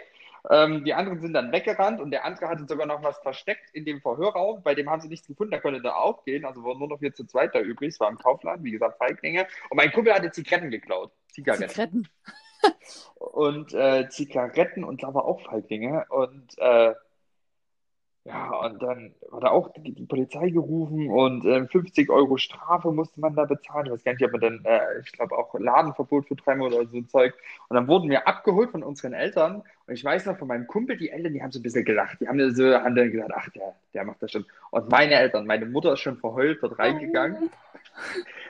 Ähm, 0.49 0.83
die 0.85 0.93
anderen 0.93 1.19
sind 1.21 1.33
dann 1.33 1.51
weggerannt 1.51 1.99
und 1.99 2.11
der 2.11 2.25
andere 2.25 2.47
hatte 2.47 2.65
sogar 2.67 2.85
noch 2.87 3.03
was 3.03 3.17
versteckt 3.19 3.69
in 3.73 3.85
dem 3.85 4.01
Verhörraum. 4.01 4.63
Bei 4.63 4.75
dem 4.75 4.89
haben 4.89 5.01
sie 5.01 5.07
nichts 5.07 5.27
gefunden, 5.27 5.51
da 5.51 5.59
konnte 5.59 5.81
er 5.83 5.97
auch 5.97 6.23
gehen. 6.23 6.45
Also 6.45 6.63
wurden 6.63 6.79
nur 6.79 6.89
noch 6.89 7.01
wir 7.01 7.13
zu 7.13 7.25
zweit 7.25 7.55
da 7.55 7.59
übrig. 7.59 7.89
Es 7.89 7.99
war 7.99 8.09
im 8.09 8.17
Kaufland, 8.17 8.63
wie 8.63 8.71
gesagt, 8.71 8.97
Feiglinge. 8.97 9.47
Und 9.69 9.77
mein 9.77 9.91
Kumpel 9.91 10.13
hatte 10.13 10.31
Zigaretten 10.31 10.71
geklaut. 10.71 11.11
Zigaretten. 11.27 11.69
Zigaretten. 11.69 12.07
und 13.15 13.73
äh, 13.73 14.09
Zigaretten 14.09 14.83
und 14.83 14.97
glaube 14.97 15.23
auch 15.23 15.41
Feiglinge. 15.41 16.05
Und 16.09 16.57
äh, 16.57 16.93
ja, 18.25 18.51
und 18.59 18.81
dann 18.83 19.15
war 19.29 19.39
da 19.39 19.49
auch 19.49 19.71
die, 19.73 19.93
die 19.95 20.05
Polizei 20.05 20.49
gerufen 20.49 21.09
und 21.09 21.45
äh, 21.45 21.65
50 21.67 22.09
Euro 22.09 22.37
Strafe 22.37 22.91
musste 22.91 23.19
man 23.19 23.33
da 23.33 23.45
bezahlen. 23.45 23.87
Ich 23.87 23.91
weiß 23.93 24.03
gar 24.03 24.11
nicht, 24.13 24.23
ob 24.23 24.33
man 24.33 24.41
dann, 24.41 24.65
äh, 24.65 24.99
ich 25.03 25.11
glaube 25.13 25.37
auch 25.37 25.53
Ladenverbot 25.57 26.27
für 26.27 26.35
drei 26.35 26.55
Monate 26.55 26.81
oder 26.81 26.89
so 26.89 26.97
ein 26.97 27.07
Zeug. 27.07 27.33
Und 27.69 27.75
dann 27.75 27.87
wurden 27.87 28.09
wir 28.09 28.27
abgeholt 28.27 28.71
von 28.71 28.83
unseren 28.83 29.13
Eltern. 29.13 29.63
Und 29.89 29.95
ich 29.95 30.03
weiß 30.03 30.27
noch 30.27 30.37
von 30.37 30.47
meinem 30.47 30.67
Kumpel, 30.67 30.97
die 30.97 31.09
Eltern, 31.09 31.33
die 31.33 31.41
haben 31.41 31.51
so 31.51 31.57
ein 31.57 31.63
bisschen 31.63 31.83
gelacht. 31.83 32.21
Die 32.21 32.27
haben 32.27 32.53
so, 32.53 32.75
haben 32.75 32.93
dann 32.93 33.11
gesagt, 33.11 33.31
ach, 33.33 33.49
der, 33.49 33.73
der 33.95 34.05
macht 34.05 34.21
das 34.21 34.31
schon. 34.31 34.45
Und 34.69 34.87
meine 34.91 35.15
Eltern, 35.15 35.47
meine 35.47 35.65
Mutter 35.65 35.93
ist 35.93 36.01
schon 36.01 36.15
verheult 36.15 36.61
dort 36.61 36.77
reingegangen. 36.77 37.49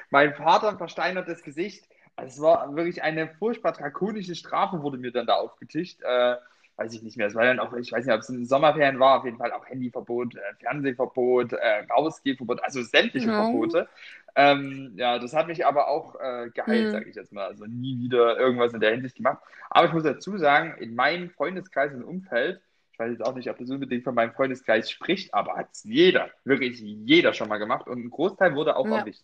mein 0.10 0.34
Vater 0.34 0.68
ein 0.68 0.78
versteinertes 0.78 1.42
Gesicht. 1.42 1.86
Also 2.18 2.34
es 2.34 2.42
war 2.42 2.76
wirklich 2.76 3.04
eine 3.04 3.30
furchtbar 3.40 3.72
drakonische 3.72 4.36
Strafe, 4.36 4.84
wurde 4.84 4.98
mir 4.98 5.14
dann 5.14 5.28
da 5.28 5.36
aufgetischt. 5.36 6.02
Äh, 6.02 6.36
weiß 6.80 6.94
ich 6.94 7.04
nicht 7.04 7.18
mehr. 7.18 7.28
Es 7.28 7.36
war 7.36 7.44
dann 7.44 7.60
auch, 7.60 7.74
ich 7.74 7.92
weiß 7.92 8.06
nicht, 8.06 8.16
ob 8.16 8.22
es 8.22 8.30
in 8.30 8.38
den 8.38 8.46
Sommerferien 8.46 9.00
war, 9.00 9.20
auf 9.20 9.26
jeden 9.26 9.38
Fall 9.38 9.52
auch 9.52 9.66
Handyverbot, 9.68 10.36
äh, 10.36 10.40
Fernsehverbot, 10.60 11.54
äh, 11.54 11.86
Rausgehverbot, 11.90 12.64
also 12.64 12.82
sämtliche 12.82 13.28
ja. 13.28 13.44
Verbote. 13.44 13.90
Ähm, 14.36 14.94
ja, 14.96 15.20
das 15.20 15.34
hat 15.34 15.48
mich 15.48 15.66
aber 15.66 15.90
auch 15.90 16.16
äh, 16.16 16.50
geheilt, 16.54 16.88
mhm. 16.88 16.92
sage 16.92 17.10
ich 17.10 17.16
jetzt 17.16 17.34
mal. 17.34 17.48
Also 17.48 17.66
nie 17.66 18.00
wieder 18.00 18.40
irgendwas 18.40 18.74
in 18.74 18.80
der 18.80 18.92
Hinsicht 18.92 19.18
gemacht. 19.18 19.40
Aber 19.70 19.88
ich 19.88 19.94
muss 19.94 20.04
dazu 20.04 20.38
sagen, 20.38 20.76
in 20.80 20.96
meinem 20.96 21.30
Freundeskreis 21.32 21.94
und 21.94 22.04
Umfeld, 22.04 22.62
ich 22.94 23.00
weiß 23.00 23.12
jetzt 23.12 23.26
auch 23.26 23.36
nicht, 23.36 23.50
ob 23.50 23.58
das 23.58 23.70
unbedingt 23.70 24.06
von 24.06 24.16
meinem 24.16 24.32
Freundeskreis 24.32 24.90
spricht, 24.90 25.34
aber 25.34 25.58
hat 25.58 25.70
es 25.74 25.84
jeder, 25.84 26.30
wirklich 26.46 26.80
jeder 26.80 27.34
schon 27.34 27.50
mal 27.50 27.58
gemacht 27.58 27.88
und 27.88 28.06
ein 28.06 28.10
Großteil 28.10 28.56
wurde 28.56 28.78
auch 28.78 28.88
ja. 28.88 29.00
erwischt. 29.00 29.24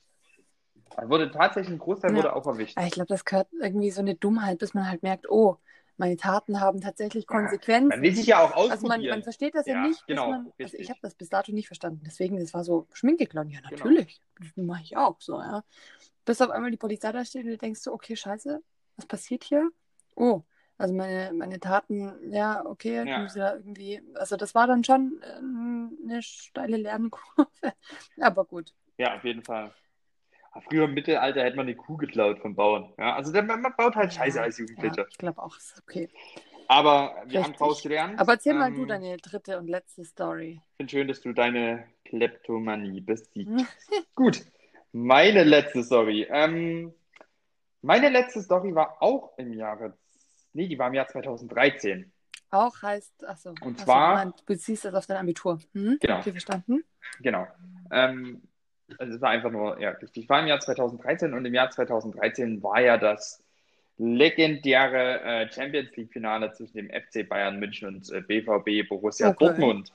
Wurde 1.03 1.31
tatsächlich 1.31 1.73
ein 1.73 1.79
Großteil 1.79 2.11
ja. 2.11 2.17
wurde 2.17 2.35
auch 2.35 2.45
erwischt. 2.45 2.77
Ich 2.79 2.91
glaube, 2.91 3.07
das 3.07 3.23
gehört 3.23 3.47
irgendwie 3.61 3.91
so 3.91 4.01
eine 4.01 4.15
Dummheit, 4.15 4.59
bis 4.59 4.73
man 4.73 4.89
halt 4.89 5.03
merkt, 5.03 5.29
oh, 5.29 5.57
meine 5.97 6.17
Taten 6.17 6.59
haben 6.59 6.81
tatsächlich 6.81 7.25
Konsequenzen. 7.25 7.87
man 7.89 8.01
will 8.01 8.15
sich 8.15 8.27
ja 8.27 8.39
auch 8.39 8.51
ausprobieren. 8.51 8.71
Also 8.71 8.87
man, 8.87 9.05
man 9.05 9.23
versteht 9.23 9.55
das 9.55 9.65
ja, 9.65 9.75
ja 9.75 9.87
nicht. 9.87 10.05
Genau, 10.07 10.29
man, 10.29 10.51
also 10.59 10.77
ich 10.77 10.89
habe 10.89 10.99
das 11.01 11.15
bis 11.15 11.29
dato 11.29 11.51
nicht 11.51 11.67
verstanden. 11.67 12.01
Deswegen, 12.05 12.37
das 12.37 12.53
war 12.53 12.63
so 12.63 12.87
Schminkgeklon. 12.93 13.49
Ja, 13.49 13.59
genau. 13.61 13.71
natürlich. 13.71 14.21
Genau. 14.35 14.51
Das 14.55 14.65
mache 14.65 14.83
ich 14.83 14.97
auch 14.97 15.21
so, 15.21 15.39
ja. 15.39 15.63
Bis 16.25 16.41
auf 16.41 16.49
einmal 16.49 16.71
die 16.71 16.77
Polizei 16.77 17.11
da 17.11 17.23
steht 17.23 17.45
und 17.45 17.51
du 17.51 17.57
denkst 17.57 17.81
so, 17.81 17.93
okay, 17.93 18.15
scheiße, 18.15 18.61
was 18.97 19.05
passiert 19.05 19.43
hier? 19.43 19.69
Oh, 20.15 20.41
also 20.77 20.93
meine, 20.93 21.31
meine 21.33 21.59
Taten, 21.59 22.31
ja, 22.31 22.65
okay, 22.65 23.07
ja. 23.07 23.25
ja 23.25 23.53
irgendwie, 23.53 24.01
also 24.15 24.35
das 24.35 24.55
war 24.55 24.67
dann 24.67 24.83
schon 24.83 25.21
äh, 25.21 25.37
eine 25.37 26.21
steile 26.21 26.77
Lernkurve. 26.77 27.47
Aber 28.19 28.45
gut. 28.45 28.73
Ja, 28.97 29.15
auf 29.15 29.23
jeden 29.23 29.43
Fall. 29.43 29.73
Früher 30.61 30.85
im 30.85 30.93
Mittelalter 30.93 31.43
hätte 31.43 31.57
man 31.57 31.65
eine 31.65 31.75
Kuh 31.75 31.97
geklaut 31.97 32.39
vom 32.39 32.55
Bauern. 32.55 32.93
Ja, 32.97 33.15
also 33.15 33.31
man, 33.31 33.61
man 33.61 33.73
baut 33.77 33.95
halt 33.95 34.13
Scheiße 34.13 34.41
als 34.41 34.57
Jugendlicher. 34.57 35.01
Ja, 35.01 35.07
ich 35.09 35.17
glaube 35.17 35.41
auch, 35.41 35.57
ist 35.57 35.81
okay. 35.81 36.09
Aber 36.67 37.15
wir 37.15 37.23
Richtig. 37.23 37.43
haben 37.43 37.53
daraus 37.59 37.83
gelernt. 37.83 38.19
Aber 38.19 38.33
erzähl 38.33 38.53
ähm, 38.53 38.59
mal 38.59 38.73
du 38.73 38.81
ähm, 38.83 38.87
deine 38.87 39.17
dritte 39.17 39.57
und 39.57 39.67
letzte 39.67 40.03
Story. 40.05 40.61
Ich 40.71 40.77
finde 40.77 40.91
schön, 40.91 41.07
dass 41.07 41.21
du 41.21 41.33
deine 41.33 41.87
Kleptomanie 42.05 43.01
besiegt. 43.01 43.49
Gut, 44.15 44.41
meine 44.91 45.43
letzte 45.43 45.83
Story. 45.83 46.27
Ähm, 46.29 46.93
meine 47.81 48.09
letzte 48.09 48.41
Story 48.41 48.73
war 48.73 49.01
auch 49.01 49.37
im 49.37 49.53
Jahre, 49.53 49.97
nee, 50.53 50.67
die 50.67 50.79
war 50.79 50.87
im 50.87 50.95
Jahr 50.95 51.07
2013. 51.07 52.11
Auch 52.49 52.81
heißt, 52.81 53.25
achso. 53.25 53.53
Und 53.61 53.79
zwar. 53.79 54.25
Du 54.25 54.31
beziehst 54.45 54.85
das 54.85 54.93
auf 54.93 55.05
dein 55.05 55.17
Abitur. 55.17 55.59
Hm? 55.73 55.97
Genau. 55.99 56.19
Okay, 56.19 56.31
verstanden. 56.31 56.83
Genau. 57.19 57.45
Ähm, 57.91 58.41
also 58.97 59.15
es 59.15 59.21
war 59.21 59.29
einfach 59.29 59.51
nur, 59.51 59.79
ja. 59.79 59.95
Ich 60.13 60.29
war 60.29 60.41
im 60.41 60.47
Jahr 60.47 60.59
2013 60.59 61.33
und 61.33 61.45
im 61.45 61.53
Jahr 61.53 61.69
2013 61.69 62.61
war 62.61 62.81
ja 62.81 62.97
das 62.97 63.43
legendäre 63.97 65.21
äh, 65.21 65.51
Champions 65.51 65.95
League-Finale 65.95 66.51
zwischen 66.53 66.77
dem 66.77 66.89
FC 66.89 67.27
Bayern 67.27 67.59
München 67.59 67.87
und 67.87 68.11
äh, 68.11 68.21
BVB 68.21 68.87
Borussia 68.89 69.29
okay. 69.29 69.37
Dortmund. 69.39 69.91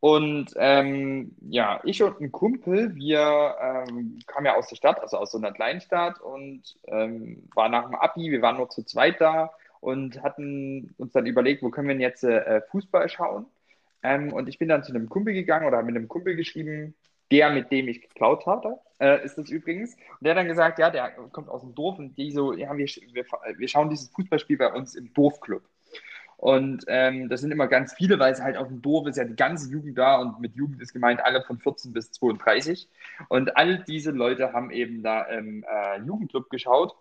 Und 0.00 0.54
ähm, 0.56 1.36
ja, 1.42 1.80
ich 1.84 2.02
und 2.02 2.20
ein 2.22 2.32
Kumpel, 2.32 2.94
wir 2.94 3.54
ähm, 3.60 4.18
kamen 4.26 4.46
ja 4.46 4.56
aus 4.56 4.68
der 4.68 4.76
Stadt, 4.76 4.98
also 4.98 5.18
aus 5.18 5.32
so 5.32 5.38
einer 5.38 5.52
Kleinstadt 5.52 6.18
und 6.22 6.62
ähm, 6.86 7.46
waren 7.54 7.72
nach 7.72 7.84
dem 7.84 7.94
Abi, 7.94 8.30
wir 8.30 8.40
waren 8.40 8.56
nur 8.56 8.70
zu 8.70 8.82
zweit 8.82 9.20
da 9.20 9.50
und 9.80 10.22
hatten 10.22 10.94
uns 10.96 11.12
dann 11.12 11.26
überlegt, 11.26 11.62
wo 11.62 11.68
können 11.68 11.88
wir 11.88 11.94
denn 11.94 12.00
jetzt 12.00 12.24
äh, 12.24 12.62
Fußball 12.70 13.10
schauen? 13.10 13.44
Ähm, 14.02 14.32
und 14.32 14.48
ich 14.48 14.58
bin 14.58 14.68
dann 14.68 14.82
zu 14.82 14.94
einem 14.94 15.10
Kumpel 15.10 15.34
gegangen 15.34 15.66
oder 15.66 15.82
mit 15.82 15.94
einem 15.94 16.08
Kumpel 16.08 16.34
geschrieben, 16.34 16.94
der, 17.30 17.50
mit 17.50 17.70
dem 17.70 17.88
ich 17.88 18.02
geklaut 18.02 18.46
hatte, 18.46 18.78
äh, 19.00 19.24
ist 19.24 19.38
das 19.38 19.50
übrigens. 19.50 19.94
Und 19.94 20.22
der 20.22 20.32
hat 20.32 20.38
dann 20.38 20.48
gesagt, 20.48 20.78
ja, 20.78 20.90
der 20.90 21.10
kommt 21.32 21.48
aus 21.48 21.62
dem 21.62 21.74
Dorf 21.74 21.98
und 21.98 22.16
die 22.16 22.30
so, 22.32 22.52
ja, 22.52 22.76
wir, 22.76 22.86
wir, 22.86 23.24
wir 23.56 23.68
schauen 23.68 23.90
dieses 23.90 24.08
Fußballspiel 24.10 24.58
bei 24.58 24.72
uns 24.72 24.94
im 24.94 25.12
Dorfclub. 25.14 25.62
Und 26.40 26.84
ähm, 26.88 27.28
das 27.28 27.42
sind 27.42 27.50
immer 27.50 27.66
ganz 27.66 27.92
viele, 27.92 28.18
weil 28.18 28.32
es 28.32 28.40
halt 28.40 28.56
auf 28.56 28.68
dem 28.68 28.80
Dorf 28.80 29.06
ist 29.06 29.18
ja 29.18 29.24
die 29.24 29.36
ganze 29.36 29.70
Jugend 29.70 29.98
da 29.98 30.18
und 30.18 30.40
mit 30.40 30.56
Jugend 30.56 30.80
ist 30.80 30.94
gemeint 30.94 31.22
alle 31.22 31.42
von 31.42 31.58
14 31.58 31.92
bis 31.92 32.12
32. 32.12 32.88
Und 33.28 33.58
all 33.58 33.84
diese 33.84 34.10
Leute 34.10 34.54
haben 34.54 34.70
eben 34.70 35.02
da 35.02 35.22
im 35.24 35.64
äh, 35.64 35.98
Jugendclub 35.98 36.48
geschaut, 36.48 36.96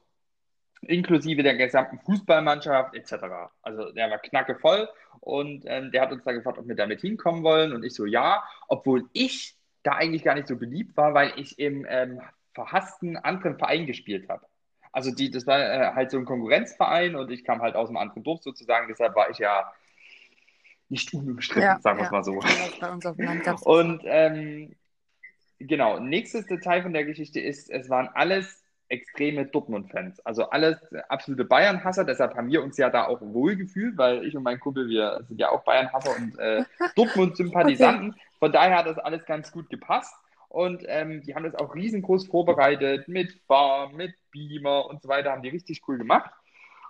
inklusive 0.82 1.42
der 1.42 1.56
gesamten 1.56 2.00
Fußballmannschaft 2.00 2.96
etc. 2.96 3.14
Also 3.62 3.94
der 3.94 4.10
war 4.10 4.18
knackevoll 4.18 4.90
und 5.22 5.64
ähm, 5.68 5.92
der 5.92 6.02
hat 6.02 6.12
uns 6.12 6.26
da 6.26 6.34
gefragt, 6.34 6.58
ob 6.58 6.68
wir 6.68 6.76
damit 6.76 7.00
hinkommen 7.00 7.42
wollen. 7.42 7.72
Und 7.72 7.86
ich 7.86 7.94
so, 7.94 8.06
ja, 8.06 8.44
obwohl 8.68 9.06
ich 9.14 9.56
da 9.84 9.94
eigentlich 9.94 10.24
gar 10.24 10.36
nicht 10.36 10.48
so 10.48 10.58
beliebt 10.58 10.96
war, 10.98 11.14
weil 11.14 11.34
ich 11.38 11.58
im 11.60 11.86
ähm, 11.88 12.22
verhassten 12.54 13.18
anderen 13.18 13.58
Verein 13.58 13.86
gespielt 13.86 14.30
habe. 14.30 14.46
Also 14.92 15.12
die, 15.12 15.30
das 15.30 15.46
war 15.46 15.60
äh, 15.60 15.94
halt 15.94 16.12
so 16.12 16.18
ein 16.18 16.26
Konkurrenzverein 16.26 17.16
und 17.16 17.32
ich 17.32 17.44
kam 17.44 17.62
halt 17.62 17.76
aus 17.76 17.90
einem 17.90 17.98
anderen 17.98 18.24
Dorf 18.24 18.42
sozusagen, 18.42 18.88
deshalb 18.88 19.16
war 19.16 19.30
ich 19.30 19.38
ja 19.38 19.72
nicht 20.90 21.14
unumstritten, 21.14 21.62
ja, 21.62 21.80
sagen 21.80 22.00
wir 22.00 22.06
es 22.06 22.12
mal 22.12 22.24
so. 22.24 22.40
Land 22.80 23.06
und 23.62 24.02
ähm, 24.06 24.76
genau, 25.60 26.00
nächstes 26.00 26.48
Detail 26.48 26.82
von 26.82 26.94
der 26.94 27.06
Geschichte 27.06 27.40
ist, 27.40 27.70
es 27.70 27.90
waren 27.90 28.10
alles 28.10 28.64
extreme 28.90 29.46
Dortmund-Fans. 29.46 30.20
Also 30.26 30.50
alles 30.50 30.78
absolute 31.08 31.46
Bayern-Hasser, 31.46 32.04
deshalb 32.04 32.36
haben 32.36 32.50
wir 32.50 32.64
uns 32.64 32.78
ja 32.78 32.90
da 32.90 33.06
auch 33.08 33.22
wohlgefühlt, 33.22 33.98
weil 33.98 34.26
ich 34.26 34.36
und 34.36 34.44
mein 34.44 34.60
Kumpel, 34.60 34.90
wir 34.90 35.24
sind 35.28 35.40
ja 35.40 35.50
auch 35.50 35.64
Bayern-Hasser 35.64 36.16
und 36.18 36.38
äh, 36.40 36.64
Dortmund-Sympathisanten. 36.96 38.12
Okay. 38.12 38.22
Von 38.40 38.52
daher 38.52 38.78
hat 38.78 38.88
das 38.88 38.98
alles 38.98 39.26
ganz 39.26 39.52
gut 39.52 39.70
gepasst. 39.70 40.14
Und 40.50 40.84
ähm, 40.88 41.22
die 41.22 41.36
haben 41.36 41.44
das 41.44 41.54
auch 41.54 41.76
riesengroß 41.76 42.26
vorbereitet 42.28 43.08
mit 43.08 43.46
Bar, 43.48 43.94
mit 43.94 44.16
Beamer 44.32 44.88
und 44.88 45.02
so 45.02 45.08
weiter, 45.08 45.32
haben 45.32 45.44
die 45.44 45.50
richtig 45.50 45.84
cool 45.88 46.00
gemacht. 46.00 46.32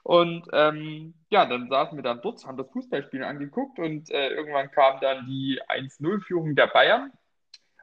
Und 0.03 0.47
ähm, 0.53 1.13
ja, 1.29 1.45
dann 1.45 1.67
saßen 1.67 1.97
wir 1.97 2.03
dann 2.03 2.21
dort, 2.21 2.45
haben 2.45 2.57
das 2.57 2.69
Fußballspiel 2.71 3.21
angeguckt 3.21 3.77
und 3.79 4.09
äh, 4.09 4.29
irgendwann 4.29 4.71
kam 4.71 5.01
dann 5.01 5.25
die 5.25 5.59
1-0-Führung 5.67 6.55
der 6.55 6.67
Bayern. 6.67 7.11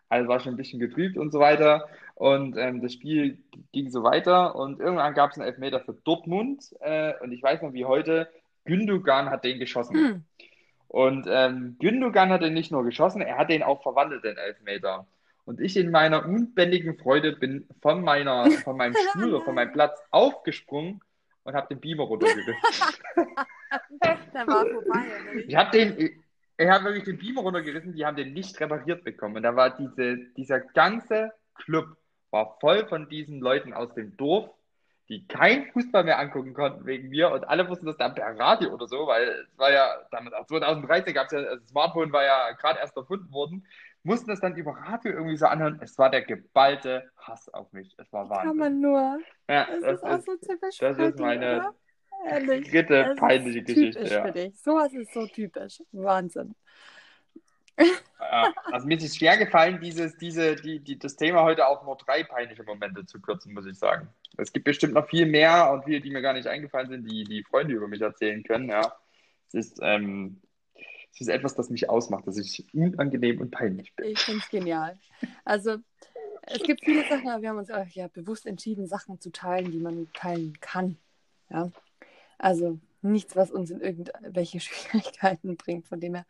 Also 0.08 0.28
war 0.28 0.40
schon 0.40 0.54
ein 0.54 0.56
bisschen 0.56 0.80
getrübt 0.80 1.18
und 1.18 1.30
so 1.30 1.40
weiter. 1.40 1.88
Und 2.16 2.56
ähm, 2.56 2.80
das 2.80 2.94
Spiel 2.94 3.44
ging 3.72 3.90
so 3.90 4.02
weiter 4.02 4.56
und 4.56 4.80
irgendwann 4.80 5.12
gab 5.12 5.32
es 5.32 5.38
einen 5.38 5.48
Elfmeter 5.48 5.80
für 5.80 5.92
Dortmund. 5.92 6.74
Äh, 6.80 7.12
und 7.20 7.30
ich 7.30 7.42
weiß 7.42 7.60
noch 7.60 7.74
wie 7.74 7.84
heute, 7.84 8.30
Gündogan 8.64 9.28
hat 9.28 9.44
den 9.44 9.58
geschossen. 9.58 9.94
Hm. 9.94 10.24
Und 10.88 11.26
ähm, 11.28 11.76
Gündogan 11.78 12.30
hat 12.30 12.40
den 12.40 12.54
nicht 12.54 12.72
nur 12.72 12.84
geschossen, 12.84 13.20
er 13.20 13.36
hat 13.36 13.50
den 13.50 13.62
auch 13.62 13.82
verwandelt, 13.82 14.24
den 14.24 14.38
Elfmeter. 14.38 15.06
Und 15.44 15.60
ich 15.60 15.76
in 15.76 15.90
meiner 15.90 16.24
unbändigen 16.24 16.96
Freude 16.96 17.32
bin 17.32 17.68
von, 17.82 18.02
meiner, 18.02 18.50
von 18.50 18.78
meinem 18.78 18.94
Stuhl 19.10 19.34
oder 19.34 19.44
von 19.44 19.54
meinem 19.54 19.72
Platz 19.72 20.00
aufgesprungen 20.10 21.02
und 21.44 21.54
habe 21.54 21.68
den 21.68 21.80
Beamer 21.80 22.04
runtergerissen. 22.04 22.54
Der 24.02 24.46
war 24.46 24.66
vorbei. 24.66 25.04
Ich 25.46 25.54
habe 25.54 25.70
den, 25.70 26.22
er 26.56 26.72
hat 26.72 26.84
wirklich 26.84 27.04
den 27.04 27.18
Beamer 27.18 27.42
runtergerissen, 27.42 27.92
die 27.92 28.06
haben 28.06 28.16
den 28.16 28.32
nicht 28.32 28.58
repariert 28.58 29.04
bekommen. 29.04 29.36
Und 29.36 29.42
da 29.42 29.54
war 29.54 29.76
diese, 29.76 30.16
dieser 30.36 30.60
ganze 30.60 31.32
Club 31.54 31.96
war 32.36 32.58
voll 32.60 32.86
von 32.86 33.08
diesen 33.08 33.40
Leuten 33.40 33.72
aus 33.72 33.94
dem 33.94 34.14
Dorf, 34.16 34.50
die 35.08 35.26
kein 35.26 35.66
Fußball 35.72 36.04
mehr 36.04 36.18
angucken 36.18 36.52
konnten 36.52 36.84
wegen 36.84 37.08
mir 37.08 37.30
und 37.30 37.48
alle 37.48 37.66
wussten 37.68 37.86
das 37.86 37.96
dann 37.96 38.14
per 38.14 38.38
Radio 38.38 38.74
oder 38.74 38.86
so, 38.86 39.06
weil 39.06 39.28
es 39.28 39.58
war 39.58 39.72
ja, 39.72 39.86
damals, 40.10 40.46
2013 40.48 41.14
gab 41.14 41.26
es 41.26 41.32
ja, 41.32 41.42
das 41.42 41.68
Smartphone 41.68 42.12
war 42.12 42.24
ja 42.24 42.52
gerade 42.52 42.80
erst 42.80 42.96
erfunden 42.96 43.32
worden, 43.32 43.66
mussten 44.02 44.28
das 44.28 44.40
dann 44.40 44.54
über 44.54 44.72
Radio 44.72 45.12
irgendwie 45.12 45.36
so 45.36 45.46
anhören. 45.46 45.80
Es 45.82 45.98
war 45.98 46.10
der 46.10 46.22
geballte 46.22 47.10
Hass 47.16 47.48
auf 47.48 47.72
mich. 47.72 47.94
Es 47.98 48.12
war 48.12 48.28
Wahnsinn. 48.28 48.48
Kann 48.48 48.56
man 48.56 48.80
nur. 48.80 49.18
Ja, 49.48 49.66
das, 49.80 50.00
das 50.00 50.18
ist, 50.18 50.26
so 50.26 50.36
typisch 50.36 50.78
Das 50.78 50.98
ist 50.98 51.18
meine 51.18 51.72
dritte 52.70 53.14
peinliche 53.16 53.62
Geschichte. 53.62 53.98
Typisch 53.98 54.12
ja. 54.12 54.26
für 54.26 54.32
dich. 54.32 54.60
Sowas 54.60 54.92
ist 54.92 55.12
so 55.12 55.26
typisch. 55.26 55.82
Wahnsinn. 55.92 56.54
Also 58.72 58.86
mir 58.86 58.96
ist 58.96 59.04
es 59.04 59.16
schwer 59.16 59.36
gefallen, 59.36 59.80
dieses, 59.80 60.16
diese, 60.16 60.56
die, 60.56 60.80
die, 60.80 60.98
das 60.98 61.16
Thema 61.16 61.42
heute 61.42 61.66
auf 61.66 61.84
nur 61.84 61.96
drei 61.96 62.24
peinliche 62.24 62.64
Momente 62.64 63.06
zu 63.06 63.20
kürzen, 63.20 63.54
muss 63.54 63.66
ich 63.66 63.78
sagen. 63.78 64.08
Es 64.36 64.52
gibt 64.52 64.64
bestimmt 64.64 64.94
noch 64.94 65.08
viel 65.08 65.26
mehr 65.26 65.70
und 65.72 65.84
viele, 65.84 66.00
die 66.00 66.10
mir 66.10 66.22
gar 66.22 66.32
nicht 66.32 66.46
eingefallen 66.46 66.88
sind, 66.88 67.10
die 67.10 67.24
die 67.24 67.44
Freunde 67.44 67.74
über 67.74 67.88
mich 67.88 68.00
erzählen 68.00 68.42
können. 68.42 68.68
Ja. 68.68 68.96
Es 69.48 69.54
ist, 69.54 69.78
ähm, 69.82 70.40
es 71.12 71.20
ist 71.20 71.28
etwas, 71.28 71.54
das 71.54 71.70
mich 71.70 71.88
ausmacht, 71.88 72.26
dass 72.26 72.36
ich 72.36 72.66
unangenehm 72.74 73.40
und 73.40 73.50
peinlich 73.50 73.94
bin. 73.94 74.10
Ich 74.10 74.18
finde 74.18 74.40
es 74.40 74.50
genial. 74.50 74.98
Also, 75.44 75.78
es 76.42 76.62
gibt 76.62 76.84
viele 76.84 77.08
Sachen, 77.08 77.28
aber 77.28 77.42
wir 77.42 77.48
haben 77.48 77.58
uns 77.58 77.70
auch 77.70 77.86
ja, 77.88 78.08
bewusst 78.08 78.46
entschieden, 78.46 78.86
Sachen 78.86 79.20
zu 79.20 79.30
teilen, 79.30 79.70
die 79.70 79.80
man 79.80 80.08
teilen 80.12 80.58
kann. 80.60 80.98
Ja. 81.50 81.70
Also 82.38 82.78
nichts, 83.02 83.34
was 83.36 83.50
uns 83.50 83.70
in 83.70 83.80
irgendwelche 83.80 84.60
Schwierigkeiten 84.60 85.56
bringt, 85.56 85.86
von 85.86 86.00
dem 86.00 86.14
her. 86.14 86.26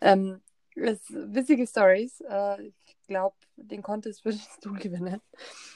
Ähm, 0.00 0.40
es, 0.80 1.00
witzige 1.10 1.66
Stories. 1.66 2.20
Äh, 2.20 2.62
ich 2.66 2.96
glaube, 3.06 3.36
den 3.56 3.82
Contest 3.82 4.24
würdest 4.24 4.64
du 4.64 4.72
gewinnen. 4.74 5.20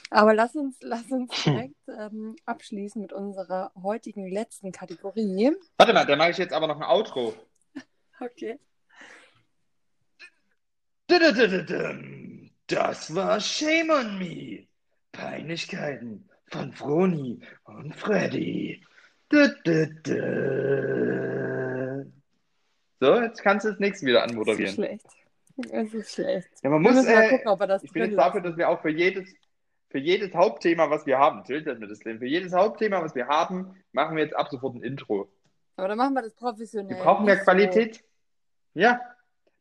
Aber 0.09 0.33
lass 0.33 0.55
uns, 0.55 0.77
lass 0.81 1.11
uns 1.11 1.31
direkt 1.43 1.75
ähm, 1.87 2.35
abschließen 2.45 3.01
mit 3.01 3.13
unserer 3.13 3.71
heutigen 3.81 4.29
letzten 4.29 4.71
Kategorie. 4.71 5.51
Warte 5.77 5.93
mal, 5.93 6.05
da 6.05 6.15
mache 6.15 6.31
ich 6.31 6.37
jetzt 6.37 6.53
aber 6.53 6.67
noch 6.67 6.79
ein 6.79 6.83
Outro. 6.83 7.33
Okay. 8.21 8.57
Das 12.67 13.13
war 13.13 13.41
Shame 13.41 13.89
on 13.89 14.17
Me. 14.17 14.67
Peinlichkeiten 15.11 16.29
von 16.47 16.71
Froni 16.71 17.41
und 17.65 17.93
Freddy. 17.93 18.81
So, 23.05 23.21
jetzt 23.21 23.43
kannst 23.43 23.65
du 23.65 23.69
das 23.69 23.79
nächste 23.79 24.05
wieder 24.07 24.23
anmoderieren. 24.23 24.63
Das 24.63 24.71
ist 24.71 24.75
schlecht. 24.75 25.05
Das 25.71 25.93
ist 25.93 26.13
schlecht. 26.13 26.49
Ja, 26.63 26.69
man 26.71 26.83
Wir 26.83 26.91
muss, 26.91 27.05
äh, 27.05 27.29
gucken, 27.29 27.47
ob 27.49 27.61
er 27.61 27.67
das 27.67 27.83
ich 27.83 27.91
bin 27.91 28.03
jetzt 28.05 28.17
dafür, 28.17 28.41
dass 28.41 28.57
wir 28.57 28.67
auch 28.67 28.81
für 28.81 28.89
jedes, 28.89 29.31
für 29.89 29.99
jedes 29.99 30.33
Hauptthema, 30.33 30.89
was 30.89 31.05
wir 31.05 31.19
haben, 31.19 31.37
natürlich 31.37 31.67
hat 31.67 31.79
mir 31.79 31.87
das 31.87 32.03
Leben, 32.03 32.17
für 32.19 32.25
jedes 32.25 32.51
Hauptthema, 32.53 33.03
was 33.03 33.13
wir 33.13 33.27
haben, 33.27 33.75
machen 33.91 34.15
wir 34.17 34.23
jetzt 34.23 34.35
ab 34.35 34.47
sofort 34.49 34.75
ein 34.75 34.81
Intro. 34.81 35.29
Aber 35.77 35.87
dann 35.87 35.97
machen 35.99 36.15
wir 36.15 36.23
das 36.23 36.33
professionell. 36.33 36.97
Wir 36.97 37.03
brauchen 37.03 37.25
mehr 37.25 37.35
nicht 37.35 37.45
so- 37.45 37.51
Qualität. 37.51 38.03
Ja, 38.73 38.99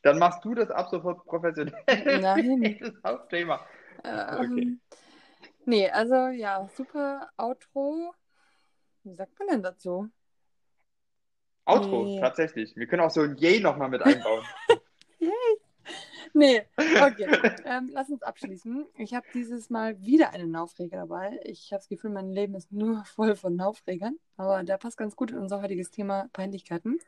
dann 0.02 0.18
machst 0.18 0.42
du 0.44 0.54
das 0.54 0.70
ab 0.70 0.88
sofort 0.90 1.24
professionell. 1.26 1.74
Nein. 2.20 2.62
Jedes 2.62 2.94
Hauptthema. 3.04 3.60
Ähm, 4.04 4.38
Okay. 4.38 4.78
Nee, 5.66 5.90
also 5.90 6.28
ja, 6.28 6.66
super 6.74 7.30
Outro. 7.36 8.14
Wie 9.02 9.14
sagt 9.14 9.38
man 9.38 9.48
denn 9.48 9.62
dazu? 9.62 10.08
Outro, 11.66 12.04
Nee. 12.04 12.20
tatsächlich. 12.20 12.76
Wir 12.76 12.86
können 12.86 13.02
auch 13.02 13.10
so 13.10 13.22
ein 13.22 13.36
Yay 13.36 13.60
nochmal 13.60 13.88
mit 13.88 14.02
einbauen. 14.02 14.44
Nee, 16.36 16.62
okay. 16.76 17.28
ähm, 17.64 17.90
lass 17.92 18.10
uns 18.10 18.22
abschließen. 18.24 18.86
Ich 18.98 19.14
habe 19.14 19.24
dieses 19.32 19.70
Mal 19.70 20.00
wieder 20.00 20.30
einen 20.30 20.56
Aufreger 20.56 20.96
dabei. 20.96 21.38
Ich 21.44 21.70
habe 21.70 21.78
das 21.78 21.88
Gefühl, 21.88 22.10
mein 22.10 22.32
Leben 22.32 22.56
ist 22.56 22.72
nur 22.72 23.04
voll 23.04 23.36
von 23.36 23.60
Aufregern. 23.60 24.16
Aber 24.36 24.64
der 24.64 24.76
passt 24.76 24.96
ganz 24.96 25.14
gut 25.14 25.30
in 25.30 25.38
unser 25.38 25.62
heutiges 25.62 25.92
Thema 25.92 26.28
Peinlichkeiten. 26.32 26.98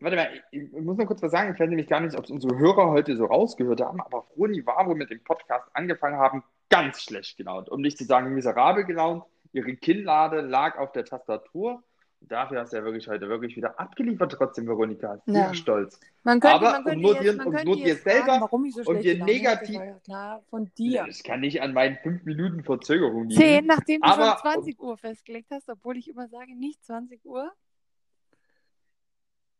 Warte 0.00 0.16
mal, 0.16 0.28
ich, 0.50 0.70
muss 0.72 0.98
noch 0.98 1.06
kurz 1.06 1.22
was 1.22 1.32
sagen. 1.32 1.54
Ich 1.54 1.60
weiß 1.60 1.68
nämlich 1.70 1.88
gar 1.88 2.00
nicht, 2.00 2.14
ob 2.14 2.24
es 2.24 2.30
unsere 2.30 2.58
Hörer 2.58 2.90
heute 2.90 3.16
so 3.16 3.24
rausgehört 3.24 3.80
haben, 3.80 4.02
aber 4.02 4.24
Froni 4.34 4.66
war, 4.66 4.84
wo 4.84 4.90
wir 4.90 4.96
mit 4.96 5.10
dem 5.10 5.24
Podcast 5.24 5.66
angefangen 5.72 6.18
haben, 6.18 6.44
ganz 6.68 7.00
schlecht 7.02 7.38
gelaunt. 7.38 7.70
Um 7.70 7.80
nicht 7.80 7.96
zu 7.96 8.04
sagen 8.04 8.34
miserabel 8.34 8.84
gelaunt. 8.84 9.24
Ihre 9.54 9.74
Kinnlade 9.76 10.42
lag 10.42 10.76
auf 10.76 10.92
der 10.92 11.06
Tastatur. 11.06 11.82
Dafür 12.28 12.60
hast 12.60 12.72
du 12.72 12.76
ja 12.78 12.84
wirklich 12.84 13.08
heute 13.08 13.28
wirklich 13.28 13.56
wieder 13.56 13.78
abgeliefert, 13.78 14.32
trotzdem, 14.32 14.66
Veronika. 14.66 15.20
Sehr 15.26 15.34
Ja. 15.34 15.54
stolz. 15.54 15.98
Man 16.22 16.40
könnte, 16.40 16.54
Aber 16.56 16.70
man 16.72 16.84
könnte 16.84 16.96
um 16.96 17.02
nur 17.02 17.14
jetzt, 17.14 17.24
dir- 17.24 17.32
man 17.36 17.46
um 17.46 17.52
könnte 17.52 17.66
nur 17.66 17.76
dir 17.76 17.86
jetzt 17.88 18.02
fragen, 18.02 18.16
selber 18.26 18.40
warum 18.40 18.64
ich 18.64 18.74
so 18.74 18.82
und 18.84 19.02
dir 19.02 19.24
negativ- 19.24 19.80
klar 20.04 20.42
von 20.48 20.70
dir. 20.78 21.04
Das 21.06 21.22
kann 21.22 21.40
nicht 21.40 21.60
an 21.60 21.72
meinen 21.72 21.96
fünf 22.02 22.24
Minuten 22.24 22.62
Verzögerung 22.64 23.28
liegen. 23.28 23.40
Zehn, 23.40 23.66
nachdem 23.66 24.00
du 24.00 24.08
Aber- 24.08 24.38
schon 24.42 24.52
20 24.52 24.80
Uhr 24.80 24.96
festgelegt 24.96 25.50
hast, 25.50 25.68
obwohl 25.68 25.96
ich 25.96 26.08
immer 26.08 26.28
sage, 26.28 26.54
nicht 26.56 26.84
20 26.84 27.24
Uhr. 27.24 27.52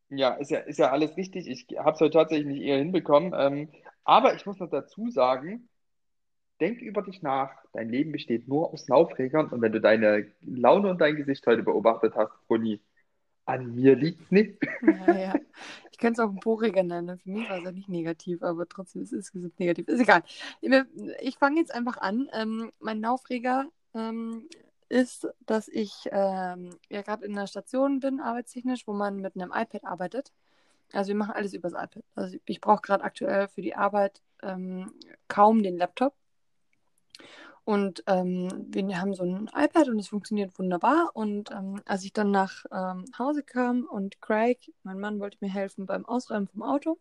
Ja, 0.09 0.35
ist 0.35 0.51
ja, 0.51 0.59
ist 0.61 0.79
ja 0.79 0.91
alles 0.91 1.17
richtig. 1.17 1.49
Ich 1.49 1.67
habe 1.79 1.93
es 1.93 2.01
heute 2.01 2.11
tatsächlich 2.19 2.47
nicht 2.47 2.63
eher 2.63 2.79
hinbekommen. 2.79 3.33
Ähm, 3.37 3.69
aber 4.05 4.35
ich 4.35 4.45
muss 4.45 4.59
noch 4.59 4.69
dazu 4.69 5.09
sagen, 5.11 5.69
denk 6.63 6.81
über 6.81 7.03
dich 7.03 7.23
nach. 7.23 7.51
Dein 7.73 7.89
Leben 7.89 8.13
besteht 8.13 8.47
nur 8.47 8.73
aus 8.73 8.89
Laufregern. 8.89 9.49
Und 9.49 9.61
wenn 9.61 9.73
du 9.73 9.81
deine 9.81 10.29
Laune 10.43 10.91
und 10.91 11.01
dein 11.01 11.17
Gesicht 11.17 11.45
heute 11.47 11.65
beobachtet 11.65 12.15
hast, 12.15 12.33
Ronny, 12.49 12.81
an 13.45 13.75
mir 13.75 13.97
liegt's 13.97 14.31
nicht. 14.31 14.63
Naja, 14.81 15.35
ich 15.91 15.99
könnte 15.99 16.23
es 16.23 16.27
auch 16.27 16.31
ein 16.31 16.39
Poriger 16.39 16.85
nennen. 16.85 17.19
Für 17.19 17.31
mich 17.31 17.51
war 17.51 17.59
es 17.59 17.65
ja 17.65 17.73
nicht 17.73 17.89
negativ, 17.89 18.43
aber 18.45 18.69
trotzdem 18.69 19.03
ist 19.03 19.13
es 19.13 19.33
negativ. 19.59 19.89
Ist 19.89 20.01
egal. 20.01 20.23
Ich 21.21 21.37
fange 21.37 21.59
jetzt 21.61 21.75
einfach 21.75 21.99
an. 21.99 22.29
Ähm, 22.33 22.71
mein 22.79 23.05
Aufreger 23.05 23.67
ähm, 23.95 24.49
ist, 24.89 25.27
dass 25.47 25.67
ich 25.67 26.09
ähm, 26.13 26.71
ja 26.89 27.03
gerade 27.03 27.25
in 27.27 27.33
einer 27.33 27.49
Station 27.49 27.99
bin, 27.99 28.21
arbeitstechnisch, 28.21 28.87
wo 28.87 28.93
man 28.93 29.17
mit 29.17 29.35
einem 29.35 29.51
iPad 29.53 29.85
arbeitet. 29.85 30.33
Also 30.93 31.09
wir 31.09 31.17
machen 31.17 31.35
alles 31.35 31.55
übers 31.55 31.73
iPad. 31.73 32.05
Also 32.15 32.37
ich 32.45 32.61
brauche 32.61 32.83
gerade 32.83 33.03
aktuell 33.03 33.49
für 33.49 33.63
die 33.63 33.75
Arbeit 33.75 34.23
ähm, 34.43 34.93
kaum 35.27 35.65
den 35.65 35.77
Laptop. 35.77 36.15
Und 37.65 38.03
ähm, 38.09 38.49
wir 38.71 39.01
haben 39.01 39.15
so 39.15 39.23
ein 39.23 39.49
iPad 39.55 39.89
und 39.89 39.99
es 39.99 40.09
funktioniert 40.09 40.59
wunderbar. 40.59 41.11
Und 41.15 41.51
ähm, 41.53 41.81
als 41.87 42.05
ich 42.05 42.13
dann 42.13 42.31
nach 42.31 42.65
ähm, 42.73 43.05
Hause 43.19 43.43
kam 43.43 43.85
und 43.85 44.21
Craig, 44.21 44.73
mein 44.83 44.99
Mann, 44.99 45.21
wollte 45.21 45.39
mir 45.41 45.51
helfen 45.51 45.87
beim 45.87 46.05
Ausräumen 46.05 46.49
vom 46.49 46.63
Auto, 46.63 46.99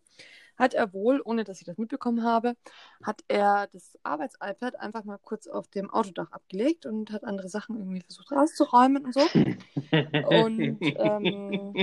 hat 0.58 0.76
er 0.76 0.94
wohl, 0.94 1.22
ohne 1.26 1.44
dass 1.44 1.60
ich 1.60 1.66
das 1.66 1.80
mitbekommen 1.80 2.24
habe, 2.24 2.56
hat 3.04 3.24
er 3.28 3.68
das 3.74 3.98
Arbeits-iPad 4.04 4.80
einfach 4.80 5.04
mal 5.04 5.18
kurz 5.18 5.48
auf 5.48 5.68
dem 5.70 5.90
Autodach 5.90 6.32
abgelegt 6.32 6.86
und 6.86 7.12
hat 7.12 7.24
andere 7.24 7.50
Sachen 7.50 7.78
irgendwie 7.78 8.02
versucht 8.02 8.32
rauszuräumen 8.32 9.04
und 9.04 9.14
so. 9.14 9.22
Und 9.22 10.78
ähm, 10.82 11.74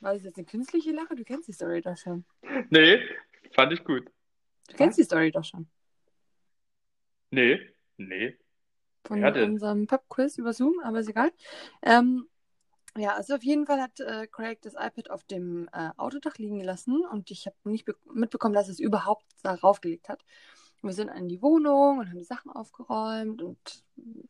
war 0.00 0.14
das 0.14 0.22
jetzt 0.22 0.38
eine 0.38 0.46
künstliche 0.46 0.92
Lache? 0.92 1.16
Du 1.16 1.24
kennst 1.24 1.48
die 1.48 1.52
Story 1.52 1.80
doch 1.82 1.96
schon. 1.96 2.24
Nee, 2.70 3.00
fand 3.52 3.72
ich 3.72 3.82
gut. 3.82 4.08
Du 4.68 4.76
kennst 4.76 4.98
die 4.98 5.04
Story 5.04 5.32
doch 5.32 5.44
schon. 5.44 5.66
Nee, 7.32 7.58
nee. 7.96 8.36
von 9.04 9.20
denn? 9.20 9.52
unserem 9.52 9.86
Pub-Quiz 9.86 10.38
über 10.38 10.52
Zoom, 10.52 10.74
aber 10.84 11.00
ist 11.00 11.08
egal. 11.08 11.32
Ähm, 11.82 12.28
ja, 12.96 13.14
also 13.14 13.34
auf 13.34 13.42
jeden 13.42 13.66
Fall 13.66 13.80
hat 13.80 14.00
äh, 14.00 14.26
Craig 14.26 14.60
das 14.62 14.74
iPad 14.74 15.10
auf 15.10 15.24
dem 15.24 15.68
äh, 15.72 15.90
Autodach 15.96 16.36
liegen 16.36 16.58
gelassen 16.58 17.02
und 17.10 17.30
ich 17.30 17.46
habe 17.46 17.56
nicht 17.64 17.86
be- 17.86 17.96
mitbekommen, 18.12 18.54
dass 18.54 18.68
es 18.68 18.78
überhaupt 18.78 19.24
darauf 19.42 19.80
gelegt 19.80 20.08
hat. 20.10 20.24
Wir 20.82 20.92
sind 20.92 21.08
in 21.08 21.28
die 21.28 21.40
Wohnung 21.40 22.00
und 22.00 22.08
haben 22.08 22.18
die 22.18 22.24
Sachen 22.24 22.50
aufgeräumt 22.50 23.40
und 23.40 23.84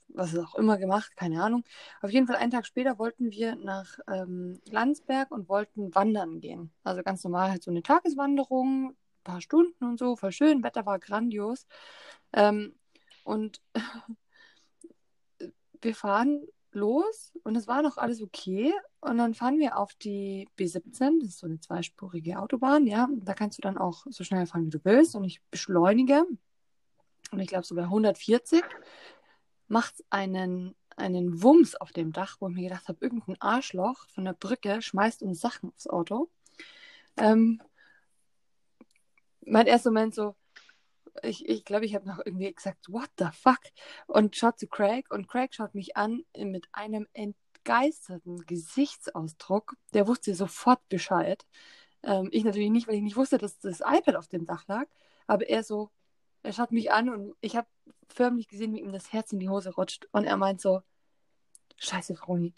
was 0.08 0.36
auch 0.36 0.54
immer 0.54 0.76
gemacht, 0.78 1.16
keine 1.16 1.42
Ahnung. 1.42 1.64
Auf 2.02 2.10
jeden 2.10 2.26
Fall 2.26 2.36
einen 2.36 2.52
Tag 2.52 2.66
später 2.66 2.98
wollten 2.98 3.30
wir 3.32 3.56
nach 3.56 3.98
ähm, 4.06 4.60
Landsberg 4.70 5.30
und 5.30 5.48
wollten 5.48 5.94
wandern 5.94 6.40
gehen. 6.40 6.70
Also 6.84 7.02
ganz 7.02 7.24
normal 7.24 7.50
halt 7.50 7.62
so 7.62 7.70
eine 7.70 7.82
Tageswanderung, 7.82 8.90
ein 8.90 8.96
paar 9.24 9.40
Stunden 9.40 9.84
und 9.84 9.98
so, 9.98 10.14
voll 10.14 10.32
schön, 10.32 10.62
Wetter 10.62 10.84
war 10.86 10.98
grandios. 10.98 11.66
Ähm, 12.34 12.74
und 13.22 13.60
wir 15.80 15.94
fahren 15.94 16.46
los 16.74 17.32
und 17.44 17.56
es 17.56 17.66
war 17.66 17.82
noch 17.82 17.96
alles 17.98 18.22
okay. 18.22 18.72
Und 19.00 19.18
dann 19.18 19.34
fahren 19.34 19.58
wir 19.58 19.76
auf 19.78 19.94
die 19.94 20.48
B17, 20.58 21.20
das 21.20 21.30
ist 21.30 21.38
so 21.38 21.46
eine 21.46 21.60
zweispurige 21.60 22.38
Autobahn, 22.38 22.86
ja. 22.86 23.08
Da 23.12 23.34
kannst 23.34 23.58
du 23.58 23.62
dann 23.62 23.78
auch 23.78 24.06
so 24.08 24.24
schnell 24.24 24.46
fahren, 24.46 24.66
wie 24.66 24.70
du 24.70 24.84
willst. 24.84 25.14
Und 25.14 25.24
ich 25.24 25.42
beschleunige. 25.50 26.24
Und 27.30 27.40
ich 27.40 27.48
glaube, 27.48 27.64
so 27.64 27.74
bei 27.74 27.82
140 27.82 28.62
macht 29.68 30.04
einen, 30.10 30.74
einen 30.96 31.42
Wumms 31.42 31.74
auf 31.76 31.92
dem 31.92 32.12
Dach, 32.12 32.36
wo 32.40 32.48
ich 32.48 32.54
mir 32.54 32.68
gedacht 32.68 32.88
habe, 32.88 32.98
irgendein 33.00 33.40
Arschloch 33.40 34.06
von 34.08 34.24
der 34.24 34.34
Brücke 34.34 34.82
schmeißt 34.82 35.22
uns 35.22 35.40
Sachen 35.40 35.70
aufs 35.70 35.86
Auto. 35.86 36.30
Ähm, 37.16 37.60
mein 39.44 39.66
erster 39.66 39.90
Moment 39.90 40.14
so, 40.14 40.36
ich 41.22 41.38
glaube, 41.38 41.52
ich, 41.52 41.64
glaub, 41.64 41.82
ich 41.82 41.94
habe 41.94 42.08
noch 42.08 42.20
irgendwie 42.24 42.52
gesagt, 42.52 42.90
what 42.92 43.10
the 43.18 43.26
fuck? 43.32 43.60
Und 44.06 44.36
schaut 44.36 44.58
zu 44.58 44.66
Craig 44.66 45.10
und 45.10 45.28
Craig 45.28 45.54
schaut 45.54 45.74
mich 45.74 45.96
an 45.96 46.24
mit 46.36 46.68
einem 46.72 47.06
entgeisterten 47.12 48.44
Gesichtsausdruck. 48.46 49.74
Der 49.94 50.06
wusste 50.06 50.34
sofort 50.34 50.86
Bescheid. 50.88 51.46
Ähm, 52.02 52.28
ich 52.32 52.44
natürlich 52.44 52.70
nicht, 52.70 52.88
weil 52.88 52.96
ich 52.96 53.02
nicht 53.02 53.16
wusste, 53.16 53.38
dass 53.38 53.58
das 53.58 53.80
iPad 53.80 54.16
auf 54.16 54.28
dem 54.28 54.46
Dach 54.46 54.66
lag. 54.68 54.86
Aber 55.26 55.48
er 55.48 55.62
so, 55.62 55.90
er 56.42 56.52
schaut 56.52 56.72
mich 56.72 56.92
an 56.92 57.08
und 57.08 57.36
ich 57.40 57.56
habe 57.56 57.68
förmlich 58.08 58.48
gesehen, 58.48 58.74
wie 58.74 58.80
ihm 58.80 58.92
das 58.92 59.12
Herz 59.12 59.32
in 59.32 59.40
die 59.40 59.48
Hose 59.48 59.74
rutscht. 59.74 60.08
Und 60.12 60.24
er 60.24 60.36
meint 60.36 60.60
so, 60.60 60.82
scheiße, 61.78 62.16
Froni, 62.16 62.54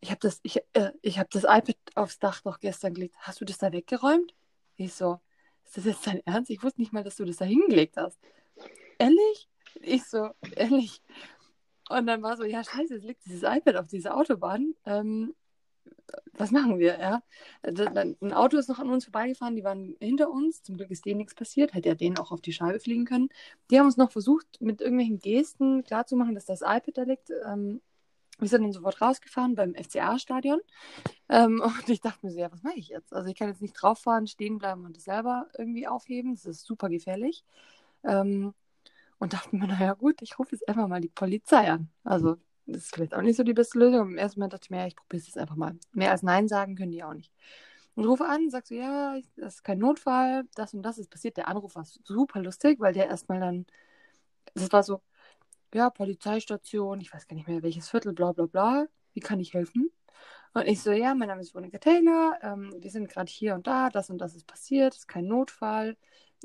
ich 0.00 0.10
habe 0.10 0.20
das, 0.20 0.40
ich, 0.42 0.60
äh, 0.74 0.92
ich 1.02 1.18
hab 1.18 1.30
das 1.30 1.44
iPad 1.44 1.76
aufs 1.94 2.18
Dach 2.18 2.40
doch 2.42 2.60
gestern 2.60 2.94
gelegt. 2.94 3.16
Hast 3.20 3.40
du 3.40 3.44
das 3.44 3.58
da 3.58 3.72
weggeräumt? 3.72 4.34
Ich 4.76 4.94
so, 4.94 5.20
ist 5.66 5.76
das 5.76 5.84
jetzt 5.84 6.06
dein 6.06 6.20
Ernst? 6.26 6.50
Ich 6.50 6.62
wusste 6.62 6.80
nicht 6.80 6.92
mal, 6.92 7.04
dass 7.04 7.16
du 7.16 7.24
das 7.24 7.36
da 7.36 7.44
hingelegt 7.44 7.96
hast. 7.96 8.18
Ehrlich? 8.98 9.48
Ich 9.82 10.04
so, 10.04 10.30
ehrlich. 10.54 11.02
Und 11.88 12.06
dann 12.06 12.22
war 12.22 12.36
so, 12.36 12.44
ja, 12.44 12.64
scheiße, 12.64 12.94
es 12.94 13.04
liegt 13.04 13.24
dieses 13.26 13.42
iPad 13.42 13.76
auf 13.76 13.86
dieser 13.86 14.16
Autobahn. 14.16 14.74
Ähm, 14.84 15.34
was 16.32 16.50
machen 16.50 16.78
wir, 16.78 16.98
ja? 16.98 17.22
Ein 17.62 18.32
Auto 18.32 18.56
ist 18.58 18.68
noch 18.68 18.78
an 18.78 18.90
uns 18.90 19.04
vorbeigefahren, 19.04 19.56
die 19.56 19.64
waren 19.64 19.96
hinter 20.00 20.30
uns, 20.30 20.62
zum 20.62 20.76
Glück 20.76 20.90
ist 20.90 21.04
denen 21.04 21.18
nichts 21.18 21.34
passiert, 21.34 21.74
hätte 21.74 21.88
ja 21.88 21.94
denen 21.94 22.18
auch 22.18 22.32
auf 22.32 22.40
die 22.40 22.52
Scheibe 22.52 22.80
fliegen 22.80 23.04
können. 23.04 23.28
Die 23.70 23.78
haben 23.78 23.86
uns 23.86 23.96
noch 23.96 24.10
versucht, 24.10 24.46
mit 24.60 24.80
irgendwelchen 24.80 25.18
Gesten 25.18 25.84
klarzumachen, 25.84 26.34
dass 26.34 26.44
das 26.44 26.60
iPad 26.62 26.96
da 26.96 27.02
liegt. 27.02 27.30
Ähm, 27.46 27.80
wir 28.38 28.48
sind 28.48 28.62
dann 28.62 28.72
sofort 28.72 29.00
rausgefahren 29.00 29.54
beim 29.54 29.74
FCA-Stadion. 29.74 30.60
Ähm, 31.28 31.60
und 31.64 31.88
ich 31.88 32.00
dachte 32.00 32.24
mir 32.26 32.32
so, 32.32 32.38
ja, 32.38 32.52
was 32.52 32.62
mache 32.62 32.78
ich 32.78 32.88
jetzt? 32.88 33.12
Also 33.12 33.28
ich 33.28 33.36
kann 33.36 33.48
jetzt 33.48 33.62
nicht 33.62 33.74
drauffahren, 33.74 34.26
stehen 34.26 34.58
bleiben 34.58 34.84
und 34.84 34.96
das 34.96 35.04
selber 35.04 35.46
irgendwie 35.58 35.88
aufheben. 35.88 36.34
Das 36.34 36.44
ist 36.46 36.64
super 36.64 36.88
gefährlich. 36.88 37.44
Ähm, 38.04 38.54
und 39.18 39.32
dachte 39.32 39.56
mir, 39.56 39.66
naja 39.68 39.94
gut, 39.94 40.22
ich 40.22 40.38
rufe 40.38 40.52
jetzt 40.52 40.68
einfach 40.68 40.88
mal 40.88 41.00
die 41.00 41.08
Polizei 41.08 41.70
an. 41.70 41.88
Also 42.04 42.36
das 42.66 42.84
ist 42.84 42.94
vielleicht 42.94 43.14
auch 43.14 43.22
nicht 43.22 43.36
so 43.36 43.44
die 43.44 43.54
beste 43.54 43.78
Lösung. 43.78 44.10
Im 44.10 44.18
ersten 44.18 44.40
Moment 44.40 44.52
dachte 44.52 44.64
ich 44.66 44.70
mir, 44.70 44.78
ja, 44.78 44.86
ich 44.86 44.96
probiere 44.96 45.20
es 45.20 45.26
jetzt 45.26 45.38
einfach 45.38 45.56
mal. 45.56 45.78
Mehr 45.92 46.10
als 46.10 46.22
Nein 46.22 46.48
sagen 46.48 46.74
können 46.76 46.92
die 46.92 47.04
auch 47.04 47.14
nicht. 47.14 47.32
Und 47.94 48.04
rufe 48.04 48.26
an, 48.26 48.50
sagst 48.50 48.68
so, 48.68 48.74
ja, 48.74 49.16
das 49.36 49.54
ist 49.54 49.64
kein 49.64 49.78
Notfall, 49.78 50.44
das 50.54 50.74
und 50.74 50.82
das 50.82 50.98
ist 50.98 51.10
passiert. 51.10 51.38
Der 51.38 51.48
Anruf 51.48 51.76
war 51.76 51.84
super 51.84 52.42
lustig, 52.42 52.78
weil 52.78 52.92
der 52.92 53.08
erstmal 53.08 53.40
dann, 53.40 53.66
das 54.54 54.70
war 54.72 54.82
so, 54.82 55.00
ja, 55.74 55.90
Polizeistation, 55.90 57.00
ich 57.00 57.12
weiß 57.12 57.26
gar 57.26 57.36
nicht 57.36 57.48
mehr 57.48 57.62
welches 57.62 57.88
Viertel, 57.88 58.12
bla 58.12 58.32
bla 58.32 58.46
bla, 58.46 58.86
wie 59.12 59.20
kann 59.20 59.40
ich 59.40 59.54
helfen? 59.54 59.90
Und 60.54 60.66
ich 60.66 60.82
so, 60.82 60.90
ja, 60.92 61.14
mein 61.14 61.28
Name 61.28 61.42
ist 61.42 61.54
Monika 61.54 61.78
Taylor, 61.78 62.38
ähm, 62.42 62.74
wir 62.78 62.90
sind 62.90 63.08
gerade 63.08 63.30
hier 63.30 63.54
und 63.54 63.66
da, 63.66 63.90
das 63.90 64.10
und 64.10 64.18
das 64.18 64.34
ist 64.34 64.46
passiert, 64.46 64.94
ist 64.94 65.08
kein 65.08 65.26
Notfall, 65.26 65.96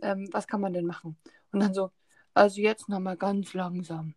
ähm, 0.01 0.27
was 0.31 0.47
kann 0.47 0.61
man 0.61 0.73
denn 0.73 0.85
machen? 0.85 1.17
Und 1.51 1.61
dann 1.61 1.73
so, 1.73 1.91
also 2.33 2.61
jetzt 2.61 2.89
nochmal 2.89 3.17
ganz 3.17 3.53
langsam. 3.53 4.15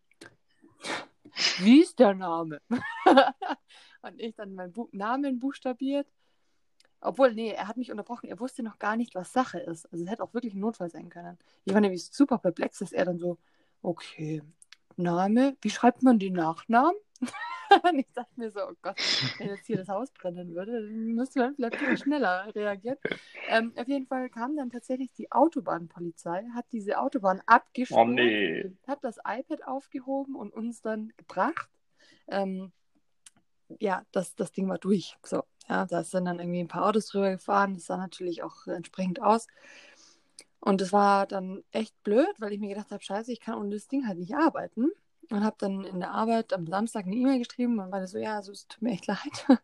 Wie 1.58 1.80
ist 1.82 1.98
der 1.98 2.14
Name? 2.14 2.60
und 4.02 4.20
ich 4.20 4.34
dann 4.36 4.54
meinen 4.54 4.72
Bu 4.72 4.88
Namen 4.92 5.40
buchstabiert. 5.40 6.06
Obwohl, 7.00 7.34
nee, 7.34 7.50
er 7.50 7.68
hat 7.68 7.76
mich 7.76 7.90
unterbrochen. 7.90 8.28
Er 8.28 8.40
wusste 8.40 8.62
noch 8.62 8.78
gar 8.78 8.96
nicht, 8.96 9.14
was 9.14 9.32
Sache 9.32 9.58
ist. 9.58 9.86
Also 9.92 10.04
es 10.04 10.10
hätte 10.10 10.22
auch 10.22 10.32
wirklich 10.32 10.54
ein 10.54 10.60
Notfall 10.60 10.90
sein 10.90 11.10
können. 11.10 11.38
Ich 11.64 11.74
war 11.74 11.80
nämlich 11.80 12.06
super 12.06 12.38
perplex, 12.38 12.78
dass 12.78 12.92
er 12.92 13.04
dann 13.04 13.18
so, 13.18 13.38
okay, 13.82 14.42
Name, 14.96 15.56
wie 15.60 15.70
schreibt 15.70 16.02
man 16.02 16.18
den 16.18 16.34
Nachnamen? 16.34 16.96
und 17.82 17.98
ich 17.98 18.10
dachte 18.12 18.30
mir 18.36 18.50
so, 18.50 18.60
oh 18.60 18.74
Gott, 18.82 18.96
wenn 19.38 19.48
jetzt 19.48 19.66
hier 19.66 19.76
das 19.76 19.88
Haus 19.88 20.10
brennen 20.12 20.54
würde, 20.54 20.72
dann 20.72 21.14
müsste 21.14 21.40
man 21.40 21.54
vielleicht 21.54 21.76
viel 21.76 21.96
schneller 21.96 22.54
reagieren. 22.54 22.96
Ähm, 23.48 23.72
auf 23.76 23.88
jeden 23.88 24.06
Fall 24.06 24.28
kam 24.30 24.56
dann 24.56 24.70
tatsächlich 24.70 25.12
die 25.12 25.30
Autobahnpolizei, 25.32 26.44
hat 26.54 26.66
diese 26.72 26.98
Autobahn 26.98 27.42
abgesperrt, 27.46 28.00
oh, 28.00 28.10
nee. 28.10 28.72
hat 28.86 29.02
das 29.02 29.18
iPad 29.26 29.66
aufgehoben 29.66 30.36
und 30.36 30.52
uns 30.52 30.82
dann 30.82 31.12
gebracht. 31.16 31.68
Ähm, 32.28 32.72
ja, 33.80 34.04
das, 34.12 34.34
das 34.34 34.52
Ding 34.52 34.68
war 34.68 34.78
durch. 34.78 35.16
So, 35.24 35.42
ja, 35.68 35.86
da 35.86 36.04
sind 36.04 36.26
dann 36.26 36.38
irgendwie 36.38 36.60
ein 36.60 36.68
paar 36.68 36.86
Autos 36.86 37.06
drüber 37.06 37.30
gefahren. 37.30 37.74
Das 37.74 37.86
sah 37.86 37.96
natürlich 37.96 38.42
auch 38.42 38.66
entsprechend 38.66 39.22
aus. 39.22 39.46
Und 40.64 40.80
das 40.80 40.92
war 40.92 41.26
dann 41.26 41.62
echt 41.72 41.94
blöd, 42.04 42.28
weil 42.38 42.52
ich 42.54 42.60
mir 42.60 42.70
gedacht 42.70 42.90
habe, 42.90 43.02
scheiße, 43.02 43.30
ich 43.32 43.40
kann 43.40 43.56
ohne 43.58 43.70
das 43.70 43.86
Ding 43.86 44.06
halt 44.08 44.18
nicht 44.18 44.34
arbeiten. 44.34 44.90
Und 45.30 45.42
habe 45.44 45.56
dann 45.58 45.84
in 45.84 46.00
der 46.00 46.10
Arbeit 46.10 46.52
am 46.52 46.66
Samstag 46.66 47.06
eine 47.06 47.16
E-Mail 47.16 47.38
geschrieben 47.38 47.78
und 47.78 47.90
meinte 47.90 48.08
so, 48.08 48.18
ja, 48.18 48.36
also 48.36 48.52
es 48.52 48.68
tut 48.68 48.82
mir 48.82 48.92
echt 48.92 49.06
leid, 49.08 49.58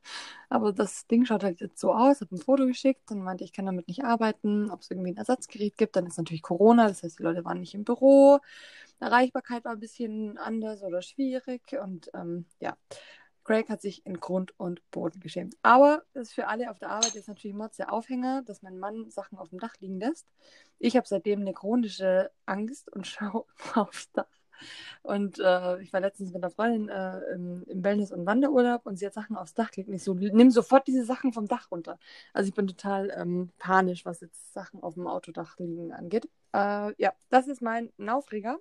aber 0.49 0.73
das 0.73 1.07
Ding 1.07 1.27
schaut 1.27 1.45
halt 1.45 1.61
jetzt 1.61 1.79
so 1.79 1.93
aus, 1.93 2.21
habe 2.23 2.35
ein 2.35 2.39
Foto 2.41 2.67
geschickt 2.67 3.11
und 3.11 3.23
meinte, 3.23 3.45
ich 3.45 3.53
kann 3.53 3.67
damit 3.67 3.87
nicht 3.89 4.03
arbeiten, 4.05 4.71
ob 4.71 4.81
es 4.81 4.91
irgendwie 4.91 5.13
ein 5.13 5.19
Ersatzgerät 5.19 5.77
gibt. 5.77 5.97
Dann 5.97 6.07
ist 6.07 6.17
natürlich 6.19 6.43
Corona, 6.43 6.89
das 6.89 7.03
heißt, 7.03 7.19
die 7.19 7.23
Leute 7.23 7.45
waren 7.45 7.61
nicht 7.61 7.75
im 7.75 7.85
Büro. 7.85 8.41
Erreichbarkeit 9.01 9.65
war 9.65 9.73
ein 9.73 9.81
bisschen 9.81 10.39
anders 10.39 10.83
oder 10.83 11.03
schwierig 11.03 11.63
und 11.83 12.11
ähm, 12.15 12.47
ja, 12.61 12.77
Craig 13.51 13.69
hat 13.69 13.83
sich 13.83 14.07
in 14.07 14.21
Grund 14.21 14.55
und 14.61 14.89
Boden 14.93 15.19
geschämt. 15.19 15.57
Aber 15.63 16.05
das 16.13 16.29
ist 16.29 16.35
für 16.35 16.47
alle 16.47 16.71
auf 16.71 16.79
der 16.79 16.91
Arbeit 16.91 17.17
jetzt 17.17 17.27
natürlich 17.27 17.57
Mods 17.57 17.79
der 17.79 17.93
Aufhänger, 17.93 18.43
dass 18.43 18.63
mein 18.63 18.79
Mann 18.79 19.11
Sachen 19.11 19.39
auf 19.39 19.49
dem 19.49 19.59
Dach 19.59 19.75
liegen 19.81 19.99
lässt. 19.99 20.29
Ich 20.79 20.97
habe 20.97 21.09
seitdem 21.09 21.41
eine 21.41 21.53
chronische 21.53 22.31
Angst 22.47 22.89
und 22.93 23.07
schaue 23.09 23.47
aufs 23.75 24.13
Dach. 24.13 24.29
Und 25.03 25.41
äh, 25.41 25.81
ich 25.81 25.93
war 25.93 26.01
letztens 26.01 26.33
mit 26.33 26.45
einer 26.45 26.53
Freundin 26.53 26.91
äh, 26.91 27.19
im, 27.35 27.65
im, 27.67 27.83
Wellness- 27.83 28.13
und 28.13 28.25
Wanderurlaub 28.25 28.87
und 28.87 29.01
sie 29.01 29.07
hat 29.07 29.15
Sachen 29.15 29.35
aufs 29.35 29.55
Dach 29.55 29.73
gelegt. 29.73 29.91
Ich 29.91 30.05
so, 30.05 30.15
nimm 30.15 30.53
sofort 30.53 30.87
diese 30.87 31.05
Sachen 31.05 31.33
vom 31.33 31.49
Dach 31.49 31.73
runter. 31.73 31.99
Also 32.33 32.51
ich 32.51 32.55
bin 32.55 32.69
total 32.69 33.13
ähm, 33.17 33.51
panisch, 33.59 34.05
was 34.05 34.21
jetzt 34.21 34.53
Sachen 34.53 34.81
auf 34.81 34.95
dem 34.95 35.09
Autodach 35.09 35.59
liegen 35.59 35.93
angeht. 35.93 36.29
Äh, 36.53 36.95
ja, 37.03 37.15
das 37.31 37.49
ist 37.49 37.63
mein 37.63 37.91
Aufreger. 38.07 38.61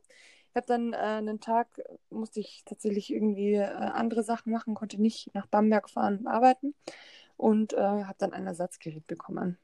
Ich 0.50 0.56
habe 0.56 0.66
dann 0.66 0.94
äh, 0.94 0.98
einen 0.98 1.40
Tag, 1.40 1.68
musste 2.10 2.40
ich 2.40 2.64
tatsächlich 2.66 3.14
irgendwie 3.14 3.54
äh, 3.54 3.66
andere 3.66 4.24
Sachen 4.24 4.52
machen, 4.52 4.74
konnte 4.74 5.00
nicht 5.00 5.34
nach 5.36 5.46
Bamberg 5.46 5.90
fahren 5.90 6.18
und 6.18 6.28
arbeiten 6.28 6.74
und 7.38 7.74
äh, 7.74 7.78
habe 7.78 8.16
dann 8.18 8.34
ein 8.34 8.48
Ersatzgerät 8.48 9.06
bekommen. 9.06 9.58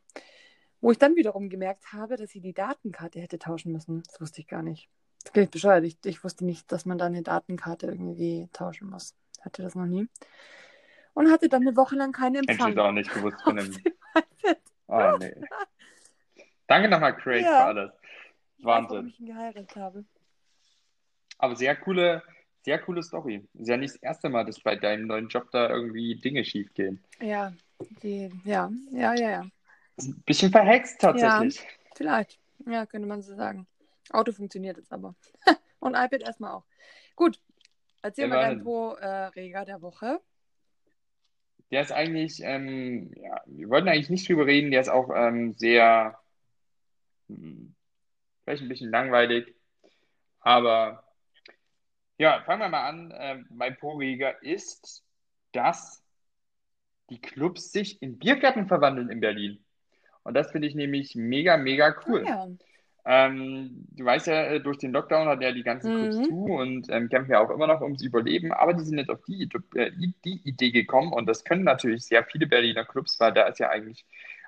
Wo 0.81 0.91
ich 0.91 0.99
dann 0.99 1.15
wiederum 1.15 1.49
gemerkt 1.49 1.91
habe, 1.93 2.17
dass 2.17 2.35
ich 2.35 2.41
die 2.41 2.53
Datenkarte 2.53 3.19
hätte 3.19 3.39
tauschen 3.39 3.71
müssen. 3.71 4.03
Das 4.03 4.21
wusste 4.21 4.41
ich 4.41 4.47
gar 4.47 4.61
nicht. 4.61 4.87
Das 5.23 5.33
klingt 5.33 5.49
bescheuert. 5.49 5.83
Ich, 5.83 5.97
ich 6.05 6.23
wusste 6.23 6.45
nicht, 6.45 6.71
dass 6.71 6.85
man 6.85 6.99
da 6.99 7.07
eine 7.07 7.23
Datenkarte 7.23 7.87
irgendwie 7.87 8.47
tauschen 8.53 8.89
muss. 8.89 9.15
Hatte 9.41 9.63
das 9.63 9.73
noch 9.73 9.87
nie. 9.87 10.07
Und 11.15 11.31
hatte 11.31 11.49
dann 11.49 11.63
eine 11.63 11.75
Woche 11.75 11.95
lang 11.95 12.11
keine 12.11 12.39
Empfang. 12.39 12.67
Hätte 12.67 12.71
ich 12.71 12.79
auch 12.79 12.91
nicht 12.91 13.11
gewusst 13.11 13.41
von 13.41 13.55
dem. 13.55 13.75
Oh, 14.87 15.17
nee. 15.19 15.35
Danke 16.67 16.89
nochmal, 16.89 17.15
Craig, 17.15 17.43
ja. 17.43 17.57
für 17.57 17.63
alles. 17.63 17.91
Wahnsinn. 18.59 18.95
Warum 18.95 19.07
ich 19.07 19.19
ihn 19.19 19.25
geheiratet 19.25 19.75
habe. 19.75 20.05
Aber 21.37 21.55
sehr 21.55 21.75
coole, 21.75 22.23
sehr 22.63 22.79
coole 22.79 23.03
Story. 23.03 23.47
Ist 23.53 23.67
ja 23.67 23.77
nicht 23.77 23.95
das 23.95 24.01
erste 24.01 24.29
Mal, 24.29 24.45
dass 24.45 24.59
bei 24.59 24.75
deinem 24.75 25.07
neuen 25.07 25.27
Job 25.27 25.49
da 25.51 25.69
irgendwie 25.69 26.15
Dinge 26.15 26.43
schief 26.45 26.73
gehen. 26.73 27.03
Ja, 27.21 27.53
die, 28.01 28.31
ja, 28.43 28.71
ja, 28.91 29.13
ja, 29.13 29.29
ja. 29.29 29.45
Ist 29.97 30.09
ein 30.09 30.23
bisschen 30.25 30.51
verhext 30.51 30.99
tatsächlich. 30.99 31.57
Ja, 31.57 31.63
vielleicht. 31.95 32.39
Ja, 32.65 32.85
könnte 32.85 33.07
man 33.07 33.21
so 33.21 33.35
sagen. 33.35 33.67
Auto 34.11 34.31
funktioniert 34.31 34.77
jetzt 34.77 34.91
aber. 34.91 35.15
Und 35.79 35.93
iPad 35.93 36.21
erstmal 36.21 36.51
auch. 36.51 36.65
Gut. 37.15 37.39
Erzähl 38.01 38.27
mal 38.27 38.39
deinen 38.41 38.63
Pro-Reger 38.63 39.61
äh, 39.61 39.65
der 39.65 39.81
Woche. 39.81 40.19
Der 41.71 41.81
ist 41.81 41.91
eigentlich, 41.91 42.39
ähm, 42.43 43.11
ja, 43.15 43.41
wir 43.47 43.69
wollten 43.69 43.87
eigentlich 43.87 44.11
nicht 44.11 44.29
drüber 44.29 44.45
reden, 44.45 44.69
der 44.69 44.81
ist 44.81 44.89
auch 44.89 45.09
ähm, 45.15 45.53
sehr, 45.53 46.19
hm, 47.27 47.73
vielleicht 48.43 48.61
ein 48.61 48.69
bisschen 48.69 48.91
langweilig, 48.91 49.55
aber 50.39 51.04
ja, 52.17 52.41
fangen 52.45 52.61
wir 52.61 52.69
mal 52.69 52.87
an. 52.87 53.11
Äh, 53.11 53.43
mein 53.49 53.77
Pro-Reger 53.77 54.41
ist, 54.41 55.03
dass 55.51 56.03
die 57.09 57.21
Clubs 57.21 57.71
sich 57.71 58.01
in 58.01 58.17
Biergärten 58.17 58.67
verwandeln 58.67 59.09
in 59.09 59.19
Berlin. 59.19 59.63
Und 60.23 60.33
das 60.33 60.51
finde 60.51 60.67
ich 60.67 60.75
nämlich 60.75 61.15
mega, 61.15 61.57
mega 61.57 61.95
cool. 62.07 62.23
Ah, 62.25 62.29
ja. 62.29 62.47
Ähm, 63.07 63.85
du 63.91 64.03
weißt 64.03 64.25
ja, 64.27 64.45
äh, 64.45 64.59
durch 64.59 64.79
den 64.79 64.91
Lockdown 64.91 65.27
hat 65.27 65.39
ja 65.39 65.51
die 65.51 65.61
ganzen 65.61 65.93
mhm. 65.93 66.09
Clubs 66.09 66.27
zu 66.27 66.45
und 66.45 66.89
ähm, 66.89 67.07
kämpfen 67.07 67.33
ja 67.33 67.39
auch 67.39 67.51
immer 67.51 67.67
noch 67.67 67.81
ums 67.81 68.01
Überleben, 68.01 68.51
aber 68.51 68.73
die 68.73 68.83
sind 68.83 68.97
jetzt 68.97 69.11
auf 69.11 69.21
die, 69.27 69.47
äh, 69.75 69.91
die 70.25 70.41
Idee 70.43 70.71
gekommen 70.71 71.13
und 71.13 71.27
das 71.27 71.43
können 71.43 71.63
natürlich 71.63 72.05
sehr 72.05 72.23
viele 72.23 72.47
Berliner 72.47 72.83
Clubs, 72.83 73.19
weil 73.19 73.31
da 73.33 73.43
ist 73.43 73.59
ja 73.59 73.69
eigentlich 73.69 74.03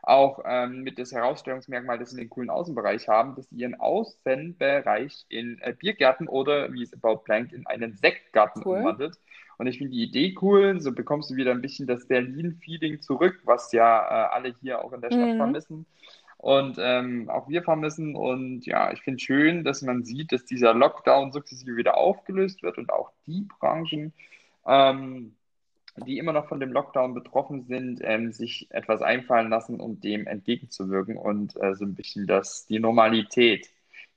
auch 0.07 0.41
ähm, 0.45 0.83
mit 0.83 0.99
das 0.99 1.11
Herausstellungsmerkmal, 1.11 1.99
dass 1.99 2.11
sie 2.11 2.19
einen 2.19 2.29
coolen 2.29 2.49
Außenbereich 2.49 3.07
haben, 3.07 3.35
dass 3.35 3.49
sie 3.49 3.57
ihren 3.57 3.75
Außenbereich 3.75 5.25
in 5.29 5.59
äh, 5.61 5.73
Biergärten 5.77 6.27
oder 6.27 6.71
wie 6.71 6.83
es 6.83 6.93
About 6.93 7.23
Plank 7.23 7.51
in 7.51 7.67
einen 7.67 7.95
Sektgarten 7.95 8.63
cool. 8.65 8.77
umwandelt. 8.77 9.19
Und 9.57 9.67
ich 9.67 9.79
finde 9.79 9.93
die 9.93 10.03
Idee 10.03 10.35
cool, 10.41 10.79
so 10.79 10.91
bekommst 10.91 11.31
du 11.31 11.35
wieder 11.35 11.51
ein 11.51 11.61
bisschen 11.61 11.87
das 11.87 12.07
Berlin-Feeling 12.07 13.01
zurück, 13.01 13.41
was 13.43 13.71
ja 13.71 13.99
äh, 13.99 14.35
alle 14.35 14.53
hier 14.61 14.83
auch 14.83 14.93
in 14.93 15.01
der 15.01 15.11
Stadt 15.11 15.33
mhm. 15.33 15.37
vermissen 15.37 15.85
und 16.37 16.77
ähm, 16.79 17.29
auch 17.29 17.49
wir 17.49 17.63
vermissen. 17.63 18.15
Und 18.15 18.65
ja, 18.65 18.91
ich 18.93 19.01
finde 19.01 19.19
schön, 19.19 19.63
dass 19.63 19.81
man 19.81 20.03
sieht, 20.03 20.31
dass 20.31 20.45
dieser 20.45 20.73
Lockdown 20.73 21.31
sukzessive 21.31 21.75
wieder 21.75 21.97
aufgelöst 21.97 22.63
wird 22.63 22.77
und 22.77 22.91
auch 22.91 23.11
die 23.25 23.47
Branchen, 23.59 24.13
ähm, 24.65 25.35
die 26.05 26.17
immer 26.17 26.33
noch 26.33 26.47
von 26.47 26.59
dem 26.59 26.71
Lockdown 26.71 27.13
betroffen 27.13 27.63
sind, 27.63 27.99
ähm, 28.03 28.31
sich 28.31 28.67
etwas 28.71 29.01
einfallen 29.01 29.49
lassen, 29.49 29.79
um 29.79 29.99
dem 29.99 30.27
entgegenzuwirken 30.27 31.17
und 31.17 31.55
äh, 31.61 31.75
so 31.75 31.85
ein 31.85 31.95
bisschen 31.95 32.27
das, 32.27 32.65
die 32.67 32.79
Normalität 32.79 33.69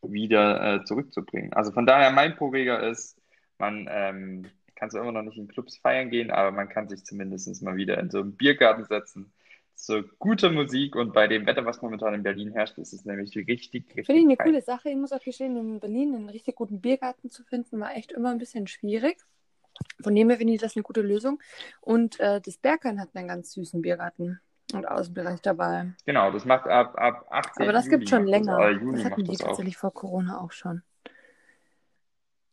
wieder 0.02 0.74
äh, 0.74 0.84
zurückzubringen. 0.84 1.52
Also 1.52 1.72
von 1.72 1.86
daher, 1.86 2.10
mein 2.10 2.36
Pro-Reger 2.36 2.88
ist, 2.88 3.20
man 3.58 3.88
ähm, 3.90 4.46
kann 4.74 4.90
zwar 4.90 5.02
immer 5.02 5.12
noch 5.12 5.22
nicht 5.22 5.36
in 5.36 5.48
Clubs 5.48 5.76
feiern 5.76 6.10
gehen, 6.10 6.30
aber 6.30 6.50
man 6.52 6.68
kann 6.68 6.88
sich 6.88 7.04
zumindest 7.04 7.62
mal 7.62 7.76
wieder 7.76 7.98
in 7.98 8.10
so 8.10 8.20
einen 8.20 8.36
Biergarten 8.36 8.84
setzen 8.84 9.32
zu 9.80 10.02
guter 10.18 10.50
Musik 10.50 10.94
und 10.94 11.12
bei 11.12 11.26
dem 11.26 11.46
Wetter, 11.46 11.64
was 11.64 11.82
momentan 11.82 12.14
in 12.14 12.22
Berlin 12.22 12.52
herrscht, 12.52 12.78
ist 12.78 12.92
es 12.92 13.04
nämlich 13.04 13.34
richtig, 13.36 13.86
richtig. 13.88 14.06
Finde 14.06 14.20
ich 14.20 14.26
eine 14.26 14.36
coole 14.36 14.62
Sache. 14.62 14.90
Ich 14.90 14.96
muss 14.96 15.12
auch 15.12 15.22
gestehen, 15.22 15.56
in 15.56 15.80
Berlin 15.80 16.14
einen 16.14 16.28
richtig 16.28 16.56
guten 16.56 16.80
Biergarten 16.80 17.30
zu 17.30 17.42
finden, 17.44 17.80
war 17.80 17.96
echt 17.96 18.12
immer 18.12 18.30
ein 18.30 18.38
bisschen 18.38 18.66
schwierig. 18.66 19.18
Von 20.02 20.14
dem 20.14 20.28
her 20.28 20.38
finde 20.38 20.54
ich 20.54 20.60
das 20.60 20.76
eine 20.76 20.82
gute 20.82 21.02
Lösung. 21.02 21.40
Und 21.80 22.18
äh, 22.20 22.40
das 22.40 22.56
Bergheim 22.56 23.00
hat 23.00 23.10
einen 23.14 23.28
ganz 23.28 23.52
süßen 23.52 23.82
Biergarten 23.82 24.40
und 24.72 24.86
Außenbereich 24.86 25.40
dabei. 25.42 25.92
Genau, 26.06 26.30
das 26.30 26.44
macht 26.44 26.66
ab, 26.66 26.94
ab 26.96 27.26
18 27.30 27.62
Aber 27.62 27.72
das 27.72 27.88
gibt 27.88 28.08
schon 28.08 28.26
länger. 28.26 28.56
Das, 28.56 28.92
das 28.92 29.04
hatten 29.04 29.24
die 29.24 29.36
tatsächlich 29.36 29.76
auch. 29.76 29.80
vor 29.80 29.94
Corona 29.94 30.40
auch 30.40 30.52
schon. 30.52 30.82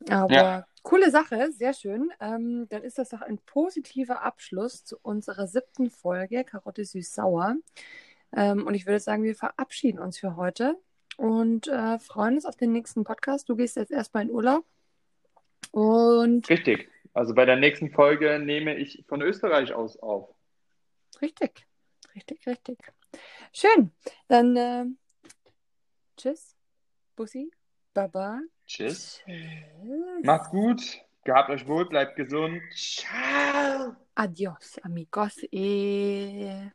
Aber 0.09 0.33
ja. 0.33 0.65
Coole 0.83 1.11
Sache, 1.11 1.51
sehr 1.51 1.73
schön. 1.73 2.11
Ähm, 2.21 2.67
dann 2.69 2.81
ist 2.81 2.97
das 2.97 3.09
doch 3.09 3.21
ein 3.21 3.39
positiver 3.39 4.21
Abschluss 4.21 4.85
zu 4.85 4.97
unserer 5.01 5.45
siebten 5.47 5.89
Folge 5.89 6.45
Karotte 6.45 6.85
süß-sauer. 6.85 7.55
Ähm, 8.33 8.65
und 8.65 8.73
ich 8.73 8.85
würde 8.85 9.01
sagen, 9.01 9.23
wir 9.23 9.35
verabschieden 9.35 9.99
uns 9.99 10.17
für 10.17 10.37
heute 10.37 10.77
und 11.17 11.67
äh, 11.67 11.99
freuen 11.99 12.35
uns 12.35 12.45
auf 12.45 12.55
den 12.55 12.71
nächsten 12.71 13.03
Podcast. 13.03 13.49
Du 13.49 13.57
gehst 13.57 13.75
jetzt 13.75 13.91
erstmal 13.91 14.23
in 14.23 14.31
Urlaub. 14.31 14.63
Und 15.71 16.49
Richtig. 16.49 16.87
Also 17.13 17.33
bei 17.33 17.45
der 17.45 17.55
nächsten 17.55 17.91
Folge 17.91 18.39
nehme 18.39 18.75
ich 18.75 19.03
von 19.07 19.21
Österreich 19.21 19.73
aus 19.73 19.97
auf. 19.97 20.33
richtig, 21.21 21.65
richtig, 22.15 22.45
richtig. 22.47 22.79
Schön. 23.53 23.91
Dann 24.27 24.55
äh, 24.55 24.85
tschüss, 26.15 26.55
Bussi, 27.15 27.51
Baba. 27.93 28.41
Tschüss. 28.65 29.21
Tschüss. 29.25 30.23
Macht's 30.23 30.49
gut. 30.49 30.81
Gehabt 31.23 31.49
euch 31.49 31.67
wohl, 31.67 31.87
bleibt 31.89 32.15
gesund. 32.15 32.61
Ciao. 32.73 33.95
Adios, 34.15 34.79
amigos. 34.83 35.43
Y... 35.51 36.71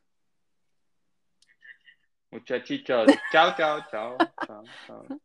Muchachitos. 2.31 3.11
Ciao, 3.31 3.55
ciao, 3.55 3.81
ciao, 3.89 4.19
ciao, 4.45 4.65
ciao. 4.87 5.21